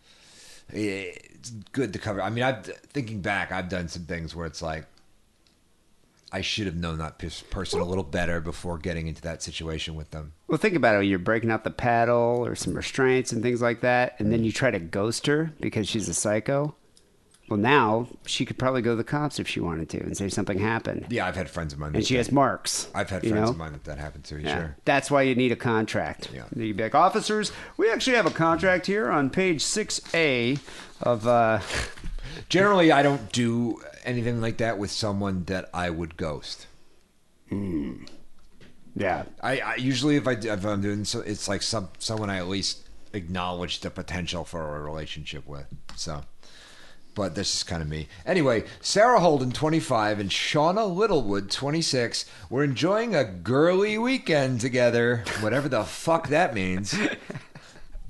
it's 0.70 1.52
good 1.72 1.94
to 1.94 2.00
cover 2.00 2.22
i 2.22 2.30
mean 2.30 2.44
i'm 2.44 2.62
thinking 2.64 3.22
back 3.22 3.52
i've 3.52 3.70
done 3.70 3.88
some 3.88 4.04
things 4.04 4.36
where 4.36 4.46
it's 4.46 4.62
like 4.62 4.86
I 6.34 6.40
should 6.40 6.66
have 6.66 6.78
known 6.78 6.98
that 7.00 7.18
person 7.50 7.82
a 7.82 7.86
little 7.86 8.06
better 8.06 8.40
before 8.40 8.78
getting 8.78 9.08
into 9.08 9.22
that 9.24 9.44
situation 9.44 9.96
with 9.96 10.12
them. 10.12 10.32
Well, 10.48 10.58
think 10.58 10.76
about 10.76 10.96
it. 10.96 11.06
You're 11.06 11.20
breaking 11.20 11.52
out 11.52 11.66
the 11.66 11.72
paddle 11.72 12.46
or 12.46 12.56
some 12.56 12.74
restraints 12.74 13.34
and 13.34 13.44
things 13.44 13.62
like 13.62 13.82
that, 13.82 14.16
and 14.18 14.32
then 14.32 14.46
you 14.46 14.54
try 14.54 14.72
to 14.72 14.80
ghost 14.80 15.28
her 15.28 15.52
because 15.60 15.90
she's 15.90 16.08
a 16.08 16.14
psycho. 16.14 16.74
Well, 17.52 17.60
now 17.60 18.08
she 18.26 18.46
could 18.46 18.58
probably 18.58 18.82
go 18.82 18.92
to 18.92 18.96
the 18.96 19.04
cops 19.04 19.38
if 19.38 19.46
she 19.46 19.60
wanted 19.60 19.90
to 19.90 20.00
and 20.00 20.16
say 20.16 20.30
something 20.30 20.58
happened. 20.58 21.08
Yeah, 21.10 21.28
I've 21.28 21.36
had 21.36 21.50
friends 21.50 21.74
of 21.74 21.80
mine. 21.80 21.88
And 21.88 21.96
that 21.98 22.06
she 22.06 22.16
has 22.16 22.32
marks. 22.32 22.88
I've 22.96 23.10
had 23.10 23.26
you 23.26 23.32
friends 23.32 23.48
know? 23.48 23.52
of 23.52 23.58
mine 23.58 23.74
that 23.74 23.84
that 23.84 23.98
happened 23.98 24.24
to. 24.24 24.40
Yeah. 24.42 24.56
Sure. 24.56 24.78
That's 24.86 25.12
why 25.12 25.24
you 25.24 25.36
need 25.36 25.52
a 25.52 25.58
contract. 25.58 26.30
Yeah. 26.34 26.46
You'd 26.56 26.78
be 26.78 26.84
like, 26.84 26.96
officers, 26.96 27.52
we 27.76 27.92
actually 27.92 28.16
have 28.16 28.26
a 28.26 28.32
contract 28.32 28.86
here 28.86 29.12
on 29.12 29.30
page 29.30 29.66
6A 29.66 30.60
of. 31.02 31.28
Uh, 31.28 31.60
Generally, 32.48 32.94
I 32.94 33.04
don't 33.04 33.30
do 33.34 33.82
anything 34.06 34.40
like 34.40 34.56
that 34.58 34.78
with 34.78 34.90
someone 34.90 35.44
that 35.46 35.70
I 35.74 35.90
would 35.90 36.16
ghost. 36.16 36.68
Hmm. 37.50 38.06
Yeah. 38.96 39.24
I, 39.44 39.60
I 39.60 39.76
usually 39.76 40.16
if 40.16 40.26
I 40.26 40.34
if 40.36 40.66
I'm 40.66 40.82
doing 40.82 41.04
so, 41.04 41.20
it's 41.20 41.50
like 41.50 41.64
some 41.64 41.90
someone 42.00 42.30
I 42.30 42.38
at 42.38 42.48
least 42.48 42.88
acknowledge 43.12 43.82
the 43.82 43.90
potential 43.90 44.46
for 44.46 44.78
a 44.78 44.80
relationship 44.80 45.46
with. 45.46 45.66
So, 45.98 46.24
but 47.14 47.36
this 47.36 47.56
is 47.56 47.64
kind 47.64 47.82
of 47.82 47.90
me. 47.90 48.08
Anyway, 48.26 48.64
Sarah 48.80 49.20
Holden, 49.20 49.52
25, 49.52 50.20
and 50.20 50.30
Shauna 50.30 50.94
Littlewood, 50.94 51.52
26, 51.52 52.26
were 52.50 52.64
enjoying 52.64 53.16
a 53.16 53.24
girly 53.24 53.98
weekend 53.98 54.62
together, 54.62 55.24
whatever 55.42 55.70
the 55.70 55.84
fuck 55.84 56.30
that 56.30 56.54
means. 56.54 56.96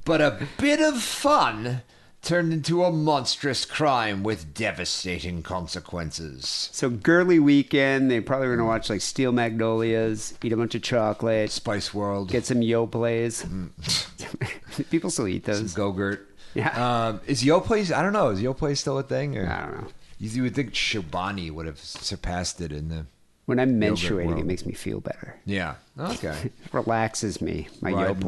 But 0.04 0.22
a 0.22 0.48
bit 0.58 0.82
of 0.82 1.02
fun 1.02 1.84
turned 2.22 2.54
into 2.54 2.84
a 2.84 2.92
monstrous 2.92 3.66
crime 3.66 4.24
with 4.24 4.54
devastating 4.54 5.44
consequences. 5.44 6.70
So, 6.72 6.90
girly 6.90 7.40
weekend, 7.40 8.10
they 8.10 8.20
probably 8.20 8.48
were 8.48 8.56
going 8.56 8.66
to 8.66 8.70
watch 8.70 8.90
like 8.90 9.02
Steel 9.02 9.32
Magnolias, 9.32 10.34
eat 10.44 10.54
a 10.54 10.58
bunch 10.58 10.76
of 10.76 10.82
chocolate, 10.82 11.52
Spice 11.52 11.94
World, 11.94 12.30
get 12.30 12.46
some 12.46 12.62
Yoplaits. 12.62 13.46
Mm. 13.46 14.90
People 14.90 15.10
still 15.10 15.28
eat 15.28 15.46
some 15.46 15.56
those. 15.56 15.74
Go-Gurt. 15.74 16.28
Yeah. 16.54 17.08
Um, 17.08 17.22
is 17.28 17.44
place? 17.64 17.92
I 17.92 18.02
don't 18.02 18.14
know. 18.14 18.30
Is 18.30 18.42
Yoplait 18.42 18.78
still 18.78 18.98
a 19.00 19.04
thing? 19.04 19.38
Or? 19.38 19.48
I 19.48 19.62
don't 19.66 19.82
know. 19.82 19.88
You, 20.20 20.30
you 20.30 20.44
would 20.44 20.56
think 20.56 20.74
Chobani 20.74 21.50
would 21.52 21.66
have 21.66 21.80
surpassed 21.80 22.62
it 22.62 22.72
in 22.72 22.90
the. 22.90 23.06
When 23.46 23.60
I'm 23.60 23.80
menstruating, 23.80 24.40
it 24.40 24.46
makes 24.46 24.66
me 24.66 24.74
feel 24.74 25.00
better. 25.00 25.36
Yeah. 25.46 25.76
Okay. 26.00 26.52
Relaxes 26.72 27.42
me, 27.42 27.68
my 27.82 27.92
Riding 27.92 28.20
the- 28.20 28.26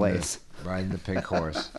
Riding 0.66 0.90
the 0.90 0.98
pink 0.98 1.24
horse. 1.26 1.70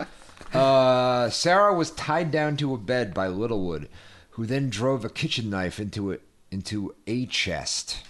Uh, 0.53 1.29
Sarah 1.31 1.75
was 1.75 1.91
tied 1.91 2.31
down 2.31 2.57
to 2.59 2.75
a 2.75 2.79
bed 2.79 3.13
by 3.13 3.27
Littlewood, 3.29 3.89
who 4.31 4.47
then 4.47 4.71
drove 4.71 5.05
a 5.05 5.11
kitchen 5.11 5.51
knife 5.51 5.81
into 5.81 6.11
it 6.11 6.23
into 6.51 6.95
a 7.07 7.27
chest. 7.27 8.03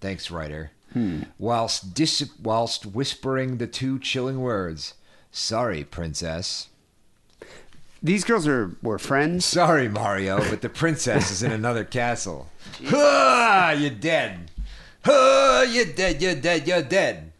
Thanks, 0.00 0.30
writer. 0.30 0.70
Whilst 1.38 1.94
dis- 1.94 2.30
whilst 2.42 2.84
whispering 2.86 3.56
the 3.56 3.66
two 3.66 3.98
chilling 3.98 4.40
words, 4.40 4.94
"Sorry, 5.30 5.82
princess." 5.84 6.68
These 8.02 8.24
girls 8.24 8.48
are 8.48 8.74
were 8.82 8.98
friends. 8.98 9.44
Sorry, 9.44 9.88
Mario, 9.88 10.38
but 10.50 10.60
the 10.60 10.68
princess 10.68 11.30
is 11.30 11.42
in 11.42 11.52
another 11.60 11.84
castle. 11.84 12.48
Ah, 12.92 13.72
you're 13.72 13.90
dead. 13.90 14.50
Ah, 15.04 15.62
you're 15.62 15.84
dead. 15.86 16.20
You're 16.20 16.34
dead. 16.34 16.66
You're 16.66 16.82
dead. 16.82 17.32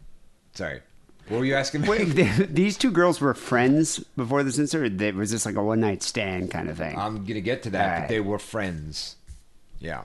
Sorry. 0.53 0.81
What 1.29 1.39
were 1.39 1.45
you 1.45 1.55
asking 1.55 1.81
me? 1.81 1.89
Wait, 1.89 2.03
these 2.53 2.77
two 2.77 2.91
girls 2.91 3.21
were 3.21 3.33
friends 3.33 3.99
before 4.17 4.43
this 4.43 4.59
incident. 4.59 4.97
They, 4.97 5.11
was 5.11 5.31
this 5.31 5.45
like 5.45 5.55
a 5.55 5.63
one 5.63 5.79
night 5.79 6.03
stand 6.03 6.51
kind 6.51 6.69
of 6.69 6.77
thing? 6.77 6.97
I'm 6.97 7.25
gonna 7.25 7.41
get 7.41 7.63
to 7.63 7.69
that, 7.71 8.01
but 8.01 8.09
they 8.09 8.19
were 8.19 8.39
friends. 8.39 9.15
Yeah. 9.79 10.03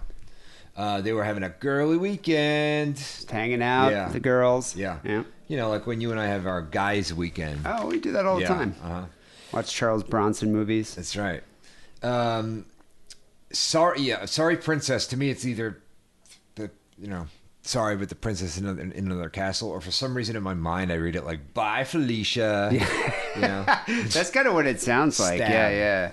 Uh, 0.77 1.01
they 1.01 1.13
were 1.13 1.25
having 1.25 1.43
a 1.43 1.49
girly 1.49 1.97
weekend. 1.97 2.97
Just 2.97 3.31
hanging 3.31 3.63
out, 3.63 3.91
Yeah. 3.91 4.05
with 4.05 4.13
the 4.13 4.21
girls. 4.21 4.77
Yeah. 4.77 4.99
yeah. 5.05 5.25
You 5.49 5.57
know, 5.57 5.71
like 5.71 5.87
when 5.89 6.01
you 6.01 6.13
and 6.13 6.21
I 6.21 6.27
have 6.27 6.47
our 6.47 6.63
guys' 6.63 7.13
weekend. 7.13 7.63
Oh, 7.67 7.87
we 7.87 7.99
do 7.99 8.13
that 8.13 8.25
all 8.25 8.37
the 8.37 8.43
yeah. 8.43 8.49
time. 8.49 8.75
Uh-huh. 8.83 9.05
Watch 9.53 9.73
Charles 9.73 10.03
Bronson 10.03 10.53
movies. 10.53 10.95
That's 10.95 11.17
right. 11.17 11.43
Um, 12.03 12.67
sorry, 13.53 14.01
yeah, 14.03 14.25
sorry, 14.27 14.57
princess. 14.57 15.07
To 15.09 15.17
me, 15.17 15.31
it's 15.31 15.45
either 15.45 15.79
the 16.55 16.71
you 16.99 17.09
know, 17.09 17.27
sorry, 17.63 17.97
but 17.97 18.09
the 18.09 18.15
princess 18.15 18.59
in 18.59 18.67
another, 18.67 18.83
in 18.83 19.07
another 19.07 19.29
castle, 19.29 19.71
or 19.71 19.81
for 19.81 19.91
some 19.91 20.17
reason 20.17 20.37
in 20.37 20.43
my 20.43 20.55
mind, 20.55 20.93
I 20.93 20.97
read 20.97 21.17
it 21.17 21.25
like, 21.25 21.55
"Bye, 21.55 21.85
Felicia." 21.85 22.71
you 23.35 23.41
know. 23.41 23.65
That's 23.87 24.31
kind 24.31 24.47
of 24.47 24.55
what 24.55 24.67
it 24.67 24.81
sounds 24.81 25.19
like. 25.19 25.39
Stab. 25.39 25.51
Yeah, 25.51 25.71
yeah. 25.71 26.11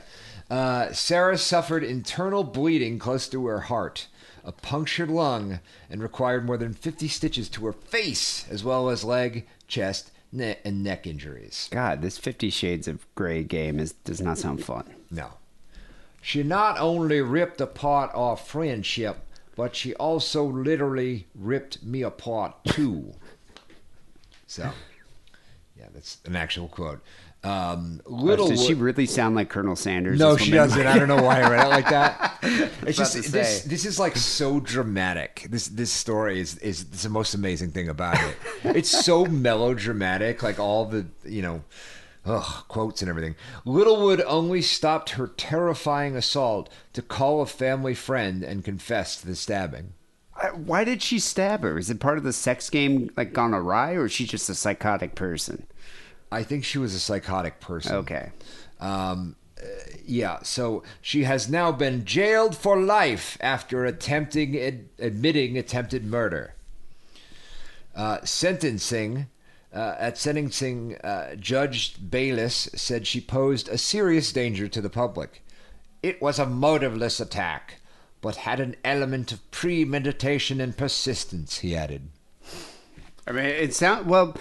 Uh, 0.50 0.92
Sarah 0.94 1.38
suffered 1.38 1.84
internal 1.84 2.44
bleeding 2.44 3.00
close 3.00 3.28
to 3.30 3.48
her 3.48 3.62
heart, 3.62 4.08
a 4.44 4.52
punctured 4.52 5.10
lung, 5.10 5.60
and 5.90 6.04
required 6.04 6.46
more 6.46 6.58
than 6.58 6.74
50 6.74 7.08
stitches 7.08 7.50
to 7.50 7.66
her 7.66 7.74
face, 7.74 8.48
as 8.50 8.64
well 8.64 8.90
as 8.90 9.04
leg, 9.04 9.48
chest, 9.68 10.12
ne- 10.36 10.60
and 10.64 10.84
neck 10.84 11.08
injuries. 11.08 11.68
God, 11.72 12.02
this 12.02 12.18
Fifty 12.18 12.50
Shades 12.50 12.88
of 12.88 13.06
Grey 13.16 13.44
game 13.44 13.80
is 13.80 13.94
does 13.94 14.22
not 14.22 14.38
sound 14.38 14.64
fun. 14.64 14.94
No. 15.10 15.34
She 16.22 16.42
not 16.44 16.80
only 16.80 17.22
ripped 17.22 17.62
apart 17.62 18.12
our 18.14 18.36
friendship, 18.36 19.18
but 19.56 19.76
she 19.76 19.94
also 19.96 20.44
literally 20.44 21.28
ripped 21.36 21.84
me 21.84 22.02
apart 22.02 22.56
too. 22.66 23.14
so, 24.48 24.72
yeah, 25.78 25.86
that's 25.94 26.18
an 26.26 26.36
actual 26.36 26.68
quote. 26.68 27.02
Um, 27.46 28.02
little 28.08 28.48
Does 28.48 28.66
she 28.66 28.74
really 28.74 29.06
sound 29.06 29.36
like 29.36 29.50
Colonel 29.50 29.76
Sanders? 29.76 30.18
No, 30.18 30.36
she 30.36 30.50
doesn't. 30.50 30.88
I 30.88 30.98
don't 30.98 31.08
know 31.08 31.22
why 31.22 31.41
I 31.41 31.50
read 31.50 31.68
it 31.68 31.70
like 31.70 31.89
that. 31.89 32.32
It's 32.86 33.00
just 33.00 33.32
this. 33.32 33.64
This 33.64 33.86
is 33.86 33.98
like 34.00 34.16
so 34.16 34.60
dramatic. 34.60 35.48
This 35.50 35.68
this 35.68 35.91
story 35.91 36.39
is 36.39 36.58
is 36.60 36.86
is 36.93 37.02
the 37.02 37.10
most 37.10 37.34
amazing 37.34 37.72
thing 37.72 37.89
about 37.89 38.22
it. 38.22 38.36
It's 38.76 39.06
so 39.06 39.26
melodramatic. 39.26 40.43
Like 40.43 40.60
all 40.60 40.86
the 40.86 41.08
you 41.24 41.41
know, 41.41 41.64
ugh, 42.24 42.66
quotes 42.68 43.02
and 43.02 43.10
everything. 43.10 43.36
Littlewood 43.66 44.22
only 44.28 44.62
stopped 44.62 45.12
her 45.12 45.28
terrifying 45.28 46.16
assault 46.16 46.70
to 46.93 47.02
call 47.02 47.41
a 47.41 47.48
family 47.48 47.96
friend 47.96 48.43
and 48.43 48.64
confess 48.64 49.16
to 49.18 49.26
the 49.26 49.36
stabbing. 49.36 49.93
Why 50.54 50.84
did 50.84 51.02
she 51.02 51.18
stab 51.18 51.64
her? 51.64 51.80
Is 51.80 51.89
it 51.89 52.00
part 52.00 52.20
of 52.20 52.24
the 52.24 52.34
sex 52.34 52.70
game 52.70 53.10
like 53.18 53.34
gone 53.34 53.56
awry, 53.56 53.93
or 53.93 54.06
is 54.06 54.12
she 54.12 54.26
just 54.28 54.50
a 54.50 54.56
psychotic 54.56 55.16
person? 55.16 55.66
I 56.32 56.43
think 56.43 56.63
she 56.63 56.78
was 56.78 56.93
a 56.93 56.99
psychotic 56.99 57.59
person. 57.59 57.95
Okay. 57.95 58.32
Um, 58.80 59.36
uh, 59.61 59.65
yeah, 60.05 60.39
so 60.43 60.84
she 61.01 61.23
has 61.23 61.49
now 61.49 61.71
been 61.71 62.05
jailed 62.05 62.55
for 62.55 62.80
life 62.80 63.38
after 63.39 63.86
attempting 63.86 64.57
ad- 64.59 64.89
admitting 64.99 65.57
attempted 65.57 66.05
murder. 66.05 66.53
Uh, 67.95 68.19
sentencing 68.26 69.28
uh, 69.76 69.95
at 69.99 70.17
sentencing, 70.17 70.95
uh, 71.03 71.36
Judge 71.36 71.95
Bayless 72.09 72.69
said 72.76 73.05
she 73.05 73.19
posed 73.19 73.67
a 73.67 73.78
serious 73.78 74.32
danger 74.32 74.69
to 74.69 74.80
the 74.80 74.89
public. 74.89 75.43
It 76.01 76.21
was 76.21 76.39
a 76.39 76.45
motiveless 76.45 77.19
attack, 77.19 77.82
but 78.21 78.38
had 78.38 78.61
an 78.61 78.78
element 78.86 79.34
of 79.34 79.51
premeditation 79.51 80.61
and 80.61 80.78
persistence. 80.78 81.59
He 81.59 81.76
added. 81.76 82.09
I 83.28 83.34
mean, 83.34 83.45
it 83.45 83.73
sounds 83.73 84.05
well. 84.05 84.38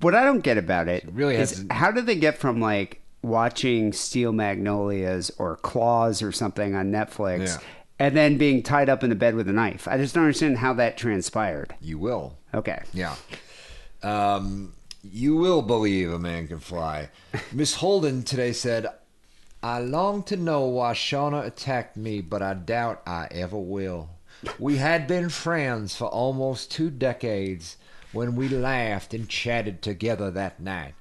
What 0.00 0.14
I 0.14 0.24
don't 0.24 0.40
get 0.42 0.58
about 0.58 0.88
it 0.88 1.06
really 1.12 1.36
is 1.36 1.64
how 1.70 1.90
did 1.90 2.06
they 2.06 2.16
get 2.16 2.36
from 2.38 2.60
like 2.60 3.00
watching 3.22 3.92
Steel 3.92 4.32
Magnolias 4.32 5.30
or 5.38 5.56
Claws 5.56 6.20
or 6.22 6.30
something 6.32 6.74
on 6.74 6.90
Netflix, 6.92 7.46
Yeah. 7.46 7.58
and 7.98 8.16
then 8.16 8.36
being 8.36 8.62
tied 8.62 8.88
up 8.90 9.02
in 9.02 9.10
a 9.12 9.14
bed 9.14 9.34
with 9.34 9.48
a 9.48 9.52
knife? 9.52 9.88
I 9.88 9.96
just 9.96 10.14
don't 10.14 10.24
understand 10.24 10.58
how 10.58 10.74
that 10.74 10.96
transpired. 10.98 11.74
You 11.80 11.98
will. 11.98 12.36
Okay. 12.52 12.82
Yeah. 12.92 13.14
Um, 14.02 14.74
you 15.02 15.36
will 15.36 15.62
believe 15.62 16.12
a 16.12 16.18
man 16.18 16.48
can 16.48 16.58
fly. 16.60 17.08
Miss 17.52 17.74
Holden 17.76 18.22
today 18.24 18.52
said, 18.52 18.86
I 19.62 19.78
long 19.80 20.22
to 20.24 20.36
know 20.36 20.66
why 20.66 20.92
Shauna 20.92 21.46
attacked 21.46 21.96
me, 21.96 22.20
but 22.20 22.42
I 22.42 22.52
doubt 22.54 23.02
I 23.06 23.28
ever 23.30 23.58
will. 23.58 24.10
We 24.58 24.76
had 24.76 25.06
been 25.06 25.30
friends 25.30 25.96
for 25.96 26.04
almost 26.06 26.70
two 26.70 26.90
decades 26.90 27.78
when 28.14 28.36
we 28.36 28.48
laughed 28.48 29.12
and 29.12 29.28
chatted 29.28 29.82
together 29.82 30.30
that 30.30 30.60
night. 30.60 30.94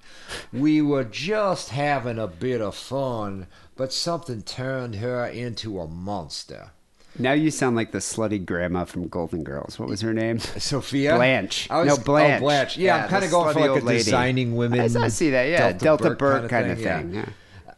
We 0.51 0.81
were 0.81 1.03
just 1.03 1.69
having 1.69 2.19
a 2.19 2.27
bit 2.27 2.61
of 2.61 2.75
fun, 2.75 3.47
but 3.75 3.93
something 3.93 4.41
turned 4.41 4.95
her 4.95 5.25
into 5.25 5.79
a 5.79 5.87
monster. 5.87 6.71
Now 7.17 7.33
you 7.33 7.51
sound 7.51 7.75
like 7.75 7.91
the 7.91 7.99
slutty 7.99 8.43
grandma 8.43 8.85
from 8.85 9.07
Golden 9.07 9.43
Girls. 9.43 9.77
What 9.77 9.87
was 9.87 10.01
her 10.01 10.13
name? 10.13 10.39
Sophia? 10.57 11.15
Blanche. 11.15 11.69
Was- 11.69 11.87
no, 11.87 11.93
oh, 11.93 11.97
Blanche. 11.97 12.41
Oh, 12.41 12.45
Blanche. 12.45 12.77
Yeah, 12.77 13.03
I'm 13.03 13.09
kind 13.09 13.23
of 13.23 13.31
going 13.31 13.53
for 13.53 13.59
like 13.59 13.69
a 13.69 13.73
old 13.73 13.83
lady. 13.83 14.03
designing 14.03 14.55
women. 14.55 14.79
I, 14.79 14.85
I 14.85 15.07
see 15.09 15.29
that. 15.29 15.43
Yeah, 15.43 15.73
Delta, 15.73 16.11
Burke, 16.11 16.49
kind 16.49 16.71
of 16.71 16.79
yeah. 16.79 17.01
thing. 17.01 17.13
Yeah. 17.13 17.25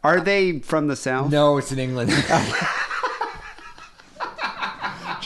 Are 0.02 0.20
they 0.20 0.60
from 0.60 0.86
the 0.86 0.96
south? 0.96 1.30
No, 1.30 1.58
it's 1.58 1.72
in 1.72 1.78
England. 1.78 2.10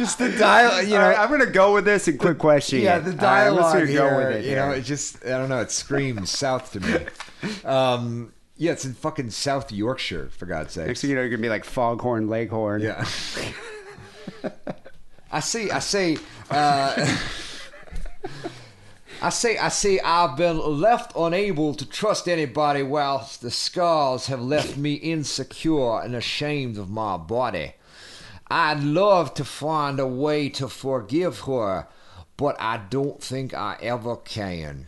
just 0.01 0.19
the 0.19 0.31
dial, 0.31 0.83
you 0.83 0.95
know. 0.95 1.09
Right, 1.09 1.19
I'm 1.19 1.29
gonna 1.29 1.45
go 1.45 1.75
with 1.75 1.85
this 1.85 2.09
and 2.09 2.19
quit 2.19 2.39
questioning. 2.39 2.85
yeah, 2.85 2.99
the 2.99 3.11
right, 3.11 3.21
dialogue 3.21 3.75
gonna 3.75 3.87
here, 3.87 3.99
go 3.99 4.17
with 4.17 4.37
it. 4.39 4.45
you 4.47 4.57
know, 4.57 4.71
it 4.71 4.81
just, 4.83 5.23
I 5.27 5.31
don't 5.31 5.51
know, 5.51 5.61
it 5.61 5.71
screams 5.71 6.31
south 6.31 6.73
to 6.73 6.81
me. 6.81 7.07
Um, 7.65 8.35
yeah, 8.59 8.73
it's 8.73 8.85
in 8.85 8.93
fucking 8.93 9.31
South 9.31 9.73
Yorkshire, 9.73 10.29
for 10.37 10.45
God's 10.45 10.75
sake. 10.75 10.89
Next 10.89 11.01
thing 11.01 11.09
you 11.09 11.17
know, 11.17 11.23
you're 11.23 11.31
gonna 11.31 11.41
be 11.41 11.49
like 11.49 11.65
Foghorn 11.65 12.29
Leghorn. 12.29 12.83
Yeah. 12.83 13.07
I 15.33 15.41
see. 15.41 15.71
I 15.71 15.79
say. 15.79 16.19
Uh, 16.51 17.17
I 19.23 19.31
say. 19.31 19.57
I 19.57 19.69
say. 19.69 20.01
I've 20.01 20.37
been 20.37 20.59
left 20.59 21.13
unable 21.17 21.73
to 21.75 21.89
trust 21.89 22.29
anybody, 22.29 22.83
whilst 22.83 23.41
the 23.41 23.51
scars 23.51 24.27
have 24.27 24.43
left 24.43 24.77
me 24.77 24.93
insecure 24.93 26.03
and 26.03 26.15
ashamed 26.15 26.77
of 26.77 26.91
my 26.91 27.17
body. 27.17 27.73
I'd 28.51 28.83
love 28.83 29.35
to 29.35 29.45
find 29.45 30.01
a 30.01 30.07
way 30.07 30.49
to 30.51 30.69
forgive 30.69 31.41
her, 31.41 31.87
but 32.37 32.57
I 32.61 32.79
don't 32.79 33.23
think 33.23 33.55
I 33.55 33.77
ever 33.81 34.17
can. 34.17 34.87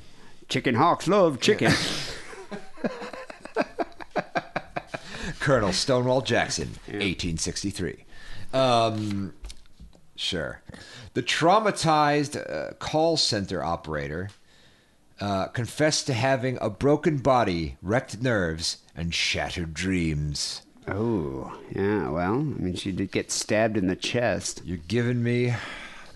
Chicken 0.49 0.75
hawks 0.75 1.07
love 1.07 1.41
chicken. 1.41 1.73
Colonel 5.39 5.73
Stonewall 5.73 6.23
Jackson, 6.23 6.69
1863. 6.87 8.05
Um, 8.53 9.35
sure. 10.17 10.61
The 11.15 11.23
traumatized 11.23 12.37
uh, 12.37 12.75
call 12.75 13.17
center 13.17 13.63
operator 13.63 14.31
uh, 15.21 15.47
confessed 15.49 16.07
to 16.09 16.15
having 16.15 16.59
a 16.61 16.69
broken 16.69 17.19
body, 17.19 17.77
wrecked 17.81 18.21
nerves, 18.21 18.79
and 18.97 19.15
shattered 19.15 19.73
dreams. 19.75 20.62
Oh, 20.89 21.59
yeah. 21.75 22.09
Well, 22.11 22.35
I 22.35 22.37
mean, 22.39 22.75
she 22.75 22.93
did 22.93 23.11
get 23.13 23.31
stabbed 23.31 23.77
in 23.77 23.87
the 23.87 23.97
chest. 23.97 24.63
You're 24.65 24.79
giving 24.89 25.23
me 25.23 25.55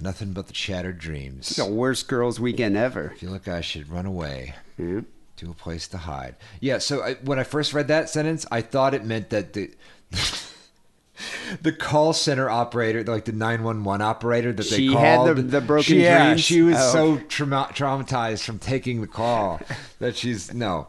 nothing 0.01 0.33
but 0.33 0.47
the 0.49 0.55
shattered 0.55 0.99
dreams. 0.99 1.49
It's 1.49 1.57
the 1.57 1.67
worst 1.67 2.09
girls' 2.09 2.39
weekend 2.41 2.77
ever. 2.77 3.13
I 3.15 3.19
feel 3.19 3.31
like 3.31 3.49
I 3.49 3.61
should 3.61 3.89
run 3.91 4.07
away 4.07 4.55
Yeah. 4.79 5.01
to 5.37 5.51
a 5.51 5.55
place 5.55 5.89
to 5.89 5.99
hide. 5.99 6.37
Yeah, 6.61 6.79
so 6.79 7.03
I, 7.03 7.15
when 7.15 7.39
I 7.39 7.45
first 7.45 7.73
read 7.73 7.89
that 7.89 8.11
sentence, 8.11 8.45
I 8.51 8.61
thought 8.61 8.95
it 8.95 9.05
meant 9.05 9.31
that 9.31 9.53
the 9.55 9.71
the 11.63 11.73
call 11.73 12.13
center 12.13 12.51
operator, 12.51 13.03
like 13.05 13.25
the 13.25 13.33
nine 13.33 13.63
one 13.63 13.85
one 13.85 14.03
operator 14.03 14.53
that 14.53 14.69
they 14.69 14.77
She 14.77 14.93
called, 14.93 15.29
had 15.29 15.37
the- 15.37 15.43
the 15.43 15.61
broken 15.63 15.85
she, 15.85 16.03
Yeah, 16.03 16.27
dreams? 16.27 16.41
she 16.43 16.61
was 16.63 16.77
Oh. 16.79 16.93
so 16.93 17.19
trauma- 17.29 17.71
traumatized 17.73 18.45
from 18.45 18.59
taking 18.59 19.01
the 19.01 19.07
call 19.07 19.61
that 19.99 20.17
she's 20.17 20.53
no. 20.53 20.89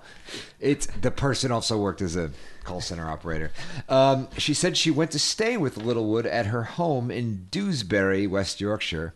It's 0.59 0.87
the 0.99 1.11
person 1.11 1.51
also 1.51 1.77
worked 1.77 2.01
as 2.01 2.17
a 2.17 2.31
call 2.67 2.81
center 2.81 3.09
operator. 3.09 3.51
Um, 3.87 4.27
she 4.37 4.53
said 4.53 4.75
she 4.75 4.91
went 4.91 5.11
to 5.11 5.19
stay 5.19 5.55
with 5.55 5.77
Littlewood 5.77 6.25
at 6.25 6.47
her 6.47 6.63
home 6.63 7.09
in 7.09 7.47
Dewsbury, 7.49 8.27
West 8.27 8.59
Yorkshire, 8.59 9.13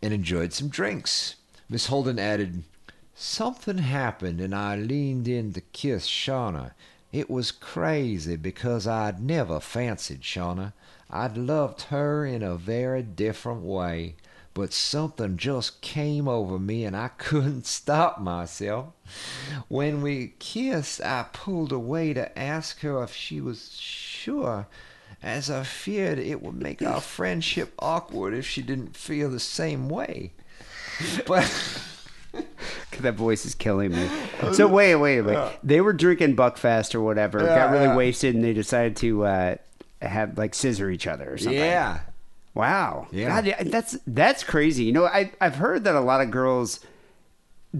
and 0.00 0.14
enjoyed 0.14 0.54
some 0.54 0.68
drinks. 0.68 1.36
Miss 1.68 1.86
Holden 1.86 2.18
added, 2.18 2.62
Something 3.14 3.78
happened 3.78 4.40
and 4.40 4.54
I 4.54 4.76
leaned 4.76 5.28
in 5.28 5.52
to 5.52 5.60
kiss 5.60 6.08
Shauna. 6.08 6.72
It 7.12 7.28
was 7.28 7.52
crazy 7.52 8.36
because 8.36 8.86
I'd 8.86 9.20
never 9.20 9.60
fancied 9.60 10.22
Shauna. 10.22 10.72
I'd 11.10 11.36
loved 11.36 11.82
her 11.82 12.24
in 12.24 12.42
a 12.42 12.56
very 12.56 13.02
different 13.02 13.60
way, 13.60 14.14
but 14.54 14.72
something 14.72 15.36
just 15.36 15.80
came 15.80 16.26
over 16.26 16.58
me 16.58 16.84
and 16.84 16.96
I 16.96 17.08
couldn't 17.18 17.66
stop 17.66 18.20
myself. 18.20 18.88
When 19.68 20.02
we 20.02 20.34
kissed, 20.38 21.00
I 21.02 21.26
pulled 21.32 21.72
away 21.72 22.12
to 22.14 22.36
ask 22.38 22.80
her 22.80 23.02
if 23.02 23.14
she 23.14 23.40
was 23.40 23.76
sure, 23.78 24.66
as 25.22 25.50
I 25.50 25.64
feared 25.64 26.18
it 26.18 26.42
would 26.42 26.60
make 26.60 26.82
our 26.82 27.00
friendship 27.00 27.74
awkward 27.78 28.34
if 28.34 28.46
she 28.46 28.62
didn't 28.62 28.96
feel 28.96 29.30
the 29.30 29.40
same 29.40 29.88
way. 29.88 30.32
But. 31.26 31.50
that 33.00 33.14
voice 33.14 33.46
is 33.46 33.54
killing 33.54 33.92
me. 33.92 34.08
So 34.52 34.68
wait, 34.68 34.96
wait, 34.96 35.22
wait. 35.22 35.58
They 35.62 35.80
were 35.80 35.94
drinking 35.94 36.36
Buckfast 36.36 36.94
or 36.94 37.00
whatever, 37.00 37.38
got 37.38 37.72
really 37.72 37.86
yeah. 37.86 37.96
wasted, 37.96 38.34
and 38.34 38.44
they 38.44 38.52
decided 38.52 38.96
to 38.96 39.24
uh, 39.24 39.56
have 40.02 40.36
like 40.36 40.54
scissor 40.54 40.90
each 40.90 41.06
other 41.06 41.32
or 41.32 41.38
something. 41.38 41.58
Yeah. 41.58 42.00
Wow. 42.54 43.06
Yeah. 43.12 43.40
God, 43.42 43.54
that's 43.70 43.96
that's 44.06 44.42
crazy. 44.44 44.84
You 44.84 44.92
know, 44.92 45.06
I 45.06 45.32
I've 45.40 45.56
heard 45.56 45.84
that 45.84 45.94
a 45.94 46.00
lot 46.00 46.20
of 46.20 46.30
girls 46.30 46.80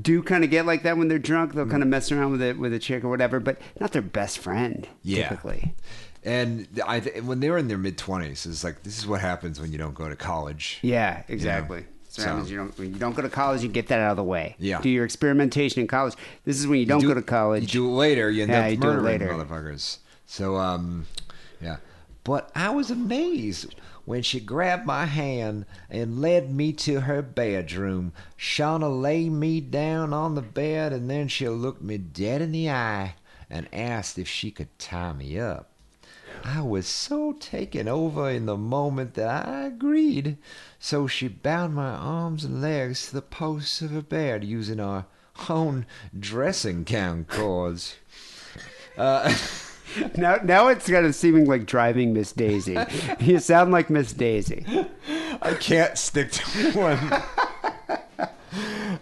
do 0.00 0.22
kind 0.22 0.44
of 0.44 0.50
get 0.50 0.66
like 0.66 0.84
that 0.84 0.96
when 0.96 1.08
they're 1.08 1.18
drunk. 1.18 1.54
They'll 1.54 1.66
kind 1.66 1.82
of 1.82 1.88
mess 1.88 2.12
around 2.12 2.30
with 2.32 2.42
it 2.42 2.58
with 2.58 2.72
a 2.72 2.78
chick 2.78 3.02
or 3.02 3.08
whatever, 3.08 3.40
but 3.40 3.60
not 3.80 3.92
their 3.92 4.02
best 4.02 4.38
friend. 4.38 4.86
Yeah. 5.02 5.28
Typically. 5.28 5.74
And 6.22 6.68
I, 6.86 7.00
th- 7.00 7.22
when 7.24 7.40
they 7.40 7.48
were 7.50 7.56
in 7.58 7.66
their 7.68 7.78
mid 7.78 7.96
twenties, 7.98 8.44
it's 8.46 8.62
like 8.62 8.82
this 8.84 8.98
is 8.98 9.06
what 9.06 9.20
happens 9.20 9.60
when 9.60 9.72
you 9.72 9.78
don't 9.78 9.94
go 9.94 10.08
to 10.08 10.14
college. 10.16 10.78
Yeah. 10.82 11.22
Exactly. 11.28 11.86
So, 12.08 12.22
that 12.22 12.44
So- 12.44 12.50
you 12.50 12.56
don't 12.58 12.78
when 12.78 12.92
you 12.92 12.98
don't 13.00 13.16
go 13.16 13.22
to 13.22 13.28
college, 13.30 13.62
you 13.62 13.68
get 13.68 13.88
that 13.88 14.00
out 14.00 14.12
of 14.12 14.16
the 14.18 14.24
way. 14.24 14.54
Yeah. 14.58 14.80
Do 14.80 14.88
your 14.90 15.04
experimentation 15.04 15.80
in 15.80 15.88
college. 15.88 16.14
This 16.44 16.60
is 16.60 16.66
when 16.68 16.78
you 16.78 16.86
don't 16.86 17.00
do- 17.00 17.08
go 17.08 17.14
to 17.14 17.22
college. 17.22 17.62
You 17.62 17.68
do 17.82 17.88
it 17.88 17.92
later. 17.94 18.30
You 18.30 18.42
end 18.42 18.52
Yeah, 18.52 18.64
up 18.66 18.70
you 18.70 18.76
do 18.76 18.88
it 18.88 18.92
murdering 18.96 19.04
later. 19.20 19.28
motherfuckers. 19.34 19.98
So, 20.26 20.56
um, 20.56 21.06
yeah. 21.60 21.78
But 22.22 22.50
I 22.54 22.68
was 22.70 22.90
amazed 22.90 23.74
when 24.04 24.22
she 24.22 24.40
grabbed 24.40 24.86
my 24.86 25.06
hand 25.06 25.66
and 25.88 26.20
led 26.20 26.54
me 26.54 26.72
to 26.72 27.00
her 27.00 27.22
bedroom. 27.22 28.12
Shauna 28.38 29.00
lay 29.00 29.28
me 29.28 29.60
down 29.60 30.12
on 30.12 30.34
the 30.34 30.42
bed 30.42 30.92
and 30.92 31.10
then 31.10 31.28
she 31.28 31.48
looked 31.48 31.82
me 31.82 31.98
dead 31.98 32.42
in 32.42 32.52
the 32.52 32.70
eye 32.70 33.14
and 33.48 33.68
asked 33.72 34.18
if 34.18 34.28
she 34.28 34.50
could 34.50 34.78
tie 34.78 35.12
me 35.12 35.38
up. 35.38 35.70
I 36.44 36.62
was 36.62 36.86
so 36.86 37.32
taken 37.32 37.88
over 37.88 38.30
in 38.30 38.46
the 38.46 38.56
moment 38.56 39.14
that 39.14 39.46
I 39.46 39.66
agreed. 39.66 40.38
So 40.78 41.06
she 41.06 41.28
bound 41.28 41.74
my 41.74 41.90
arms 41.90 42.44
and 42.44 42.62
legs 42.62 43.08
to 43.08 43.14
the 43.14 43.22
posts 43.22 43.82
of 43.82 43.90
her 43.90 44.02
bed 44.02 44.44
using 44.44 44.80
our 44.80 45.06
own 45.48 45.86
dressing 46.18 46.84
gown 46.84 47.24
cords. 47.24 47.96
Uh, 48.96 49.34
Now, 50.16 50.36
now 50.42 50.68
it's 50.68 50.88
kind 50.88 51.04
of 51.06 51.14
seeming 51.14 51.46
like 51.46 51.66
driving 51.66 52.12
Miss 52.12 52.32
Daisy. 52.32 52.76
you 53.20 53.38
sound 53.38 53.72
like 53.72 53.90
Miss 53.90 54.12
Daisy. 54.12 54.64
I 55.42 55.54
can't 55.54 55.96
stick 55.98 56.30
to 56.32 56.72
one 56.72 58.28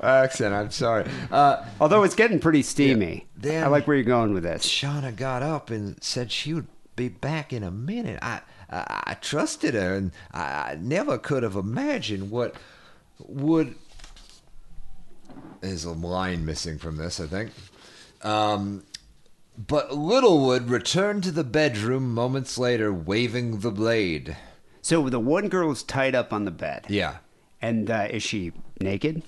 accent. 0.02 0.54
I'm 0.54 0.70
sorry. 0.70 1.08
Uh, 1.30 1.64
Although 1.80 2.04
it's 2.04 2.14
getting 2.14 2.38
pretty 2.40 2.62
steamy. 2.62 3.26
Then- 3.36 3.64
I 3.64 3.66
like 3.68 3.86
where 3.86 3.96
you're 3.96 4.04
going 4.04 4.32
with 4.34 4.44
this. 4.44 4.66
Shauna 4.66 5.14
got 5.14 5.42
up 5.42 5.70
and 5.70 6.02
said 6.02 6.30
she 6.32 6.54
would 6.54 6.68
be 6.96 7.08
back 7.08 7.52
in 7.52 7.62
a 7.62 7.70
minute. 7.70 8.18
I 8.22 8.40
I, 8.70 9.02
I 9.08 9.14
trusted 9.14 9.74
her, 9.74 9.94
and 9.94 10.12
I, 10.32 10.40
I 10.72 10.78
never 10.80 11.18
could 11.18 11.42
have 11.42 11.56
imagined 11.56 12.30
what 12.30 12.54
would. 13.18 13.74
There's 15.60 15.84
a 15.84 15.92
line 15.92 16.44
missing 16.44 16.78
from 16.78 16.96
this, 16.96 17.18
I 17.18 17.26
think. 17.26 17.50
Um, 18.22 18.84
but 19.66 19.94
Littlewood 19.94 20.68
returned 20.70 21.24
to 21.24 21.32
the 21.32 21.44
bedroom 21.44 22.14
moments 22.14 22.58
later, 22.58 22.92
waving 22.92 23.60
the 23.60 23.72
blade. 23.72 24.36
So 24.82 25.08
the 25.08 25.18
one 25.18 25.48
girl 25.48 25.72
is 25.72 25.82
tied 25.82 26.14
up 26.14 26.32
on 26.32 26.44
the 26.44 26.50
bed. 26.50 26.86
Yeah. 26.88 27.16
And 27.60 27.90
uh, 27.90 28.06
is 28.10 28.22
she 28.22 28.52
naked? 28.80 29.22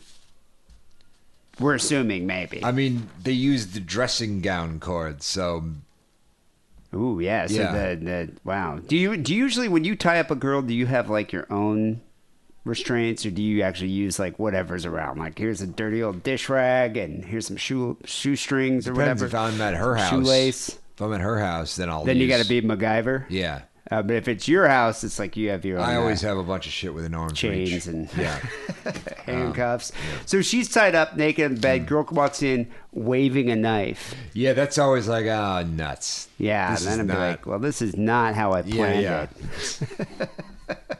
We're 1.58 1.74
assuming 1.74 2.26
maybe. 2.26 2.64
I 2.64 2.72
mean, 2.72 3.10
they 3.22 3.32
used 3.32 3.74
the 3.74 3.80
dressing 3.80 4.40
gown 4.40 4.80
cord, 4.80 5.22
so 5.22 5.64
Ooh, 6.94 7.20
yeah. 7.20 7.46
So 7.46 7.54
Yeah. 7.54 7.72
the, 7.72 7.96
the 7.96 8.32
wow. 8.44 8.78
Do 8.78 8.96
you 8.96 9.16
do 9.16 9.34
you 9.34 9.42
usually 9.42 9.68
when 9.68 9.84
you 9.84 9.96
tie 9.96 10.20
up 10.20 10.30
a 10.30 10.36
girl, 10.36 10.62
do 10.62 10.72
you 10.72 10.86
have 10.86 11.10
like 11.10 11.32
your 11.32 11.46
own 11.52 12.00
restraints, 12.64 13.24
or 13.26 13.30
do 13.30 13.42
you 13.42 13.62
actually 13.62 13.90
use 13.90 14.18
like 14.18 14.38
whatever's 14.38 14.84
around? 14.86 15.18
Like 15.18 15.38
here's 15.38 15.60
a 15.60 15.66
dirty 15.66 16.02
old 16.02 16.22
dish 16.22 16.48
rag, 16.48 16.96
and 16.96 17.24
here's 17.24 17.46
some 17.46 17.56
shoe 17.56 17.96
shoestrings 18.04 18.86
or 18.88 18.92
depends 18.92 19.22
whatever. 19.22 19.26
if 19.48 19.54
I'm 19.54 19.60
at 19.60 19.74
her 19.74 19.96
house. 19.96 20.10
Shoelace. 20.10 20.78
If 20.94 21.00
I'm 21.00 21.12
at 21.14 21.20
her 21.22 21.38
house, 21.38 21.76
then 21.76 21.88
I'll. 21.88 22.04
Then 22.04 22.18
you 22.18 22.28
got 22.28 22.42
to 22.42 22.48
be 22.48 22.60
MacGyver. 22.60 23.24
Yeah. 23.28 23.62
Uh, 23.90 24.02
but 24.02 24.14
if 24.14 24.28
it's 24.28 24.46
your 24.46 24.68
house, 24.68 25.02
it's 25.02 25.18
like 25.18 25.36
you 25.36 25.50
have 25.50 25.64
your 25.64 25.78
own. 25.78 25.84
I 25.84 25.96
always 25.96 26.22
uh, 26.22 26.28
have 26.28 26.38
a 26.38 26.44
bunch 26.44 26.66
of 26.66 26.72
shit 26.72 26.94
with 26.94 27.04
an 27.04 27.12
arm's 27.14 27.32
chains 27.32 27.72
reach. 27.72 27.86
and 27.88 28.08
yeah. 28.16 28.38
handcuffs. 29.26 29.90
So 30.26 30.42
she's 30.42 30.68
tied 30.68 30.94
up, 30.94 31.16
naked 31.16 31.50
in 31.50 31.58
bed. 31.58 31.88
Girl 31.88 32.06
walks 32.12 32.40
in, 32.40 32.70
waving 32.92 33.50
a 33.50 33.56
knife. 33.56 34.14
Yeah, 34.32 34.52
that's 34.52 34.78
always 34.78 35.08
like, 35.08 35.26
ah, 35.26 35.64
nuts. 35.66 36.28
Yeah, 36.38 36.70
This 36.70 36.86
and 36.86 37.00
then 37.00 37.06
be 37.08 37.12
not- 37.14 37.18
like, 37.18 37.46
well, 37.46 37.58
this 37.58 37.82
is 37.82 37.96
not 37.96 38.36
how 38.36 38.52
I 38.52 38.60
Yeah, 38.60 38.74
planned 38.76 39.02
yeah. 39.02 39.26
it. 40.68 40.88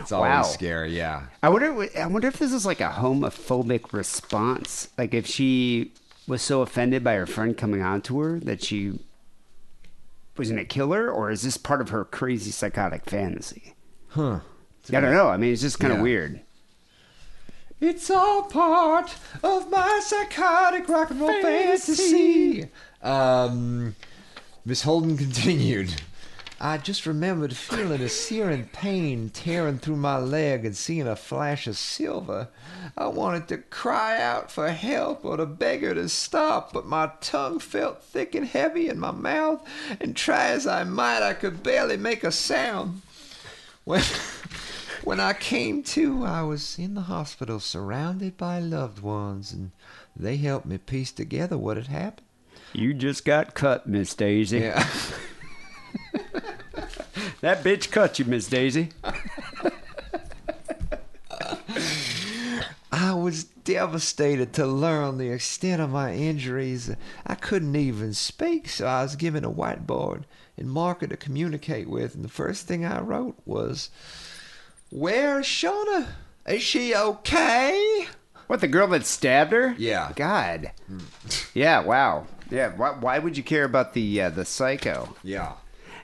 It's 0.00 0.12
always 0.12 0.28
Wow. 0.30 0.42
scary. 0.42 0.96
Yeah. 0.96 1.22
I 1.42 1.48
wonder. 1.48 1.88
I 1.98 2.06
wonder 2.06 2.28
if 2.28 2.38
this 2.38 2.52
is 2.52 2.64
like 2.66 2.80
a 2.80 2.88
homophobic 2.90 3.92
response. 3.92 4.88
Like 4.98 5.14
if 5.14 5.26
she 5.26 5.92
was 6.26 6.40
so 6.42 6.62
offended 6.62 7.02
by 7.04 7.14
her 7.14 7.26
friend 7.26 7.56
coming 7.56 7.82
on 7.82 8.00
to 8.02 8.20
her 8.20 8.38
that 8.40 8.62
she 8.62 8.98
was 10.36 10.48
gonna 10.50 10.64
kill 10.64 10.92
her, 10.92 11.10
or 11.10 11.30
is 11.30 11.42
this 11.42 11.56
part 11.56 11.80
of 11.80 11.90
her 11.90 12.04
crazy 12.04 12.50
psychotic 12.50 13.04
fantasy? 13.08 13.74
Huh. 14.08 14.40
I 14.88 15.00
don't 15.00 15.12
know. 15.12 15.28
I 15.28 15.36
mean, 15.36 15.52
it's 15.52 15.62
just 15.62 15.78
kind 15.78 15.92
of 15.92 15.98
Yeah. 15.98 16.02
weird. 16.04 16.40
It's 17.80 18.10
all 18.10 18.44
part 18.44 19.14
of 19.42 19.68
my 19.70 20.00
psychotic 20.04 20.88
rock 20.88 21.10
and 21.10 21.20
roll 21.20 21.42
fantasy. 21.42 22.68
Um, 23.02 23.96
Miss 24.64 24.82
Holden 24.82 25.16
continued. 25.16 26.00
I 26.64 26.78
just 26.78 27.06
remembered 27.06 27.56
feeling 27.56 28.00
a 28.02 28.08
searing 28.08 28.66
pain 28.66 29.30
tearing 29.30 29.78
through 29.78 29.96
my 29.96 30.18
leg 30.18 30.64
and 30.64 30.76
seeing 30.76 31.08
a 31.08 31.16
flash 31.16 31.66
of 31.66 31.76
silver. 31.76 32.50
I 32.96 33.08
wanted 33.08 33.48
to 33.48 33.58
cry 33.58 34.20
out 34.22 34.48
for 34.48 34.68
help 34.68 35.24
or 35.24 35.38
to 35.38 35.44
beg 35.44 35.82
her 35.82 35.92
to 35.92 36.08
stop, 36.08 36.72
but 36.72 36.86
my 36.86 37.10
tongue 37.20 37.58
felt 37.58 38.04
thick 38.04 38.36
and 38.36 38.46
heavy 38.46 38.88
in 38.88 39.00
my 39.00 39.10
mouth, 39.10 39.60
and 40.00 40.14
try 40.14 40.50
as 40.50 40.64
I 40.64 40.84
might, 40.84 41.20
I 41.20 41.34
could 41.34 41.64
barely 41.64 41.96
make 41.96 42.22
a 42.22 42.30
sound. 42.30 43.02
When, 43.82 44.04
when 45.02 45.18
I 45.18 45.32
came 45.32 45.82
to, 45.82 46.24
I 46.24 46.42
was 46.42 46.78
in 46.78 46.94
the 46.94 47.00
hospital 47.02 47.58
surrounded 47.58 48.36
by 48.36 48.60
loved 48.60 49.00
ones, 49.00 49.52
and 49.52 49.72
they 50.14 50.36
helped 50.36 50.66
me 50.66 50.78
piece 50.78 51.10
together 51.10 51.58
what 51.58 51.76
had 51.76 51.88
happened. 51.88 52.28
You 52.72 52.94
just 52.94 53.24
got 53.24 53.54
cut, 53.54 53.88
Miss 53.88 54.14
Daisy. 54.14 54.60
Yeah. 54.60 54.88
That 57.42 57.64
bitch 57.64 57.90
cut 57.90 58.20
you, 58.20 58.24
Miss 58.24 58.46
Daisy. 58.46 58.90
I 62.92 63.14
was 63.14 63.42
devastated 63.42 64.52
to 64.52 64.64
learn 64.64 65.18
the 65.18 65.30
extent 65.30 65.82
of 65.82 65.90
my 65.90 66.14
injuries. 66.14 66.94
I 67.26 67.34
couldn't 67.34 67.74
even 67.74 68.14
speak, 68.14 68.68
so 68.68 68.86
I 68.86 69.02
was 69.02 69.16
given 69.16 69.44
a 69.44 69.50
whiteboard 69.50 70.22
and 70.56 70.70
marker 70.70 71.08
to 71.08 71.16
communicate 71.16 71.90
with. 71.90 72.14
And 72.14 72.24
the 72.24 72.28
first 72.28 72.68
thing 72.68 72.84
I 72.84 73.00
wrote 73.00 73.36
was, 73.44 73.90
Where's 74.90 75.46
Shauna? 75.46 76.06
Is 76.46 76.62
she 76.62 76.94
okay? 76.94 78.06
What, 78.46 78.60
the 78.60 78.68
girl 78.68 78.86
that 78.88 79.04
stabbed 79.04 79.50
her? 79.50 79.74
Yeah. 79.76 80.12
God. 80.14 80.70
Yeah, 81.54 81.80
wow. 81.80 82.28
Yeah, 82.50 82.68
why, 82.76 82.90
why 82.90 83.18
would 83.18 83.36
you 83.36 83.42
care 83.42 83.64
about 83.64 83.94
the 83.94 84.22
uh, 84.22 84.30
the 84.30 84.44
psycho? 84.44 85.16
Yeah. 85.24 85.54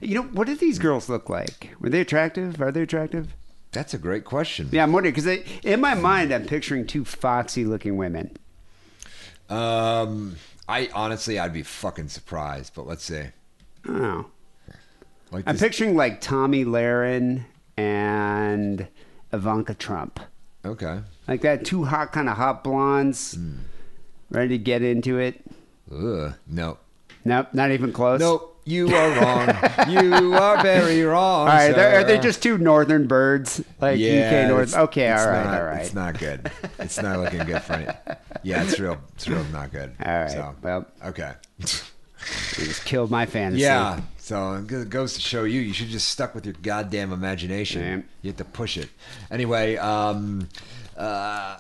You 0.01 0.15
know, 0.17 0.23
what 0.23 0.47
did 0.47 0.61
these 0.61 0.79
girls 0.79 1.09
look 1.09 1.29
like? 1.29 1.75
Were 1.81 1.89
they 1.89 2.01
attractive? 2.01 2.61
Are 2.61 2.71
they 2.71 2.83
attractive? 2.83 3.35
That's 3.73 3.95
a 3.95 3.99
great 3.99 4.25
question. 4.25 4.69
Yeah, 4.73 4.83
I'm 4.83 4.93
wondering 4.93 5.15
because 5.15 5.45
in 5.63 5.81
my 5.81 5.95
mind, 5.95 6.33
I'm 6.33 6.47
picturing 6.47 6.87
two 6.87 7.05
foxy 7.05 7.65
looking 7.65 7.97
women. 7.97 8.37
Um, 9.49 10.37
I 10.69 10.89
honestly, 10.95 11.39
I'd 11.39 11.53
be 11.53 11.63
fucking 11.63 12.09
surprised, 12.09 12.75
but 12.75 12.87
let's 12.87 13.05
see. 13.05 13.25
Oh. 13.87 14.27
Like 15.31 15.45
I'm 15.47 15.55
this- 15.55 15.63
picturing 15.63 15.97
like 15.97 16.21
Tomi 16.21 16.65
Lahren 16.65 17.45
and 17.77 18.89
Ivanka 19.33 19.75
Trump. 19.75 20.21
Okay. 20.65 21.01
Like 21.27 21.43
that, 21.43 21.65
two 21.65 21.85
hot, 21.85 22.13
kind 22.13 22.29
of 22.29 22.37
hot 22.37 22.65
blondes, 22.65 23.39
ready 24.31 24.59
to 24.59 24.59
get 24.59 24.83
into 24.83 25.19
it. 25.19 25.45
Ugh. 25.93 26.35
No. 26.47 26.79
Nope, 27.25 27.49
not 27.53 27.71
even 27.71 27.93
close. 27.93 28.21
Nope. 28.21 28.58
You 28.69 28.95
are 28.95 29.11
wrong. 29.21 29.49
you 29.89 30.35
are 30.35 30.63
very 30.63 31.03
wrong. 31.03 31.41
All 31.41 31.47
right, 31.47 31.75
they're, 31.75 32.05
they 32.05 32.19
just 32.19 32.43
two 32.43 32.59
northern 32.59 33.07
birds? 33.07 33.63
Like 33.81 33.99
yeah, 33.99 34.43
UK 34.43 34.49
north? 34.51 34.77
Okay, 34.77 35.11
all 35.11 35.27
right, 35.27 35.45
not- 35.45 35.59
all 35.61 35.67
right. 35.67 35.81
It's 35.81 35.95
not 35.95 36.19
good. 36.19 36.51
It's 36.79 37.01
not 37.01 37.19
looking 37.21 37.45
good 37.47 37.63
for 37.63 37.81
you. 37.81 37.89
Yeah, 38.43 38.65
it's 38.65 38.79
real. 38.79 38.99
It's 39.15 39.27
real 39.27 39.43
not 39.45 39.73
good. 39.73 39.95
All 40.05 40.19
right, 40.19 40.31
So, 40.31 40.55
well. 40.63 40.87
okay. 41.07 41.33
You 41.59 41.67
just 42.67 42.85
killed 42.85 43.11
my 43.11 43.25
fantasy. 43.27 43.63
Yeah. 43.63 44.01
So 44.19 44.55
it 44.69 44.91
goes 44.91 45.15
to 45.15 45.21
show 45.21 45.45
you, 45.45 45.61
you 45.61 45.73
should 45.73 45.89
just 45.89 46.09
stuck 46.09 46.35
with 46.35 46.45
your 46.45 46.55
goddamn 46.61 47.13
imagination. 47.13 47.83
Yeah. 47.83 47.97
You 48.21 48.31
have 48.31 48.37
to 48.37 48.45
push 48.45 48.77
it. 48.77 48.91
Anyway, 49.31 49.77
um, 49.77 50.49
uh, 50.97 51.57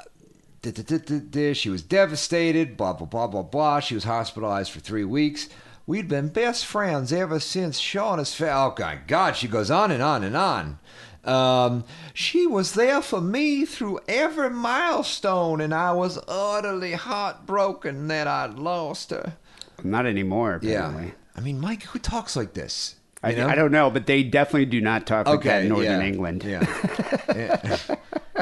she 0.62 1.70
was 1.70 1.82
devastated. 1.82 2.76
Blah 2.76 2.92
blah 2.94 3.06
blah 3.06 3.26
blah 3.28 3.42
blah. 3.42 3.80
She 3.80 3.94
was 3.94 4.04
hospitalized 4.04 4.70
for 4.72 4.80
three 4.80 5.04
weeks. 5.04 5.48
We'd 5.88 6.06
been 6.06 6.28
best 6.28 6.66
friends 6.66 7.14
ever 7.14 7.40
since 7.40 7.80
Shauna's 7.80 8.34
fell. 8.34 8.74
Oh 8.78 8.82
my 8.82 8.98
God, 9.06 9.36
she 9.36 9.48
goes 9.48 9.70
on 9.70 9.90
and 9.90 10.02
on 10.02 10.22
and 10.22 10.36
on. 10.36 10.78
Um, 11.24 11.84
she 12.12 12.46
was 12.46 12.74
there 12.74 13.00
for 13.00 13.22
me 13.22 13.64
through 13.64 14.00
every 14.06 14.50
milestone, 14.50 15.62
and 15.62 15.72
I 15.72 15.92
was 15.92 16.18
utterly 16.28 16.92
heartbroken 16.92 18.06
that 18.08 18.26
I'd 18.26 18.58
lost 18.58 19.12
her. 19.12 19.38
Not 19.82 20.04
anymore, 20.04 20.56
apparently. 20.56 20.72
Yeah. 20.72 20.88
apparently. 20.88 21.14
I 21.34 21.40
mean, 21.40 21.58
Mike, 21.58 21.84
who 21.84 21.98
talks 21.98 22.36
like 22.36 22.52
this? 22.52 22.96
I, 23.22 23.30
I 23.30 23.54
don't 23.56 23.72
know, 23.72 23.90
but 23.90 24.06
they 24.06 24.22
definitely 24.22 24.66
do 24.66 24.80
not 24.80 25.06
talk 25.06 25.26
like 25.26 25.42
that 25.42 25.62
in 25.62 25.68
Northern 25.70 26.00
yeah. 26.00 26.06
England. 26.06 26.44
Yeah. 27.34 27.76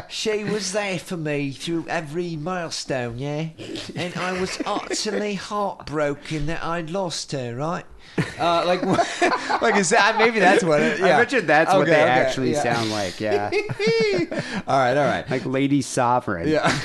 She 0.09 0.45
was 0.45 0.73
there 0.73 0.99
for 0.99 1.17
me 1.17 1.51
through 1.51 1.87
every 1.89 2.37
milestone, 2.37 3.19
yeah? 3.19 3.49
And 3.95 4.15
I 4.17 4.39
was 4.39 4.61
utterly 4.65 5.35
heartbroken 5.35 6.47
that 6.47 6.63
I'd 6.63 6.91
lost 6.91 7.33
her, 7.33 7.57
right? 7.57 7.85
uh, 8.39 8.65
like, 8.67 8.83
like 9.63 9.77
is 9.77 9.91
that 9.91 10.17
maybe 10.19 10.39
that's 10.39 10.63
what 10.63 10.81
it? 10.81 11.01
I 11.01 11.09
bet 11.09 11.33
you 11.33 11.41
that's 11.41 11.73
what 11.73 11.87
they 11.87 11.93
okay, 11.93 12.03
actually 12.03 12.53
yeah. 12.53 12.63
sound 12.63 12.91
like. 12.91 13.21
Yeah, 13.21 13.51
all 14.67 14.79
right, 14.79 14.97
all 14.97 15.07
right. 15.07 15.29
like 15.29 15.45
Lady 15.45 15.83
Sovereign. 15.83 16.49
Yeah. 16.49 16.79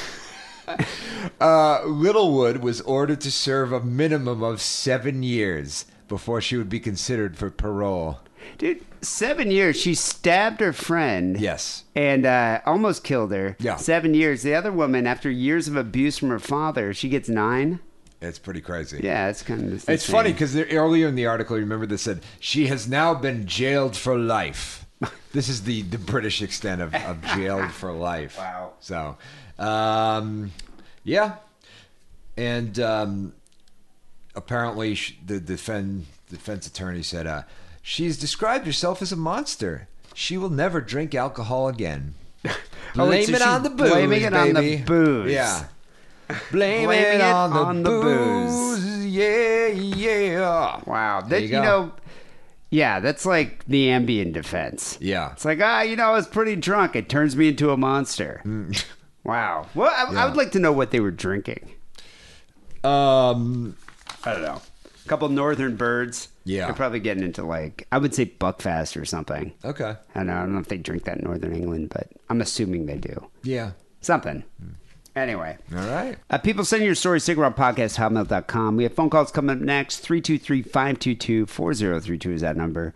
Uh, 1.39 1.83
Littlewood 1.85 2.57
was 2.57 2.81
ordered 2.81 3.21
to 3.21 3.31
serve 3.31 3.73
a 3.73 3.81
minimum 3.81 4.41
of 4.41 4.61
seven 4.61 5.23
years 5.23 5.85
before 6.11 6.41
she 6.41 6.57
would 6.57 6.67
be 6.67 6.79
considered 6.81 7.37
for 7.37 7.49
parole. 7.49 8.19
dude. 8.57 8.81
Seven 9.01 9.49
years. 9.49 9.79
She 9.79 9.95
stabbed 9.95 10.59
her 10.59 10.73
friend. 10.73 11.39
Yes. 11.39 11.85
and 11.95 12.25
uh, 12.25 12.59
almost 12.65 13.03
killed 13.05 13.31
her. 13.31 13.55
Yeah. 13.59 13.77
Seven 13.77 14.13
years. 14.13 14.43
The 14.43 14.53
other 14.53 14.73
woman, 14.73 15.07
after 15.07 15.31
years 15.31 15.69
of 15.69 15.77
abuse 15.77 16.17
from 16.17 16.29
her 16.29 16.37
father, 16.37 16.93
she 16.93 17.07
gets 17.07 17.29
nine. 17.29 17.79
It's 18.19 18.37
pretty 18.37 18.59
crazy. 18.59 18.99
Yeah, 19.01 19.29
it's 19.29 19.41
kind 19.41 19.71
of. 19.73 19.89
It's 19.89 20.05
funny 20.07 20.33
because 20.33 20.55
earlier 20.55 21.07
in 21.07 21.15
the 21.15 21.25
article, 21.27 21.55
you 21.55 21.63
remember 21.63 21.85
they 21.87 21.97
said 21.97 22.19
she 22.41 22.67
has 22.67 22.87
now 22.89 23.13
been 23.15 23.47
jailed 23.47 23.95
for 23.95 24.15
life. 24.17 24.85
this 25.31 25.47
is 25.47 25.63
the, 25.63 25.81
the 25.83 25.97
British 25.97 26.41
extent 26.41 26.81
of, 26.81 26.93
of 26.93 27.21
jailed 27.33 27.71
for 27.71 27.91
life. 28.11 28.37
Wow. 28.37 28.73
So, 28.81 29.17
um, 29.57 30.51
yeah, 31.05 31.35
and 32.37 32.77
um, 32.79 33.33
apparently 34.35 34.97
the 35.25 35.39
defend, 35.39 36.05
defense 36.29 36.67
attorney 36.67 37.03
said 37.03 37.27
uh, 37.27 37.43
she's 37.81 38.17
described 38.17 38.65
herself 38.65 39.01
as 39.01 39.11
a 39.11 39.15
monster. 39.17 39.87
She 40.13 40.37
will 40.37 40.49
never 40.49 40.81
drink 40.81 41.13
alcohol 41.15 41.67
again. 41.67 42.15
Oh, 42.97 43.05
Blame 43.05 43.33
it 43.33 43.41
on 43.41 43.63
the 43.63 43.69
booze. 43.69 43.89
blaming 43.89 44.21
it 44.23 44.33
on 44.33 44.53
the 44.53 44.77
booze. 44.85 45.31
Yeah. 45.31 45.63
Blame 46.51 46.87
Blaming 46.87 46.97
it 46.97 47.15
it 47.15 47.21
on 47.21 47.49
the, 47.53 47.59
on 47.59 47.83
the 47.83 47.89
booze. 47.89 48.79
booze. 48.83 49.05
Yeah, 49.05 49.67
yeah. 49.67 50.81
Wow. 50.85 51.21
That 51.21 51.39
you 51.43 51.47
you, 51.47 51.53
go. 51.53 51.61
know. 51.63 51.91
Yeah, 52.69 52.99
that's 52.99 53.25
like 53.25 53.63
the 53.65 53.87
Ambien 53.87 54.33
defense. 54.33 54.97
Yeah. 54.99 55.31
It's 55.31 55.45
like 55.45 55.61
ah, 55.61 55.83
you 55.83 55.95
know, 55.95 56.03
I 56.09 56.11
was 56.11 56.27
pretty 56.27 56.57
drunk. 56.57 56.97
It 56.97 57.07
turns 57.07 57.37
me 57.37 57.47
into 57.47 57.69
a 57.69 57.77
monster. 57.77 58.41
wow. 59.23 59.67
Well, 59.73 59.89
I, 59.95 60.09
I 60.09 60.13
Mm. 60.25 60.29
Would 60.31 60.37
like 60.37 60.51
to 60.51 60.59
know 60.59 60.73
what 60.73 60.91
they 60.91 60.99
were 60.99 61.11
drinking. 61.11 61.71
Um, 62.83 63.77
I 64.23 64.33
don't 64.33 64.41
know. 64.43 64.61
A 65.03 65.07
couple 65.07 65.27
northern 65.29 65.75
birds. 65.75 66.29
Yeah. 66.43 66.65
They're 66.65 66.75
probably 66.75 66.99
getting 66.99 67.23
into 67.23 67.43
like 67.43 67.87
I 67.91 67.97
would 67.97 68.13
say 68.13 68.25
Buckfast 68.25 68.99
or 68.99 69.05
something. 69.05 69.53
okay. 69.65 69.95
I 70.15 70.19
don't 70.19 70.27
know. 70.27 70.33
I 70.35 70.39
don't 70.41 70.53
know 70.53 70.59
if 70.59 70.67
they 70.67 70.77
drink 70.77 71.05
that 71.05 71.17
in 71.17 71.23
Northern 71.23 71.55
England, 71.55 71.89
but 71.89 72.07
I'm 72.29 72.41
assuming 72.41 72.85
they 72.85 72.97
do. 72.97 73.27
Yeah. 73.43 73.71
Something. 74.01 74.43
Anyway. 75.15 75.57
All 75.75 75.87
right. 75.87 76.17
Uh, 76.29 76.37
people 76.37 76.63
send 76.63 76.83
your 76.83 76.95
stories, 76.95 77.25
podcast 77.25 77.97
hotmail.com. 77.97 78.77
We 78.77 78.83
have 78.83 78.93
phone 78.93 79.09
calls 79.09 79.31
coming 79.31 79.55
up 79.55 79.61
next. 79.61 79.97
323 79.99 80.61
522 80.61 81.45
4032 81.47 82.31
is 82.31 82.41
that 82.41 82.55
number. 82.55 82.93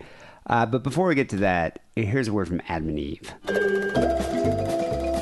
Uh, 0.47 0.65
but 0.65 0.83
before 0.83 1.07
we 1.07 1.15
get 1.15 1.29
to 1.29 1.37
that, 1.37 1.79
here's 1.95 2.27
a 2.27 2.33
word 2.33 2.47
from 2.47 2.61
Adam 2.69 2.89
and 2.89 2.99
Eve. 2.99 3.33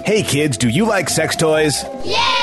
Hey 0.05 0.21
kids, 0.21 0.57
do 0.57 0.67
you 0.67 0.85
like 0.85 1.09
sex 1.09 1.35
toys? 1.35 1.85
Yeah! 2.03 2.42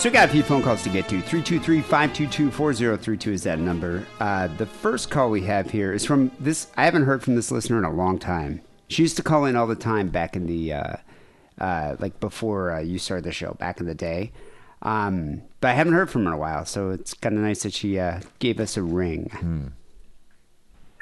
So 0.00 0.08
we 0.08 0.14
got 0.14 0.30
a 0.30 0.32
few 0.32 0.42
phone 0.42 0.62
calls 0.62 0.82
to 0.84 0.88
get 0.88 1.06
to. 1.10 1.20
323-522-4032 1.20 3.26
is 3.26 3.42
that 3.42 3.58
number. 3.58 4.06
Uh, 4.18 4.46
the 4.46 4.64
first 4.64 5.10
call 5.10 5.28
we 5.28 5.42
have 5.42 5.70
here 5.70 5.92
is 5.92 6.06
from 6.06 6.32
this. 6.40 6.68
I 6.78 6.86
haven't 6.86 7.04
heard 7.04 7.22
from 7.22 7.36
this 7.36 7.50
listener 7.50 7.76
in 7.76 7.84
a 7.84 7.92
long 7.92 8.18
time. 8.18 8.62
She 8.88 9.02
used 9.02 9.18
to 9.18 9.22
call 9.22 9.44
in 9.44 9.56
all 9.56 9.66
the 9.66 9.76
time 9.76 10.08
back 10.08 10.36
in 10.36 10.46
the, 10.46 10.72
uh, 10.72 10.94
uh, 11.58 11.96
like 11.98 12.18
before 12.18 12.72
uh, 12.72 12.80
you 12.80 12.98
started 12.98 13.24
the 13.24 13.32
show, 13.32 13.52
back 13.58 13.78
in 13.78 13.84
the 13.84 13.94
day. 13.94 14.32
Um, 14.80 15.42
but 15.60 15.68
I 15.68 15.74
haven't 15.74 15.92
heard 15.92 16.08
from 16.08 16.22
her 16.24 16.28
in 16.28 16.34
a 16.34 16.38
while, 16.38 16.64
so 16.64 16.88
it's 16.88 17.12
kind 17.12 17.36
of 17.36 17.42
nice 17.42 17.62
that 17.64 17.74
she 17.74 17.98
uh, 17.98 18.20
gave 18.38 18.58
us 18.58 18.78
a 18.78 18.82
ring. 18.82 19.28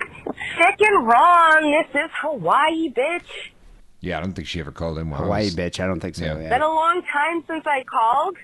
Sick 0.00 0.80
and 0.80 1.06
wrong. 1.06 1.84
This 1.94 2.02
is 2.02 2.10
Hawaii, 2.20 2.92
bitch. 2.92 3.52
Yeah, 4.00 4.18
I 4.18 4.20
don't 4.20 4.32
think 4.32 4.48
she 4.48 4.58
ever 4.58 4.72
called 4.72 4.98
in. 4.98 5.08
While 5.10 5.20
I 5.20 5.24
Hawaii 5.24 5.44
was- 5.44 5.54
bitch, 5.56 5.78
I 5.82 5.86
don't 5.86 6.00
think 6.00 6.16
so. 6.16 6.24
Yeah. 6.24 6.36
Yeah. 6.38 6.48
Been 6.48 6.62
a 6.62 6.68
long 6.68 7.02
time 7.12 7.44
since 7.46 7.64
I 7.64 7.84
called. 7.84 8.36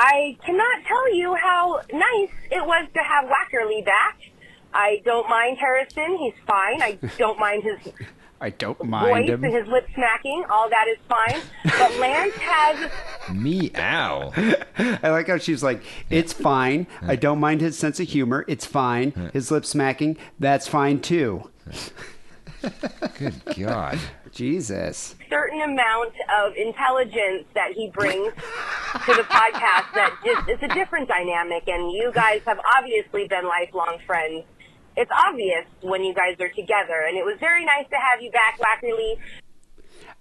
I 0.00 0.36
cannot 0.46 0.84
tell 0.86 1.12
you 1.12 1.34
how 1.34 1.80
nice 1.92 2.30
it 2.52 2.64
was 2.64 2.86
to 2.94 3.00
have 3.02 3.24
Wackerly 3.24 3.84
back. 3.84 4.16
I 4.72 5.02
don't 5.04 5.28
mind 5.28 5.58
Harrison. 5.58 6.16
He's 6.18 6.34
fine. 6.46 6.80
I 6.80 6.98
don't 7.18 7.36
mind 7.38 7.64
his 7.64 7.92
I 8.40 8.50
don't 8.50 8.78
voice 8.78 9.28
him. 9.28 9.42
and 9.42 9.52
his 9.52 9.66
lip 9.66 9.88
smacking. 9.96 10.44
All 10.48 10.70
that 10.70 10.86
is 10.86 10.98
fine. 11.08 11.40
But 11.64 11.96
Lance 11.98 12.34
has 12.36 12.90
Meow. 13.32 14.32
I 14.78 15.10
like 15.10 15.26
how 15.26 15.38
she's 15.38 15.64
like, 15.64 15.82
it's 16.08 16.32
fine. 16.32 16.86
I 17.02 17.16
don't 17.16 17.40
mind 17.40 17.60
his 17.60 17.76
sense 17.76 17.98
of 17.98 18.06
humor. 18.06 18.44
It's 18.46 18.64
fine. 18.64 19.30
His 19.32 19.50
lip 19.50 19.66
smacking, 19.66 20.16
that's 20.38 20.68
fine 20.68 21.00
too. 21.00 21.50
Good 23.18 23.34
God. 23.56 23.98
Jesus. 24.32 25.14
certain 25.30 25.60
amount 25.60 26.12
of 26.40 26.54
intelligence 26.56 27.44
that 27.54 27.72
he 27.72 27.90
brings 27.90 28.32
to 28.34 29.14
the 29.14 29.24
podcast 29.28 29.92
that 29.94 30.16
just 30.24 30.48
it's 30.48 30.62
a 30.62 30.68
different 30.74 31.08
dynamic 31.08 31.66
and 31.68 31.92
you 31.92 32.10
guys 32.14 32.40
have 32.46 32.58
obviously 32.76 33.26
been 33.28 33.46
lifelong 33.46 33.98
friends. 34.06 34.44
It's 34.96 35.10
obvious 35.26 35.64
when 35.82 36.02
you 36.02 36.14
guys 36.14 36.36
are 36.40 36.48
together 36.48 37.06
and 37.06 37.16
it 37.16 37.24
was 37.24 37.36
very 37.40 37.64
nice 37.64 37.86
to 37.90 37.96
have 37.96 38.20
you 38.20 38.30
back, 38.30 38.58
Wackerly. 38.58 39.18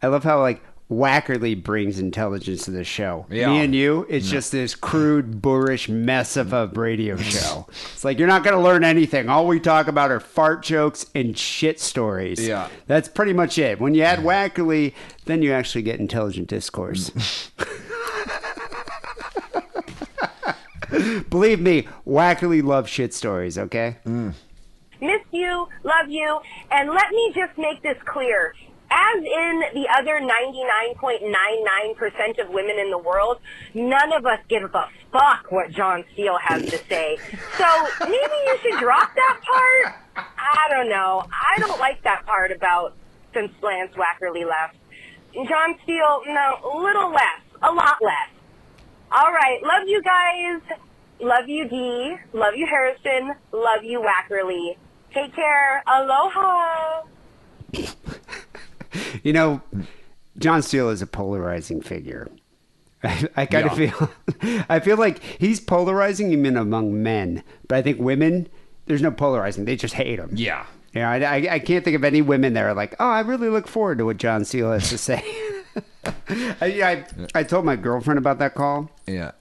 I 0.02 0.08
love 0.08 0.24
how 0.24 0.40
like 0.42 0.62
Wackerly 0.90 1.62
brings 1.62 2.00
intelligence 2.00 2.64
to 2.64 2.72
the 2.72 2.86
show. 2.86 3.26
Yeah. 3.30 3.50
Me 3.50 3.60
and 3.60 3.76
you, 3.76 4.06
it's 4.10 4.30
just 4.30 4.54
this 4.54 4.74
crude, 4.74 5.42
boorish 5.42 5.90
mess 5.90 6.38
of 6.38 6.54
a 6.54 6.68
radio 6.68 7.18
show. 7.18 7.68
it's 7.70 8.06
like 8.06 8.18
you're 8.18 8.28
not 8.28 8.44
going 8.46 8.56
to 8.56 8.62
learn 8.62 8.86
anything. 8.86 9.28
All 9.28 9.48
we 9.48 9.60
talk 9.60 9.88
about 9.88 10.12
are 10.12 10.22
fart 10.22 10.64
jokes 10.64 11.06
and 11.14 11.38
shit 11.38 11.82
stories. 11.82 12.46
Yeah. 12.48 12.70
That's 12.88 13.10
pretty 13.10 13.34
much 13.34 13.58
it. 13.58 13.82
When 13.82 13.96
you 13.96 14.04
add 14.04 14.20
Wackerly, 14.20 14.94
then 15.26 15.42
you 15.42 15.52
actually 15.52 15.82
get 15.82 16.00
intelligent 16.00 16.48
discourse. 16.48 17.12
Believe 21.30 21.60
me, 21.60 21.86
Wackerly 22.08 22.64
loves 22.64 22.90
shit 22.90 23.14
stories, 23.14 23.58
okay? 23.58 23.98
Mm. 24.06 24.34
Miss 25.02 25.22
you, 25.32 25.68
love 25.84 26.08
you, 26.10 26.40
and 26.72 26.90
let 26.90 27.10
me 27.12 27.32
just 27.36 27.58
make 27.58 27.84
this 27.84 27.98
clear. 28.06 28.56
As 28.90 29.18
in 29.18 29.64
the 29.74 29.86
other 29.98 30.22
99.99% 30.22 32.40
of 32.40 32.48
women 32.50 32.80
in 32.80 32.90
the 32.90 32.98
world, 32.98 33.40
none 33.74 34.14
of 34.14 34.26
us 34.26 34.40
give 34.48 34.64
a 34.64 34.90
fuck 35.12 35.52
what 35.52 35.72
John 35.72 36.06
Steele 36.14 36.38
has 36.38 36.62
to 36.64 36.78
say. 36.88 37.18
So 37.58 37.88
maybe 38.02 38.38
you 38.46 38.58
should 38.62 38.80
drop 38.80 39.14
that 39.16 39.42
part? 39.44 39.94
I 40.16 40.68
don't 40.70 40.88
know. 40.90 41.26
I 41.30 41.60
don't 41.60 41.80
like 41.80 42.02
that 42.04 42.26
part 42.26 42.52
about 42.52 42.94
since 43.34 43.52
Lance 43.62 43.94
Wackerly 43.96 44.46
left. 44.46 44.76
John 45.34 45.76
Steele, 45.84 46.22
no, 46.28 46.60
a 46.64 46.78
little 46.82 47.12
less. 47.12 47.42
A 47.62 47.72
lot 47.72 47.98
less. 48.02 48.30
All 49.12 49.32
right. 49.32 49.62
Love 49.64 49.88
you 49.88 50.02
guys. 50.02 50.62
Love 51.20 51.48
you, 51.48 51.68
Dee. 51.68 52.18
Love 52.34 52.56
you, 52.56 52.66
Harrison. 52.68 53.36
Love 53.52 53.84
you, 53.84 54.02
Wackerly. 54.02 54.78
Take 55.14 55.34
care. 55.36 55.84
Aloha. 55.88 57.04
You 59.24 59.34
know, 59.34 59.62
John 60.38 60.62
Steele 60.62 60.90
is 60.90 61.02
a 61.02 61.08
polarizing 61.08 61.82
figure. 61.82 62.30
I, 63.04 63.28
I 63.36 63.46
kind 63.46 63.68
of 63.68 63.76
feel, 63.78 64.12
I 64.70 64.80
feel 64.80 64.98
like 64.98 65.22
he's 65.22 65.60
polarizing 65.60 66.32
even 66.32 66.58
among 66.58 67.02
men, 67.04 67.44
but 67.68 67.78
I 67.78 67.82
think 67.82 68.00
women, 68.00 68.48
there's 68.86 69.02
no 69.02 69.12
polarizing. 69.12 69.66
They 69.66 69.76
just 69.76 69.94
hate 69.96 70.20
him. 70.20 70.32
Yeah. 70.34 70.66
Yeah, 70.94 71.12
I, 71.12 71.18
I, 71.20 71.36
I 71.56 71.60
can't 71.60 71.84
think 71.84 71.96
of 71.96 72.04
any 72.04 72.22
women 72.24 72.54
that 72.54 72.64
are 72.64 72.74
like, 72.74 72.96
oh, 73.00 73.08
I 73.10 73.20
really 73.20 73.50
look 73.50 73.68
forward 73.68 74.00
to 74.00 74.06
what 74.06 74.18
John 74.18 74.44
Steele 74.46 74.72
has 74.72 74.90
to 74.90 74.98
say. 74.98 75.24
I, 76.30 76.56
I, 76.82 77.06
I 77.36 77.44
told 77.44 77.66
my 77.66 77.76
girlfriend 77.76 78.18
about 78.18 78.40
that 78.40 78.56
call, 78.56 78.90
Yeah. 79.06 79.32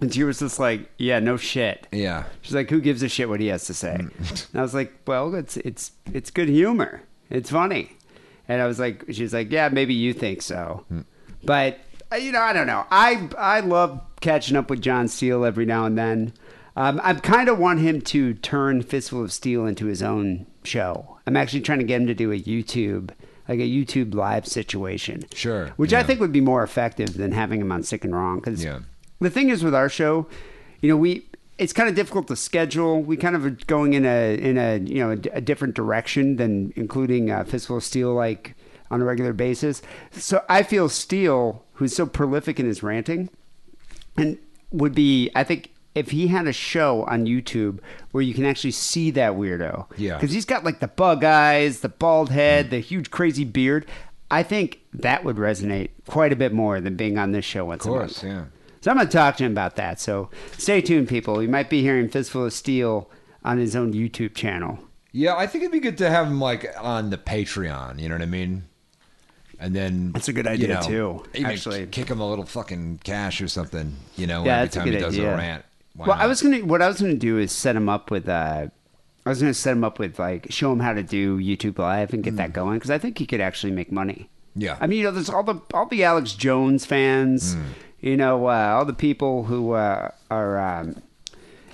and 0.00 0.12
she 0.12 0.22
was 0.22 0.38
just 0.38 0.58
like, 0.60 0.88
yeah, 0.98 1.18
no 1.18 1.36
shit. 1.36 1.88
Yeah. 1.90 2.24
She's 2.42 2.54
like, 2.54 2.70
"Who 2.70 2.80
gives 2.80 3.02
a 3.02 3.08
shit 3.08 3.28
what 3.28 3.40
he 3.40 3.46
has 3.48 3.64
to 3.66 3.74
say?" 3.74 3.96
Mm. 3.98 4.48
and 4.52 4.58
I 4.60 4.62
was 4.62 4.74
like, 4.74 4.92
"Well, 5.06 5.34
it's 5.34 5.56
it's 5.58 5.92
it's 6.12 6.30
good 6.30 6.48
humor. 6.48 7.02
It's 7.30 7.50
funny." 7.50 7.96
And 8.48 8.60
I 8.60 8.66
was 8.66 8.78
like, 8.78 9.04
"She's 9.10 9.32
like, 9.32 9.50
yeah, 9.50 9.68
maybe 9.70 9.94
you 9.94 10.12
think 10.12 10.42
so, 10.42 10.84
but 11.42 11.78
uh, 12.12 12.16
you 12.16 12.32
know, 12.32 12.40
I 12.40 12.52
don't 12.52 12.66
know. 12.66 12.84
I 12.90 13.28
I 13.38 13.60
love 13.60 14.00
catching 14.20 14.56
up 14.56 14.70
with 14.70 14.80
John 14.82 15.08
Steele 15.08 15.44
every 15.44 15.66
now 15.66 15.84
and 15.86 15.96
then. 15.96 16.32
Um, 16.76 17.00
I 17.04 17.14
kind 17.14 17.48
of 17.48 17.58
want 17.58 17.80
him 17.80 18.00
to 18.02 18.34
turn 18.34 18.82
Fistful 18.82 19.22
of 19.22 19.32
Steel 19.32 19.64
into 19.66 19.86
his 19.86 20.02
own 20.02 20.46
show. 20.64 21.18
I'm 21.26 21.36
actually 21.36 21.60
trying 21.60 21.78
to 21.78 21.84
get 21.84 22.00
him 22.00 22.06
to 22.08 22.14
do 22.14 22.32
a 22.32 22.38
YouTube." 22.40 23.10
Like 23.46 23.58
a 23.58 23.68
YouTube 23.68 24.14
live 24.14 24.46
situation, 24.46 25.24
Sure, 25.34 25.66
which 25.76 25.92
I 25.92 26.02
think 26.02 26.18
would 26.18 26.32
be 26.32 26.40
more 26.40 26.62
effective 26.62 27.18
than 27.18 27.32
having 27.32 27.60
him 27.60 27.70
on 27.72 27.82
Sick 27.82 28.02
and 28.02 28.14
Wrong. 28.14 28.36
Because 28.40 28.64
Yeah. 28.64 28.78
the 29.20 29.28
thing 29.28 29.50
is 29.50 29.62
with 29.62 29.74
our 29.74 29.90
show, 29.90 30.26
you 30.80 30.88
know, 30.88 30.96
we 30.96 31.26
it's 31.58 31.72
kind 31.72 31.88
of 31.88 31.94
difficult 31.94 32.28
to 32.28 32.36
schedule. 32.36 33.00
We 33.02 33.16
kind 33.16 33.36
of 33.36 33.44
are 33.46 33.56
going 33.66 33.92
in 33.94 34.04
a 34.04 34.34
in 34.36 34.58
a 34.58 34.78
you 34.78 34.98
know 34.98 35.10
a, 35.10 35.36
a 35.36 35.40
different 35.40 35.74
direction 35.74 36.36
than 36.36 36.72
including 36.76 37.30
uh, 37.30 37.44
Fistful 37.44 37.76
of 37.78 37.84
Steel 37.84 38.12
like 38.14 38.54
on 38.90 39.00
a 39.00 39.04
regular 39.04 39.32
basis. 39.32 39.82
So 40.12 40.44
I 40.48 40.62
feel 40.62 40.88
Steel, 40.88 41.64
who's 41.74 41.94
so 41.94 42.06
prolific 42.06 42.58
in 42.60 42.66
his 42.66 42.82
ranting, 42.82 43.30
and 44.16 44.38
would 44.70 44.94
be 44.94 45.30
I 45.34 45.44
think 45.44 45.70
if 45.94 46.10
he 46.10 46.26
had 46.26 46.46
a 46.48 46.52
show 46.52 47.04
on 47.04 47.24
YouTube 47.26 47.78
where 48.10 48.22
you 48.22 48.34
can 48.34 48.44
actually 48.44 48.72
see 48.72 49.12
that 49.12 49.34
weirdo, 49.34 49.86
Yeah. 49.96 50.16
because 50.16 50.32
he's 50.32 50.44
got 50.44 50.64
like 50.64 50.80
the 50.80 50.88
bug 50.88 51.22
eyes, 51.22 51.80
the 51.80 51.88
bald 51.88 52.30
head, 52.30 52.70
the 52.70 52.80
huge 52.80 53.10
crazy 53.12 53.44
beard. 53.44 53.86
I 54.30 54.42
think 54.42 54.80
that 54.92 55.22
would 55.22 55.36
resonate 55.36 55.90
quite 56.08 56.32
a 56.32 56.36
bit 56.36 56.52
more 56.52 56.80
than 56.80 56.96
being 56.96 57.16
on 57.16 57.30
this 57.30 57.44
show 57.44 57.64
once 57.66 57.84
Of 57.84 57.90
course, 57.92 58.22
a 58.24 58.26
month. 58.26 58.36
yeah. 58.36 58.44
So 58.84 58.90
I'm 58.90 58.98
going 58.98 59.08
to 59.08 59.12
talk 59.16 59.38
to 59.38 59.44
him 59.44 59.52
about 59.52 59.76
that. 59.76 59.98
So 59.98 60.28
stay 60.58 60.82
tuned, 60.82 61.08
people. 61.08 61.36
We 61.38 61.46
might 61.46 61.70
be 61.70 61.80
hearing 61.80 62.06
Fistful 62.06 62.44
of 62.44 62.52
Steel 62.52 63.10
on 63.42 63.56
his 63.56 63.74
own 63.74 63.94
YouTube 63.94 64.34
channel. 64.34 64.78
Yeah, 65.10 65.36
I 65.36 65.46
think 65.46 65.62
it'd 65.62 65.72
be 65.72 65.80
good 65.80 65.96
to 65.96 66.10
have 66.10 66.26
him 66.26 66.38
like 66.38 66.66
on 66.78 67.08
the 67.08 67.16
Patreon. 67.16 67.98
You 67.98 68.10
know 68.10 68.16
what 68.16 68.20
I 68.20 68.26
mean? 68.26 68.64
And 69.58 69.74
then 69.74 70.12
That's 70.12 70.28
a 70.28 70.34
good 70.34 70.44
you 70.44 70.50
idea, 70.50 70.74
know, 70.74 70.82
too, 70.82 71.24
even 71.32 71.52
actually. 71.52 71.86
kick 71.86 72.08
him 72.08 72.20
a 72.20 72.28
little 72.28 72.44
fucking 72.44 73.00
cash 73.04 73.40
or 73.40 73.48
something. 73.48 73.96
You 74.16 74.26
know, 74.26 74.44
Yeah, 74.44 74.58
every 74.58 74.68
time 74.68 74.86
he 74.86 74.98
does 74.98 75.14
idea. 75.14 75.32
a 75.32 75.36
rant. 75.38 75.64
Why 75.96 76.06
well, 76.08 76.16
I 76.18 76.24
not? 76.24 76.28
was 76.28 76.42
gonna. 76.42 76.58
What 76.58 76.82
I 76.82 76.88
was 76.88 77.00
gonna 77.00 77.14
do 77.14 77.38
is 77.38 77.52
set 77.52 77.76
him 77.76 77.88
up 77.88 78.10
with. 78.10 78.28
Uh, 78.28 78.66
I 79.24 79.28
was 79.30 79.40
gonna 79.40 79.54
set 79.54 79.72
him 79.72 79.84
up 79.84 79.98
with 79.98 80.18
like 80.18 80.48
show 80.50 80.70
him 80.70 80.80
how 80.80 80.92
to 80.92 81.02
do 81.02 81.38
YouTube 81.38 81.78
Live 81.78 82.12
and 82.12 82.22
get 82.22 82.36
that 82.36 82.52
going 82.52 82.76
because 82.80 82.90
I 82.90 82.98
think 82.98 83.16
he 83.16 83.24
could 83.24 83.40
actually 83.40 83.72
make 83.72 83.90
money. 83.90 84.28
Mm. 84.58 84.62
Yeah. 84.62 84.76
I 84.78 84.86
mean, 84.88 84.98
you 84.98 85.04
know, 85.04 85.10
there's 85.10 85.30
all 85.30 85.42
the 85.42 85.58
all 85.72 85.86
the 85.86 86.04
Alex 86.04 86.34
Jones 86.34 86.84
fans. 86.84 87.54
Mm. 87.54 87.62
You 88.04 88.18
know, 88.18 88.48
uh, 88.48 88.74
all 88.76 88.84
the 88.84 88.92
people 88.92 89.44
who 89.44 89.72
uh, 89.72 90.10
are, 90.30 90.60
um, 90.60 91.00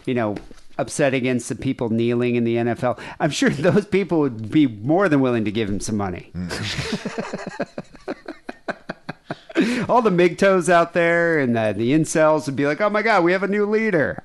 you 0.07 0.15
know, 0.15 0.37
upset 0.79 1.13
against 1.13 1.49
the 1.49 1.57
people 1.57 1.91
kneeling 1.91 2.37
in 2.37 2.45
the 2.45 2.55
NFL. 2.55 3.01
I'm 3.19 3.31
sure 3.31 3.51
those 3.51 3.85
people 3.85 4.21
would 4.21 4.49
be 4.49 4.69
more 4.69 5.09
than 5.09 5.21
willing 5.21 5.45
to 5.45 5.51
give 5.51 5.69
him 5.69 5.81
some 5.81 5.97
money. 5.97 6.31
Mm. 6.33 7.89
all 9.89 10.03
the 10.03 10.11
MGTOWs 10.11 10.69
out 10.69 10.93
there 10.93 11.41
and 11.41 11.57
the, 11.57 11.75
the 11.77 11.91
incels 11.91 12.47
would 12.47 12.55
be 12.55 12.65
like, 12.65 12.81
oh 12.81 12.91
my 12.91 13.03
God, 13.03 13.25
we 13.25 13.33
have 13.33 13.43
a 13.43 13.49
new 13.49 13.67
leader. 13.67 14.23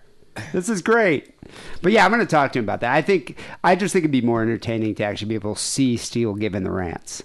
This 0.54 0.70
is 0.70 0.84
great. 0.84 1.34
But 1.82 1.92
yeah, 1.92 2.06
I'm 2.06 2.12
going 2.12 2.22
to 2.22 2.28
talk 2.28 2.52
to 2.54 2.60
him 2.60 2.66
about 2.66 2.82
that. 2.82 2.94
I 2.94 3.02
think, 3.02 3.36
I 3.64 3.76
just 3.76 3.94
think 3.94 4.04
it'd 4.04 4.12
be 4.12 4.22
more 4.22 4.44
entertaining 4.44 4.94
to 4.94 5.04
actually 5.04 5.30
be 5.30 5.36
able 5.36 5.56
to 5.56 5.60
see 5.62 5.98
Steele 5.98 6.36
giving 6.36 6.66
the 6.66 6.72
rants. 6.72 7.24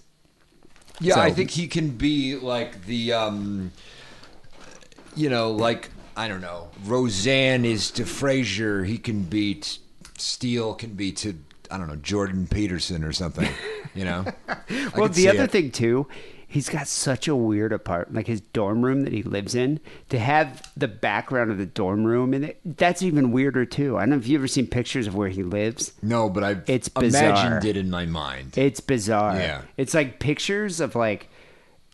Yeah, 1.01 1.17
So- 1.17 1.21
I 1.21 1.33
think 1.33 1.51
he 1.51 1.69
can 1.69 1.91
be 1.91 2.37
like 2.37 2.87
the, 2.87 3.13
um, 3.13 3.73
you 5.17 5.29
know, 5.31 5.51
like 5.53 5.91
I 6.17 6.29
don't 6.29 6.41
know, 6.41 6.69
Roseanne 6.85 7.65
is 7.65 7.91
to 7.93 8.03
Frasier. 8.03 8.87
He 8.87 8.99
can 8.99 9.23
beat 9.23 9.79
Steele 10.19 10.75
can 10.75 10.95
be 10.95 11.13
to 11.13 11.35
I 11.71 11.79
don't 11.79 11.89
know 11.89 11.97
Jordan 11.97 12.47
Peterson 12.47 13.05
or 13.05 13.13
something. 13.13 13.49
You 13.95 14.05
know. 14.05 14.25
Well, 14.97 15.09
the 15.09 15.29
other 15.29 15.45
it. 15.45 15.51
thing 15.51 15.71
too, 15.73 16.07
he's 16.47 16.69
got 16.69 16.87
such 16.87 17.27
a 17.27 17.35
weird 17.35 17.73
apartment, 17.73 18.17
like 18.17 18.27
his 18.27 18.41
dorm 18.41 18.85
room 18.85 19.03
that 19.03 19.13
he 19.13 19.23
lives 19.23 19.55
in. 19.55 19.81
To 20.11 20.19
have 20.19 20.63
the 20.77 20.87
background 20.89 21.51
of 21.51 21.59
the 21.59 21.67
dorm 21.67 22.05
room, 22.05 22.33
and 22.35 22.45
it, 22.45 22.61
that's 22.65 23.03
even 23.03 23.33
weirder 23.33 23.65
too. 23.65 23.97
I 23.97 24.01
don't 24.01 24.11
know 24.11 24.17
if 24.17 24.29
you 24.29 24.39
ever 24.39 24.47
seen 24.49 24.67
pictures 24.69 25.07
of 25.07 25.15
where 25.17 25.29
he 25.29 25.43
lives. 25.43 25.93
No, 26.03 26.29
but 26.29 26.45
I've 26.45 26.69
It's 26.69 26.89
bizarre. 26.89 27.31
imagined 27.31 27.65
it 27.65 27.77
in 27.77 27.91
my 27.91 28.07
mind. 28.07 28.57
It's 28.59 28.81
bizarre. 28.81 29.37
Yeah. 29.37 29.63
It's 29.77 29.95
like 29.95 30.19
pictures 30.21 30.81
of 30.81 30.95
like 30.95 31.29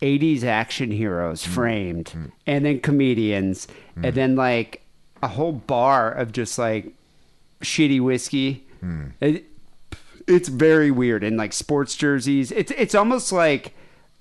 80s 0.03 0.43
action 0.45 0.91
heroes 0.91 1.45
framed 1.45 2.33
and 2.47 2.65
then 2.65 2.81
comedians 2.81 3.67
and 4.03 4.15
then 4.15 4.37
like 4.37 4.83
a 5.23 5.29
whole 5.29 5.53
bar 5.53 6.13
of 6.13 6.33
just 6.33 6.59
like 6.59 6.93
shitty 7.63 8.01
whiskey. 8.01 8.65
It, 9.21 9.47
it's 10.27 10.49
very 10.49 10.91
weird 10.91 11.25
and 11.25 11.37
like 11.37 11.53
sports 11.53 11.97
jerseys. 11.97 12.53
It's 12.53 12.73
it's 12.73 12.95
almost 12.95 13.33
like 13.33 13.75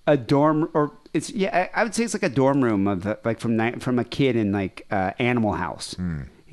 a 0.08 0.16
dorm 0.18 0.70
or 0.74 0.92
it's 1.14 1.30
yeah 1.32 1.70
I 1.74 1.82
I 1.82 1.84
would 1.84 1.94
say 1.96 2.04
it's 2.04 2.14
like 2.14 2.24
a 2.24 2.30
dorm 2.30 2.64
room 2.64 2.88
of 2.88 3.06
uh, 3.06 3.16
like 3.26 3.40
from 3.40 3.80
from 3.80 4.00
a 4.00 4.04
kid 4.06 4.36
in 4.36 4.52
like 4.52 4.86
uh, 4.92 5.12
Animal 5.20 5.54
House. 5.54 5.96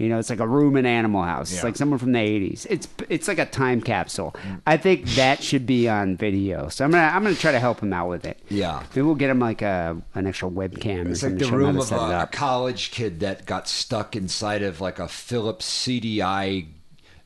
You 0.03 0.09
know, 0.09 0.19
it's 0.19 0.31
like 0.31 0.41
a 0.41 0.47
room 0.49 0.77
in 0.77 0.85
Animal 0.85 1.23
House. 1.23 1.53
It's 1.53 1.63
like 1.63 1.77
someone 1.77 1.99
from 2.01 2.11
the 2.13 2.19
'80s. 2.19 2.67
It's 2.69 2.89
it's 3.09 3.29
like 3.29 3.39
a 3.39 3.47
time 3.47 3.81
capsule. 3.81 4.35
I 4.67 4.77
think 4.77 5.07
that 5.15 5.43
should 5.43 5.65
be 5.65 5.89
on 5.89 6.17
video. 6.17 6.69
So 6.69 6.85
I'm 6.85 6.91
gonna 6.91 7.05
I'm 7.05 7.23
gonna 7.23 7.37
try 7.37 7.53
to 7.53 7.61
help 7.61 7.81
him 7.81 7.93
out 7.93 8.09
with 8.09 8.27
it. 8.27 8.41
Yeah. 8.49 8.83
maybe 8.91 9.03
we'll 9.03 9.15
get 9.15 9.31
him 9.31 9.39
like 9.39 9.63
a 9.63 9.97
an 10.15 10.27
actual 10.27 10.51
webcam. 10.51 11.07
or 11.07 11.11
It's 11.11 11.21
something 11.21 11.39
like 11.39 11.39
the 11.39 11.45
show 11.45 11.55
him 11.55 11.61
how 11.61 11.67
room 11.69 11.79
of 11.79 11.93
a, 11.93 12.23
a 12.23 12.27
college 12.33 12.91
kid 12.91 13.21
that 13.21 13.47
got 13.47 13.69
stuck 13.69 14.17
inside 14.17 14.63
of 14.63 14.81
like 14.81 14.99
a 14.99 15.07
Philips 15.07 15.67
CDI 15.87 16.67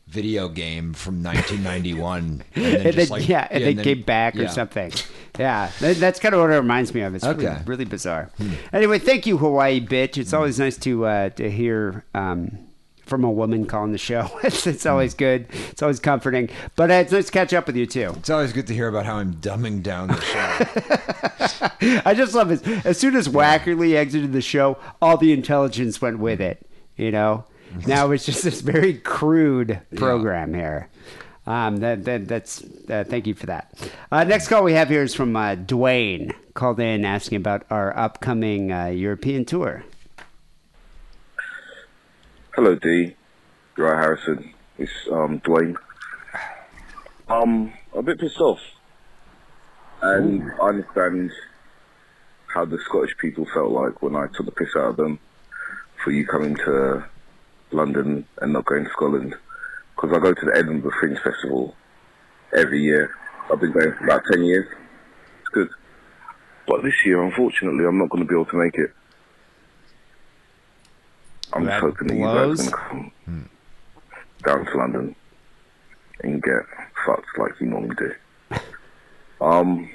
video 0.08 0.48
game 0.48 0.94
from 0.94 1.20
1991, 1.22 2.18
and 2.22 2.42
then, 2.54 2.74
And 2.76 2.82
just 2.84 2.96
then, 2.96 3.08
like, 3.08 3.28
yeah, 3.28 3.48
and 3.50 3.64
they 3.64 3.74
then- 3.74 3.84
came 3.84 4.02
back 4.02 4.36
or 4.36 4.46
something. 4.48 4.92
Yeah, 5.38 5.70
that's 5.80 6.20
kind 6.20 6.34
of 6.34 6.40
what 6.40 6.50
it 6.50 6.54
reminds 6.56 6.94
me 6.94 7.00
of. 7.02 7.14
It's 7.14 7.24
really, 7.26 7.46
Okay. 7.46 7.56
Hmm. 7.62 7.68
really 7.70 7.84
bizarre. 7.84 8.30
Anyway, 8.72 8.98
thank 8.98 9.26
you, 9.26 9.36
Hawaii 9.36 9.80
bitch. 9.84 10.16
It's 10.16 10.32
always 10.32 10.58
nice 10.58 10.78
to 10.78 11.04
uh, 11.06 11.28
to 11.30 11.50
hear 11.50 12.04
um, 12.14 12.56
from 13.06 13.24
a 13.24 13.30
woman 13.30 13.64
calling 13.66 13.92
the 13.92 13.98
show. 13.98 14.28
it's, 14.42 14.66
it's 14.66 14.84
always 14.84 15.14
good. 15.14 15.46
It's 15.70 15.82
always 15.82 16.00
comforting. 16.00 16.50
But 16.74 16.90
uh, 16.90 16.94
it's 16.94 17.12
nice 17.12 17.26
to 17.26 17.32
catch 17.32 17.54
up 17.54 17.66
with 17.66 17.76
you 17.76 17.86
too. 17.86 18.12
It's 18.16 18.30
always 18.30 18.52
good 18.52 18.66
to 18.66 18.74
hear 18.74 18.88
about 18.88 19.06
how 19.06 19.16
I'm 19.16 19.34
dumbing 19.34 19.82
down 19.82 20.08
the 20.08 20.20
show. 20.20 22.02
I 22.04 22.14
just 22.14 22.34
love 22.34 22.50
it. 22.50 22.66
As 22.84 22.98
soon 22.98 23.16
as 23.16 23.28
Wackerly 23.28 23.94
exited 23.94 24.32
the 24.32 24.42
show, 24.42 24.76
all 25.00 25.16
the 25.16 25.32
intelligence 25.32 26.02
went 26.02 26.18
with 26.18 26.40
it. 26.40 26.66
You 26.96 27.10
know, 27.10 27.44
now 27.86 28.10
it's 28.10 28.26
just 28.26 28.42
this 28.42 28.60
very 28.60 28.94
crude 28.94 29.80
program 29.96 30.54
here. 30.54 30.88
Um, 31.46 31.76
that, 31.76 32.04
that 32.06 32.26
that's 32.26 32.64
uh, 32.90 33.04
thank 33.06 33.26
you 33.26 33.34
for 33.34 33.46
that. 33.46 33.72
Uh, 34.10 34.24
next 34.24 34.48
call 34.48 34.64
we 34.64 34.72
have 34.72 34.88
here 34.88 35.04
is 35.04 35.14
from 35.14 35.36
uh, 35.36 35.54
Dwayne. 35.54 36.34
Called 36.54 36.80
in 36.80 37.04
asking 37.04 37.36
about 37.36 37.66
our 37.70 37.96
upcoming 37.96 38.72
uh, 38.72 38.86
European 38.86 39.44
tour. 39.44 39.84
Hello, 42.56 42.74
Dee. 42.74 43.14
Right, 43.76 43.98
Harrison. 44.02 44.54
It's 44.78 44.90
um, 45.12 45.40
Dwayne. 45.40 45.76
Um, 47.28 47.70
I'm 47.92 47.98
a 47.98 48.02
bit 48.02 48.18
pissed 48.18 48.40
off, 48.40 48.60
and 50.00 50.50
I 50.52 50.68
understand 50.68 51.32
how 52.46 52.64
the 52.64 52.78
Scottish 52.86 53.14
people 53.20 53.46
felt 53.52 53.72
like 53.72 54.00
when 54.00 54.16
I 54.16 54.28
took 54.34 54.46
the 54.46 54.52
piss 54.52 54.70
out 54.74 54.88
of 54.88 54.96
them 54.96 55.18
for 56.02 56.12
you 56.12 56.26
coming 56.26 56.56
to 56.56 57.04
London 57.72 58.24
and 58.40 58.54
not 58.54 58.64
going 58.64 58.84
to 58.84 58.90
Scotland. 58.90 59.34
Because 59.94 60.16
I 60.16 60.18
go 60.18 60.32
to 60.32 60.46
the 60.46 60.56
Edinburgh 60.56 60.92
Fringe 60.98 61.18
Festival 61.18 61.76
every 62.56 62.80
year. 62.80 63.10
I've 63.52 63.60
been 63.60 63.72
going 63.72 63.92
for 63.92 64.04
about 64.04 64.22
ten 64.32 64.42
years. 64.42 64.66
It's 65.40 65.48
good, 65.50 65.68
but 66.66 66.82
this 66.82 67.04
year, 67.04 67.22
unfortunately, 67.22 67.84
I'm 67.84 67.98
not 67.98 68.08
going 68.08 68.24
to 68.24 68.26
be 68.26 68.34
able 68.34 68.46
to 68.46 68.56
make 68.56 68.76
it. 68.76 68.94
I'm 71.56 71.64
That 71.64 71.80
hoping 71.80 72.08
that 72.08 72.16
you 72.16 72.24
guys 72.24 72.68
can 72.68 73.12
come 73.24 73.50
down 74.44 74.66
to 74.66 74.76
London 74.76 75.16
and 76.22 76.42
get 76.42 76.62
fucked 77.06 77.38
like 77.38 77.52
you 77.60 77.66
normally 77.66 77.96
do. 77.96 78.12
Um, 79.40 79.90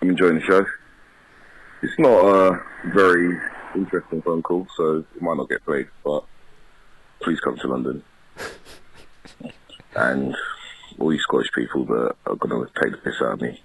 I'm 0.00 0.10
enjoying 0.10 0.36
the 0.36 0.40
show. 0.40 0.64
It's 1.82 1.98
not 1.98 2.24
a 2.24 2.62
very 2.94 3.38
interesting 3.74 4.22
phone 4.22 4.42
call, 4.42 4.66
so 4.76 5.04
it 5.14 5.22
might 5.22 5.36
not 5.36 5.50
get 5.50 5.62
played, 5.64 5.88
but 6.02 6.24
please 7.20 7.38
come 7.40 7.58
to 7.58 7.68
London. 7.68 8.02
and 9.94 10.34
all 10.98 11.12
you 11.12 11.18
Scottish 11.20 11.52
people 11.54 11.84
that 11.84 12.16
are 12.26 12.36
going 12.36 12.66
to 12.66 12.80
take 12.80 12.92
the 12.92 12.98
piss 12.98 13.20
out 13.20 13.34
of 13.34 13.40
me, 13.42 13.62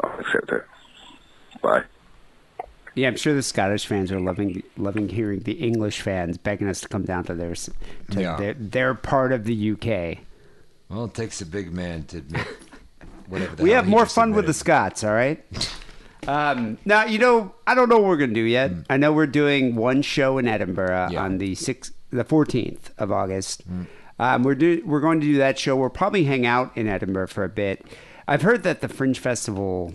I'll 0.00 0.18
accept 0.18 0.50
it. 0.50 0.64
Bye. 1.60 1.84
Yeah, 2.96 3.08
I'm 3.08 3.16
sure 3.16 3.34
the 3.34 3.42
Scottish 3.42 3.86
fans 3.86 4.10
are 4.10 4.18
loving 4.18 4.62
loving 4.76 5.08
hearing 5.08 5.40
the 5.40 5.52
English 5.52 6.00
fans 6.00 6.38
begging 6.38 6.66
us 6.68 6.80
to 6.80 6.88
come 6.88 7.04
down 7.04 7.24
to 7.24 7.34
their 7.34 7.54
to 7.54 7.74
Yeah. 8.20 8.36
their, 8.36 8.54
their 8.54 8.94
part 8.94 9.32
of 9.32 9.44
the 9.44 9.72
UK. 9.72 10.18
well, 10.88 11.04
it 11.04 11.14
takes 11.14 11.40
a 11.42 11.46
big 11.46 11.72
man 11.72 12.04
to 12.04 12.18
admit 12.18 12.46
whatever. 13.28 13.62
We 13.62 13.70
have 13.70 13.86
more 13.86 14.06
fun 14.06 14.32
with 14.32 14.46
the. 14.46 14.54
Scots, 14.54 15.04
all 15.04 15.12
right? 15.14 15.44
Um, 16.26 16.78
now, 16.84 17.04
you 17.04 17.18
know, 17.20 17.54
I 17.68 17.76
don't 17.76 17.88
know 17.88 17.98
what 18.00 18.08
we're 18.08 18.16
going 18.16 18.30
to 18.30 18.34
do 18.34 18.40
yet. 18.40 18.72
I 18.90 18.96
know 18.96 19.12
we're 19.12 19.28
doing 19.28 19.76
one 19.76 20.02
show 20.02 20.38
in 20.38 20.48
Edinburgh. 20.48 21.10
Yeah. 21.12 21.22
On 21.22 21.38
the 21.38 21.52
6th, 21.54 21.92
the 22.10 22.24
14th 22.24 22.90
of 22.98 23.12
August. 23.12 23.62
Um, 24.18 24.42
we're 24.42 24.56
do, 24.56 24.82
we're 24.84 24.98
going 24.98 25.20
to 25.20 25.26
do 25.26 25.36
that 25.38 25.56
show. 25.56 25.76
We'll 25.76 25.88
probably 25.88 26.24
hang 26.24 26.44
out 26.44 26.76
in 26.76 26.88
Edinburgh 26.88 27.28
for 27.28 27.44
a 27.44 27.48
bit. 27.48 27.86
I've 28.26 28.42
heard 28.42 28.64
that 28.64 28.80
the 28.80 28.88
Fringe 28.88 29.16
Festival 29.20 29.94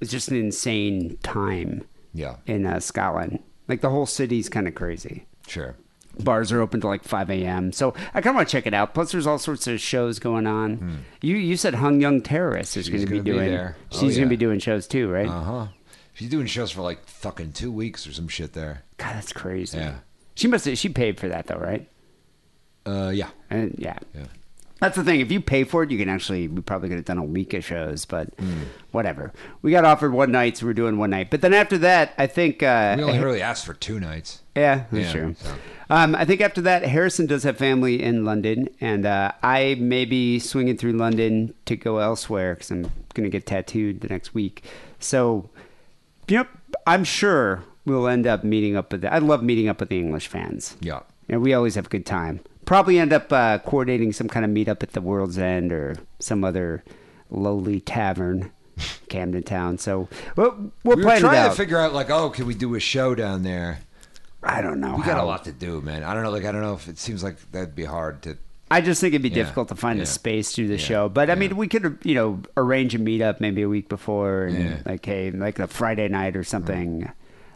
is 0.00 0.12
just 0.12 0.28
an 0.28 0.36
insane 0.36 1.18
time 1.24 1.82
Yeah, 2.14 2.36
in 2.46 2.66
uh, 2.66 2.80
Scotland. 2.80 3.40
Like 3.68 3.80
the 3.80 3.90
whole 3.90 4.06
city's 4.06 4.48
kind 4.48 4.66
of 4.68 4.74
crazy. 4.74 5.26
sure. 5.46 5.76
Bars 6.20 6.52
are 6.52 6.60
open 6.60 6.78
till 6.82 6.90
like 6.90 7.04
5 7.04 7.30
a.m. 7.30 7.72
So 7.72 7.94
I 8.12 8.20
kind 8.20 8.26
of 8.28 8.34
want 8.34 8.48
to 8.48 8.52
check 8.52 8.66
it 8.66 8.74
out. 8.74 8.92
Plus, 8.92 9.12
there's 9.12 9.26
all 9.26 9.38
sorts 9.38 9.66
of 9.66 9.80
shows 9.80 10.18
going 10.18 10.46
on. 10.46 11.04
You 11.22 11.36
you 11.36 11.56
said 11.56 11.76
Hung 11.76 12.02
Young 12.02 12.20
Terrorist 12.20 12.76
is 12.76 12.88
Hmm. 12.88 12.96
Going 12.96 13.06
to 13.06 13.12
be 13.14 13.20
doing. 13.20 13.50
there. 13.50 13.76
Oh, 13.92 13.98
She's 14.00 14.16
going 14.16 14.28
to 14.28 14.30
be 14.30 14.36
doing 14.36 14.58
shows 14.58 14.86
too, 14.86 15.08
right? 15.10 15.26
Uh 15.26 15.40
huh. 15.40 15.66
She's 16.12 16.28
doing 16.28 16.44
shows 16.46 16.70
for 16.70 16.82
like 16.82 17.02
fucking 17.06 17.52
two 17.52 17.72
weeks 17.72 18.06
or 18.06 18.12
some 18.12 18.28
shit 18.28 18.52
there. 18.52 18.82
God, 18.98 19.14
that's 19.14 19.32
crazy. 19.32 19.78
Yeah. 19.78 20.00
She 20.34 20.48
must. 20.48 20.66
Have, 20.66 20.76
she 20.76 20.90
paid 20.90 21.18
for 21.18 21.28
that 21.28 21.46
though, 21.46 21.56
right? 21.56 21.88
Uh, 22.84 23.10
yeah. 23.14 23.30
And 23.48 23.74
yeah. 23.78 23.98
Yeah. 24.14 24.26
That's 24.82 24.96
the 24.96 25.04
thing. 25.04 25.20
If 25.20 25.30
you 25.30 25.40
pay 25.40 25.62
for 25.62 25.84
it, 25.84 25.92
you 25.92 25.96
can 25.98 26.08
actually. 26.08 26.48
We 26.48 26.60
probably 26.60 26.88
could 26.88 26.98
have 26.98 27.04
done 27.04 27.16
a 27.18 27.22
week 27.24 27.54
of 27.54 27.64
shows, 27.64 28.04
but 28.04 28.30
Hmm. 28.36 28.62
whatever. 28.90 29.32
We 29.62 29.70
got 29.70 29.84
offered 29.84 30.12
one 30.12 30.32
night, 30.32 30.56
so 30.56 30.66
we're 30.66 30.72
doing 30.74 30.98
one 30.98 31.10
night. 31.10 31.30
But 31.30 31.40
then 31.40 31.54
after 31.54 31.78
that, 31.78 32.12
I 32.18 32.26
think. 32.26 32.64
Uh, 32.64 32.94
We 32.98 33.04
only 33.04 33.20
really 33.20 33.40
asked 33.40 33.64
for 33.64 33.74
two 33.74 34.00
nights. 34.00 34.40
Yeah, 34.56 34.86
that's 34.90 35.06
Yeah, 35.06 35.12
true. 35.12 35.34
so. 35.38 35.50
Um, 35.88 36.16
I 36.16 36.24
think 36.24 36.40
after 36.40 36.60
that, 36.62 36.82
Harrison 36.82 37.26
does 37.26 37.44
have 37.44 37.56
family 37.58 38.02
in 38.02 38.24
London, 38.24 38.70
and 38.80 39.06
uh, 39.06 39.30
I 39.40 39.76
may 39.78 40.04
be 40.04 40.40
swinging 40.40 40.76
through 40.76 40.94
London 40.94 41.54
to 41.66 41.76
go 41.76 41.98
elsewhere 41.98 42.54
because 42.54 42.72
I'm 42.72 42.82
going 43.14 43.22
to 43.24 43.30
get 43.30 43.46
tattooed 43.46 44.00
the 44.00 44.08
next 44.08 44.34
week. 44.34 44.64
So, 44.98 45.48
know, 46.28 46.44
I'm 46.88 47.04
sure 47.04 47.62
we'll 47.84 48.08
end 48.08 48.26
up 48.26 48.42
meeting 48.42 48.74
up 48.74 48.90
with. 48.90 49.02
The, 49.02 49.14
I 49.14 49.18
love 49.18 49.44
meeting 49.44 49.68
up 49.68 49.78
with 49.78 49.90
the 49.90 49.98
English 49.98 50.26
fans. 50.26 50.76
Yeah. 50.80 51.00
And 51.28 51.40
we 51.40 51.54
always 51.54 51.76
have 51.76 51.86
a 51.86 51.90
good 51.90 52.04
time. 52.06 52.40
Probably 52.72 52.98
end 52.98 53.12
up 53.12 53.30
uh, 53.30 53.58
coordinating 53.58 54.14
some 54.14 54.28
kind 54.28 54.46
of 54.46 54.50
meetup 54.50 54.82
at 54.82 54.92
the 54.92 55.02
World's 55.02 55.36
End 55.36 55.74
or 55.74 55.96
some 56.20 56.42
other 56.42 56.82
lowly 57.28 57.82
tavern, 57.82 58.50
Camden 59.10 59.42
Town. 59.42 59.76
So 59.76 60.08
we'll, 60.36 60.72
we'll 60.82 60.96
We 60.96 61.04
were 61.04 61.18
trying 61.18 61.36
out. 61.36 61.50
to 61.50 61.54
figure 61.54 61.78
out 61.78 61.92
like, 61.92 62.08
oh, 62.08 62.30
can 62.30 62.46
we 62.46 62.54
do 62.54 62.74
a 62.74 62.80
show 62.80 63.14
down 63.14 63.42
there? 63.42 63.80
I 64.42 64.62
don't 64.62 64.80
know. 64.80 64.96
We 64.96 65.02
got 65.02 65.18
a 65.18 65.22
lot 65.22 65.44
to 65.44 65.52
do, 65.52 65.82
man. 65.82 66.02
I 66.02 66.14
don't 66.14 66.22
know. 66.22 66.30
Like, 66.30 66.46
I 66.46 66.52
don't 66.52 66.62
know 66.62 66.72
if 66.72 66.88
it 66.88 66.98
seems 66.98 67.22
like 67.22 67.36
that'd 67.52 67.74
be 67.76 67.84
hard 67.84 68.22
to. 68.22 68.38
I 68.70 68.80
just 68.80 69.02
think 69.02 69.12
it'd 69.12 69.22
be 69.22 69.28
Yeah, 69.28 69.34
difficult 69.34 69.68
to 69.68 69.74
find 69.74 69.98
yeah, 69.98 70.04
a 70.04 70.06
space 70.06 70.52
to 70.52 70.62
do 70.62 70.68
the 70.68 70.76
yeah, 70.76 70.86
show. 70.86 71.08
But 71.10 71.28
I 71.28 71.34
mean, 71.34 71.58
we 71.58 71.68
could, 71.68 71.98
you 72.04 72.14
know, 72.14 72.40
arrange 72.56 72.94
a 72.94 72.98
meetup 72.98 73.38
maybe 73.38 73.60
a 73.60 73.68
week 73.68 73.90
before, 73.90 74.44
and 74.44 74.86
like, 74.86 75.04
hey, 75.04 75.30
like 75.30 75.58
a 75.58 75.66
Friday 75.66 76.08
night 76.08 76.38
or 76.38 76.42
something, 76.42 77.12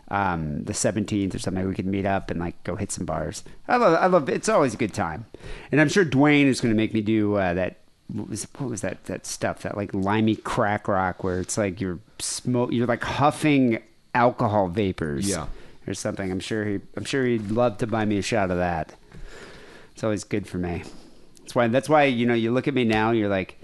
um, 0.09 0.65
the 0.65 0.75
seventeenth 0.75 1.35
or 1.35 1.39
something. 1.39 1.67
We 1.69 1.75
could 1.75 1.87
meet 1.87 2.07
up 2.07 2.31
and 2.31 2.39
like 2.41 2.63
go 2.65 2.77
hit 2.77 2.93
some 2.93 3.05
bars. 3.07 3.43
I 3.69 3.77
love, 3.77 3.99
I 4.01 4.07
love. 4.07 4.29
It's 4.29 4.49
always 4.49 4.75
a 4.75 4.77
good 4.77 4.95
time, 4.95 5.27
and 5.73 5.81
I'm 5.81 5.89
sure 5.89 6.05
Dwayne 6.05 6.47
is 6.47 6.61
going 6.61 6.73
to 6.73 6.77
make 6.77 6.93
me 6.95 7.01
do 7.01 7.35
uh, 7.37 7.55
that. 7.55 7.79
What 8.09 8.29
was, 8.29 8.45
what 8.59 8.71
was 8.71 8.83
that? 8.83 9.05
That 9.07 9.27
stuff 9.27 9.63
that 9.63 9.77
like 9.77 9.93
limey 9.93 10.37
crack 10.37 10.87
rock, 10.87 11.25
where 11.25 11.41
it's 11.41 11.59
like 11.59 11.81
you're 11.81 11.99
smoke, 12.21 12.71
you're 12.73 12.87
like 12.87 13.03
huffing 13.03 13.83
alcohol 14.15 14.69
vapors, 14.69 15.29
Yeah. 15.29 15.47
or 15.89 15.95
something. 15.95 16.31
I'm 16.31 16.39
sure 16.41 16.65
he, 16.65 16.81
I'm 16.97 17.05
sure 17.05 17.25
he'd 17.27 17.51
love 17.51 17.79
to 17.79 17.87
buy 17.89 18.05
me 18.05 18.17
a 18.19 18.23
shot 18.23 18.51
of 18.53 18.59
that. 18.59 18.95
It's 19.93 20.05
always 20.05 20.23
good 20.25 20.47
for 20.47 20.59
me. 20.59 20.85
That's 21.41 21.55
why. 21.55 21.67
That's 21.69 21.89
why 21.89 22.05
you 22.05 22.27
know 22.27 22.35
you 22.35 22.53
look 22.53 22.69
at 22.69 22.75
me 22.75 22.85
now. 22.85 23.11
You're 23.11 23.29
like, 23.29 23.59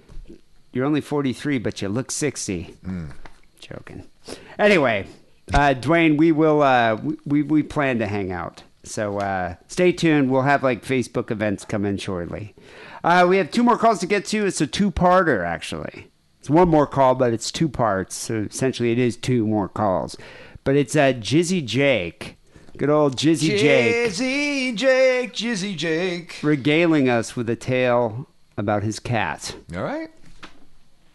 you're 0.73 0.87
only 0.87 1.01
43, 1.01 1.59
but 1.59 1.81
you 1.81 1.89
look 1.89 2.11
60. 2.11 2.75
Joking. 3.61 4.05
Anyway, 4.59 5.07
uh, 5.53 5.75
Dwayne, 5.79 6.17
we 6.17 6.33
will. 6.33 6.63
Uh, 6.63 6.97
we- 7.25 7.43
we 7.43 7.63
plan 7.63 7.99
to 7.99 8.07
hang 8.07 8.33
out. 8.33 8.63
So 8.85 9.19
uh, 9.19 9.55
stay 9.69 9.93
tuned. 9.93 10.31
We'll 10.31 10.43
have 10.43 10.63
like 10.63 10.85
Facebook 10.85 11.31
events 11.31 11.65
come 11.65 11.85
in 11.85 11.97
shortly. 11.99 12.55
Uh, 13.05 13.27
we 13.29 13.37
have 13.37 13.51
two 13.51 13.63
more 13.63 13.79
calls 13.79 14.01
to 14.01 14.07
get 14.07 14.25
to. 14.27 14.45
It's 14.47 14.61
a 14.61 14.67
two-parter 14.67 15.45
actually. 15.47 16.09
It's 16.41 16.51
one 16.51 16.69
more 16.69 16.87
call, 16.89 17.15
but 17.15 17.33
it's 17.33 17.53
two 17.53 17.69
parts. 17.69 18.17
So 18.17 18.47
essentially, 18.51 18.91
it 18.91 18.99
is 18.99 19.17
two 19.17 19.47
more 19.47 19.69
calls. 19.69 20.17
But 20.65 20.75
it's 20.77 20.97
uh, 20.97 21.13
Jizzy 21.13 21.65
Jake, 21.65 22.37
good 22.77 22.91
old 22.91 23.17
Jizzy 23.17 23.57
Jake 23.59 24.11
Jizzy 24.11 24.77
Jake, 24.77 25.33
Jizzy 25.33 25.77
Jake. 25.77 26.39
regaling 26.43 27.09
us 27.09 27.37
with 27.37 27.49
a 27.51 27.57
tale 27.57 28.29
about 28.57 28.83
his 28.83 28.99
cat. 28.99 29.55
All 29.77 29.83
right. 29.85 30.11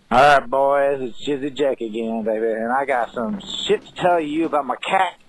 All 0.09 0.17
right, 0.17 0.49
boys, 0.49 1.01
it's 1.01 1.27
Jizzy 1.27 1.53
Jack 1.53 1.81
again, 1.81 2.23
baby, 2.23 2.45
and 2.45 2.71
I 2.71 2.85
got 2.85 3.13
some 3.13 3.41
shit 3.41 3.85
to 3.85 3.93
tell 3.93 4.21
you 4.21 4.45
about 4.45 4.65
my 4.65 4.77
cat. 4.77 5.19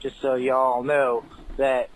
Just 0.00 0.22
so 0.22 0.36
y'all 0.36 0.82
know 0.82 1.22
that 1.58 1.90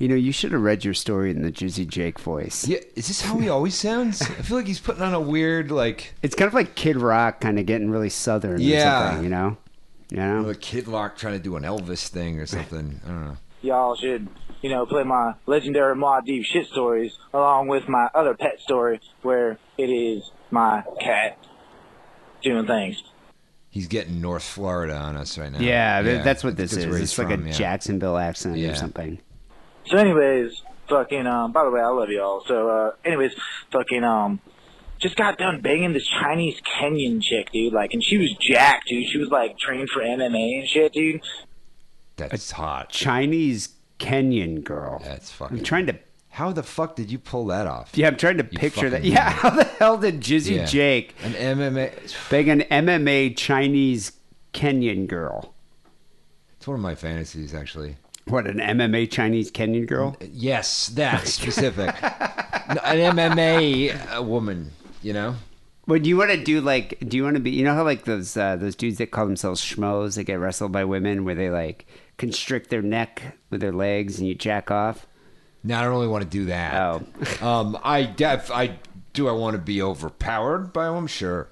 You 0.00 0.08
know, 0.08 0.16
you 0.16 0.32
should 0.32 0.50
have 0.50 0.62
read 0.62 0.84
your 0.84 0.94
story 0.94 1.30
in 1.30 1.42
the 1.42 1.52
Jizzy 1.52 1.86
Jake 1.86 2.18
voice. 2.18 2.66
Yeah, 2.66 2.78
is 2.96 3.06
this 3.06 3.20
how 3.20 3.38
he 3.38 3.48
always 3.48 3.76
sounds? 3.76 4.20
I 4.22 4.42
feel 4.42 4.56
like 4.56 4.66
he's 4.66 4.80
putting 4.80 5.02
on 5.02 5.14
a 5.14 5.20
weird 5.20 5.70
like 5.70 6.14
It's 6.22 6.34
kind 6.34 6.48
of 6.48 6.54
like 6.54 6.74
Kid 6.74 6.96
Rock, 6.96 7.40
kind 7.40 7.60
of 7.60 7.66
getting 7.66 7.88
really 7.88 8.10
southern. 8.10 8.60
Yeah. 8.60 8.78
or 8.78 9.10
something, 9.10 9.24
you 9.24 9.30
know. 9.30 9.56
You 10.10 10.16
know. 10.16 10.48
a 10.48 10.54
Kid 10.56 10.88
Rock 10.88 11.16
trying 11.16 11.34
to 11.34 11.42
do 11.42 11.54
an 11.54 11.62
Elvis 11.62 12.08
thing 12.08 12.40
or 12.40 12.46
something. 12.46 13.00
I 13.04 13.08
don't 13.08 13.24
know. 13.26 13.36
y'all 13.62 13.94
should, 13.94 14.26
you 14.60 14.70
know, 14.70 14.86
play 14.86 15.04
my 15.04 15.34
legendary 15.46 15.94
Mod 15.94 16.26
Deep 16.26 16.44
shit 16.44 16.66
stories 16.66 17.16
along 17.32 17.68
with 17.68 17.88
my 17.88 18.08
other 18.12 18.34
pet 18.34 18.60
story 18.60 19.00
where 19.22 19.58
it 19.78 19.86
is 19.86 20.30
my 20.54 20.82
cat 21.00 21.38
doing 22.42 22.66
things. 22.66 23.02
He's 23.70 23.88
getting 23.88 24.20
North 24.20 24.44
Florida 24.44 24.94
on 24.94 25.16
us 25.16 25.36
right 25.36 25.50
now. 25.50 25.58
yeah, 25.58 26.00
th- 26.00 26.22
that's 26.22 26.44
what 26.44 26.52
I 26.52 26.56
think 26.56 26.70
this 26.70 26.78
is. 26.78 26.84
It's 26.84 26.96
he's 26.96 27.18
like 27.18 27.28
from, 27.28 27.42
a 27.42 27.46
yeah. 27.48 27.52
Jacksonville 27.52 28.16
accent 28.16 28.56
or 28.56 28.74
something. 28.76 29.18
So, 29.86 29.96
anyways, 29.96 30.62
fucking 30.88 31.26
um. 31.26 31.52
By 31.52 31.64
the 31.64 31.70
way, 31.70 31.80
I 31.80 31.88
love 31.88 32.08
y'all. 32.08 32.44
So, 32.46 32.68
uh, 32.68 32.90
anyways, 33.04 33.32
fucking 33.72 34.04
um. 34.04 34.40
Just 35.00 35.16
got 35.16 35.38
done 35.38 35.60
banging 35.60 35.92
this 35.92 36.06
Chinese 36.06 36.60
Kenyan 36.62 37.20
chick, 37.20 37.50
dude. 37.52 37.72
Like, 37.72 37.92
and 37.92 38.02
she 38.02 38.16
was 38.16 38.32
jacked, 38.40 38.86
dude. 38.88 39.08
She 39.08 39.18
was 39.18 39.28
like 39.28 39.58
trained 39.58 39.90
for 39.90 40.00
MMA 40.00 40.60
and 40.60 40.68
shit, 40.68 40.92
dude. 40.92 41.20
That's 42.16 42.52
hot. 42.52 42.90
Chinese 42.90 43.70
Kenyan 43.98 44.62
girl. 44.62 45.02
That's 45.04 45.32
fucking. 45.32 45.58
I'm 45.58 45.64
trying 45.64 45.86
to. 45.86 45.98
How 46.34 46.50
the 46.50 46.64
fuck 46.64 46.96
did 46.96 47.12
you 47.12 47.18
pull 47.20 47.46
that 47.46 47.68
off? 47.68 47.92
Yeah, 47.94 48.08
I'm 48.08 48.16
trying 48.16 48.38
to 48.38 48.48
You 48.50 48.58
picture 48.58 48.90
that. 48.90 49.04
Yeah, 49.04 49.30
how 49.30 49.50
the 49.50 49.62
hell 49.64 49.96
did 49.98 50.20
Jizzy 50.20 50.56
Yeah. 50.56 50.64
Jake 50.66 51.14
An 51.22 51.32
MMA. 51.34 51.92
bang 52.28 52.50
an 52.50 52.60
MMA 52.62 53.36
Chinese 53.36 54.12
Kenyan 54.52 55.06
girl? 55.06 55.54
It's 56.56 56.66
one 56.66 56.74
of 56.74 56.80
my 56.82 56.96
fantasies, 56.96 57.54
actually. 57.54 57.96
What 58.26 58.48
an 58.48 58.58
MMA 58.58 59.10
Chinese 59.12 59.52
Kenyan 59.52 59.86
girl? 59.86 60.16
Yes, 60.32 60.88
that 60.88 61.26
specific. 61.38 61.94
An 62.02 62.78
MMA 63.16 64.24
woman, 64.26 64.72
you 65.02 65.12
know. 65.12 65.36
But 65.86 66.02
do 66.02 66.08
you 66.08 66.16
want 66.16 66.30
to 66.32 66.42
do 66.42 66.60
like? 66.62 66.98
Do 67.06 67.16
you 67.16 67.22
want 67.22 67.34
to 67.36 67.40
be? 67.40 67.50
You 67.52 67.62
know 67.64 67.74
how 67.74 67.84
like 67.84 68.06
those 68.06 68.36
uh, 68.36 68.56
those 68.56 68.74
dudes 68.74 68.96
that 68.98 69.10
call 69.10 69.26
themselves 69.26 69.60
schmoes 69.60 70.14
that 70.16 70.24
get 70.24 70.40
wrestled 70.40 70.72
by 70.72 70.84
women, 70.84 71.24
where 71.24 71.34
they 71.34 71.50
like 71.50 71.86
constrict 72.16 72.70
their 72.70 72.80
neck 72.82 73.36
with 73.50 73.60
their 73.60 73.72
legs 73.72 74.18
and 74.18 74.26
you 74.26 74.34
jack 74.34 74.70
off. 74.70 75.06
No, 75.64 75.78
I 75.78 75.82
don't 75.82 75.90
really 75.92 76.08
want 76.08 76.24
to 76.24 76.30
do 76.30 76.44
that. 76.46 76.74
Oh. 76.74 77.02
um, 77.46 77.78
I 77.82 78.02
def, 78.04 78.50
I 78.50 78.78
do. 79.14 79.28
I 79.28 79.32
want 79.32 79.54
to 79.54 79.62
be 79.62 79.80
overpowered 79.82 80.72
by 80.72 80.86
them. 80.86 81.06
Sure. 81.06 81.48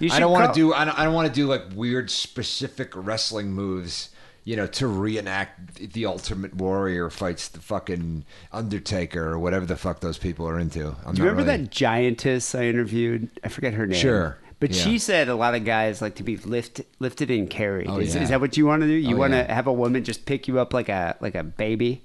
You 0.00 0.10
I 0.12 0.18
don't 0.18 0.32
want 0.32 0.52
to 0.52 0.60
do. 0.60 0.74
I 0.74 0.84
don't, 0.84 0.98
I 0.98 1.04
don't 1.04 1.14
want 1.14 1.28
to 1.28 1.32
do 1.34 1.46
like 1.46 1.62
weird, 1.74 2.10
specific 2.10 2.90
wrestling 2.94 3.52
moves. 3.52 4.10
You 4.44 4.56
know, 4.56 4.66
to 4.66 4.86
reenact 4.86 5.74
the 5.92 6.06
Ultimate 6.06 6.54
Warrior 6.54 7.10
fights 7.10 7.48
the 7.48 7.60
fucking 7.60 8.24
Undertaker 8.50 9.26
or 9.32 9.38
whatever 9.38 9.66
the 9.66 9.76
fuck 9.76 10.00
those 10.00 10.16
people 10.16 10.48
are 10.48 10.58
into. 10.58 10.96
I'm 11.04 11.14
Do 11.14 11.22
you 11.22 11.28
remember 11.28 11.50
really- 11.50 11.64
that 11.64 11.70
giantess 11.70 12.54
I 12.54 12.64
interviewed? 12.64 13.28
I 13.44 13.48
forget 13.48 13.74
her 13.74 13.86
name. 13.86 14.00
Sure. 14.00 14.38
But 14.58 14.70
Yeah. 14.74 14.82
she 14.82 14.98
said 14.98 15.28
a 15.28 15.34
lot 15.34 15.54
of 15.54 15.64
guys 15.66 16.00
like 16.00 16.14
to 16.16 16.22
be 16.22 16.38
lift, 16.38 16.80
lifted 16.98 17.30
and 17.30 17.48
carried. 17.50 17.88
Oh, 17.88 17.98
is, 17.98 18.14
yeah. 18.14 18.22
is 18.22 18.30
that 18.30 18.40
what 18.40 18.56
you 18.56 18.64
want 18.64 18.80
to 18.82 18.86
do? 18.88 18.94
You 18.94 19.16
Oh, 19.16 19.18
want 19.18 19.32
to 19.34 19.38
yeah. 19.40 19.52
have 19.54 19.66
a 19.66 19.72
woman 19.72 20.02
just 20.02 20.24
pick 20.24 20.48
you 20.48 20.58
up 20.58 20.72
like 20.72 20.88
a 20.88 21.16
like 21.20 21.34
a 21.34 21.44
baby, 21.44 22.02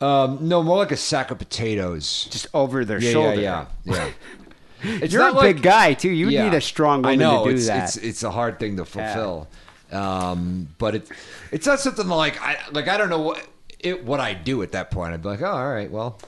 Um, 0.00 0.38
no, 0.40 0.62
more 0.62 0.78
like 0.78 0.92
a 0.92 0.96
sack 0.96 1.30
of 1.30 1.38
potatoes. 1.38 2.26
just 2.30 2.46
over 2.54 2.84
their 2.84 3.00
yeah, 3.00 3.10
shoulder? 3.12 3.40
Yeah, 3.40 3.66
yeah, 3.84 3.94
yeah. 3.94 4.10
It's 4.82 5.12
You're 5.12 5.20
not 5.22 5.34
a 5.34 5.36
like- 5.36 5.56
big 5.56 5.62
guy 5.62 5.92
too. 5.92 6.08
You 6.10 6.30
Yeah. 6.30 6.44
need 6.48 6.56
a 6.56 6.60
strong 6.62 7.02
woman 7.02 7.20
I 7.20 7.22
know, 7.22 7.44
to 7.44 7.50
do 7.50 7.56
it's, 7.56 7.66
that. 7.66 7.84
It's, 7.84 7.96
it's 7.98 8.22
a 8.22 8.30
hard 8.30 8.58
thing 8.58 8.78
to 8.78 8.86
fulfill. 8.86 9.46
Um, 9.92 10.68
but 10.78 10.94
it, 10.94 11.08
it's 11.52 11.66
not 11.66 11.80
something 11.80 12.08
like 12.08 12.40
I 12.40 12.56
like. 12.72 12.88
I 12.88 12.96
don't 12.96 13.10
know 13.10 13.20
what 13.20 13.46
it 13.78 14.04
what 14.04 14.20
I 14.20 14.32
do 14.34 14.62
at 14.62 14.72
that 14.72 14.90
point. 14.90 15.12
I'd 15.12 15.20
be 15.22 15.28
like, 15.28 15.42
oh, 15.42 15.50
all 15.50 15.70
right, 15.70 15.90
well, 15.90 16.18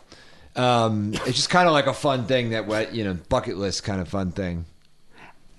um, 0.56 1.12
it's 1.14 1.36
just 1.36 1.48
kind 1.48 1.66
of 1.66 1.72
like 1.72 1.86
a 1.86 1.94
fun 1.94 2.26
thing 2.26 2.50
that 2.50 2.66
what 2.66 2.94
you 2.94 3.04
know, 3.04 3.14
bucket 3.30 3.56
list 3.56 3.84
kind 3.84 4.00
of 4.02 4.08
fun 4.08 4.32
thing. 4.32 4.66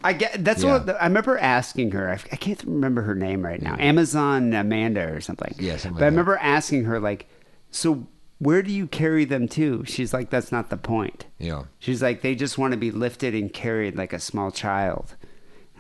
I 0.04 0.14
get 0.14 0.44
that's 0.44 0.62
Yeah. 0.64 0.84
what 0.84 1.02
I 1.02 1.06
remember 1.06 1.38
asking 1.40 1.92
her. 1.94 2.10
I, 2.12 2.14
I 2.32 2.36
can't 2.36 2.62
remember 2.64 3.02
her 3.04 3.16
name 3.16 3.44
right 3.44 3.62
now. 3.62 3.76
Amazon 3.80 4.54
Amanda 4.54 5.12
or 5.14 5.22
something. 5.22 5.56
Yeah, 5.58 5.78
something 5.78 5.94
But 5.94 6.02
like 6.02 6.04
I 6.04 6.08
remember 6.08 6.38
asking 6.38 6.84
her 6.86 7.00
like, 7.00 7.26
so 7.74 8.08
where 8.40 8.62
do 8.62 8.72
you 8.72 8.88
carry 8.88 9.26
them 9.26 9.48
to? 9.50 9.84
She's 9.86 10.14
like, 10.14 10.30
that's 10.30 10.52
not 10.52 10.70
the 10.70 10.78
point. 10.78 11.26
Yeah. 11.40 11.64
She's 11.80 12.02
like, 12.02 12.22
they 12.22 12.36
just 12.36 12.58
want 12.58 12.72
to 12.74 12.78
be 12.78 12.92
lifted 12.92 13.34
and 13.34 13.52
carried 13.54 13.96
like 13.98 14.14
a 14.14 14.20
small 14.20 14.52
child. 14.52 15.16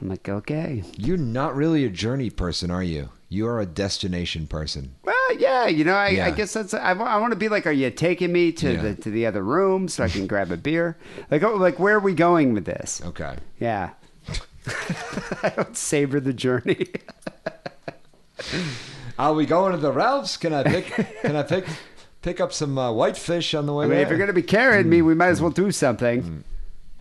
I'm 0.01 0.09
like, 0.09 0.27
okay. 0.27 0.83
You're 0.97 1.17
not 1.17 1.55
really 1.55 1.85
a 1.85 1.89
journey 1.89 2.29
person, 2.29 2.71
are 2.71 2.83
you? 2.83 3.09
You 3.29 3.47
are 3.47 3.59
a 3.59 3.65
destination 3.65 4.47
person. 4.47 4.95
Well, 5.03 5.15
yeah, 5.37 5.67
you 5.67 5.83
know, 5.83 5.93
I, 5.95 6.09
Yeah. 6.09 6.27
I 6.27 6.31
guess 6.31 6.53
that's. 6.53 6.73
I, 6.73 6.93
want 6.93 7.31
to 7.31 7.37
be 7.39 7.49
like, 7.49 7.65
are 7.67 7.71
you 7.71 7.89
taking 7.89 8.31
me 8.31 8.51
to 8.53 8.73
Yeah. 8.73 8.81
the 8.81 8.95
to 8.95 9.09
the 9.09 9.25
other 9.25 9.43
room 9.43 9.87
so 9.87 10.03
I 10.03 10.09
can 10.09 10.27
grab 10.27 10.51
a 10.51 10.57
beer? 10.57 10.97
Like, 11.31 11.43
oh, 11.43 11.55
like 11.55 11.79
where 11.79 11.95
are 11.95 11.99
we 11.99 12.13
going 12.13 12.53
with 12.53 12.65
this? 12.65 13.01
Okay. 13.05 13.35
Yeah. 13.59 13.91
I 15.43 15.51
don't 15.55 15.75
savor 15.75 16.19
the 16.19 16.33
journey. 16.33 16.87
Are 19.17 19.33
we 19.33 19.45
going 19.45 19.71
to 19.73 19.77
the 19.77 19.91
Ralphs? 19.91 20.37
Can 20.37 20.53
I 20.53 20.63
pick? 20.63 20.85
can 21.21 21.35
I 21.35 21.43
pick 21.43 21.65
pick 22.21 22.39
up 22.39 22.51
some 22.53 22.77
uh, 22.77 22.91
whitefish 22.91 23.53
on 23.53 23.65
the 23.65 23.73
way 23.73 23.85
I 23.85 23.87
mean, 23.87 23.95
there? 23.97 24.03
if 24.05 24.09
you're 24.09 24.17
gonna 24.19 24.33
be 24.33 24.41
carrying 24.43 24.89
me, 24.89 25.01
we 25.01 25.13
might 25.13 25.27
as 25.27 25.41
well 25.41 25.51
do 25.51 25.71
something. 25.71 26.43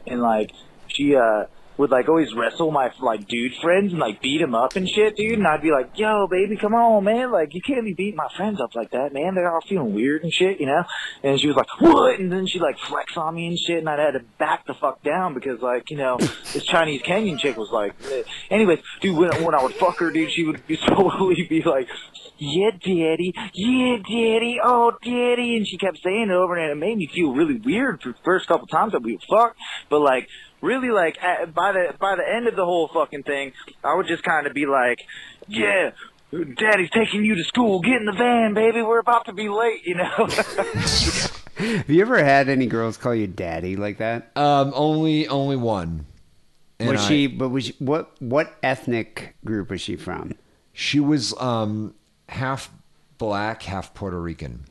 and 0.06 0.20
like 0.22 0.52
she 0.88 1.14
uh 1.16 1.44
would 1.78 1.90
like 1.90 2.08
always 2.08 2.34
wrestle 2.34 2.70
my 2.70 2.92
like 3.00 3.26
dude 3.28 3.54
friends 3.62 3.92
and 3.92 4.00
like 4.00 4.20
beat 4.20 4.38
them 4.38 4.54
up 4.54 4.76
and 4.76 4.88
shit, 4.88 5.16
dude. 5.16 5.38
And 5.38 5.46
I'd 5.46 5.62
be 5.62 5.70
like, 5.70 5.98
"Yo, 5.98 6.26
baby, 6.30 6.56
come 6.56 6.74
on, 6.74 7.04
man! 7.04 7.32
Like 7.32 7.54
you 7.54 7.62
can't 7.62 7.84
be 7.84 7.94
beating 7.94 8.16
my 8.16 8.28
friends 8.36 8.60
up 8.60 8.74
like 8.74 8.90
that, 8.90 9.12
man. 9.12 9.34
They're 9.34 9.50
all 9.52 9.60
feeling 9.62 9.94
weird 9.94 10.22
and 10.22 10.32
shit, 10.32 10.60
you 10.60 10.66
know." 10.66 10.84
And 11.22 11.40
she 11.40 11.46
was 11.46 11.56
like, 11.56 11.68
"What?" 11.80 12.18
And 12.20 12.30
then 12.30 12.46
she 12.46 12.58
like 12.58 12.78
flex 12.78 13.16
on 13.16 13.34
me 13.34 13.46
and 13.48 13.58
shit, 13.58 13.78
and 13.78 13.88
I 13.88 14.00
had 14.00 14.12
to 14.12 14.20
back 14.38 14.66
the 14.66 14.74
fuck 14.74 15.02
down 15.02 15.34
because 15.34 15.60
like 15.60 15.90
you 15.90 15.96
know 15.96 16.16
this 16.52 16.64
Chinese 16.64 17.02
Kenyan 17.02 17.38
chick 17.38 17.56
was 17.56 17.70
like. 17.70 17.94
eh. 18.10 18.22
Anyways, 18.50 18.80
dude, 19.00 19.16
when 19.16 19.30
when 19.42 19.54
I 19.54 19.62
would 19.62 19.74
fuck 19.74 19.98
her, 19.98 20.10
dude, 20.10 20.30
she 20.30 20.44
would 20.44 20.66
be 20.66 20.76
totally 20.88 21.46
be 21.48 21.62
like. 21.62 21.88
Yeah, 22.44 22.70
daddy. 22.72 23.32
Yeah, 23.54 23.96
daddy. 23.98 24.58
Oh, 24.62 24.92
daddy. 25.04 25.56
And 25.58 25.68
she 25.68 25.76
kept 25.78 25.98
saying 26.02 26.22
it 26.28 26.32
over, 26.32 26.56
and 26.56 26.72
it 26.72 26.74
made 26.74 26.96
me 26.98 27.06
feel 27.06 27.32
really 27.32 27.54
weird 27.56 28.02
for 28.02 28.08
the 28.08 28.18
first 28.24 28.48
couple 28.48 28.66
times 28.66 28.92
that 28.92 29.02
we 29.02 29.12
would 29.12 29.22
fuck. 29.30 29.54
But 29.88 30.00
like, 30.00 30.26
really, 30.62 30.88
like 30.90 31.22
at, 31.22 31.52
by 31.52 31.72
the 31.72 31.94
by 32.00 32.16
the 32.16 32.24
end 32.26 32.48
of 32.48 32.56
the 32.56 32.64
whole 32.64 32.88
fucking 32.88 33.24
thing, 33.24 33.52
I 33.84 33.94
would 33.94 34.06
just 34.06 34.22
kind 34.22 34.46
of 34.46 34.54
be 34.54 34.64
like, 34.66 35.02
yeah. 35.46 35.90
Daddy's 36.32 36.88
taking 36.88 37.26
you 37.26 37.34
to 37.34 37.44
school. 37.44 37.80
Get 37.80 37.96
in 37.96 38.06
the 38.06 38.12
van, 38.12 38.54
baby. 38.54 38.80
We're 38.80 39.00
about 39.00 39.26
to 39.26 39.34
be 39.34 39.50
late, 39.50 39.82
you 39.84 39.96
know. 39.96 40.08
Have 41.56 41.90
you 41.90 42.00
ever 42.00 42.24
had 42.24 42.48
any 42.48 42.66
girls 42.66 42.96
call 42.96 43.14
you 43.14 43.26
daddy 43.26 43.76
like 43.76 43.98
that? 43.98 44.30
Um, 44.34 44.72
only 44.74 45.28
only 45.28 45.56
one. 45.56 46.06
And 46.80 46.88
was 46.88 47.02
I- 47.02 47.08
she? 47.08 47.26
But 47.26 47.50
was 47.50 47.64
she, 47.66 47.74
what? 47.78 48.12
What 48.20 48.56
ethnic 48.62 49.36
group 49.44 49.68
was 49.70 49.82
she 49.82 49.96
from? 49.96 50.32
She 50.72 51.00
was 51.00 51.34
um 51.38 51.94
half 52.30 52.70
black, 53.18 53.62
half 53.64 53.92
Puerto 53.92 54.18
Rican. 54.18 54.64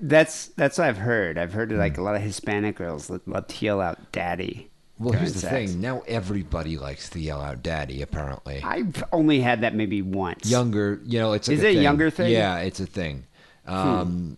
That's 0.00 0.48
that's 0.48 0.78
what 0.78 0.88
I've 0.88 0.98
heard. 0.98 1.38
I've 1.38 1.52
heard 1.52 1.70
like 1.70 1.96
a 1.96 2.02
lot 2.02 2.16
of 2.16 2.22
Hispanic 2.22 2.74
girls 2.74 3.08
lo- 3.08 3.20
love 3.26 3.46
to 3.46 3.64
yell 3.64 3.80
out 3.80 4.10
"daddy." 4.10 4.68
Well, 4.98 5.12
here's 5.12 5.32
the 5.32 5.40
sex. 5.40 5.72
thing. 5.72 5.80
Now 5.80 6.02
everybody 6.06 6.76
likes 6.78 7.08
to 7.10 7.20
yell 7.20 7.40
out 7.40 7.62
"daddy." 7.62 8.00
Apparently, 8.02 8.62
I've 8.62 9.02
only 9.12 9.40
had 9.40 9.62
that 9.62 9.74
maybe 9.74 10.02
once. 10.02 10.48
younger. 10.48 11.00
You 11.04 11.18
know, 11.18 11.32
it's 11.32 11.48
like 11.48 11.58
Is 11.58 11.64
a 11.64 11.68
it 11.70 11.76
a 11.78 11.82
younger 11.82 12.10
thing? 12.10 12.26
Hmm. 12.28 12.32
Yeah, 12.32 12.58
it's 12.58 12.80
a 12.80 12.86
thing. 12.86 13.24
Um, 13.66 14.36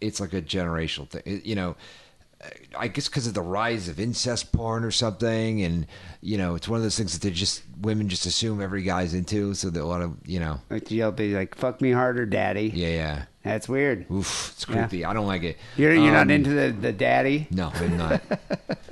It's 0.00 0.20
like 0.20 0.32
a 0.32 0.42
generational 0.42 1.08
thing. 1.08 1.22
It- 1.24 1.44
you 1.46 1.54
know, 1.54 1.76
I 2.78 2.88
guess 2.88 3.08
because 3.08 3.26
of 3.26 3.32
the 3.34 3.40
rise 3.42 3.88
of 3.88 3.98
incest 3.98 4.52
porn 4.52 4.84
or 4.84 4.90
something, 4.90 5.62
and 5.62 5.86
you 6.20 6.36
know, 6.36 6.54
it's 6.56 6.68
one 6.68 6.76
of 6.78 6.82
those 6.82 6.96
things 6.96 7.12
that 7.14 7.22
they 7.22 7.30
just 7.30 7.62
women 7.80 8.08
just 8.08 8.26
assume 8.26 8.60
every 8.60 8.82
guy's 8.82 9.14
into. 9.14 9.54
So 9.54 9.70
that 9.70 9.80
a 9.80 9.84
lot 9.84 10.02
of 10.02 10.16
you 10.26 10.40
know, 10.40 10.60
Like 10.70 10.84
to 10.86 10.94
yell, 10.94 11.12
be 11.12 11.34
like 11.34 11.54
"fuck 11.54 11.80
me 11.80 11.90
harder, 11.92 12.26
daddy." 12.26 12.70
yeah, 12.74 12.88
yeah. 12.88 13.22
That's 13.44 13.68
weird. 13.68 14.10
Oof, 14.10 14.52
it's 14.54 14.66
Yeah. 14.68 14.74
creepy. 14.86 15.04
I 15.04 15.12
don't 15.12 15.26
like 15.26 15.42
it. 15.42 15.58
You're 15.76 15.92
you're 15.92 16.06
Um, 16.16 16.28
not 16.28 16.30
into 16.30 16.50
the, 16.50 16.70
the 16.72 16.92
daddy. 16.92 17.46
No, 17.50 17.70
I'm 17.74 17.96
not. 17.96 18.22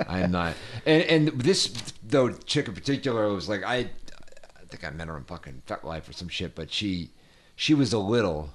I 0.07 0.21
am 0.21 0.31
not. 0.31 0.55
And 0.87 1.03
and 1.05 1.29
this 1.41 1.73
though 2.07 2.31
chick 2.33 2.69
in 2.69 2.75
particular 2.75 3.29
was 3.33 3.49
like 3.49 3.65
I, 3.65 3.77
I 3.77 4.65
think 4.69 4.85
I 4.85 4.91
met 4.91 5.09
her 5.09 5.17
in 5.17 5.25
fucking 5.25 5.63
Fet 5.67 5.85
Life 5.85 6.09
or 6.09 6.13
some 6.13 6.29
shit, 6.29 6.55
but 6.55 6.71
she, 6.71 7.11
she 7.57 7.73
was 7.75 7.93
a 7.95 7.99
little, 7.99 8.51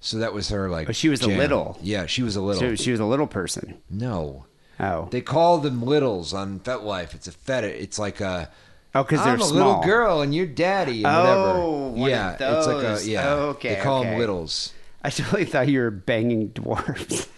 so 0.00 0.16
that 0.18 0.32
was 0.32 0.48
her 0.48 0.68
like. 0.70 0.88
Oh, 0.88 0.92
she 0.92 1.08
was 1.10 1.20
a 1.22 1.28
little? 1.28 1.78
Yeah, 1.82 2.06
she 2.06 2.22
was 2.22 2.34
a 2.36 2.40
little. 2.40 2.60
So 2.60 2.74
she 2.74 2.90
was 2.90 3.00
a 3.00 3.04
little 3.04 3.26
person. 3.26 3.78
no, 3.90 4.46
Oh, 4.80 5.08
they 5.10 5.20
call 5.20 5.58
them 5.58 5.82
littles 5.82 6.32
on 6.32 6.60
Fet 6.60 6.84
Life. 6.84 7.14
It's 7.14 7.26
a 7.26 7.32
fetish. 7.32 7.82
It's 7.82 7.98
like 7.98 8.20
a. 8.22 8.48
oh, 8.94 9.02
because 9.02 9.24
they're 9.24 9.34
I'm 9.34 9.40
a 9.40 9.44
small. 9.44 9.58
little 9.58 9.82
girl 9.82 10.20
and 10.22 10.34
you're 10.34 10.46
daddy 10.46 11.04
and 11.04 11.06
Oh, 11.14 11.88
whatever. 11.96 12.08
yeah, 12.40 12.56
it's 12.58 12.66
like 12.66 12.82
a 12.84 13.04
yeah. 13.04 13.28
Oh, 13.28 13.38
okay, 13.50 13.74
They 13.74 13.80
call 13.82 14.00
okay. 14.00 14.10
them 14.10 14.18
littles. 14.20 14.72
I 15.08 15.10
totally 15.10 15.46
thought 15.46 15.68
you 15.68 15.80
were 15.80 15.90
banging 15.90 16.48
dwarfs. 16.48 17.28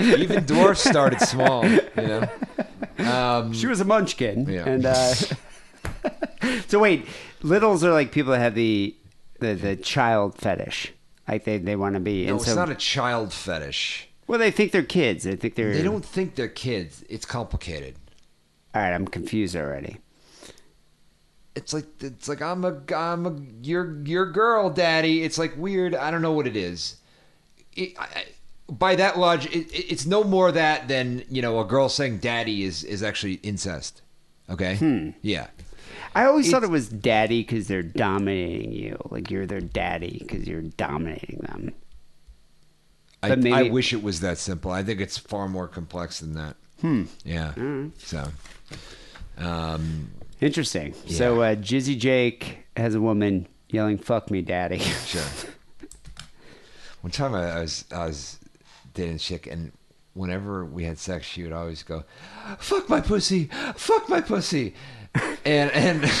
Even 0.00 0.44
dwarfs 0.44 0.82
started 0.82 1.20
small, 1.20 1.64
you 1.64 1.80
know. 1.96 2.28
Um, 2.98 3.52
she 3.52 3.68
was 3.68 3.80
a 3.80 3.84
munchkin. 3.84 4.48
Yeah. 4.48 4.68
And 4.68 4.86
uh, 4.86 5.14
so 6.66 6.80
wait, 6.80 7.06
littles 7.42 7.84
are 7.84 7.92
like 7.92 8.10
people 8.10 8.32
that 8.32 8.40
have 8.40 8.56
the 8.56 8.96
the, 9.38 9.54
the 9.54 9.76
child 9.76 10.36
fetish. 10.36 10.92
Like 11.28 11.44
they, 11.44 11.58
they 11.58 11.76
want 11.76 11.94
to 11.94 12.00
be. 12.00 12.26
no, 12.26 12.32
and 12.32 12.40
it's 12.40 12.56
not 12.56 12.70
a 12.70 12.74
child 12.74 13.32
fetish. 13.32 14.08
well, 14.26 14.40
they 14.40 14.50
think 14.50 14.72
they're 14.72 14.82
kids. 14.82 15.22
They 15.22 15.36
think 15.36 15.54
they're. 15.54 15.74
They 15.74 15.82
don't 15.82 16.04
think 16.04 16.34
they're 16.34 16.48
kids. 16.48 17.04
It's 17.08 17.24
complicated. 17.24 17.94
All 18.74 18.82
right, 18.82 18.92
I'm 18.92 19.06
confused 19.06 19.54
already. 19.54 19.98
It's 21.56 21.72
like 21.72 21.86
it's 22.00 22.28
like 22.28 22.42
I'm 22.42 22.64
a 22.64 22.80
I'm 22.94 23.26
a 23.26 23.36
your 23.62 24.00
your 24.04 24.26
girl, 24.30 24.70
daddy. 24.70 25.22
It's 25.22 25.38
like 25.38 25.54
weird. 25.56 25.94
I 25.94 26.10
don't 26.10 26.22
know 26.22 26.32
what 26.32 26.46
it 26.46 26.56
is. 26.56 26.96
It, 27.76 27.94
I, 27.98 28.24
by 28.68 28.96
that 28.96 29.18
logic, 29.18 29.54
it, 29.54 29.72
it- 29.72 29.92
it's 29.92 30.04
no 30.06 30.24
more 30.24 30.50
that 30.52 30.88
than 30.88 31.22
you 31.30 31.42
know 31.42 31.60
a 31.60 31.64
girl 31.64 31.88
saying 31.88 32.18
daddy 32.18 32.64
is 32.64 32.82
is 32.82 33.02
actually 33.02 33.34
incest. 33.44 34.02
Okay. 34.50 34.76
Hmm. 34.76 35.10
Yeah. 35.22 35.46
I 36.16 36.24
always 36.26 36.50
thought 36.50 36.62
it 36.64 36.70
was 36.70 36.88
daddy 36.88 37.42
because 37.42 37.66
they're 37.66 37.82
dominating 37.82 38.70
you. 38.72 38.96
Like 39.10 39.30
you're 39.30 39.46
their 39.46 39.60
daddy 39.60 40.18
because 40.26 40.46
you're 40.46 40.62
dominating 40.62 41.38
them. 41.42 41.72
I, 43.22 43.34
maybe- 43.36 43.52
I 43.52 43.62
wish 43.64 43.92
it 43.92 44.02
was 44.02 44.20
that 44.20 44.38
simple. 44.38 44.70
I 44.70 44.82
think 44.82 45.00
it's 45.00 45.18
far 45.18 45.48
more 45.48 45.66
complex 45.66 46.20
than 46.20 46.34
that. 46.34 46.56
Hmm. 46.80 47.04
Yeah. 47.24 47.54
So. 47.98 48.28
Um. 49.38 50.10
Interesting. 50.44 50.92
So 51.08 51.40
uh, 51.40 51.54
Jizzy 51.54 51.98
Jake 51.98 52.66
has 52.76 52.94
a 52.94 53.00
woman 53.00 53.48
yelling 53.70 53.96
"fuck 53.96 54.30
me, 54.30 54.42
daddy." 54.42 54.78
Sure. 54.78 55.22
One 57.00 57.10
time 57.10 57.34
I, 57.34 57.50
I 57.50 57.60
was 57.60 57.86
I 57.90 58.04
was 58.04 58.38
dating 58.92 59.16
a 59.16 59.18
chick, 59.18 59.46
and 59.46 59.72
whenever 60.12 60.66
we 60.66 60.84
had 60.84 60.98
sex, 60.98 61.24
she 61.24 61.44
would 61.44 61.52
always 61.52 61.82
go, 61.82 62.04
"Fuck 62.58 62.90
my 62.90 63.00
pussy, 63.00 63.48
fuck 63.74 64.06
my 64.10 64.20
pussy," 64.20 64.74
and 65.46 65.70
and 65.70 66.04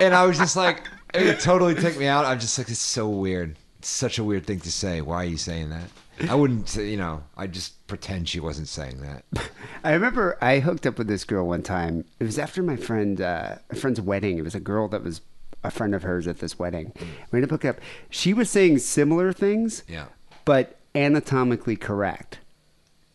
and 0.00 0.14
I 0.14 0.26
was 0.26 0.36
just 0.36 0.54
like, 0.54 0.86
it 1.14 1.24
would 1.24 1.40
totally 1.40 1.76
take 1.76 1.96
me 1.98 2.08
out. 2.08 2.26
I'm 2.26 2.38
just 2.38 2.58
like, 2.58 2.68
it's 2.68 2.78
so 2.78 3.08
weird. 3.08 3.56
Such 3.82 4.18
a 4.18 4.24
weird 4.24 4.46
thing 4.46 4.60
to 4.60 4.72
say. 4.72 5.00
Why 5.00 5.16
are 5.16 5.24
you 5.28 5.36
saying 5.36 5.70
that? 5.70 5.88
I 6.30 6.34
wouldn't, 6.34 6.68
say- 6.68 6.90
you 6.90 6.96
know, 6.98 7.22
I 7.36 7.46
just 7.46 7.86
pretend 7.86 8.28
she 8.28 8.40
wasn't 8.40 8.68
saying 8.68 9.00
that. 9.00 9.24
I 9.84 9.92
remember 9.92 10.36
I 10.42 10.58
hooked 10.58 10.86
up 10.86 10.98
with 10.98 11.06
this 11.06 11.24
girl 11.24 11.46
one 11.46 11.62
time. 11.62 12.04
It 12.18 12.24
was 12.24 12.38
after 12.38 12.62
my 12.62 12.76
friend, 12.76 13.20
uh, 13.20 13.56
a 13.70 13.74
friend's 13.74 14.00
wedding. 14.00 14.36
It 14.38 14.42
was 14.44 14.54
a 14.54 14.60
girl 14.60 14.86
that 14.88 15.02
was 15.02 15.22
a 15.64 15.70
friend 15.70 15.94
of 15.94 16.02
hers 16.02 16.26
at 16.26 16.38
this 16.40 16.58
wedding. 16.58 16.92
We 17.30 17.38
ended 17.38 17.44
up 17.44 17.50
hooking 17.52 17.70
up. 17.70 17.76
She 18.10 18.34
was 18.34 18.50
saying 18.50 18.78
similar 18.80 19.32
things, 19.32 19.82
Yeah. 19.88 20.06
but 20.44 20.78
anatomically 20.94 21.76
correct. 21.76 22.38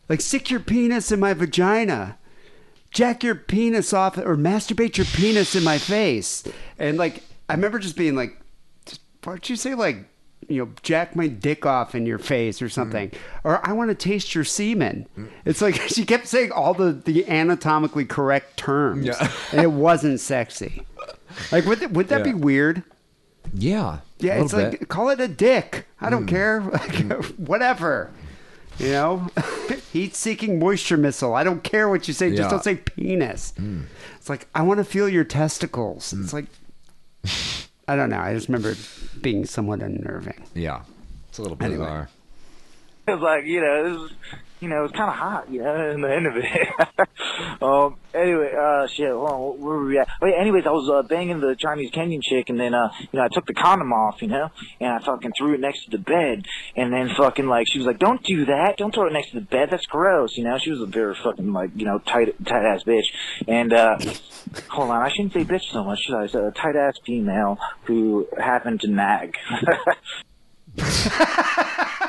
Like 0.08 0.20
stick 0.20 0.50
your 0.50 0.60
penis 0.60 1.10
in 1.12 1.20
my 1.20 1.32
vagina, 1.34 2.18
jack 2.90 3.22
your 3.22 3.34
penis 3.36 3.92
off, 3.92 4.16
or 4.18 4.36
masturbate 4.36 4.96
your 4.96 5.06
penis 5.06 5.54
in 5.54 5.62
my 5.64 5.78
face. 5.78 6.42
And 6.78 6.96
like, 6.98 7.22
I 7.48 7.54
remember 7.54 7.78
just 7.78 7.96
being 7.96 8.14
like, 8.16 8.36
why 9.24 9.32
don't 9.34 9.48
you 9.50 9.56
say 9.56 9.74
like?" 9.74 10.08
You 10.48 10.64
know, 10.64 10.72
jack 10.82 11.16
my 11.16 11.26
dick 11.26 11.66
off 11.66 11.94
in 11.94 12.06
your 12.06 12.18
face 12.18 12.62
or 12.62 12.68
something, 12.68 13.10
mm. 13.10 13.18
or 13.44 13.66
I 13.66 13.72
want 13.72 13.90
to 13.90 13.94
taste 13.94 14.34
your 14.34 14.44
semen. 14.44 15.06
Mm. 15.16 15.28
It's 15.44 15.60
like 15.60 15.74
she 15.88 16.04
kept 16.04 16.26
saying 16.26 16.52
all 16.52 16.74
the 16.74 16.92
the 16.92 17.28
anatomically 17.28 18.04
correct 18.04 18.56
terms, 18.56 19.06
Yeah. 19.06 19.30
and 19.52 19.60
it 19.60 19.72
wasn't 19.72 20.20
sexy. 20.20 20.86
Like, 21.52 21.66
would 21.66 21.80
th- 21.80 21.90
would 21.90 22.08
that 22.08 22.24
be 22.24 22.34
weird? 22.34 22.82
Yeah. 23.52 23.98
Yeah, 24.18 24.40
it's 24.42 24.52
little 24.52 24.70
like 24.70 24.80
bit. 24.80 24.88
call 24.88 25.10
it 25.10 25.20
a 25.20 25.28
dick. 25.28 25.86
I 26.00 26.10
don't 26.10 26.26
mm. 26.26 26.28
care. 26.28 26.60
Like, 26.70 27.24
Whatever. 27.36 28.10
You 28.78 28.90
know, 28.90 29.28
heat-seeking 29.92 30.58
moisture 30.58 30.98
missile. 30.98 31.34
I 31.34 31.44
don't 31.44 31.64
care 31.64 31.88
what 31.88 32.08
you 32.08 32.12
say. 32.14 32.34
Just 32.36 32.50
don't 32.50 32.62
say 32.62 32.76
penis. 32.76 33.54
It's 34.18 34.28
like 34.28 34.48
I 34.54 34.62
want 34.62 34.78
to 34.78 34.84
feel 34.84 35.08
your 35.08 35.24
testicles. 35.24 36.12
It's 36.12 36.34
like 36.34 36.44
I 37.88 37.96
don't 37.96 38.10
know. 38.10 38.18
I 38.18 38.34
just 38.34 38.48
remember 38.48 38.70
it 38.70 38.78
being 39.22 39.44
somewhat 39.44 39.80
unnerving. 39.82 40.42
Yeah. 40.54 40.82
It's 41.28 41.38
a 41.38 41.42
little 41.42 41.56
bit 41.56 41.66
Anyway. 41.66 42.06
It's 43.08 43.22
like, 43.22 43.44
you 43.44 43.60
know, 43.60 43.86
it 43.86 43.90
was, 43.90 44.12
you 44.60 44.68
know, 44.68 44.78
it 44.78 44.82
was 44.82 44.92
kind 44.92 45.10
of 45.10 45.16
hot, 45.16 45.50
you 45.50 45.62
know, 45.62 45.90
in 45.90 46.00
the 46.00 46.14
end 46.14 46.26
of 46.26 46.34
it. 46.36 47.62
um, 47.62 47.96
anyway, 48.14 48.52
uh, 48.58 48.86
shit, 48.86 49.10
hold 49.10 49.28
on, 49.28 49.60
where 49.60 49.76
were 49.76 49.86
we 49.86 49.98
at? 49.98 50.08
Oh, 50.22 50.26
yeah, 50.26 50.40
anyways, 50.40 50.66
I 50.66 50.70
was, 50.70 50.88
uh, 50.88 51.06
banging 51.06 51.40
the 51.40 51.54
Chinese 51.58 51.90
Kenyan 51.90 52.22
chick, 52.22 52.48
and 52.48 52.58
then, 52.58 52.72
uh, 52.74 52.88
you 53.00 53.18
know, 53.18 53.24
I 53.24 53.28
took 53.28 53.46
the 53.46 53.54
condom 53.54 53.92
off, 53.92 54.22
you 54.22 54.28
know, 54.28 54.50
and 54.80 54.90
I 54.90 54.98
fucking 55.00 55.32
threw 55.36 55.54
it 55.54 55.60
next 55.60 55.84
to 55.84 55.90
the 55.90 55.98
bed, 55.98 56.46
and 56.74 56.92
then 56.92 57.10
fucking, 57.16 57.46
like, 57.46 57.66
she 57.70 57.78
was 57.78 57.86
like, 57.86 57.98
don't 57.98 58.22
do 58.24 58.46
that, 58.46 58.76
don't 58.78 58.94
throw 58.94 59.06
it 59.06 59.12
next 59.12 59.30
to 59.30 59.40
the 59.40 59.46
bed, 59.46 59.68
that's 59.70 59.86
gross, 59.86 60.36
you 60.36 60.44
know, 60.44 60.58
she 60.58 60.70
was 60.70 60.80
a 60.80 60.86
very 60.86 61.14
fucking, 61.14 61.52
like, 61.52 61.70
you 61.74 61.84
know, 61.84 61.98
tight, 61.98 62.34
tight-ass 62.46 62.84
bitch, 62.84 63.06
and, 63.46 63.72
uh, 63.72 63.98
hold 64.68 64.90
on, 64.90 65.02
I 65.02 65.10
shouldn't 65.10 65.34
say 65.34 65.44
bitch 65.44 65.70
so 65.70 65.84
much, 65.84 66.00
should 66.00 66.14
I? 66.14 66.24
A 66.24 66.50
tight-ass 66.52 66.94
female 67.04 67.58
who 67.84 68.26
happened 68.38 68.80
to 68.80 68.88
nag. 68.88 69.36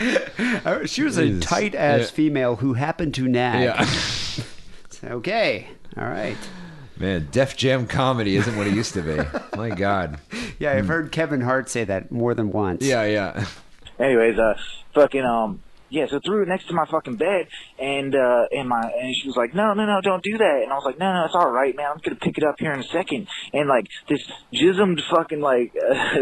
She 0.86 1.02
was 1.02 1.16
a 1.18 1.26
Jesus. 1.26 1.44
tight 1.44 1.74
ass 1.74 2.00
Yeah. 2.00 2.06
female 2.06 2.56
who 2.56 2.74
happened 2.74 3.14
to 3.14 3.28
nag. 3.28 3.62
Yeah. 3.62 3.86
okay. 5.14 5.68
All 5.96 6.04
right. 6.08 6.36
Man, 6.98 7.28
Def 7.32 7.56
Jam 7.56 7.86
comedy 7.86 8.36
isn't 8.36 8.56
what 8.56 8.66
it 8.66 8.74
used 8.74 8.92
to 8.94 9.02
be. 9.02 9.18
My 9.56 9.70
God. 9.70 10.18
Yeah, 10.58 10.72
I've 10.72 10.88
heard 10.88 11.12
Kevin 11.12 11.40
Hart 11.40 11.68
say 11.70 11.84
that 11.84 12.10
more 12.12 12.34
than 12.34 12.50
once. 12.52 12.84
Yeah, 12.84 13.04
yeah. 13.04 13.46
anyways, 13.98 14.38
uh, 14.38 14.54
fucking, 14.94 15.24
um, 15.24 15.62
yeah, 15.88 16.06
so 16.08 16.20
threw 16.24 16.42
it 16.42 16.48
next 16.48 16.68
to 16.68 16.74
my 16.74 16.84
fucking 16.86 17.16
bed, 17.16 17.48
and, 17.78 18.14
uh, 18.14 18.44
and 18.52 18.68
my, 18.68 18.80
and 19.00 19.14
she 19.16 19.26
was 19.26 19.36
like, 19.36 19.54
no, 19.54 19.72
no, 19.74 19.86
no, 19.86 20.00
don't 20.02 20.22
do 20.22 20.36
that. 20.38 20.60
And 20.62 20.70
I 20.70 20.74
was 20.76 20.84
like, 20.84 20.98
no, 20.98 21.10
no, 21.12 21.24
it's 21.24 21.34
alright, 21.34 21.74
man, 21.74 21.86
I'm 21.90 21.98
gonna 22.04 22.16
pick 22.16 22.36
it 22.38 22.44
up 22.44 22.56
here 22.58 22.72
in 22.72 22.80
a 22.80 22.84
second. 22.84 23.26
And, 23.54 23.66
like, 23.68 23.86
this 24.08 24.20
jismed 24.54 25.00
fucking, 25.10 25.40
like, 25.40 25.72
uh, 25.74 26.14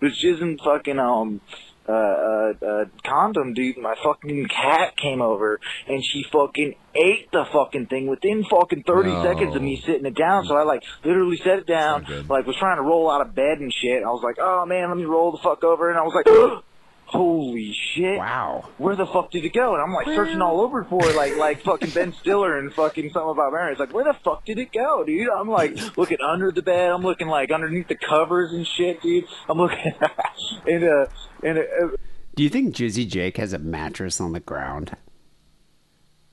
this 0.00 0.22
jismed 0.22 0.58
fucking, 0.64 0.98
um, 0.98 1.40
uh, 1.88 1.92
uh, 1.92 2.52
uh, 2.64 2.84
condom 3.04 3.54
dude, 3.54 3.76
my 3.78 3.94
fucking 4.02 4.46
cat 4.48 4.96
came 4.96 5.20
over, 5.20 5.58
and 5.88 6.02
she 6.04 6.24
fucking 6.32 6.74
ate 6.94 7.30
the 7.32 7.44
fucking 7.52 7.86
thing 7.86 8.06
within 8.06 8.44
fucking 8.44 8.84
30 8.84 9.08
No. 9.10 9.22
seconds 9.24 9.56
of 9.56 9.62
me 9.62 9.82
sitting 9.84 10.06
it 10.06 10.14
down. 10.14 10.44
So 10.46 10.56
I, 10.56 10.62
like, 10.62 10.82
literally 11.04 11.38
set 11.38 11.58
it 11.58 11.66
down, 11.66 12.04
good. 12.04 12.28
like, 12.30 12.46
was 12.46 12.56
trying 12.56 12.76
to 12.76 12.82
roll 12.82 13.10
out 13.10 13.20
of 13.20 13.34
bed 13.34 13.58
and 13.58 13.72
shit. 13.72 14.02
I 14.02 14.06
was 14.10 14.22
like, 14.22 14.36
oh 14.40 14.64
man, 14.66 14.88
let 14.88 14.96
me 14.96 15.04
roll 15.04 15.32
the 15.32 15.38
fuck 15.38 15.64
over, 15.64 15.90
and 15.90 15.98
I 15.98 16.02
was 16.02 16.14
like, 16.14 16.26
holy 17.06 17.74
shit. 17.94 18.16
Wow. 18.18 18.70
Where 18.78 18.96
the 18.96 19.04
fuck 19.06 19.30
did 19.30 19.44
it 19.44 19.52
go? 19.52 19.74
And 19.74 19.82
I'm 19.82 19.92
like 19.92 20.06
searching 20.06 20.40
all 20.40 20.60
over 20.62 20.84
for 20.84 21.04
it, 21.10 21.14
like 21.16 21.36
like 21.36 21.62
fucking 21.62 21.90
Ben 21.90 22.14
Stiller 22.20 22.58
and 22.58 22.72
fucking 22.72 23.10
something 23.12 23.30
about 23.32 23.52
Mary. 23.52 23.72
It's 23.72 23.80
like, 23.80 23.92
where 23.92 24.04
the 24.04 24.14
fuck 24.24 24.44
did 24.46 24.58
it 24.58 24.72
go, 24.72 25.04
dude? 25.04 25.28
I'm 25.28 25.48
like 25.48 25.76
looking 25.98 26.18
under 26.26 26.50
the 26.52 26.62
bed. 26.62 26.90
I'm 26.90 27.02
looking 27.02 27.28
like 27.28 27.50
underneath 27.50 27.88
the 27.88 27.96
covers 27.96 28.52
and 28.52 28.66
shit, 28.66 29.02
dude. 29.02 29.24
I'm 29.48 29.58
looking 29.58 29.92
and 30.66 30.84
uh 30.84 31.06
and 31.42 31.58
uh, 31.58 31.96
Do 32.34 32.42
you 32.42 32.48
think 32.48 32.74
Jizzy 32.74 33.06
Jake 33.08 33.36
has 33.36 33.52
a 33.52 33.58
mattress 33.58 34.20
on 34.20 34.32
the 34.32 34.40
ground? 34.40 34.96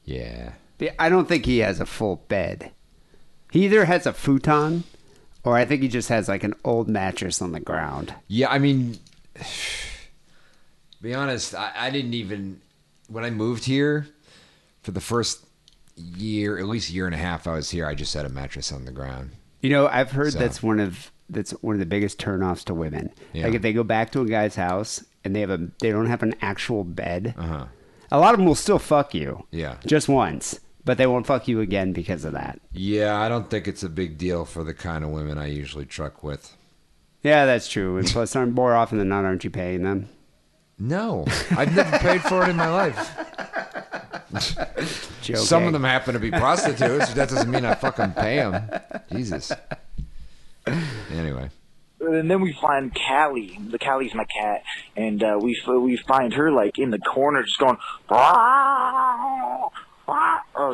Yeah. 0.03 0.53
Yeah, 0.79 0.93
I 0.97 1.09
don't 1.09 1.27
think 1.27 1.45
he 1.45 1.59
has 1.59 1.79
a 1.79 1.85
full 1.85 2.23
bed. 2.27 2.71
He 3.51 3.65
either 3.65 3.85
has 3.85 4.05
a 4.05 4.13
futon 4.13 4.83
or 5.43 5.55
I 5.55 5.65
think 5.65 5.81
he 5.81 5.87
just 5.87 6.09
has 6.09 6.27
like 6.27 6.43
an 6.43 6.53
old 6.63 6.87
mattress 6.87 7.41
on 7.41 7.51
the 7.51 7.59
ground. 7.59 8.13
Yeah, 8.27 8.49
I 8.49 8.59
mean, 8.59 8.97
be 11.01 11.13
honest, 11.13 11.55
I, 11.55 11.71
I 11.75 11.89
didn't 11.89 12.13
even 12.13 12.61
when 13.07 13.23
I 13.23 13.29
moved 13.29 13.65
here 13.65 14.07
for 14.83 14.91
the 14.91 15.01
first 15.01 15.45
year, 15.95 16.57
at 16.57 16.65
least 16.65 16.89
year 16.91 17.05
and 17.05 17.15
a 17.15 17.17
half 17.17 17.47
I 17.47 17.53
was 17.53 17.69
here. 17.69 17.85
I 17.85 17.95
just 17.95 18.13
had 18.13 18.25
a 18.25 18.29
mattress 18.29 18.71
on 18.71 18.85
the 18.85 18.91
ground. 18.91 19.31
You 19.61 19.69
know, 19.69 19.87
I've 19.87 20.11
heard 20.11 20.33
So- 20.33 20.39
that's 20.39 20.63
one 20.63 20.79
of 20.79 21.11
that's 21.29 21.51
one 21.61 21.75
of 21.75 21.79
the 21.79 21.85
biggest 21.85 22.17
turnoffs 22.19 22.63
to 22.65 22.73
women. 22.73 23.11
Yeah. 23.33 23.45
Like 23.45 23.55
if 23.55 23.61
they 23.61 23.73
go 23.73 23.83
back 23.83 24.11
to 24.11 24.21
a 24.21 24.25
guy's 24.25 24.55
house 24.55 25.03
and 25.23 25.35
they 25.35 25.41
have 25.41 25.49
a 25.49 25.69
they 25.79 25.91
don't 25.91 26.07
have 26.07 26.23
an 26.23 26.35
actual 26.41 26.83
bed. 26.83 27.33
Uh-huh. 27.37 27.65
A 28.11 28.19
lot 28.19 28.33
of 28.33 28.39
them 28.39 28.47
will 28.47 28.55
still 28.55 28.79
fuck 28.79 29.13
you. 29.13 29.45
Yeah. 29.51 29.77
Just 29.85 30.09
once, 30.09 30.59
but 30.83 30.97
they 30.97 31.05
won't 31.05 31.27
fuck 31.27 31.47
you 31.47 31.61
again 31.61 31.93
because 31.93 32.25
of 32.25 32.33
that. 32.33 32.59
Yeah, 32.71 33.19
I 33.19 33.29
don't 33.29 33.49
think 33.49 33.67
it's 33.67 33.83
a 33.83 33.89
big 33.89 34.17
deal 34.17 34.45
for 34.45 34.63
the 34.63 34.73
kind 34.73 35.03
of 35.03 35.11
women 35.11 35.37
I 35.37 35.47
usually 35.47 35.85
truck 35.85 36.23
with. 36.23 36.55
Yeah, 37.21 37.45
that's 37.45 37.67
true. 37.67 37.97
And 37.97 38.07
plus, 38.07 38.35
aren't 38.35 38.53
more 38.53 38.73
often 38.73 38.97
than 38.97 39.09
not, 39.09 39.25
aren't 39.25 39.43
you 39.43 39.49
paying 39.49 39.83
them? 39.83 40.07
No, 40.79 41.25
I've 41.51 41.75
never 41.75 41.99
paid 41.99 42.21
for 42.21 42.43
it 42.43 42.49
in 42.49 42.55
my 42.55 42.69
life. 42.69 43.15
Joking. 45.21 45.43
Some 45.43 45.65
of 45.65 45.73
them 45.73 45.83
happen 45.83 46.13
to 46.13 46.19
be 46.19 46.31
prostitutes. 46.31 47.13
That 47.13 47.29
doesn't 47.29 47.51
mean 47.51 47.65
I 47.65 47.75
fucking 47.75 48.13
pay 48.13 48.37
them. 48.37 48.69
Jesus. 49.11 49.51
Anyway. 51.11 51.49
and 51.99 52.29
then 52.29 52.41
we 52.41 52.53
find 52.53 52.95
Callie. 52.95 53.59
The 53.69 53.79
Callie's 53.79 54.13
my 54.13 54.25
cat, 54.25 54.63
and 54.95 55.23
uh, 55.23 55.39
we 55.41 55.59
we 55.67 55.97
find 55.97 56.33
her 56.33 56.51
like 56.51 56.77
in 56.79 56.91
the 56.91 56.99
corner, 56.99 57.43
just 57.43 57.59
going. 57.59 57.77
Oh 58.11 59.71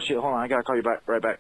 shit! 0.01 0.17
Hold 0.17 0.33
on, 0.33 0.39
I 0.41 0.47
gotta 0.47 0.63
call 0.63 0.75
you 0.75 0.83
back. 0.83 1.01
Right 1.07 1.21
back. 1.21 1.39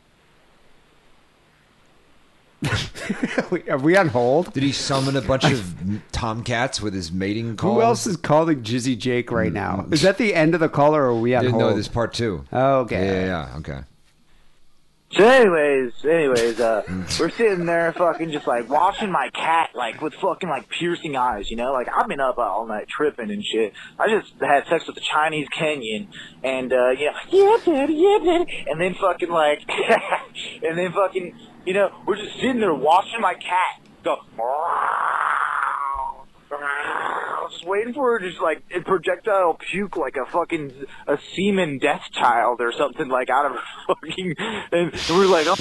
Are 3.69 3.77
we 3.77 3.95
on 3.97 4.07
hold? 4.07 4.53
Did 4.53 4.63
he 4.63 4.71
summon 4.71 5.15
a 5.15 5.21
bunch 5.21 5.43
of 5.45 5.75
tomcats 6.11 6.81
with 6.81 6.93
his 6.93 7.11
mating 7.11 7.57
call? 7.57 7.75
Who 7.75 7.81
else 7.81 8.07
is 8.07 8.17
calling 8.17 8.63
Jizzy 8.63 8.97
Jake 8.97 9.31
right 9.31 9.53
now? 9.53 9.85
Is 9.91 10.01
that 10.01 10.17
the 10.17 10.33
end 10.33 10.55
of 10.55 10.61
the 10.61 10.69
call, 10.69 10.95
or 10.95 11.03
are 11.05 11.15
we 11.15 11.35
on 11.35 11.43
Didn't 11.43 11.59
hold? 11.59 11.71
know 11.71 11.75
this 11.75 11.87
part 11.87 12.13
two. 12.13 12.45
Oh, 12.51 12.79
okay. 12.79 13.05
Yeah, 13.05 13.13
yeah, 13.13 13.25
yeah. 13.51 13.57
Okay. 13.57 13.79
So 15.15 15.25
anyways, 15.25 15.93
anyways, 16.03 16.59
uh, 16.59 16.81
we're 17.17 17.29
sitting 17.29 17.65
there 17.65 17.93
fucking 17.93 18.33
just 18.33 18.47
like 18.47 18.67
watching 18.67 19.09
my 19.11 19.29
cat 19.29 19.69
like 19.73 20.01
with 20.01 20.13
fucking 20.15 20.49
like 20.49 20.67
piercing 20.67 21.15
eyes, 21.15 21.49
you 21.49 21.55
know? 21.55 21.71
Like 21.71 21.87
I've 21.87 22.09
been 22.09 22.19
up 22.19 22.37
all 22.37 22.67
night 22.67 22.89
tripping 22.89 23.31
and 23.31 23.41
shit. 23.41 23.71
I 23.97 24.09
just 24.09 24.33
had 24.41 24.67
sex 24.67 24.85
with 24.87 24.95
the 24.95 25.01
Chinese 25.01 25.47
Kenyan 25.57 26.07
and 26.43 26.73
uh 26.73 26.89
you 26.89 27.05
yeah, 27.05 27.13
yeah 27.31 27.57
daddy, 27.63 27.93
yeah 27.93 28.19
daddy 28.21 28.65
and 28.69 28.81
then 28.81 28.93
fucking 28.95 29.29
like 29.29 29.61
and 30.63 30.77
then 30.77 30.91
fucking 30.91 31.33
you 31.65 31.73
know, 31.73 31.91
we're 32.05 32.17
just 32.17 32.35
sitting 32.35 32.59
there 32.59 32.73
watching 32.73 33.21
my 33.21 33.35
cat 33.35 33.87
go 34.03 34.17
just 37.51 37.65
waiting 37.65 37.93
for 37.93 38.13
her 38.13 38.19
to 38.19 38.29
just 38.29 38.41
like 38.41 38.63
projectile 38.85 39.55
puke 39.55 39.97
like 39.97 40.15
a 40.17 40.25
fucking 40.25 40.85
a 41.07 41.17
semen 41.35 41.77
death 41.77 42.03
child 42.11 42.61
or 42.61 42.71
something 42.71 43.07
like 43.09 43.29
out 43.29 43.45
of 43.45 43.51
her 43.53 43.61
fucking 43.87 44.35
and 44.71 44.93
we're 45.09 45.25
like 45.25 45.47
oh 45.47 45.55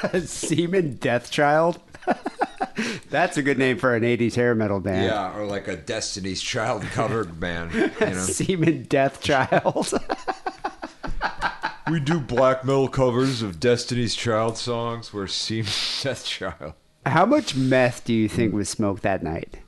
Seaman 0.24 0.96
Death 0.96 1.30
Child. 1.30 1.80
That's 3.10 3.36
a 3.36 3.42
good 3.42 3.58
name 3.58 3.78
for 3.78 3.94
an 3.94 4.02
'80s 4.02 4.34
hair 4.34 4.54
metal 4.54 4.80
band. 4.80 5.06
Yeah, 5.06 5.36
or 5.36 5.46
like 5.46 5.68
a 5.68 5.76
Destiny's 5.76 6.42
Child 6.42 6.82
covered 6.84 7.38
band. 7.38 7.72
You 7.72 7.90
know, 8.00 8.12
Seaman 8.14 8.84
Death 8.84 9.20
Child. 9.22 9.92
we 11.90 12.00
do 12.00 12.18
black 12.20 12.64
metal 12.64 12.88
covers 12.88 13.42
of 13.42 13.60
Destiny's 13.60 14.14
Child 14.14 14.56
songs. 14.58 15.12
We're 15.12 15.26
Seam 15.26 15.64
Death 16.02 16.24
Child. 16.24 16.74
How 17.06 17.26
much 17.26 17.54
meth 17.54 18.04
do 18.04 18.12
you 18.12 18.28
think 18.28 18.54
was 18.54 18.68
smoked 18.68 19.02
that 19.02 19.22
night? 19.22 19.58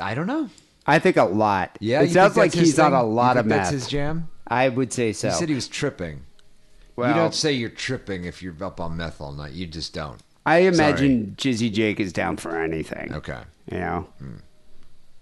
I 0.00 0.14
don't 0.14 0.26
know. 0.26 0.48
I 0.86 0.98
think 0.98 1.16
a 1.16 1.24
lot. 1.24 1.76
Yeah, 1.80 2.00
it 2.02 2.08
you 2.08 2.14
sounds 2.14 2.34
think 2.34 2.44
like 2.44 2.50
that's 2.52 2.60
his 2.60 2.68
he's 2.70 2.78
on 2.78 2.92
thing? 2.92 3.00
a 3.00 3.02
You 3.04 3.08
lot 3.12 3.34
think 3.34 3.40
of 3.40 3.46
meth. 3.46 3.58
That's 3.58 3.70
his 3.70 3.88
jam. 3.88 4.28
I 4.46 4.68
would 4.68 4.92
say 4.92 5.12
so. 5.12 5.28
He 5.28 5.34
said 5.34 5.48
he 5.48 5.54
was 5.54 5.68
tripping. 5.68 6.22
Well- 6.94 7.08
you 7.08 7.14
don't 7.14 7.34
say 7.34 7.52
you're 7.52 7.68
tripping 7.68 8.24
if 8.24 8.42
you're 8.42 8.54
up 8.62 8.80
on 8.80 8.96
meth 8.96 9.20
all 9.20 9.32
night. 9.32 9.52
You 9.52 9.66
just 9.66 9.92
don't. 9.92 10.20
I 10.46 10.58
imagine 10.58 11.34
Jizzy 11.36 11.72
Jake 11.72 11.98
is 11.98 12.12
down 12.12 12.36
for 12.36 12.62
anything. 12.62 13.12
Okay. 13.12 13.40
You 13.70 13.78
know? 13.78 14.08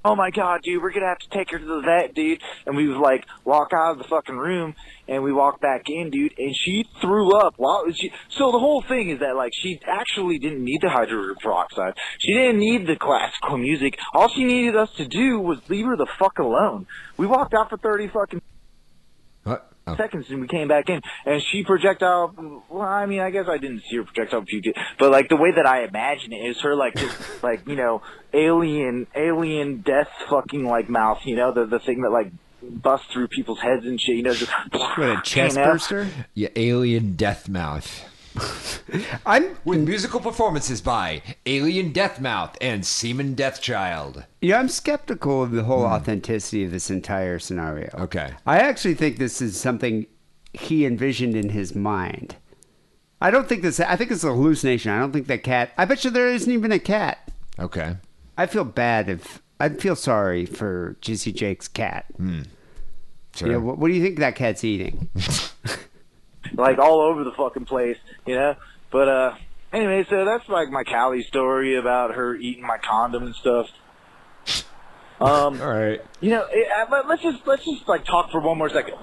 oh 0.04 0.14
my 0.14 0.30
god, 0.30 0.62
dude, 0.62 0.82
we're 0.82 0.92
gonna 0.92 1.06
have 1.06 1.18
to 1.20 1.28
take 1.30 1.50
her 1.50 1.58
to 1.58 1.64
the 1.64 1.80
vet, 1.80 2.14
dude. 2.14 2.42
And 2.66 2.76
we 2.76 2.86
was 2.88 2.98
like 2.98 3.24
walk 3.44 3.72
out 3.72 3.92
of 3.92 3.98
the 3.98 4.04
fucking 4.04 4.36
room, 4.36 4.74
and 5.08 5.22
we 5.22 5.32
walked 5.32 5.60
back 5.60 5.88
in, 5.88 6.10
dude, 6.10 6.34
and 6.38 6.54
she 6.56 6.84
threw 7.00 7.36
up. 7.36 7.54
While 7.56 7.84
she, 7.92 8.10
so 8.30 8.52
the 8.52 8.58
whole 8.58 8.82
thing 8.82 9.10
is 9.10 9.20
that 9.20 9.36
like 9.36 9.52
she 9.54 9.80
actually 9.86 10.38
didn't 10.38 10.64
need 10.64 10.80
the 10.82 10.88
hydrogen 10.90 11.36
peroxide. 11.42 11.94
She 12.18 12.32
didn't 12.32 12.58
need 12.58 12.86
the 12.86 12.96
classical 12.96 13.58
music. 13.58 13.98
All 14.12 14.28
she 14.28 14.44
needed 14.44 14.76
us 14.76 14.90
to 14.96 15.06
do 15.06 15.38
was 15.40 15.58
leave 15.68 15.86
her 15.86 15.96
the 15.96 16.06
fuck 16.18 16.38
alone. 16.38 16.86
We 17.16 17.26
walked 17.26 17.54
out 17.54 17.70
for 17.70 17.76
thirty 17.76 18.08
fucking 18.08 18.42
What? 19.44 19.70
Oh. 19.86 19.96
seconds 19.98 20.24
and 20.30 20.40
we 20.40 20.48
came 20.48 20.66
back 20.66 20.88
in 20.88 21.02
and 21.26 21.42
she 21.42 21.62
projectile 21.62 22.62
well 22.70 22.80
i 22.80 23.04
mean 23.04 23.20
i 23.20 23.28
guess 23.28 23.44
i 23.50 23.58
didn't 23.58 23.82
see 23.82 23.96
her 23.96 24.04
projectile 24.04 24.40
puke 24.40 24.74
but 24.98 25.10
like 25.10 25.28
the 25.28 25.36
way 25.36 25.50
that 25.54 25.66
i 25.66 25.84
imagine 25.84 26.32
it 26.32 26.36
is 26.36 26.58
her 26.62 26.74
like 26.74 26.94
just 26.94 27.14
like 27.42 27.68
you 27.68 27.76
know 27.76 28.00
alien 28.32 29.06
alien 29.14 29.82
death 29.82 30.08
fucking 30.30 30.64
like 30.64 30.88
mouth 30.88 31.18
you 31.26 31.36
know 31.36 31.52
the 31.52 31.66
the 31.66 31.78
thing 31.80 32.00
that 32.00 32.08
like 32.08 32.32
busts 32.70 33.06
through 33.12 33.28
people's 33.28 33.60
heads 33.60 33.84
and 33.84 34.00
shit 34.00 34.16
you 34.16 34.22
know 34.22 34.34
just 34.34 34.52
What, 34.72 34.98
a 34.98 35.20
chest 35.24 35.56
you 35.56 35.62
know? 35.62 35.70
burster? 35.70 36.08
Yeah, 36.34 36.48
alien 36.56 37.14
death 37.16 37.48
mouth. 37.48 38.04
I'm 39.26 39.56
With 39.64 39.86
musical 39.86 40.18
performances 40.20 40.80
by 40.80 41.22
Alien 41.46 41.92
Deathmouth 41.92 42.56
and 42.60 42.84
Seaman 42.84 43.36
Deathchild. 43.36 44.24
yeah, 44.40 44.58
I'm 44.58 44.68
skeptical 44.68 45.42
of 45.42 45.52
the 45.52 45.64
whole 45.64 45.86
hmm. 45.86 45.92
authenticity 45.92 46.64
of 46.64 46.72
this 46.72 46.90
entire 46.90 47.38
scenario. 47.38 47.90
Okay. 47.94 48.32
I 48.46 48.58
actually 48.58 48.94
think 48.94 49.18
this 49.18 49.40
is 49.40 49.58
something 49.58 50.06
he 50.52 50.84
envisioned 50.84 51.36
in 51.36 51.50
his 51.50 51.74
mind. 51.74 52.36
I 53.20 53.30
don't 53.30 53.48
think 53.48 53.62
this 53.62 53.78
I 53.80 53.96
think 53.96 54.10
it's 54.10 54.24
a 54.24 54.28
hallucination. 54.32 54.90
I 54.90 54.98
don't 54.98 55.12
think 55.12 55.28
that 55.28 55.42
cat 55.44 55.70
I 55.78 55.84
bet 55.84 56.04
you 56.04 56.10
there 56.10 56.28
isn't 56.28 56.52
even 56.52 56.72
a 56.72 56.78
cat. 56.78 57.30
Okay. 57.58 57.96
I 58.36 58.46
feel 58.46 58.64
bad 58.64 59.08
if 59.08 59.42
I'd 59.60 59.80
feel 59.80 59.96
sorry 59.96 60.44
for 60.44 60.96
Jizzy 61.00 61.32
Jake's 61.32 61.68
cat. 61.68 62.06
Hmm. 62.16 62.42
Sure. 63.34 63.50
Yeah, 63.50 63.56
what, 63.56 63.78
what 63.78 63.88
do 63.88 63.94
you 63.94 64.02
think 64.02 64.18
that 64.18 64.36
cat's 64.36 64.62
eating? 64.64 65.08
like 66.54 66.78
all 66.78 67.00
over 67.00 67.24
the 67.24 67.32
fucking 67.32 67.64
place, 67.64 67.96
you 68.26 68.36
know. 68.36 68.54
But 68.90 69.08
uh, 69.08 69.34
anyway, 69.72 70.06
so 70.08 70.24
that's 70.24 70.48
like 70.48 70.70
my 70.70 70.84
Callie 70.84 71.24
story 71.24 71.76
about 71.76 72.14
her 72.14 72.36
eating 72.36 72.64
my 72.64 72.78
condom 72.78 73.24
and 73.24 73.34
stuff. 73.34 73.66
Um, 75.20 75.62
All 75.62 75.72
right. 75.72 76.04
you 76.20 76.30
know, 76.30 76.44
it, 76.50 76.68
uh, 76.76 76.86
let, 76.90 77.06
let's 77.08 77.22
just 77.22 77.46
let's 77.46 77.64
just 77.64 77.86
like 77.88 78.04
talk 78.04 78.32
for 78.32 78.40
one 78.40 78.58
more 78.58 78.68
second. 78.68 78.96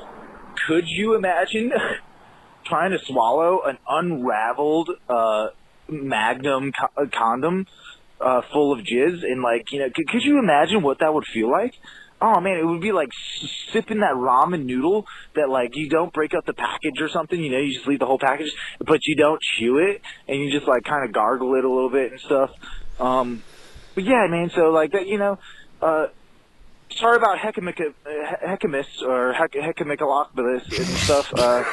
Could 0.67 0.83
you 0.85 1.15
imagine 1.15 1.71
trying 2.65 2.91
to 2.91 2.99
swallow 3.05 3.61
an 3.63 3.77
unraveled 3.87 4.89
uh, 5.07 5.47
Magnum 5.87 6.73
co- 6.73 7.01
uh, 7.01 7.05
condom 7.11 7.65
uh, 8.19 8.41
full 8.51 8.73
of 8.73 8.79
jizz 8.85 9.23
and 9.23 9.41
like 9.41 9.71
you 9.71 9.79
know? 9.79 9.89
Could, 9.89 10.09
could 10.09 10.21
you 10.21 10.37
imagine 10.37 10.81
what 10.81 10.99
that 10.99 11.13
would 11.13 11.25
feel 11.25 11.49
like? 11.49 11.75
Oh 12.21 12.39
man, 12.39 12.57
it 12.57 12.65
would 12.65 12.81
be 12.81 12.91
like 12.91 13.09
sipping 13.71 14.01
that 14.01 14.13
ramen 14.13 14.65
noodle 14.65 15.07
that 15.35 15.49
like 15.49 15.75
you 15.75 15.89
don't 15.89 16.13
break 16.13 16.33
up 16.35 16.45
the 16.45 16.53
package 16.53 17.01
or 17.01 17.09
something. 17.09 17.39
You 17.41 17.51
know, 17.51 17.57
you 17.57 17.73
just 17.73 17.87
leave 17.87 17.99
the 17.99 18.05
whole 18.05 18.19
package, 18.19 18.51
but 18.79 19.05
you 19.07 19.15
don't 19.15 19.41
chew 19.41 19.79
it, 19.79 20.01
and 20.27 20.39
you 20.39 20.51
just 20.51 20.67
like 20.67 20.83
kind 20.83 21.03
of 21.03 21.13
gargle 21.13 21.55
it 21.55 21.65
a 21.65 21.69
little 21.69 21.89
bit 21.89 22.11
and 22.11 22.21
stuff. 22.21 22.51
Um, 22.99 23.41
but 23.95 24.03
yeah, 24.03 24.27
man. 24.29 24.51
So 24.53 24.69
like 24.69 24.91
that, 24.91 25.07
you 25.07 25.17
know. 25.17 25.39
Uh, 25.81 26.07
sorry 26.91 27.17
about 27.17 27.39
Hecamic- 27.39 27.93
Hecamus 28.05 29.01
or 29.01 29.33
Hec- 29.33 29.53
Hecamicalopolis 29.53 30.77
and 30.77 30.87
stuff. 30.99 31.33
Uh, 31.33 31.63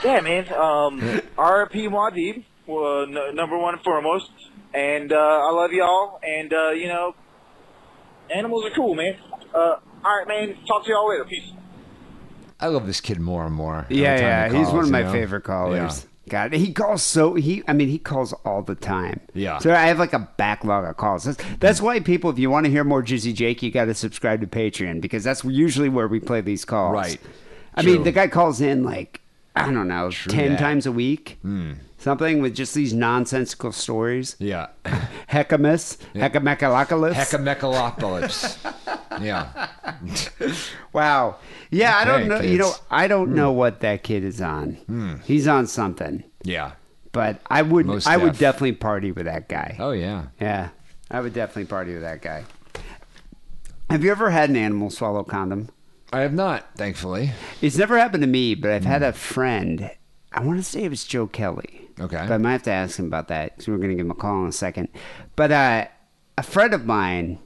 yeah, 0.04 0.20
man. 0.20 0.52
Um, 0.52 1.00
RP 1.38 1.88
Muad'Dib, 1.88 2.44
uh, 2.68 3.02
n- 3.02 3.34
number 3.34 3.56
one 3.56 3.74
and 3.74 3.82
foremost. 3.82 4.30
And 4.74 5.12
uh, 5.12 5.16
I 5.16 5.50
love 5.52 5.72
y'all. 5.72 6.20
And, 6.22 6.52
uh, 6.52 6.70
you 6.70 6.88
know, 6.88 7.14
animals 8.34 8.64
are 8.66 8.70
cool, 8.74 8.94
man. 8.94 9.16
Uh, 9.56 9.78
all 10.04 10.18
right, 10.18 10.28
man. 10.28 10.56
Talk 10.66 10.84
to 10.84 10.90
y'all 10.90 11.08
later. 11.08 11.24
Peace. 11.24 11.50
I 12.60 12.68
love 12.68 12.86
this 12.86 13.00
kid 13.00 13.20
more 13.20 13.46
and 13.46 13.54
more. 13.54 13.86
Yeah, 13.88 14.18
yeah, 14.18 14.48
he 14.50 14.58
he's 14.58 14.68
one 14.68 14.80
of 14.80 14.86
you 14.86 14.92
my 14.92 15.02
know? 15.02 15.12
favorite 15.12 15.42
callers. 15.42 16.06
God, 16.28 16.52
he 16.52 16.72
calls 16.72 17.02
so 17.02 17.34
he. 17.34 17.62
I 17.68 17.72
mean, 17.72 17.88
he 17.88 17.98
calls 17.98 18.32
all 18.44 18.62
the 18.62 18.74
time. 18.74 19.20
Yeah. 19.32 19.58
So 19.58 19.72
I 19.72 19.86
have 19.86 19.98
like 19.98 20.12
a 20.12 20.28
backlog 20.36 20.84
of 20.84 20.96
calls. 20.96 21.24
That's, 21.24 21.42
that's 21.60 21.80
why 21.80 22.00
people, 22.00 22.30
if 22.30 22.38
you 22.38 22.50
want 22.50 22.66
to 22.66 22.70
hear 22.70 22.82
more 22.82 23.02
Jizzy 23.02 23.32
Jake, 23.32 23.62
you 23.62 23.70
got 23.70 23.84
to 23.84 23.94
subscribe 23.94 24.40
to 24.40 24.46
Patreon 24.46 25.00
because 25.00 25.22
that's 25.22 25.44
usually 25.44 25.88
where 25.88 26.08
we 26.08 26.18
play 26.18 26.40
these 26.40 26.64
calls. 26.64 26.94
Right. 26.94 27.20
I 27.74 27.82
True. 27.82 27.92
mean, 27.92 28.02
the 28.02 28.12
guy 28.12 28.26
calls 28.26 28.60
in 28.60 28.82
like 28.82 29.20
I 29.54 29.70
don't 29.70 29.88
know, 29.88 30.10
ten 30.10 30.52
that. 30.52 30.58
Times 30.58 30.86
a 30.86 30.92
week, 30.92 31.38
something 32.06 32.40
with 32.40 32.54
just 32.54 32.72
these 32.72 32.94
nonsensical 32.94 33.72
stories. 33.72 34.36
Yeah. 34.38 34.68
Hecamus, 35.28 35.96
Hecamecalocalypse. 36.14 37.14
Hecamecalopolis. 37.14 38.40
yeah. 39.20 39.68
Wow. 40.92 41.38
Yeah, 41.72 41.96
I 41.96 42.04
don't 42.04 42.28
know. 42.28 42.40
You 42.40 42.58
know. 42.58 42.70
Hmm. 42.70 42.94
I 42.94 43.08
don't 43.08 43.34
know 43.34 43.50
what 43.50 43.80
that 43.80 44.04
kid 44.04 44.22
is 44.22 44.40
on. 44.40 45.20
He's 45.24 45.48
on 45.48 45.66
something. 45.66 46.22
Yeah. 46.44 46.72
But 47.10 47.40
I 47.48 47.62
would 47.62 47.86
Most 47.86 48.06
I 48.06 48.18
would 48.18 48.38
definitely 48.38 48.74
party 48.74 49.10
with 49.10 49.24
that 49.24 49.48
guy. 49.48 49.76
Oh, 49.80 49.90
yeah. 49.90 50.26
Yeah. 50.40 50.68
I 51.10 51.20
would 51.20 51.32
definitely 51.32 51.64
party 51.64 51.92
with 51.94 52.02
that 52.02 52.22
guy. 52.22 52.44
Have 53.90 54.04
you 54.04 54.12
ever 54.12 54.30
had 54.30 54.48
an 54.48 54.54
animal 54.54 54.90
swallow 54.90 55.24
condom? 55.24 55.70
I 56.12 56.20
have 56.20 56.34
not, 56.34 56.76
thankfully. 56.76 57.32
It's 57.60 57.76
never 57.76 57.98
happened 57.98 58.22
to 58.22 58.28
me, 58.28 58.54
but 58.54 58.70
I've 58.70 58.84
had 58.84 59.02
a 59.02 59.12
friend. 59.12 59.90
I 60.32 60.44
want 60.44 60.58
to 60.58 60.62
say 60.62 60.84
it 60.84 60.90
was 60.90 61.02
Joe 61.02 61.26
Kelly. 61.26 61.85
Okay. 61.98 62.16
But 62.28 62.32
I 62.32 62.38
might 62.38 62.52
have 62.52 62.62
to 62.64 62.70
ask 62.72 62.98
him 62.98 63.06
about 63.06 63.28
that 63.28 63.54
because 63.56 63.68
we're 63.68 63.78
going 63.78 63.90
to 63.90 63.94
give 63.96 64.04
him 64.06 64.10
a 64.10 64.14
call 64.14 64.42
in 64.42 64.48
a 64.48 64.52
second. 64.52 64.88
But 65.34 65.50
uh, 65.52 65.86
a 66.36 66.42
friend 66.42 66.74
of 66.74 66.84
mine, 66.84 67.38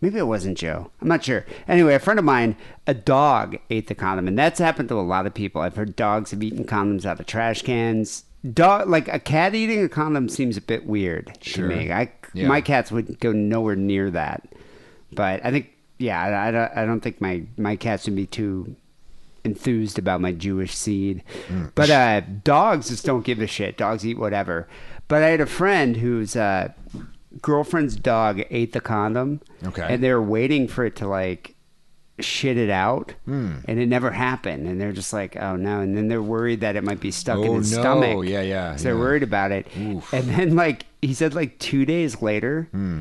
maybe 0.00 0.18
it 0.18 0.26
wasn't 0.26 0.56
Joe. 0.56 0.90
I'm 1.00 1.08
not 1.08 1.24
sure. 1.24 1.44
Anyway, 1.68 1.94
a 1.94 1.98
friend 1.98 2.18
of 2.18 2.24
mine, 2.24 2.56
a 2.86 2.94
dog 2.94 3.58
ate 3.68 3.88
the 3.88 3.94
condom, 3.94 4.26
and 4.28 4.38
that's 4.38 4.58
happened 4.58 4.88
to 4.88 4.94
a 4.98 5.02
lot 5.02 5.26
of 5.26 5.34
people. 5.34 5.60
I've 5.60 5.76
heard 5.76 5.96
dogs 5.96 6.30
have 6.30 6.42
eaten 6.42 6.64
condoms 6.64 7.04
out 7.04 7.20
of 7.20 7.26
trash 7.26 7.62
cans. 7.62 8.24
Dog, 8.54 8.88
like 8.88 9.06
a 9.08 9.18
cat 9.18 9.54
eating 9.54 9.84
a 9.84 9.88
condom, 9.88 10.30
seems 10.30 10.56
a 10.56 10.62
bit 10.62 10.86
weird 10.86 11.36
Sure. 11.42 11.68
to 11.68 11.76
me. 11.76 11.92
I, 11.92 12.10
Yeah. 12.32 12.48
my 12.48 12.62
cats 12.62 12.90
would 12.90 13.20
go 13.20 13.32
nowhere 13.32 13.76
near 13.76 14.10
that. 14.12 14.48
But 15.12 15.44
I 15.44 15.50
think, 15.50 15.68
yeah, 15.98 16.18
I, 16.22 16.48
I, 16.48 16.50
don't, 16.50 16.72
I 16.78 16.86
don't 16.86 17.00
think 17.00 17.20
my, 17.20 17.42
my 17.58 17.76
cats 17.76 18.06
would 18.06 18.16
be 18.16 18.24
too 18.26 18.76
enthused 19.44 19.98
about 19.98 20.20
my 20.20 20.32
Jewish 20.32 20.74
seed. 20.74 21.22
Mm. 21.48 21.72
But 21.74 21.90
uh, 21.90 22.20
dogs 22.44 22.88
just 22.88 23.04
don't 23.04 23.24
give 23.24 23.40
a 23.40 23.46
shit. 23.46 23.76
Dogs 23.76 24.04
eat 24.06 24.18
whatever. 24.18 24.68
But 25.08 25.22
I 25.22 25.28
had 25.28 25.40
a 25.40 25.46
friend 25.46 25.96
whose 25.96 26.36
uh, 26.36 26.72
girlfriend's 27.42 27.96
dog 27.96 28.42
ate 28.50 28.72
the 28.72 28.80
condom. 28.80 29.40
Okay. 29.64 29.86
And 29.88 30.02
they 30.02 30.12
were 30.12 30.22
waiting 30.22 30.68
for 30.68 30.84
it 30.84 30.96
to 30.96 31.08
like 31.08 31.54
shit 32.20 32.58
it 32.58 32.68
out, 32.68 33.14
Hmm. 33.24 33.60
and 33.66 33.80
it 33.80 33.86
never 33.86 34.10
happened. 34.10 34.66
And 34.66 34.78
they're 34.80 34.92
just 34.92 35.12
like, 35.12 35.36
oh 35.36 35.56
no. 35.56 35.80
And 35.80 35.96
then 35.96 36.08
they're 36.08 36.22
worried 36.22 36.60
that 36.60 36.76
it 36.76 36.84
might 36.84 37.00
be 37.00 37.10
stuck 37.10 37.38
in 37.38 37.48
Oh, 37.48 37.54
his 37.56 37.72
no. 37.74 37.80
stomach. 37.80 38.26
Yeah, 38.26 38.42
yeah, 38.42 38.76
So 38.76 38.84
they're 38.84 38.98
worried 38.98 39.22
about 39.22 39.52
it. 39.52 39.66
Oof. 39.78 40.12
And 40.12 40.24
then 40.28 40.54
like 40.54 40.84
he 41.00 41.14
said, 41.14 41.34
like 41.34 41.58
two 41.58 41.86
days 41.86 42.20
later, 42.20 42.68
Hmm. 42.72 43.00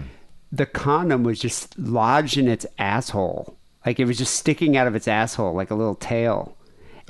the 0.53 0.65
condom 0.65 1.23
was 1.23 1.37
just 1.37 1.77
lodged 1.77 2.37
in 2.37 2.47
its 2.47 2.65
asshole. 2.77 3.57
Like 3.85 3.99
it 3.99 4.05
was 4.05 4.17
just 4.17 4.35
sticking 4.35 4.77
out 4.77 4.87
of 4.87 4.95
its 4.95 5.07
asshole 5.07 5.53
like 5.53 5.71
a 5.71 5.75
little 5.75 5.95
tail. 5.95 6.55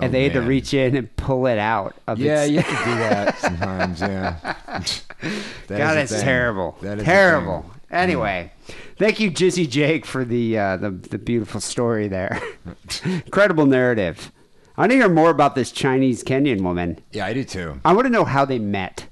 And 0.02 0.10
Oh, 0.10 0.12
they 0.12 0.24
had 0.24 0.34
to 0.34 0.41
reach 0.41 0.74
in 0.74 0.96
and 0.96 1.14
pull 1.18 1.46
it 1.48 1.58
out 1.60 1.94
of 2.08 2.20
Yeah, 2.20 2.44
its 2.44 2.52
you 2.52 2.64
can 2.64 2.88
do 2.88 2.96
that 3.00 3.38
sometimes, 3.40 4.00
yeah. 4.02 4.56
That 5.68 5.78
God, 5.78 5.98
is 5.98 6.12
it's 6.12 6.22
terrible. 6.22 6.78
That 6.82 7.00
is 7.00 7.04
terrible. 7.04 7.66
Anyway, 7.91 8.52
thank 8.98 9.20
you, 9.20 9.30
Jizzy 9.30 9.68
Jake, 9.70 10.06
for 10.06 10.24
the, 10.24 10.58
uh, 10.58 10.78
the 10.78 10.91
the 10.91 11.18
beautiful 11.18 11.60
story 11.60 12.08
there. 12.08 12.41
Incredible 13.04 13.66
narrative. 13.66 14.32
I 14.78 14.84
want 14.84 14.91
to 14.91 14.96
hear 14.98 15.10
more 15.10 15.32
about 15.32 15.56
this 15.56 15.72
Chinese 15.72 16.24
Kenyan 16.24 16.62
woman. 16.62 17.00
Yeah, 17.12 17.26
I 17.26 17.34
do 17.34 17.44
too. 17.44 17.82
I 17.84 17.91
want 17.94 18.06
to 18.06 18.10
know 18.10 18.24
how 18.24 18.46
they 18.46 18.60
met. 18.60 19.08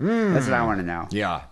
That's 0.00 0.46
what 0.46 0.54
I 0.54 0.64
want 0.66 0.80
to 0.80 0.84
know. 0.86 1.06
Yeah. 1.12 1.42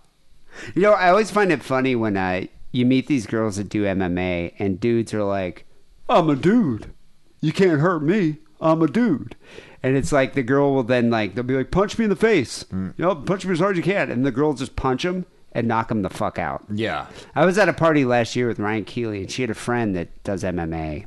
You 0.75 0.81
know, 0.81 0.91
I 0.93 1.09
always 1.09 1.31
find 1.31 1.51
it 1.51 1.63
funny 1.63 1.95
when 1.95 2.17
uh, 2.17 2.47
you 2.73 2.85
meet 2.85 3.07
these 3.07 3.25
girls 3.25 3.55
that 3.55 3.69
do 3.69 3.83
MMA, 3.85 4.53
and 4.59 4.79
dudes 4.81 5.13
are 5.13 5.23
like, 5.23 5.65
"I'm 6.09 6.29
a 6.29 6.35
dude. 6.35 6.91
You 7.39 7.53
can't 7.53 7.79
hurt 7.79 8.03
me. 8.03 8.39
I'm 8.59 8.81
a 8.81 8.87
dude." 8.87 9.35
And 9.81 9.95
it's 9.97 10.11
like 10.11 10.33
the 10.33 10.43
girl 10.43 10.73
will 10.73 10.83
then 10.83 11.09
like 11.09 11.35
they'll 11.35 11.43
be 11.45 11.55
like, 11.55 11.71
"Punch 11.71 11.97
me 11.97 12.03
in 12.05 12.09
the 12.09 12.15
face. 12.17 12.63
Hmm. 12.63 12.89
You 12.97 13.05
know, 13.05 13.15
punch 13.15 13.45
me 13.45 13.53
as 13.53 13.59
hard 13.59 13.71
as 13.73 13.77
you 13.77 13.83
can," 13.83 14.11
and 14.11 14.25
the 14.25 14.31
girl 14.31 14.47
will 14.49 14.53
just 14.55 14.75
punch 14.75 15.05
him 15.05 15.25
and 15.53 15.67
knock 15.67 15.91
him 15.91 16.01
the 16.01 16.09
fuck 16.09 16.39
out. 16.39 16.63
Yeah. 16.73 17.05
I 17.35 17.45
was 17.45 17.57
at 17.59 17.69
a 17.69 17.73
party 17.73 18.05
last 18.05 18.35
year 18.35 18.47
with 18.47 18.59
Ryan 18.59 18.85
Keeley, 18.85 19.21
and 19.21 19.31
she 19.31 19.43
had 19.43 19.51
a 19.51 19.55
friend 19.55 19.95
that 19.95 20.23
does 20.23 20.43
MMA. 20.43 21.05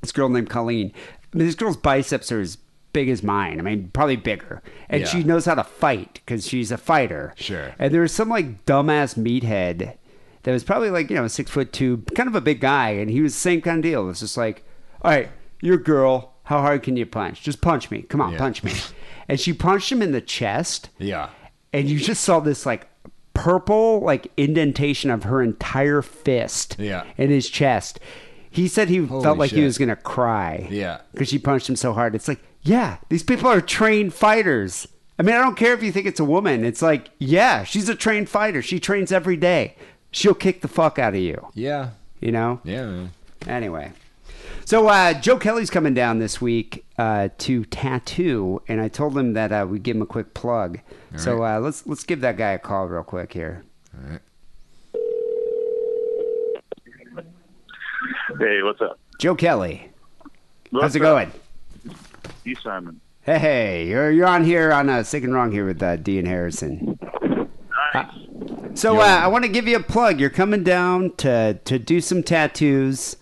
This 0.00 0.12
girl 0.12 0.28
named 0.30 0.48
Colleen. 0.48 0.92
I 1.34 1.36
mean, 1.36 1.46
this 1.46 1.54
girl's 1.54 1.76
biceps 1.76 2.32
are 2.32 2.40
as 2.40 2.56
big 2.94 3.10
as 3.10 3.22
mine. 3.22 3.58
I 3.58 3.62
mean, 3.62 3.90
probably 3.92 4.16
bigger. 4.16 4.62
And 4.88 5.02
Yeah. 5.02 5.06
she 5.08 5.22
knows 5.22 5.44
how 5.44 5.54
to 5.56 5.64
fight 5.64 6.14
because 6.24 6.46
she's 6.48 6.72
a 6.72 6.78
fighter. 6.78 7.34
Sure. 7.36 7.74
And 7.78 7.92
there 7.92 8.00
was 8.00 8.12
some 8.12 8.30
like 8.30 8.64
dumbass 8.64 9.16
meathead 9.18 9.94
that 10.48 10.54
was 10.54 10.64
probably 10.64 10.88
like, 10.88 11.10
you 11.10 11.16
know, 11.16 11.28
six 11.28 11.50
foot 11.50 11.74
two, 11.74 11.98
kind 12.14 12.26
of 12.26 12.34
a 12.34 12.40
big 12.40 12.58
guy. 12.60 12.88
And 12.92 13.10
he 13.10 13.20
was 13.20 13.34
the 13.34 13.40
same 13.40 13.60
kind 13.60 13.76
of 13.76 13.82
deal. 13.82 14.04
It 14.04 14.06
was 14.06 14.20
just 14.20 14.38
like, 14.38 14.64
all 15.02 15.10
right, 15.10 15.28
you're 15.60 15.74
a 15.76 15.82
girl. 15.82 16.32
How 16.44 16.62
hard 16.62 16.82
can 16.82 16.96
you 16.96 17.04
punch? 17.04 17.42
Just 17.42 17.60
punch 17.60 17.90
me. 17.90 18.00
Come 18.00 18.22
on, 18.22 18.32
Yeah. 18.32 18.38
punch 18.38 18.64
me. 18.64 18.72
And 19.28 19.38
she 19.38 19.52
punched 19.52 19.92
him 19.92 20.00
in 20.00 20.12
the 20.12 20.22
chest 20.22 20.88
Yeah. 20.98 21.28
and 21.74 21.86
you 21.86 21.98
just 21.98 22.24
saw 22.24 22.40
this 22.40 22.64
like 22.64 22.88
purple 23.34 24.00
like 24.00 24.32
indentation 24.38 25.10
of 25.10 25.24
her 25.24 25.42
entire 25.42 26.00
fist 26.00 26.76
Yeah. 26.78 27.04
in 27.18 27.28
his 27.28 27.50
chest. 27.50 28.00
He 28.50 28.68
said 28.68 28.88
he 28.88 29.04
Holy 29.04 29.22
felt 29.22 29.36
like 29.36 29.50
he 29.50 29.62
was 29.64 29.76
gonna 29.76 29.96
cry. 29.96 30.66
Yeah. 30.70 31.00
because 31.12 31.28
she 31.28 31.38
punched 31.38 31.68
him 31.68 31.76
so 31.76 31.92
hard. 31.92 32.14
It's 32.14 32.26
like, 32.26 32.40
yeah, 32.62 32.96
these 33.10 33.22
people 33.22 33.48
are 33.50 33.60
trained 33.60 34.14
fighters. 34.14 34.88
I 35.18 35.22
mean, 35.24 35.34
I 35.34 35.42
don't 35.42 35.56
care 35.56 35.74
if 35.74 35.82
you 35.82 35.92
think 35.92 36.06
it's 36.06 36.20
a 36.20 36.24
woman. 36.24 36.64
It's 36.64 36.80
like, 36.80 37.10
yeah, 37.18 37.64
she's 37.64 37.88
a 37.90 37.94
trained 37.94 38.28
fighter. 38.30 38.62
She 38.62 38.80
trains 38.80 39.12
every 39.12 39.36
day. 39.36 39.74
She'll 40.10 40.34
kick 40.34 40.60
the 40.62 40.68
fuck 40.68 40.98
out 40.98 41.14
of 41.14 41.20
you. 41.20 41.48
Yeah. 41.54 41.90
You 42.20 42.32
know. 42.32 42.60
Yeah. 42.64 42.86
Man. 42.86 43.12
Anyway, 43.46 43.92
so 44.64 44.88
uh, 44.88 45.14
Joe 45.14 45.38
Kelly's 45.38 45.70
coming 45.70 45.94
down 45.94 46.18
this 46.18 46.40
week 46.40 46.84
uh, 46.98 47.28
to 47.38 47.64
tattoo, 47.66 48.60
and 48.66 48.80
I 48.80 48.88
told 48.88 49.16
him 49.16 49.34
that 49.34 49.52
uh, 49.52 49.66
we'd 49.68 49.82
give 49.84 49.96
him 49.96 50.02
a 50.02 50.06
quick 50.06 50.34
plug. 50.34 50.80
so 51.16 51.44
uh, 51.44 51.60
let's 51.60 51.86
let's 51.86 52.02
give 52.04 52.20
that 52.22 52.36
guy 52.36 52.50
a 52.52 52.58
call 52.58 52.86
real 52.88 53.04
quick 53.04 53.32
here. 53.32 53.64
All 53.94 54.10
right. 54.10 54.20
Hey, 58.38 58.62
what's 58.62 58.80
up? 58.80 58.98
Joe 59.18 59.34
Kelly, 59.34 59.90
What's 60.70 60.82
how's 60.82 60.96
it 60.96 61.02
up? 61.02 61.30
going? 61.84 61.96
You, 62.44 62.54
Simon. 62.56 63.00
Hey, 63.22 63.38
hey, 63.38 63.86
you're 63.86 64.10
you're 64.10 64.26
on 64.26 64.44
here 64.44 64.72
on 64.72 64.88
uh, 64.88 65.02
Sick 65.02 65.24
and 65.24 65.34
Wrong 65.34 65.50
here 65.52 65.66
with 65.66 65.82
uh, 65.82 65.96
Dean 65.96 66.24
Harrison. 66.24 66.98
Nice. 68.06 68.78
So 68.80 69.00
uh, 69.00 69.04
I 69.04 69.26
want 69.28 69.44
to 69.44 69.50
give 69.50 69.66
you 69.66 69.76
a 69.76 69.82
plug. 69.82 70.20
You're 70.20 70.30
coming 70.30 70.62
down 70.62 71.14
to 71.16 71.58
to 71.64 71.78
do 71.78 72.00
some 72.00 72.22
tattoos, 72.22 73.16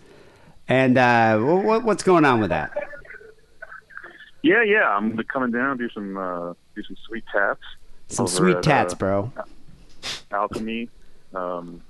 and 0.69 0.99
uh, 0.99 1.39
what, 1.39 1.83
what's 1.85 2.03
going 2.03 2.25
on 2.25 2.41
with 2.41 2.51
that? 2.51 2.71
yeah, 4.43 4.63
yeah. 4.63 4.89
I'm 4.89 5.17
coming 5.25 5.51
down 5.51 5.79
do 5.79 5.89
some 5.91 6.17
uh, 6.17 6.53
do 6.75 6.83
some 6.83 6.97
sweet 7.07 7.25
taps. 7.33 7.63
Some 8.09 8.27
sweet 8.29 8.57
at, 8.57 8.63
tats, 8.63 8.93
uh, 8.95 8.97
bro. 8.97 9.33
Alchemy 10.31 10.89
um, 11.35 11.81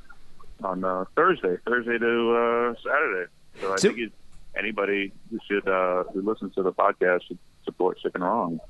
on 0.65 0.85
uh, 0.85 1.05
Thursday, 1.15 1.57
Thursday 1.67 1.99
to 1.99 2.35
uh, 2.35 2.75
Saturday. 2.83 3.31
So 3.61 3.73
I 3.73 3.77
So- 3.77 3.93
think 3.93 4.13
anybody 4.57 5.13
who 5.31 5.39
should 5.47 5.69
uh, 5.69 6.05
who 6.15 6.23
listens 6.23 6.55
to 6.55 6.63
the 6.63 6.73
podcast 6.73 7.23
should 7.29 7.39
support 7.65 7.99
Sick 8.03 8.13
and 8.15 8.25
Wrong. 8.25 8.61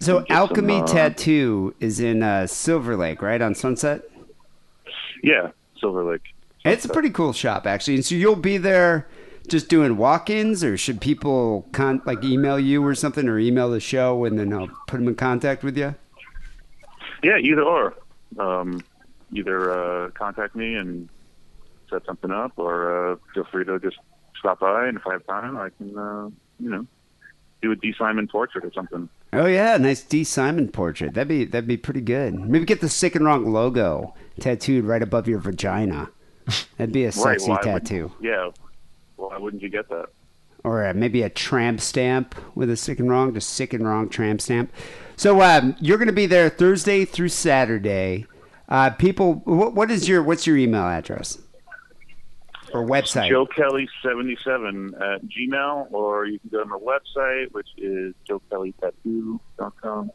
So 0.00 0.20
get 0.20 0.28
some, 0.28 0.36
Alchemy 0.36 0.80
uh, 0.80 0.86
Tattoo 0.86 1.74
is 1.80 2.00
in 2.00 2.22
uh, 2.22 2.46
Silver 2.46 2.96
Lake, 2.96 3.22
right 3.22 3.40
on 3.40 3.54
Sunset. 3.54 4.02
Yeah, 5.22 5.50
Silver 5.80 6.04
Lake. 6.04 6.22
It's 6.64 6.84
a 6.84 6.88
pretty 6.88 7.10
cool 7.10 7.32
shop, 7.32 7.66
actually. 7.66 7.94
And 7.94 8.04
so 8.04 8.14
you'll 8.14 8.36
be 8.36 8.58
there 8.58 9.08
just 9.48 9.68
doing 9.68 9.96
walk-ins, 9.96 10.64
or 10.64 10.76
should 10.76 11.00
people 11.00 11.66
con- 11.72 12.02
like 12.04 12.24
email 12.24 12.58
you 12.58 12.84
or 12.84 12.94
something, 12.94 13.28
or 13.28 13.38
email 13.38 13.70
the 13.70 13.80
show 13.80 14.24
and 14.24 14.38
then 14.38 14.52
I'll 14.52 14.68
put 14.86 14.98
them 14.98 15.08
in 15.08 15.14
contact 15.14 15.62
with 15.62 15.78
you? 15.78 15.94
Yeah, 17.22 17.38
either 17.38 17.62
or. 17.62 17.94
Um, 18.38 18.82
either 19.32 19.70
uh, 19.70 20.10
contact 20.10 20.56
me 20.56 20.74
and 20.74 21.08
set 21.88 22.04
something 22.04 22.30
up, 22.30 22.52
or 22.56 23.12
uh, 23.12 23.16
feel 23.32 23.44
free 23.44 23.64
to 23.64 23.78
just 23.78 23.96
stop 24.38 24.60
by, 24.60 24.88
and 24.88 24.98
if 24.98 25.06
I 25.06 25.12
have 25.12 25.26
time, 25.26 25.56
I 25.56 25.70
can, 25.70 25.96
uh, 25.96 26.28
you 26.58 26.70
know, 26.70 26.86
do 27.66 27.72
a 27.72 27.76
Dee 27.76 27.94
Simon 27.98 28.28
portrait 28.28 28.64
or 28.64 28.72
something. 28.72 29.08
Oh 29.32 29.46
yeah, 29.46 29.76
nice 29.76 30.02
Dee 30.02 30.24
Simon 30.24 30.68
portrait. 30.68 31.14
That'd 31.14 31.28
be 31.28 31.44
that'd 31.44 31.66
be 31.68 31.76
pretty 31.76 32.00
good. 32.00 32.34
Maybe 32.34 32.64
get 32.64 32.80
the 32.80 32.88
sick 32.88 33.14
and 33.14 33.24
wrong 33.24 33.52
logo 33.52 34.14
tattooed 34.40 34.84
right 34.84 35.02
above 35.02 35.28
your 35.28 35.38
vagina. 35.38 36.10
That'd 36.76 36.92
be 36.92 37.04
a 37.04 37.12
sexy 37.12 37.50
would- 37.50 37.62
tattoo. 37.62 38.12
yeah. 38.20 38.50
Why 39.16 39.38
wouldn't 39.38 39.62
you 39.62 39.68
get 39.70 39.88
that? 39.88 40.06
or 40.66 40.84
uh, 40.84 40.92
maybe 40.92 41.22
a 41.22 41.30
tramp 41.30 41.80
stamp 41.80 42.34
with 42.56 42.68
a 42.68 42.76
sick 42.76 42.98
and 42.98 43.08
wrong, 43.08 43.32
just 43.32 43.50
sick 43.50 43.72
and 43.72 43.86
wrong 43.86 44.08
tramp 44.08 44.40
stamp. 44.40 44.72
So 45.14 45.40
um, 45.40 45.76
you're 45.80 45.96
going 45.96 46.08
to 46.08 46.12
be 46.12 46.26
there 46.26 46.48
Thursday 46.48 47.04
through 47.04 47.28
Saturday. 47.28 48.26
Uh, 48.68 48.90
people, 48.90 49.34
what, 49.44 49.74
what 49.74 49.92
is 49.92 50.08
your 50.08 50.24
what's 50.24 50.44
your 50.44 50.56
email 50.56 50.82
address 50.82 51.38
or 52.72 52.84
website? 52.86 53.28
Joe 53.28 53.46
Kelly 53.46 53.88
seventy 54.02 54.36
seven 54.44 54.94
at 54.94 55.22
Gmail, 55.24 55.92
or 55.92 56.26
you 56.26 56.38
can 56.38 56.50
go 56.50 56.58
to 56.62 56.66
my 56.66 56.78
website, 56.78 57.52
which 57.52 57.68
is 57.76 58.14
joekellytattoo.com. 58.28 60.10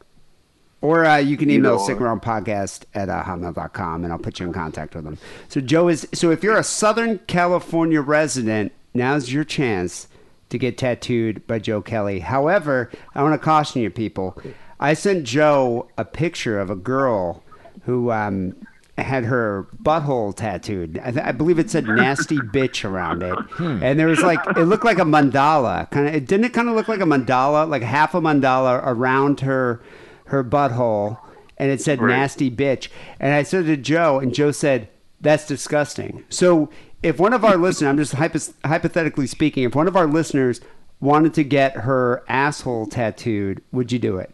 Or 0.80 1.04
uh, 1.04 1.18
you 1.18 1.36
can 1.36 1.48
email 1.48 1.74
Either 1.74 1.80
or. 1.80 1.86
sick 1.86 2.00
and 2.00 2.20
podcast 2.20 2.84
at 2.92 3.08
uh, 3.08 3.22
hotmail.com 3.22 4.02
and 4.02 4.12
I'll 4.12 4.18
put 4.18 4.40
you 4.40 4.46
in 4.46 4.52
contact 4.52 4.96
with 4.96 5.04
them. 5.04 5.16
So 5.48 5.60
Joe 5.60 5.88
is 5.88 6.08
so 6.12 6.30
if 6.32 6.42
you're 6.42 6.58
a 6.58 6.64
Southern 6.64 7.18
California 7.20 8.00
resident, 8.00 8.72
now's 8.92 9.32
your 9.32 9.44
chance 9.44 10.08
to 10.48 10.58
get 10.58 10.76
tattooed 10.76 11.46
by 11.46 11.60
Joe 11.60 11.80
Kelly. 11.82 12.18
However, 12.18 12.90
I 13.14 13.22
want 13.22 13.34
to 13.34 13.38
caution 13.44 13.80
you 13.80 13.90
people. 13.90 14.36
I 14.80 14.94
sent 14.94 15.24
Joe 15.24 15.88
a 15.96 16.04
picture 16.04 16.58
of 16.58 16.68
a 16.68 16.74
girl 16.76 17.44
who 17.84 18.10
um, 18.10 18.56
had 18.98 19.24
her 19.24 19.66
butthole 19.82 20.34
tattooed. 20.36 20.98
I, 21.02 21.10
th- 21.10 21.24
I 21.24 21.32
believe 21.32 21.58
it 21.58 21.70
said 21.70 21.86
"nasty 21.86 22.36
bitch" 22.54 22.84
around 22.88 23.22
it, 23.22 23.36
and 23.58 23.98
there 23.98 24.06
was 24.06 24.20
like 24.22 24.40
it 24.56 24.64
looked 24.64 24.84
like 24.84 24.98
a 24.98 25.02
mandala. 25.04 25.90
Kind 25.90 26.08
of, 26.08 26.14
it 26.14 26.26
didn't 26.26 26.44
it 26.46 26.52
kind 26.52 26.68
of 26.68 26.74
look 26.74 26.88
like 26.88 27.00
a 27.00 27.04
mandala, 27.04 27.68
like 27.68 27.82
half 27.82 28.14
a 28.14 28.20
mandala 28.20 28.82
around 28.84 29.40
her 29.40 29.82
her 30.26 30.44
butthole, 30.44 31.18
and 31.56 31.70
it 31.70 31.80
said 31.80 32.00
"nasty 32.00 32.50
bitch." 32.50 32.88
And 33.18 33.32
I 33.32 33.42
said 33.42 33.64
to 33.66 33.76
Joe, 33.76 34.18
and 34.18 34.34
Joe 34.34 34.50
said, 34.52 34.88
"That's 35.20 35.46
disgusting." 35.46 36.24
So 36.28 36.68
if 37.02 37.18
one 37.18 37.32
of 37.32 37.44
our 37.44 37.56
listeners, 37.58 37.88
I'm 37.88 37.96
just 37.96 38.12
hypo- 38.12 38.52
hypothetically 38.64 39.26
speaking, 39.26 39.64
if 39.64 39.74
one 39.74 39.88
of 39.88 39.96
our 39.96 40.06
listeners 40.06 40.60
wanted 41.00 41.34
to 41.34 41.42
get 41.44 41.78
her 41.78 42.22
asshole 42.28 42.86
tattooed, 42.86 43.62
would 43.72 43.90
you 43.90 43.98
do 43.98 44.18
it? 44.18 44.30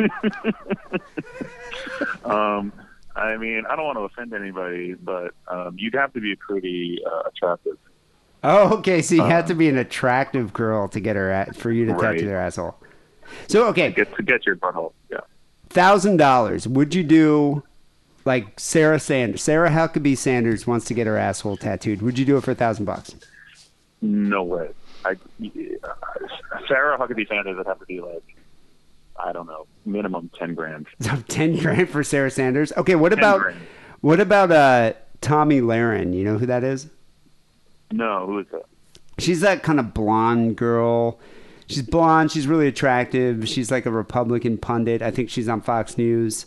Um, 2.24 2.72
I 3.16 3.36
mean, 3.36 3.64
I 3.68 3.76
don't 3.76 3.84
want 3.84 3.98
to 3.98 4.02
offend 4.02 4.32
anybody, 4.34 4.94
but 4.94 5.34
um, 5.48 5.76
you'd 5.78 5.94
have 5.94 6.12
to 6.14 6.20
be 6.20 6.34
pretty 6.36 6.98
uh, 7.06 7.22
attractive. 7.28 7.76
Oh, 8.42 8.78
okay. 8.78 9.00
So 9.02 9.14
you 9.14 9.22
have 9.22 9.46
to 9.46 9.54
be 9.54 9.68
an 9.68 9.78
attractive 9.78 10.52
girl 10.52 10.88
to 10.88 11.00
get 11.00 11.16
her 11.16 11.30
at, 11.30 11.56
for 11.56 11.70
you 11.70 11.86
to 11.86 11.92
Right. 11.94 12.14
tattoo 12.14 12.26
their 12.26 12.38
asshole. 12.40 12.76
So 13.48 13.66
okay, 13.68 13.90
Get 13.90 14.14
to 14.16 14.22
get 14.22 14.44
your 14.44 14.56
butthole. 14.56 14.92
Yeah. 15.10 15.20
thousand 15.70 16.18
dollars. 16.18 16.68
Would 16.68 16.94
you 16.94 17.02
do 17.04 17.62
like 18.26 18.58
Sarah 18.60 18.98
Sanders? 19.00 19.42
Sarah 19.42 19.70
Huckabee 19.70 20.16
Sanders 20.18 20.66
wants 20.66 20.84
to 20.86 20.94
get 20.94 21.06
her 21.06 21.16
asshole 21.16 21.56
tattooed. 21.56 22.02
Would 22.02 22.18
you 22.18 22.24
do 22.26 22.36
it 22.36 22.44
for 22.44 22.50
a 22.50 22.54
thousand 22.54 22.84
bucks? 22.84 23.14
No 24.02 24.42
way. 24.42 24.68
I, 25.06 25.12
uh, 25.12 25.94
Sarah 26.68 26.98
Huckabee 26.98 27.26
Sanders 27.28 27.56
would 27.56 27.66
have 27.66 27.78
to 27.80 27.86
be 27.86 28.00
like, 28.00 28.22
I 29.22 29.32
don't 29.32 29.46
know, 29.46 29.66
minimum 29.86 30.30
ten 30.38 30.54
grand. 30.54 30.86
So 31.00 31.16
ten 31.28 31.56
grand 31.56 31.88
for 31.90 32.02
Sarah 32.02 32.30
Sanders. 32.30 32.72
Okay, 32.76 32.94
what 32.94 33.12
about 33.12 33.40
grand. 33.40 33.58
what 34.00 34.20
about 34.20 34.50
uh 34.52 34.92
Tomi 35.20 35.60
Lahren? 35.60 36.14
You 36.14 36.24
know 36.24 36.38
who 36.38 36.46
that 36.46 36.64
is? 36.64 36.88
No, 37.92 38.26
who 38.26 38.38
is 38.40 38.46
that? 38.52 38.62
She's 39.18 39.40
that 39.42 39.62
kind 39.62 39.78
of 39.78 39.94
blonde 39.94 40.56
girl. 40.56 41.20
She's 41.66 41.82
blonde. 41.82 42.30
She's 42.32 42.46
really 42.46 42.66
attractive. 42.68 43.48
She's 43.48 43.70
like 43.70 43.86
a 43.86 43.90
Republican 43.90 44.58
pundit. 44.58 45.00
I 45.02 45.10
think 45.10 45.30
she's 45.30 45.48
on 45.48 45.60
Fox 45.60 45.96
News. 45.96 46.46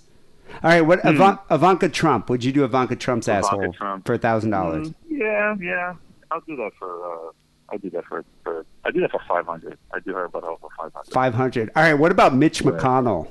All 0.64 0.70
right, 0.70 0.82
what 0.82 1.06
Ivan- 1.06 1.40
Ivanka 1.52 1.90
Trump? 1.90 2.30
Would 2.30 2.44
you 2.44 2.52
do 2.52 2.64
Ivanka 2.64 2.96
Trump's. 2.96 3.28
Ivanka 3.28 3.48
asshole 3.48 3.74
Trump. 3.74 4.06
for 4.06 4.14
a 4.14 4.18
thousand 4.18 4.52
dollars? 4.52 4.90
Mm, 4.90 4.96
Yeah, 5.10 5.56
yeah. 5.62 5.94
I'll 6.32 6.42
do 6.42 6.56
that 6.58 6.72
for. 6.78 6.90
Uh, 7.30 7.32
I'll 7.70 7.78
do 7.80 7.90
that 7.92 8.06
for. 8.06 8.24
for 8.44 8.66
I 8.86 8.92
do 8.92 9.02
that 9.02 9.12
for 9.12 9.22
five 9.28 9.46
hundred. 9.46 9.78
I 9.94 10.00
do 10.00 10.14
her 10.14 10.30
butthole 10.30 10.60
for 10.60 10.70
five 10.78 10.94
hundred. 10.94 11.12
Five 11.14 11.34
hundred. 11.34 11.72
All 11.76 11.84
right. 11.84 11.94
What 11.94 12.12
about 12.12 12.36
Mitch 12.36 12.64
McConnell? 12.64 13.28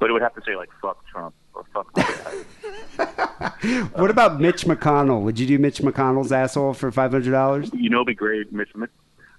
But 0.00 0.10
it 0.10 0.12
would 0.12 0.22
have 0.22 0.34
to 0.34 0.42
say 0.44 0.56
like 0.56 0.70
fuck 0.82 1.04
Trump 1.06 1.34
or 1.54 1.64
fuck. 1.72 1.88
What 3.96 4.10
about 4.10 4.40
Mitch 4.40 4.64
McConnell? 4.64 5.22
Would 5.22 5.38
you 5.38 5.46
do 5.46 5.58
Mitch 5.58 5.78
McConnell's 5.78 6.32
asshole 6.32 6.74
for 6.74 6.90
five 6.92 7.12
hundred 7.12 7.30
dollars? 7.30 7.70
you 7.72 7.88
know, 7.88 7.98
it'd 7.98 8.08
be 8.08 8.14
great. 8.14 8.52
Mitch, 8.52 8.68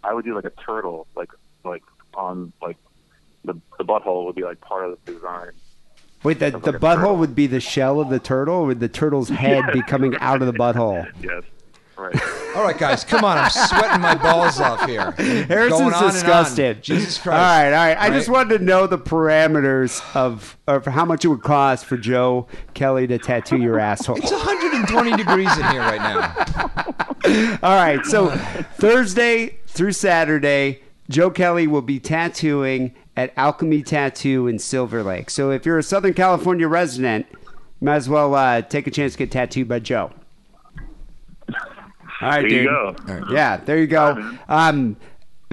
I 0.04 0.14
would 0.14 0.26
do 0.26 0.34
like 0.34 0.46
a 0.46 0.52
turtle, 0.66 1.08
like 1.16 1.30
like 1.64 1.84
on 2.16 2.52
like 2.62 2.78
the 3.44 3.54
the 3.78 3.84
butthole 3.84 4.26
would 4.26 4.36
be 4.36 4.44
like 4.44 4.62
part 4.62 4.86
of 4.86 4.98
the 5.06 5.14
design. 5.14 5.52
Wait, 6.24 6.40
the, 6.40 6.50
the 6.50 6.74
butthole 6.74 7.18
would 7.20 7.36
be 7.36 7.46
the 7.46 7.60
shell 7.60 8.00
of 8.00 8.10
the 8.10 8.18
turtle, 8.18 8.56
or 8.56 8.66
would 8.68 8.80
the 8.80 8.90
turtle's 8.90 9.30
head 9.30 9.64
be 9.74 9.84
coming 9.84 10.16
out 10.18 10.42
of 10.42 10.48
the 10.48 10.58
butthole? 10.58 11.08
Yes, 11.22 11.44
right. 12.04 12.56
All 12.56 12.64
right, 12.64 12.78
guys, 12.78 13.04
come 13.04 13.24
on. 13.24 13.38
I'm 13.38 13.50
sweating 13.50 14.02
my 14.02 14.16
balls 14.16 14.60
off 14.60 14.86
here. 14.88 15.12
Going 15.18 15.44
Harrison's 15.48 15.82
on 15.82 15.88
and 15.94 15.96
on. 15.96 16.12
disgusted. 16.12 16.84
Jesus 16.84 17.18
Christ. 17.18 17.28
All 17.28 17.42
right, 17.44 17.66
all 17.68 17.72
right. 17.88 17.98
I 17.98 18.08
Right? 18.10 18.14
just 18.14 18.30
wanted 18.30 18.58
to 18.60 18.64
know 18.64 18.88
the 18.88 18.98
parameters 18.98 20.02
of 20.16 20.58
of 20.68 20.86
how 20.86 21.06
much 21.06 21.24
it 21.26 21.30
would 21.30 21.42
cost 21.44 21.86
for 21.86 21.98
Joe 21.98 22.48
Kelly 22.74 23.08
to 23.08 23.18
tattoo 23.18 23.58
your 23.58 23.80
asshole. 23.80 24.18
It's 24.18 24.32
120 24.32 25.16
degrees 25.16 25.56
in 25.58 25.64
here 25.72 25.82
right 25.82 26.02
now. 26.02 27.58
All 27.64 27.76
right, 27.76 28.06
so 28.06 28.30
Thursday 28.76 29.58
through 29.68 29.92
Saturday, 29.94 30.82
Joe 31.10 31.30
Kelly 31.30 31.68
will 31.68 31.82
be 31.82 32.00
tattooing 32.00 32.94
at 33.18 33.32
Alchemy 33.38 33.82
Tattoo 33.84 34.48
in 34.48 34.60
Silver 34.60 35.02
Lake. 35.04 35.30
So 35.30 35.52
if 35.52 35.66
you're 35.66 35.78
a 35.78 35.84
Southern 35.84 36.14
California 36.14 36.68
resident, 36.68 37.26
you 37.32 37.38
might 37.86 37.96
as 37.96 38.10
well 38.10 38.36
uh, 38.36 38.62
take 38.62 38.88
a 38.88 38.92
chance 38.92 39.14
to 39.14 39.20
get 39.20 39.32
tattooed 39.32 39.68
by 39.68 39.80
Joe. 39.80 40.12
All 42.22 42.30
right, 42.30 42.42
There 42.42 42.50
you 42.50 42.58
dude. 42.60 42.68
go. 42.68 42.96
All 43.10 43.20
right. 43.20 43.32
Yeah, 43.32 43.58
there 43.58 43.78
you 43.78 43.88
go. 43.88 44.38
Um, 44.48 44.96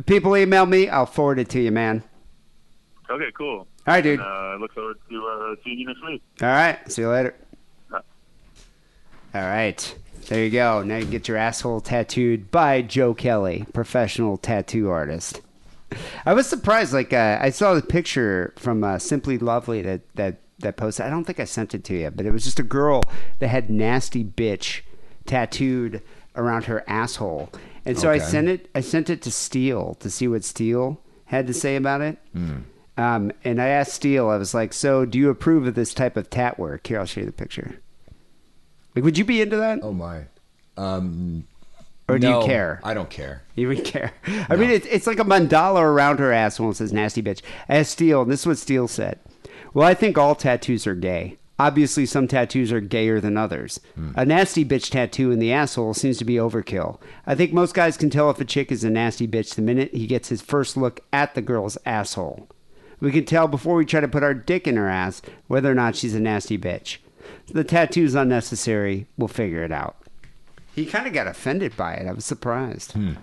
people 0.06 0.36
email 0.36 0.64
me, 0.66 0.88
I'll 0.88 1.06
forward 1.06 1.38
it 1.38 1.48
to 1.50 1.60
you, 1.60 1.72
man. 1.72 2.02
Okay, 3.10 3.30
cool. 3.36 3.58
All 3.58 3.66
right, 3.86 4.00
dude. 4.00 4.20
And, 4.20 4.28
uh, 4.28 4.30
I 4.32 4.56
look 4.56 4.72
forward 4.72 4.96
to 5.10 5.26
uh, 5.26 5.54
seeing 5.64 5.78
you 5.80 5.86
next 5.86 6.04
week. 6.06 6.22
All 6.40 6.48
right. 6.48 6.78
See 6.90 7.02
you 7.02 7.08
later. 7.08 7.34
All 7.92 8.00
right. 9.34 9.94
There 10.28 10.44
you 10.44 10.50
go. 10.50 10.82
Now 10.82 10.98
you 10.98 11.04
get 11.06 11.26
your 11.26 11.36
asshole 11.36 11.80
tattooed 11.80 12.50
by 12.50 12.80
Joe 12.82 13.12
Kelly, 13.12 13.66
professional 13.72 14.36
tattoo 14.36 14.88
artist. 14.88 15.40
I 16.24 16.32
was 16.32 16.48
surprised. 16.48 16.92
Like 16.92 17.12
uh, 17.12 17.38
I 17.40 17.50
saw 17.50 17.74
the 17.74 17.82
picture 17.82 18.54
from 18.56 18.84
uh, 18.84 18.98
Simply 18.98 19.36
Lovely 19.38 19.82
that 19.82 20.02
that 20.14 20.36
that 20.60 20.76
posted. 20.76 21.06
I 21.06 21.10
don't 21.10 21.24
think 21.24 21.40
I 21.40 21.44
sent 21.44 21.74
it 21.74 21.82
to 21.84 21.94
you, 21.94 22.10
but 22.10 22.24
it 22.24 22.30
was 22.30 22.44
just 22.44 22.60
a 22.60 22.62
girl 22.62 23.02
that 23.40 23.48
had 23.48 23.68
"nasty 23.68 24.22
bitch" 24.24 24.82
tattooed 25.26 26.02
around 26.36 26.64
her 26.64 26.84
asshole, 26.86 27.50
and 27.84 27.98
so 27.98 28.10
I 28.10 28.18
sent 28.18 28.48
it. 28.48 28.68
I 28.74 28.80
sent 28.80 29.10
it 29.10 29.22
to 29.22 29.30
Steele 29.30 29.94
to 30.00 30.10
see 30.10 30.28
what 30.28 30.44
Steele 30.44 31.00
had 31.26 31.46
to 31.46 31.54
say 31.54 31.76
about 31.76 32.00
it. 32.00 32.18
Um, 32.98 33.32
and 33.42 33.60
I 33.60 33.68
asked 33.68 33.94
Steele, 33.94 34.28
I 34.28 34.36
was 34.36 34.52
like, 34.54 34.72
"So, 34.72 35.04
do 35.04 35.18
you 35.18 35.30
approve 35.30 35.66
of 35.66 35.74
this 35.74 35.94
type 35.94 36.16
of 36.16 36.28
tat 36.28 36.58
work?" 36.58 36.86
Here, 36.86 36.98
I'll 36.98 37.06
show 37.06 37.20
you 37.20 37.26
the 37.26 37.32
picture. 37.32 37.80
Like, 38.94 39.04
would 39.04 39.16
you 39.16 39.24
be 39.24 39.40
into 39.40 39.56
that, 39.56 39.80
Oh 39.82 39.92
my. 39.92 40.24
Um, 40.76 41.44
or 42.08 42.18
do 42.18 42.28
no, 42.28 42.40
you 42.40 42.46
care? 42.46 42.80
I 42.84 42.92
don't 42.92 43.08
care. 43.08 43.42
You 43.54 43.68
would 43.68 43.84
care. 43.84 44.12
I 44.48 44.56
mean, 44.56 44.70
it's, 44.70 44.86
it's 44.86 45.06
like 45.06 45.18
a 45.18 45.24
mandala 45.24 45.80
around 45.80 46.18
her 46.18 46.32
asshole 46.32 46.68
and 46.68 46.76
says 46.76 46.92
"nasty 46.92 47.22
bitch." 47.22 47.40
As 47.68 47.88
Steele, 47.88 48.22
and 48.22 48.30
this 48.30 48.40
is 48.40 48.46
what 48.46 48.58
Steele 48.58 48.88
said. 48.88 49.18
Well, 49.74 49.88
I 49.88 49.94
think 49.94 50.18
all 50.18 50.34
tattoos 50.34 50.86
are 50.86 50.94
gay. 50.94 51.38
Obviously, 51.58 52.06
some 52.06 52.26
tattoos 52.26 52.72
are 52.72 52.80
gayer 52.80 53.20
than 53.20 53.36
others. 53.36 53.78
Hmm. 53.94 54.12
A 54.16 54.24
nasty 54.24 54.64
bitch 54.64 54.90
tattoo 54.90 55.30
in 55.30 55.38
the 55.38 55.52
asshole 55.52 55.94
seems 55.94 56.18
to 56.18 56.24
be 56.24 56.34
overkill. 56.34 57.00
I 57.26 57.34
think 57.34 57.52
most 57.52 57.74
guys 57.74 57.96
can 57.96 58.10
tell 58.10 58.30
if 58.30 58.40
a 58.40 58.44
chick 58.44 58.72
is 58.72 58.84
a 58.84 58.90
nasty 58.90 59.28
bitch 59.28 59.54
the 59.54 59.62
minute 59.62 59.94
he 59.94 60.06
gets 60.06 60.28
his 60.28 60.42
first 60.42 60.76
look 60.76 61.00
at 61.12 61.34
the 61.34 61.42
girl's 61.42 61.78
asshole. 61.86 62.48
We 63.00 63.12
can 63.12 63.24
tell 63.24 63.48
before 63.48 63.76
we 63.76 63.84
try 63.84 64.00
to 64.00 64.08
put 64.08 64.22
our 64.22 64.34
dick 64.34 64.66
in 64.66 64.76
her 64.76 64.88
ass 64.88 65.22
whether 65.46 65.70
or 65.70 65.74
not 65.74 65.96
she's 65.96 66.14
a 66.14 66.20
nasty 66.20 66.56
bitch. 66.56 66.98
The 67.48 67.64
tattoo's 67.64 68.14
unnecessary. 68.14 69.06
We'll 69.16 69.28
figure 69.28 69.62
it 69.62 69.72
out. 69.72 69.96
He 70.74 70.86
kind 70.86 71.06
of 71.06 71.12
got 71.12 71.26
offended 71.26 71.76
by 71.76 71.94
it. 71.94 72.06
I 72.06 72.12
was 72.12 72.24
surprised. 72.24 72.92
Hmm. 72.92 73.14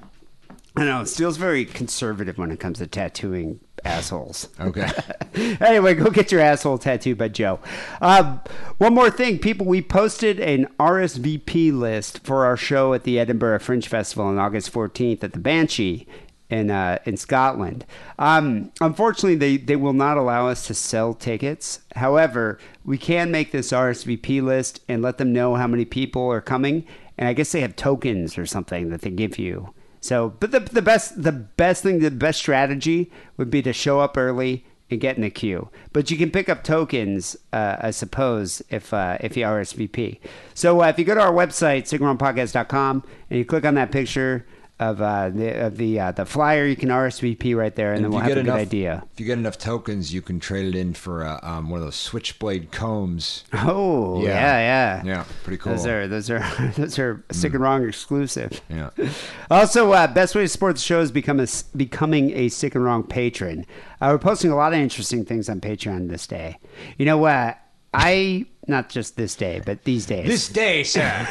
I 0.75 0.85
know. 0.85 1.03
Steele's 1.03 1.37
very 1.37 1.65
conservative 1.65 2.37
when 2.37 2.51
it 2.51 2.59
comes 2.59 2.77
to 2.77 2.87
tattooing 2.87 3.59
assholes. 3.85 4.49
Okay. 4.59 4.87
anyway, 5.61 5.93
go 5.93 6.09
get 6.09 6.31
your 6.31 6.41
asshole 6.41 6.77
tattooed 6.77 7.17
by 7.17 7.27
Joe. 7.27 7.59
Um, 8.01 8.41
one 8.77 8.93
more 8.93 9.09
thing, 9.09 9.39
people. 9.39 9.65
We 9.65 9.81
posted 9.81 10.39
an 10.39 10.67
RSVP 10.79 11.77
list 11.77 12.19
for 12.25 12.45
our 12.45 12.57
show 12.57 12.93
at 12.93 13.03
the 13.03 13.19
Edinburgh 13.19 13.59
Fringe 13.59 13.87
Festival 13.87 14.25
on 14.25 14.37
August 14.37 14.71
14th 14.73 15.23
at 15.23 15.33
the 15.33 15.39
Banshee 15.39 16.07
in 16.49 16.71
uh, 16.71 16.97
in 17.05 17.17
Scotland. 17.17 17.85
Um, 18.17 18.71
unfortunately, 18.81 19.35
they, 19.35 19.57
they 19.57 19.75
will 19.75 19.93
not 19.93 20.17
allow 20.17 20.47
us 20.47 20.67
to 20.67 20.73
sell 20.73 21.13
tickets. 21.13 21.81
However, 21.95 22.59
we 22.83 22.97
can 22.97 23.31
make 23.31 23.51
this 23.51 23.71
RSVP 23.71 24.41
list 24.41 24.81
and 24.87 25.01
let 25.01 25.17
them 25.17 25.31
know 25.31 25.55
how 25.55 25.67
many 25.67 25.85
people 25.85 26.27
are 26.31 26.41
coming. 26.41 26.85
And 27.17 27.27
I 27.27 27.33
guess 27.33 27.51
they 27.51 27.61
have 27.61 27.75
tokens 27.75 28.37
or 28.37 28.45
something 28.45 28.89
that 28.89 29.01
they 29.01 29.09
give 29.09 29.37
you. 29.37 29.73
So, 30.01 30.33
but 30.39 30.51
the, 30.51 30.59
the 30.59 30.81
best 30.81 31.21
the 31.21 31.31
best 31.31 31.83
thing, 31.83 31.99
the 31.99 32.11
best 32.11 32.39
strategy 32.39 33.11
would 33.37 33.49
be 33.49 33.61
to 33.61 33.73
show 33.73 33.99
up 33.99 34.17
early 34.17 34.65
and 34.89 34.99
get 34.99 35.15
in 35.15 35.21
the 35.21 35.29
queue. 35.29 35.69
But 35.93 36.09
you 36.09 36.17
can 36.17 36.31
pick 36.31 36.49
up 36.49 36.63
tokens, 36.63 37.37
uh, 37.53 37.77
I 37.79 37.91
suppose, 37.91 38.61
if 38.69 38.93
uh, 38.93 39.17
if 39.19 39.37
you 39.37 39.45
RSVP. 39.45 40.19
So 40.53 40.81
uh, 40.81 40.87
if 40.87 40.97
you 40.97 41.05
go 41.05 41.15
to 41.15 41.21
our 41.21 41.33
website, 41.33 41.83
sickandwrongpodcast.com, 41.83 43.03
and 43.29 43.39
you 43.39 43.45
click 43.45 43.65
on 43.65 43.75
that 43.75 43.91
picture 43.91 44.45
of 44.79 45.01
uh, 45.01 45.29
the 45.29 45.65
of 45.65 45.77
the 45.77 45.99
uh, 45.99 46.11
the 46.11 46.25
flyer, 46.25 46.65
you 46.65 46.75
can 46.75 46.89
RSVP 46.89 47.55
right 47.55 47.75
there, 47.75 47.93
and, 47.93 48.03
then 48.03 48.11
we'll 48.11 48.19
you 48.19 48.29
have 48.29 48.31
a 48.31 48.35
get 48.35 48.45
good 48.45 48.53
idea. 48.53 49.03
If 49.13 49.19
you 49.19 49.25
get 49.25 49.37
enough 49.37 49.57
tokens, 49.57 50.13
you 50.13 50.21
can 50.21 50.39
trade 50.39 50.73
it 50.73 50.75
in 50.77 50.93
for 50.93 51.25
uh, 51.25 51.39
um, 51.43 51.69
one 51.69 51.79
of 51.79 51.85
those 51.85 51.95
switchblade 51.95 52.71
combs. 52.71 53.43
Oh 53.53 54.23
Yeah. 54.23 54.29
yeah, 54.29 54.59
yeah, 54.59 55.03
Yeah, 55.05 55.25
pretty 55.43 55.57
cool. 55.57 55.73
Those 55.73 55.85
are 55.85 56.07
those 56.07 56.29
are 56.29 56.71
those 56.77 56.97
are 56.97 57.23
sick 57.31 57.53
and 57.53 57.61
wrong 57.61 57.87
exclusive. 57.87 58.61
Yeah. 58.69 58.89
Also, 59.51 59.91
uh, 59.91 60.05
best 60.05 60.35
way 60.35 60.43
to 60.43 60.47
support 60.47 60.75
the 60.75 60.81
show 60.81 61.01
is 61.01 61.11
become 61.11 61.39
a, 61.39 61.47
becoming 61.75 62.31
a 62.37 62.49
sick 62.49 62.75
and 62.75 62.83
wrong 62.83 63.01
patron. 63.03 63.65
Uh, 63.99 64.09
we're 64.11 64.19
posting 64.19 64.51
a 64.51 64.55
lot 64.55 64.73
of 64.73 64.79
interesting 64.79 65.25
things 65.25 65.49
on 65.49 65.59
Patreon 65.59 66.07
this 66.07 66.27
day. 66.27 66.59
You 66.99 67.05
know 67.05 67.17
what? 67.17 67.57
I 67.91 68.45
not 68.67 68.89
just 68.89 69.17
this 69.17 69.35
day, 69.35 69.61
but 69.65 69.83
these 69.83 70.05
days. 70.05 70.27
This 70.27 70.49
day, 70.49 70.83
sir. 70.83 71.27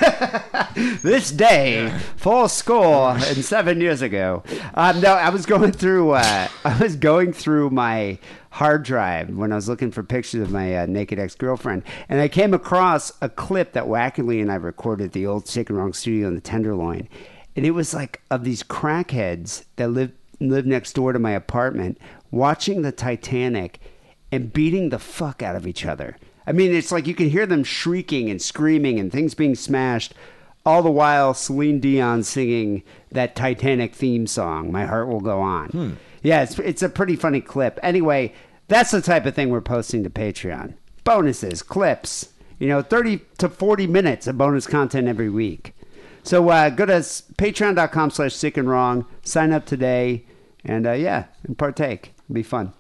this 1.02 1.30
day, 1.30 1.96
full 2.16 2.48
score, 2.48 3.10
and 3.12 3.44
seven 3.44 3.80
years 3.80 4.02
ago. 4.02 4.42
Um, 4.74 5.00
no, 5.00 5.12
I 5.14 5.30
was 5.30 5.46
going 5.46 5.72
through. 5.72 6.12
Uh, 6.12 6.48
I 6.64 6.78
was 6.78 6.96
going 6.96 7.32
through 7.32 7.70
my 7.70 8.18
hard 8.50 8.82
drive 8.82 9.30
when 9.30 9.52
I 9.52 9.56
was 9.56 9.68
looking 9.68 9.90
for 9.90 10.02
pictures 10.02 10.42
of 10.42 10.50
my 10.50 10.78
uh, 10.78 10.86
naked 10.86 11.18
ex 11.18 11.34
girlfriend, 11.34 11.84
and 12.08 12.20
I 12.20 12.28
came 12.28 12.54
across 12.54 13.12
a 13.20 13.28
clip 13.28 13.72
that 13.72 13.84
Wackily 13.84 14.40
and 14.40 14.50
I 14.50 14.56
recorded 14.56 15.06
at 15.06 15.12
the 15.12 15.26
old 15.26 15.54
and 15.56 15.70
Wrong 15.70 15.92
studio 15.92 16.28
in 16.28 16.34
the 16.34 16.40
Tenderloin, 16.40 17.08
and 17.54 17.64
it 17.64 17.72
was 17.72 17.94
like 17.94 18.20
of 18.30 18.44
these 18.44 18.62
crackheads 18.62 19.64
that 19.76 19.88
live 19.88 20.12
live 20.40 20.66
next 20.66 20.92
door 20.94 21.12
to 21.12 21.18
my 21.18 21.32
apartment, 21.32 21.98
watching 22.30 22.82
the 22.82 22.92
Titanic 22.92 23.80
and 24.30 24.52
beating 24.52 24.90
the 24.90 24.98
fuck 24.98 25.42
out 25.42 25.56
of 25.56 25.66
each 25.66 25.84
other. 25.86 26.16
I 26.48 26.52
mean, 26.52 26.74
it's 26.74 26.90
like 26.90 27.06
you 27.06 27.14
can 27.14 27.28
hear 27.28 27.44
them 27.44 27.62
shrieking 27.62 28.30
and 28.30 28.40
screaming 28.40 28.98
and 28.98 29.12
things 29.12 29.34
being 29.34 29.54
smashed, 29.54 30.14
all 30.64 30.82
the 30.82 30.90
while 30.90 31.34
Celine 31.34 31.78
Dion 31.78 32.22
singing 32.22 32.82
that 33.12 33.36
Titanic 33.36 33.94
theme 33.94 34.26
song, 34.26 34.72
"My 34.72 34.86
Heart 34.86 35.08
Will 35.08 35.20
Go 35.20 35.42
On." 35.42 35.68
Yeah, 36.22 36.42
it's 36.42 36.58
it's 36.58 36.82
a 36.82 36.88
pretty 36.88 37.16
funny 37.16 37.42
clip. 37.42 37.78
Anyway, 37.82 38.32
that's 38.66 38.92
the 38.92 39.02
type 39.02 39.26
of 39.26 39.34
thing 39.34 39.50
we're 39.50 39.60
posting 39.60 40.02
to 40.04 40.10
Patreon: 40.10 40.72
bonuses, 41.04 41.62
clips. 41.62 42.30
You 42.58 42.68
know, 42.68 42.80
thirty 42.80 43.20
to 43.36 43.50
forty 43.50 43.86
minutes 43.86 44.26
of 44.26 44.38
bonus 44.38 44.66
content 44.66 45.06
every 45.06 45.28
week. 45.28 45.74
So 46.22 46.48
uh, 46.48 46.70
go 46.70 46.86
to 46.86 46.94
patreon.com 46.94 48.10
slash 48.10 48.34
sick 48.34 48.56
and 48.56 48.70
wrong, 48.70 49.04
sign 49.22 49.52
up 49.52 49.66
today, 49.66 50.24
and 50.64 50.86
uh, 50.86 50.92
yeah, 50.92 51.24
and 51.44 51.58
partake. 51.58 52.14
It'll 52.24 52.34
be 52.34 52.42
fun. 52.42 52.72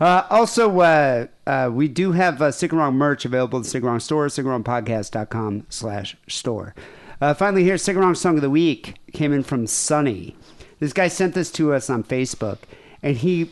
Uh, 0.00 0.26
also, 0.30 0.80
uh, 0.80 1.26
uh, 1.46 1.70
we 1.72 1.88
do 1.88 2.12
have 2.12 2.42
uh, 2.42 2.52
Wrong 2.72 2.94
merch 2.94 3.24
available 3.24 3.60
at 3.60 3.66
the 3.66 3.80
Wrong 3.80 4.00
store, 4.00 4.26
sickandwrongpodcast.com 4.26 5.66
slash 5.68 6.16
store. 6.28 6.74
Uh, 7.20 7.34
finally, 7.34 7.64
here, 7.64 7.78
Sick 7.78 7.94
and 7.94 8.04
Wrong 8.04 8.14
Song 8.14 8.36
of 8.36 8.42
the 8.42 8.50
Week 8.50 8.96
came 9.12 9.32
in 9.32 9.42
from 9.42 9.66
Sunny. 9.66 10.36
This 10.80 10.92
guy 10.92 11.08
sent 11.08 11.34
this 11.34 11.50
to 11.52 11.72
us 11.72 11.88
on 11.88 12.04
Facebook, 12.04 12.58
and 13.02 13.16
he 13.16 13.50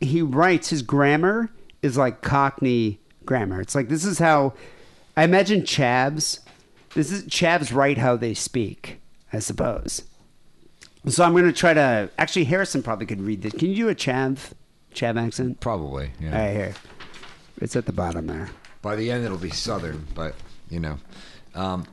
he 0.00 0.22
writes 0.22 0.70
his 0.70 0.82
grammar 0.82 1.50
is 1.82 1.96
like 1.96 2.22
Cockney 2.22 3.00
grammar. 3.24 3.60
It's 3.60 3.74
like 3.74 3.88
this 3.88 4.04
is 4.04 4.18
how 4.18 4.54
I 5.16 5.24
imagine 5.24 5.62
Chavs. 5.62 6.40
This 6.94 7.10
is 7.10 7.24
Chavs 7.24 7.74
write 7.74 7.98
how 7.98 8.16
they 8.16 8.34
speak, 8.34 9.00
I 9.32 9.40
suppose. 9.40 10.02
So 11.08 11.24
I'm 11.24 11.32
going 11.32 11.44
to 11.44 11.52
try 11.52 11.74
to. 11.74 12.10
Actually, 12.16 12.44
Harrison 12.44 12.82
probably 12.82 13.06
could 13.06 13.20
read 13.20 13.42
this. 13.42 13.52
Can 13.52 13.70
you 13.70 13.76
do 13.76 13.88
a 13.88 13.94
Chav, 13.94 14.52
Chav 14.94 15.20
accent? 15.20 15.60
Probably. 15.60 16.10
Yeah. 16.20 16.38
right, 16.46 16.52
here. 16.56 16.74
It's 17.60 17.76
at 17.76 17.86
the 17.86 17.92
bottom 17.92 18.26
there. 18.26 18.50
By 18.80 18.96
the 18.96 19.10
end, 19.10 19.24
it'll 19.24 19.38
be 19.38 19.50
southern, 19.50 20.06
but 20.14 20.34
you 20.68 20.80
know. 20.80 20.98
Um, 21.54 21.86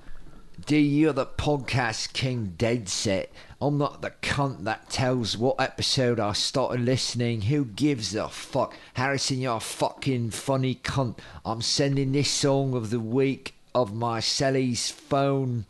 do 0.66 0.76
you 0.78 1.12
the 1.14 1.26
podcast 1.26 2.14
king 2.14 2.54
dead 2.58 2.90
set? 2.90 3.32
I'm 3.62 3.78
not 3.78 4.02
the 4.02 4.12
cunt 4.22 4.64
that 4.64 4.90
tells 4.90 5.38
what 5.38 5.60
episode 5.60 6.20
I 6.20 6.34
started 6.34 6.82
listening. 6.84 7.42
Who 7.42 7.66
gives 7.66 8.16
a 8.16 8.30
fuck? 8.30 8.74
Harrison, 8.94 9.40
you're 9.42 9.58
a 9.58 9.60
fucking 9.60 10.32
funny 10.32 10.76
cunt. 10.76 11.20
I'm 11.46 11.62
sending 11.62 12.14
this 12.14 12.30
song 12.32 12.74
of 12.74 12.90
the 12.90 13.00
week 13.02 13.54
of 13.76 13.94
my 13.94 14.20
Sally's 14.22 14.90
phone 14.90 15.66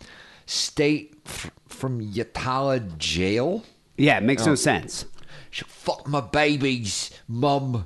state 0.45 1.15
f- 1.25 1.51
from 1.67 2.01
Yatala 2.01 2.97
jail. 2.97 3.63
Yeah, 3.97 4.17
it 4.17 4.23
makes 4.23 4.45
no 4.45 4.53
Oh. 4.53 4.55
sense. 4.55 5.05
She 5.49 5.63
fuck 5.65 6.07
my 6.07 6.21
babies, 6.21 7.11
mum. 7.27 7.85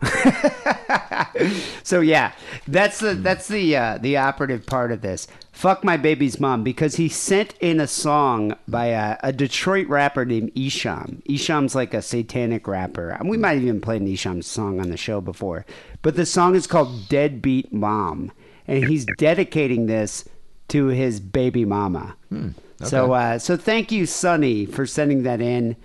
So 1.84 2.00
yeah, 2.00 2.32
that's 2.66 3.00
the 3.00 3.14
that's 3.14 3.48
the 3.48 3.76
uh, 3.76 3.98
the 3.98 4.16
operative 4.16 4.66
part 4.66 4.92
of 4.92 5.02
this. 5.02 5.26
Fuck 5.52 5.84
my 5.84 5.96
baby's 5.96 6.40
mom 6.40 6.62
because 6.64 6.96
he 6.96 7.08
sent 7.08 7.54
in 7.58 7.80
a 7.80 7.86
song 7.86 8.56
by 8.66 8.86
a, 8.86 9.18
a 9.22 9.32
Detroit 9.32 9.86
rapper 9.88 10.24
named 10.24 10.54
Esham. 10.54 11.22
Esham's 11.24 11.74
like 11.74 11.92
a 11.92 12.02
satanic 12.02 12.66
rapper. 12.66 13.10
And 13.10 13.28
we 13.28 13.36
might 13.36 13.54
have 13.54 13.62
even 13.62 13.80
played 13.80 14.00
an 14.02 14.08
Esham 14.08 14.42
song 14.42 14.80
on 14.80 14.90
the 14.90 14.96
show 14.96 15.20
before, 15.20 15.66
but 16.02 16.16
the 16.16 16.26
song 16.26 16.54
is 16.54 16.66
called 16.66 17.08
"Deadbeat 17.08 17.72
Mom," 17.72 18.32
and 18.66 18.84
he's 18.84 19.04
dedicating 19.18 19.86
this 19.86 20.28
to 20.68 20.86
his 20.86 21.20
baby 21.20 21.64
mama. 21.64 22.16
So 22.84 23.12
uh, 23.12 23.38
so 23.38 23.56
thank 23.56 23.92
you, 23.92 24.06
Sonny, 24.06 24.66
for 24.66 24.86
sending 24.86 25.22
that 25.24 25.40
in. 25.40 25.76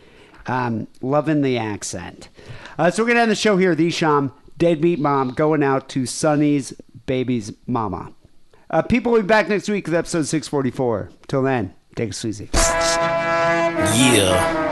Um, 0.48 0.88
loving 1.02 1.42
the 1.42 1.58
accent. 1.58 2.30
Uh, 2.78 2.90
so 2.90 3.04
we're 3.04 3.10
gonna 3.10 3.22
end 3.22 3.32
the 3.32 3.36
show 3.36 3.58
here. 3.58 3.76
Esham, 3.76 4.32
Deadbeat 4.58 5.00
Mom, 5.00 5.32
going 5.34 5.62
out 5.62 5.90
to 5.90 6.06
Sonny's 6.06 6.74
baby's 7.06 7.52
mama. 7.66 8.14
Uh, 8.70 8.82
people 8.82 9.12
will 9.12 9.22
be 9.22 9.28
back 9.28 9.48
next 9.50 9.70
week 9.70 9.86
with 9.88 9.96
episode 9.96 10.28
644. 10.28 11.10
Till 11.28 11.42
then, 11.44 11.74
take 11.96 12.10
it 12.10 12.26
easy. 12.26 12.50
Yeah. 13.96 14.66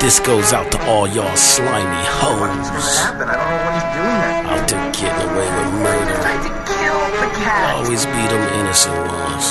This 0.00 0.20
goes 0.20 0.52
out 0.52 0.70
to 0.72 0.86
all 0.86 1.06
y'all 1.08 1.34
slimy 1.36 2.04
hoes. 2.06 2.68
Out 4.46 4.68
there 4.68 4.92
getting 4.92 5.30
away 5.30 5.48
with 5.48 5.72
murder. 5.80 6.12
I 6.12 6.20
tried 6.20 6.42
to 6.42 6.52
kill 6.72 7.00
the 7.20 7.28
cat. 7.36 7.76
Always 7.76 8.04
be 8.04 8.12
them 8.12 8.60
innocent 8.60 8.96
ones. 8.96 9.46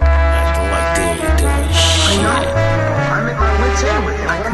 Acting 0.00 0.70
like 0.70 0.96
they 0.96 1.10
ain't 1.26 1.38
doing 1.38 1.68
shit. 1.74 2.69
I'm? 4.30 4.46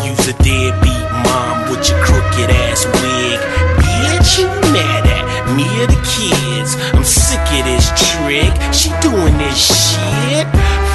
Use 0.00 0.24
a 0.28 0.32
deadbeat 0.40 1.08
mom 1.28 1.68
with 1.68 1.84
your 1.90 2.00
crooked 2.00 2.48
ass 2.48 2.88
wig. 2.88 3.38
Bitch, 3.84 4.40
you 4.40 4.48
mad 4.72 5.04
at 5.04 5.44
me 5.52 5.68
or 5.76 5.86
the 5.86 6.00
kids? 6.00 6.72
I'm 6.96 7.04
sick 7.04 7.44
of 7.52 7.68
this 7.68 7.92
trick. 8.16 8.48
She 8.72 8.88
doing 9.04 9.36
this 9.36 9.60
shit. 9.60 10.48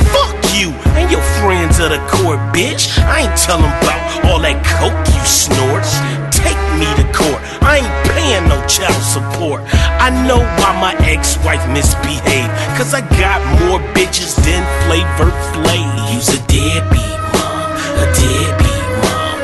Fuck 0.10 0.42
you 0.58 0.74
and 0.98 1.12
your 1.12 1.22
friends 1.38 1.78
the 1.78 2.02
court, 2.10 2.40
bitch. 2.50 2.90
I 3.06 3.30
ain't 3.30 3.38
tellin' 3.38 3.70
about 3.78 4.26
all 4.26 4.40
that 4.42 4.58
coke 4.66 4.98
you 5.14 5.22
snort. 5.22 5.86
Take 6.34 6.58
me 6.82 6.90
to 6.98 7.06
court. 7.14 7.42
I 7.62 7.86
ain't 7.86 8.17
paying 8.28 8.48
no 8.50 8.60
child 8.68 9.02
support. 9.04 9.62
I 10.04 10.12
know 10.28 10.40
why 10.60 10.72
my 10.80 10.94
ex-wife 11.08 11.64
misbehaved. 11.72 12.52
Cause 12.76 12.94
I 12.94 13.02
got 13.16 13.40
more 13.64 13.80
bitches 13.96 14.36
than 14.44 14.62
Flavor 14.86 15.32
Flav. 15.52 16.14
Use 16.14 16.30
a 16.36 16.42
deadbeat 16.52 17.20
mom, 17.34 17.72
a 18.04 18.06
deadbeat 18.20 18.88
mom. 19.04 19.38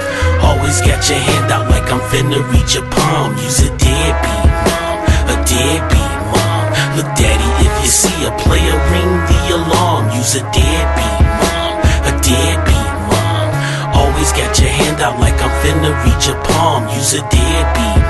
Always 0.48 0.78
got 0.84 1.00
your 1.10 1.20
hand 1.20 1.52
out 1.52 1.70
like 1.72 1.88
I'm 1.92 2.04
finna 2.12 2.40
reach 2.52 2.76
your 2.76 2.88
palm. 2.92 3.32
Use 3.48 3.62
a 3.64 3.72
deadbeat 3.80 4.48
mom, 4.68 4.96
a 5.32 5.36
deadbeat 5.48 6.16
mom. 6.34 6.66
Look, 6.98 7.10
daddy, 7.16 7.50
if 7.66 7.74
you 7.82 7.90
see 7.90 8.20
a 8.28 8.32
player, 8.44 8.76
ring 8.92 9.14
the 9.32 9.42
alarm. 9.60 10.12
Use 10.20 10.36
a 10.36 10.44
deadbeat 10.52 11.20
mom, 11.40 11.74
a 12.10 12.14
deadbeat 12.20 12.94
mom. 13.10 13.50
Always 13.96 14.32
got 14.36 14.52
your 14.60 14.70
hand 14.70 15.00
out 15.02 15.20
like 15.20 15.40
I'm 15.40 15.54
finna 15.64 15.92
reach 16.04 16.28
your 16.28 16.40
palm. 16.52 16.84
Use 17.00 17.14
a 17.14 17.22
deadbeat 17.32 18.03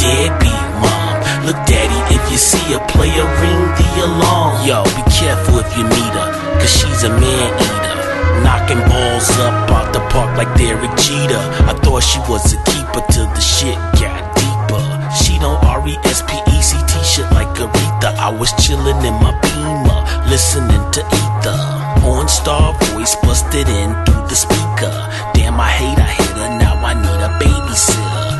deadbeat 0.00 0.64
mom. 0.80 1.14
Look, 1.44 1.60
daddy, 1.68 2.00
if 2.16 2.22
you 2.32 2.38
see 2.40 2.72
a 2.72 2.80
player, 2.92 3.24
ring 3.44 3.62
the 3.76 3.88
alarm. 4.08 4.64
Yo, 4.66 4.84
be 4.96 5.04
careful 5.12 5.60
if 5.60 5.70
you 5.76 5.84
meet 5.84 6.14
her, 6.16 6.28
cause 6.58 6.72
she's 6.72 7.02
a 7.04 7.12
man 7.12 7.48
eater. 7.60 7.96
Knocking 8.42 8.80
balls 8.88 9.28
up 9.44 9.70
out 9.70 9.92
the 9.92 10.00
park 10.08 10.36
like 10.36 10.50
Derek 10.56 10.94
Jeter. 10.96 11.42
I 11.68 11.76
thought 11.84 12.00
she 12.00 12.20
was 12.30 12.44
a 12.52 12.58
keeper 12.70 13.02
till 13.12 13.28
the 13.36 13.40
shit 13.40 13.76
got 14.00 14.20
deeper. 14.36 14.84
She 15.12 15.38
don't 15.38 15.60
R-E-S-P-E-C-T 15.62 16.92
shit 17.04 17.28
like 17.32 17.52
Aretha. 17.60 18.16
I 18.16 18.30
was 18.30 18.52
chillin' 18.62 19.04
in 19.04 19.14
my 19.20 19.32
beamer, 19.44 20.00
listening 20.30 20.84
to 20.96 21.00
Ether. 21.04 21.60
OnStar 22.00 22.72
voice 22.92 23.14
busted 23.22 23.68
in 23.68 23.90
through 24.04 24.24
the 24.28 24.36
speaker. 24.36 24.94
Damn, 25.34 25.60
I 25.60 25.68
hate 25.68 25.98
I 25.98 26.10
hit 26.16 26.32
her, 26.40 26.48
now 26.58 26.74
I 26.80 26.94
need 26.94 27.20
a 27.28 27.30
babysitter. 27.40 28.39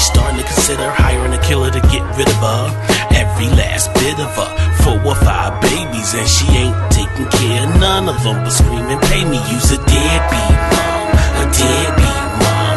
Really 0.00 0.16
starting 0.16 0.40
to 0.40 0.46
consider 0.48 0.88
hiring 0.88 1.32
a 1.34 1.42
killer 1.44 1.70
to 1.70 1.80
get 1.92 2.00
rid 2.16 2.28
of 2.28 2.40
her. 2.40 2.64
Every 3.12 3.48
last 3.52 3.92
bit 4.00 4.16
of 4.16 4.32
her. 4.32 4.50
Four 4.80 4.96
or 5.04 5.14
five 5.14 5.60
babies, 5.60 6.14
and 6.16 6.24
she 6.24 6.46
ain't 6.56 6.76
taking 6.88 7.28
care 7.28 7.68
of 7.68 7.76
none 7.76 8.08
of 8.08 8.16
them. 8.24 8.40
But 8.40 8.48
screaming, 8.50 9.00
pay 9.12 9.28
me, 9.28 9.36
use 9.52 9.68
a 9.76 9.80
deadbeat 9.84 10.56
mom, 10.72 11.04
a 11.36 11.44
deadbeat 11.52 12.24
mom. 12.40 12.76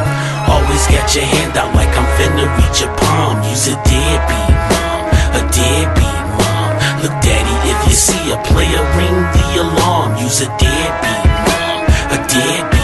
Always 0.52 0.84
got 0.92 1.08
your 1.16 1.24
hand 1.24 1.56
out 1.56 1.72
like 1.72 1.96
I'm 1.96 2.10
finna 2.20 2.44
reach 2.60 2.84
your 2.84 2.92
palm. 3.00 3.40
Use 3.48 3.72
a 3.72 3.76
deadbeat 3.88 4.56
mom, 4.68 5.04
a 5.40 5.42
deadbeat 5.48 6.24
mom. 6.44 6.72
Look, 7.08 7.16
daddy, 7.24 7.56
if 7.72 7.80
you 7.88 7.96
see 7.96 8.24
a 8.36 8.38
player, 8.52 8.84
ring 9.00 9.18
the 9.32 9.48
alarm. 9.64 10.20
Use 10.20 10.44
a 10.44 10.50
deadbeat 10.60 11.24
mom, 11.48 11.88
a 11.88 12.18
deadbeat. 12.28 12.83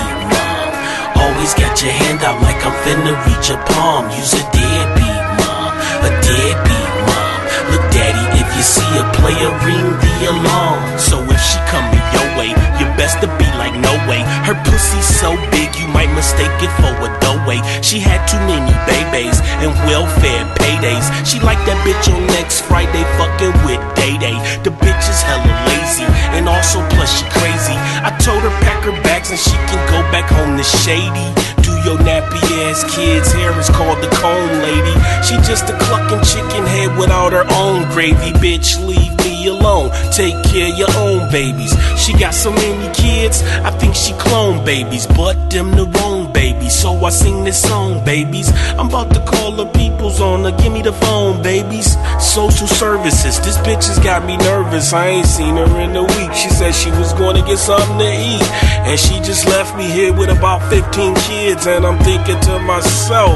Always 1.39 1.55
got 1.55 1.81
your 1.81 1.95
hand 1.95 2.19
out 2.19 2.41
like 2.43 2.59
I'm 2.67 2.75
finna 2.83 3.15
reach 3.23 3.47
your 3.47 3.63
palm. 3.71 4.11
Use 4.11 4.35
a 4.35 4.43
deadbeat 4.51 5.23
mom, 5.39 5.71
a 6.03 6.11
deadbeat 6.19 6.91
mom. 7.07 7.39
Look, 7.71 7.85
daddy, 7.95 8.43
if 8.43 8.49
you 8.59 8.63
see 8.75 8.91
a 8.99 9.07
player, 9.15 9.47
ring 9.63 9.87
the 10.03 10.35
alarm. 10.35 10.99
So 10.99 11.23
if 11.23 11.39
she 11.39 11.55
coming 11.71 12.03
your 12.11 12.27
way, 12.35 12.51
you 12.75 12.88
best 13.09 13.21
to 13.21 13.27
be 13.37 13.49
like 13.57 13.73
no 13.79 13.93
way. 14.07 14.21
Her 14.45 14.55
pussy 14.65 15.01
so 15.01 15.33
big, 15.51 15.73
you 15.75 15.87
might 15.87 16.11
mistake 16.13 16.53
it 16.61 16.71
for 16.77 16.93
a 16.93 17.09
doorway. 17.19 17.59
She 17.81 17.99
had 17.99 18.21
too 18.29 18.41
many 18.45 18.73
babies 18.85 19.41
and 19.63 19.73
welfare 19.89 20.45
paydays. 20.61 21.05
She 21.25 21.39
like 21.39 21.59
that 21.65 21.79
bitch 21.85 22.05
on 22.13 22.21
next 22.37 22.61
Friday, 22.69 23.03
fucking 23.17 23.55
with 23.65 23.81
Day 23.95 24.17
Day. 24.17 24.37
The 24.63 24.71
bitch 24.71 25.05
is 25.09 25.21
hella 25.21 25.53
lazy 25.69 26.05
and 26.37 26.47
also 26.47 26.85
plus 26.93 27.09
she 27.17 27.25
crazy. 27.33 27.77
I 28.05 28.13
told 28.21 28.41
her 28.43 28.55
pack 28.61 28.83
her 28.83 28.97
bags 29.01 29.31
and 29.31 29.39
she 29.39 29.57
can 29.69 29.81
go 29.89 29.99
back 30.13 30.29
home 30.29 30.57
to 30.57 30.63
Shady. 30.63 31.58
Your 31.85 31.97
nappy 31.97 32.43
ass 32.67 32.83
kids' 32.95 33.31
hair 33.31 33.57
is 33.59 33.69
called 33.69 34.03
the 34.03 34.09
comb 34.09 34.49
lady. 34.61 34.93
She 35.23 35.35
just 35.47 35.69
a 35.69 35.77
clucking 35.79 36.23
chicken 36.23 36.65
head 36.65 36.97
without 36.97 37.31
her 37.31 37.45
own 37.53 37.89
gravy. 37.91 38.31
Bitch, 38.33 38.77
leave 38.85 39.15
me 39.19 39.47
alone. 39.47 39.91
Take 40.11 40.41
care 40.43 40.67
your 40.67 40.91
own 40.97 41.31
babies. 41.31 41.73
She 41.97 42.13
got 42.13 42.33
so 42.33 42.51
many 42.51 42.93
kids, 42.93 43.43
I 43.63 43.71
think 43.71 43.95
she 43.95 44.13
clone 44.13 44.63
babies, 44.65 45.07
but 45.07 45.49
them 45.49 45.71
the 45.71 45.85
wrong 45.85 46.18
babies. 46.39 46.75
So 46.79 46.89
I 47.05 47.09
sing 47.09 47.43
this 47.43 47.61
song, 47.61 48.03
babies. 48.05 48.49
I'm 48.79 48.87
about 48.87 49.13
to 49.13 49.21
call 49.25 49.51
the 49.51 49.65
people's 49.79 50.21
on 50.21 50.45
her. 50.45 50.55
Give 50.61 50.71
me 50.71 50.81
the 50.81 50.93
phone, 50.93 51.43
babies. 51.43 51.97
Social 52.19 52.67
services. 52.67 53.39
This 53.45 53.57
bitch 53.67 53.85
has 53.91 53.99
got 53.99 54.25
me 54.25 54.37
nervous. 54.37 54.93
I 54.93 55.07
ain't 55.15 55.27
seen 55.27 55.55
her 55.57 55.71
in 55.85 55.91
a 55.95 56.05
week. 56.15 56.31
She 56.33 56.49
said 56.49 56.71
she 56.71 56.91
was 56.91 57.11
going 57.13 57.35
to 57.35 57.43
get 57.43 57.59
something 57.59 57.99
to 57.99 58.11
eat. 58.31 58.47
And 58.87 58.97
she 58.97 59.15
just 59.19 59.47
left 59.47 59.75
me 59.75 59.85
here 59.91 60.13
with 60.13 60.29
about 60.29 60.61
15 60.71 61.15
kids. 61.27 61.67
And 61.67 61.85
I'm 61.85 61.99
thinking 62.07 62.39
to 62.47 62.53
myself, 62.59 63.35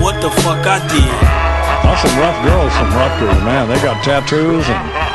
what 0.00 0.14
the 0.22 0.30
fuck 0.46 0.62
I 0.62 0.78
did? 0.94 1.16
That's 1.82 2.02
some 2.06 2.16
rough 2.22 2.38
girls 2.46 2.72
from 2.78 2.90
Rutgers, 2.94 3.42
man. 3.42 3.68
They 3.68 3.80
got 3.82 3.98
tattoos 4.04 4.68
and 4.68 5.11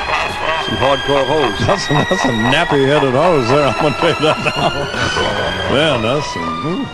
some 0.68 0.78
hardcore 0.78 1.26
hoes. 1.26 1.60
That's 1.66 1.88
some, 1.88 1.98
that's 1.98 2.22
some 2.22 2.40
nappy-headed 2.52 3.14
hoes 3.14 3.48
there. 3.48 3.68
I'm 3.68 3.82
gonna 3.82 3.96
tell 3.96 4.10
you 4.10 4.16
that 4.20 4.38
now. 4.44 5.74
Man, 5.74 6.02
that's 6.02 6.28
some. 6.34 6.88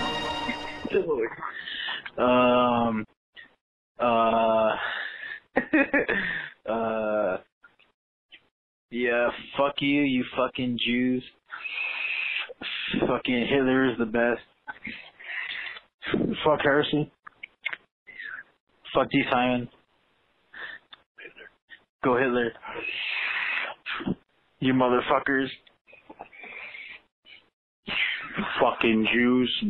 ooh. 0.96 2.24
Um. 2.24 3.06
Uh. 4.00 4.76
uh. 6.72 7.38
Yeah. 8.92 9.30
Fuck 9.58 9.76
you, 9.80 10.02
you 10.02 10.24
fucking 10.38 10.78
Jews. 10.86 11.24
Fucking 13.08 13.48
Hitler 13.48 13.92
is 13.92 13.98
the 13.98 14.06
best. 14.06 14.42
Fuck 16.44 16.60
Harrison. 16.62 17.10
Fuck 18.94 19.10
Dee 19.10 19.24
Simon. 19.32 19.68
Go 22.04 22.18
Hitler. 22.18 22.52
You 24.64 24.74
motherfuckers. 24.74 25.48
Fucking 28.62 29.08
Jews. 29.14 29.64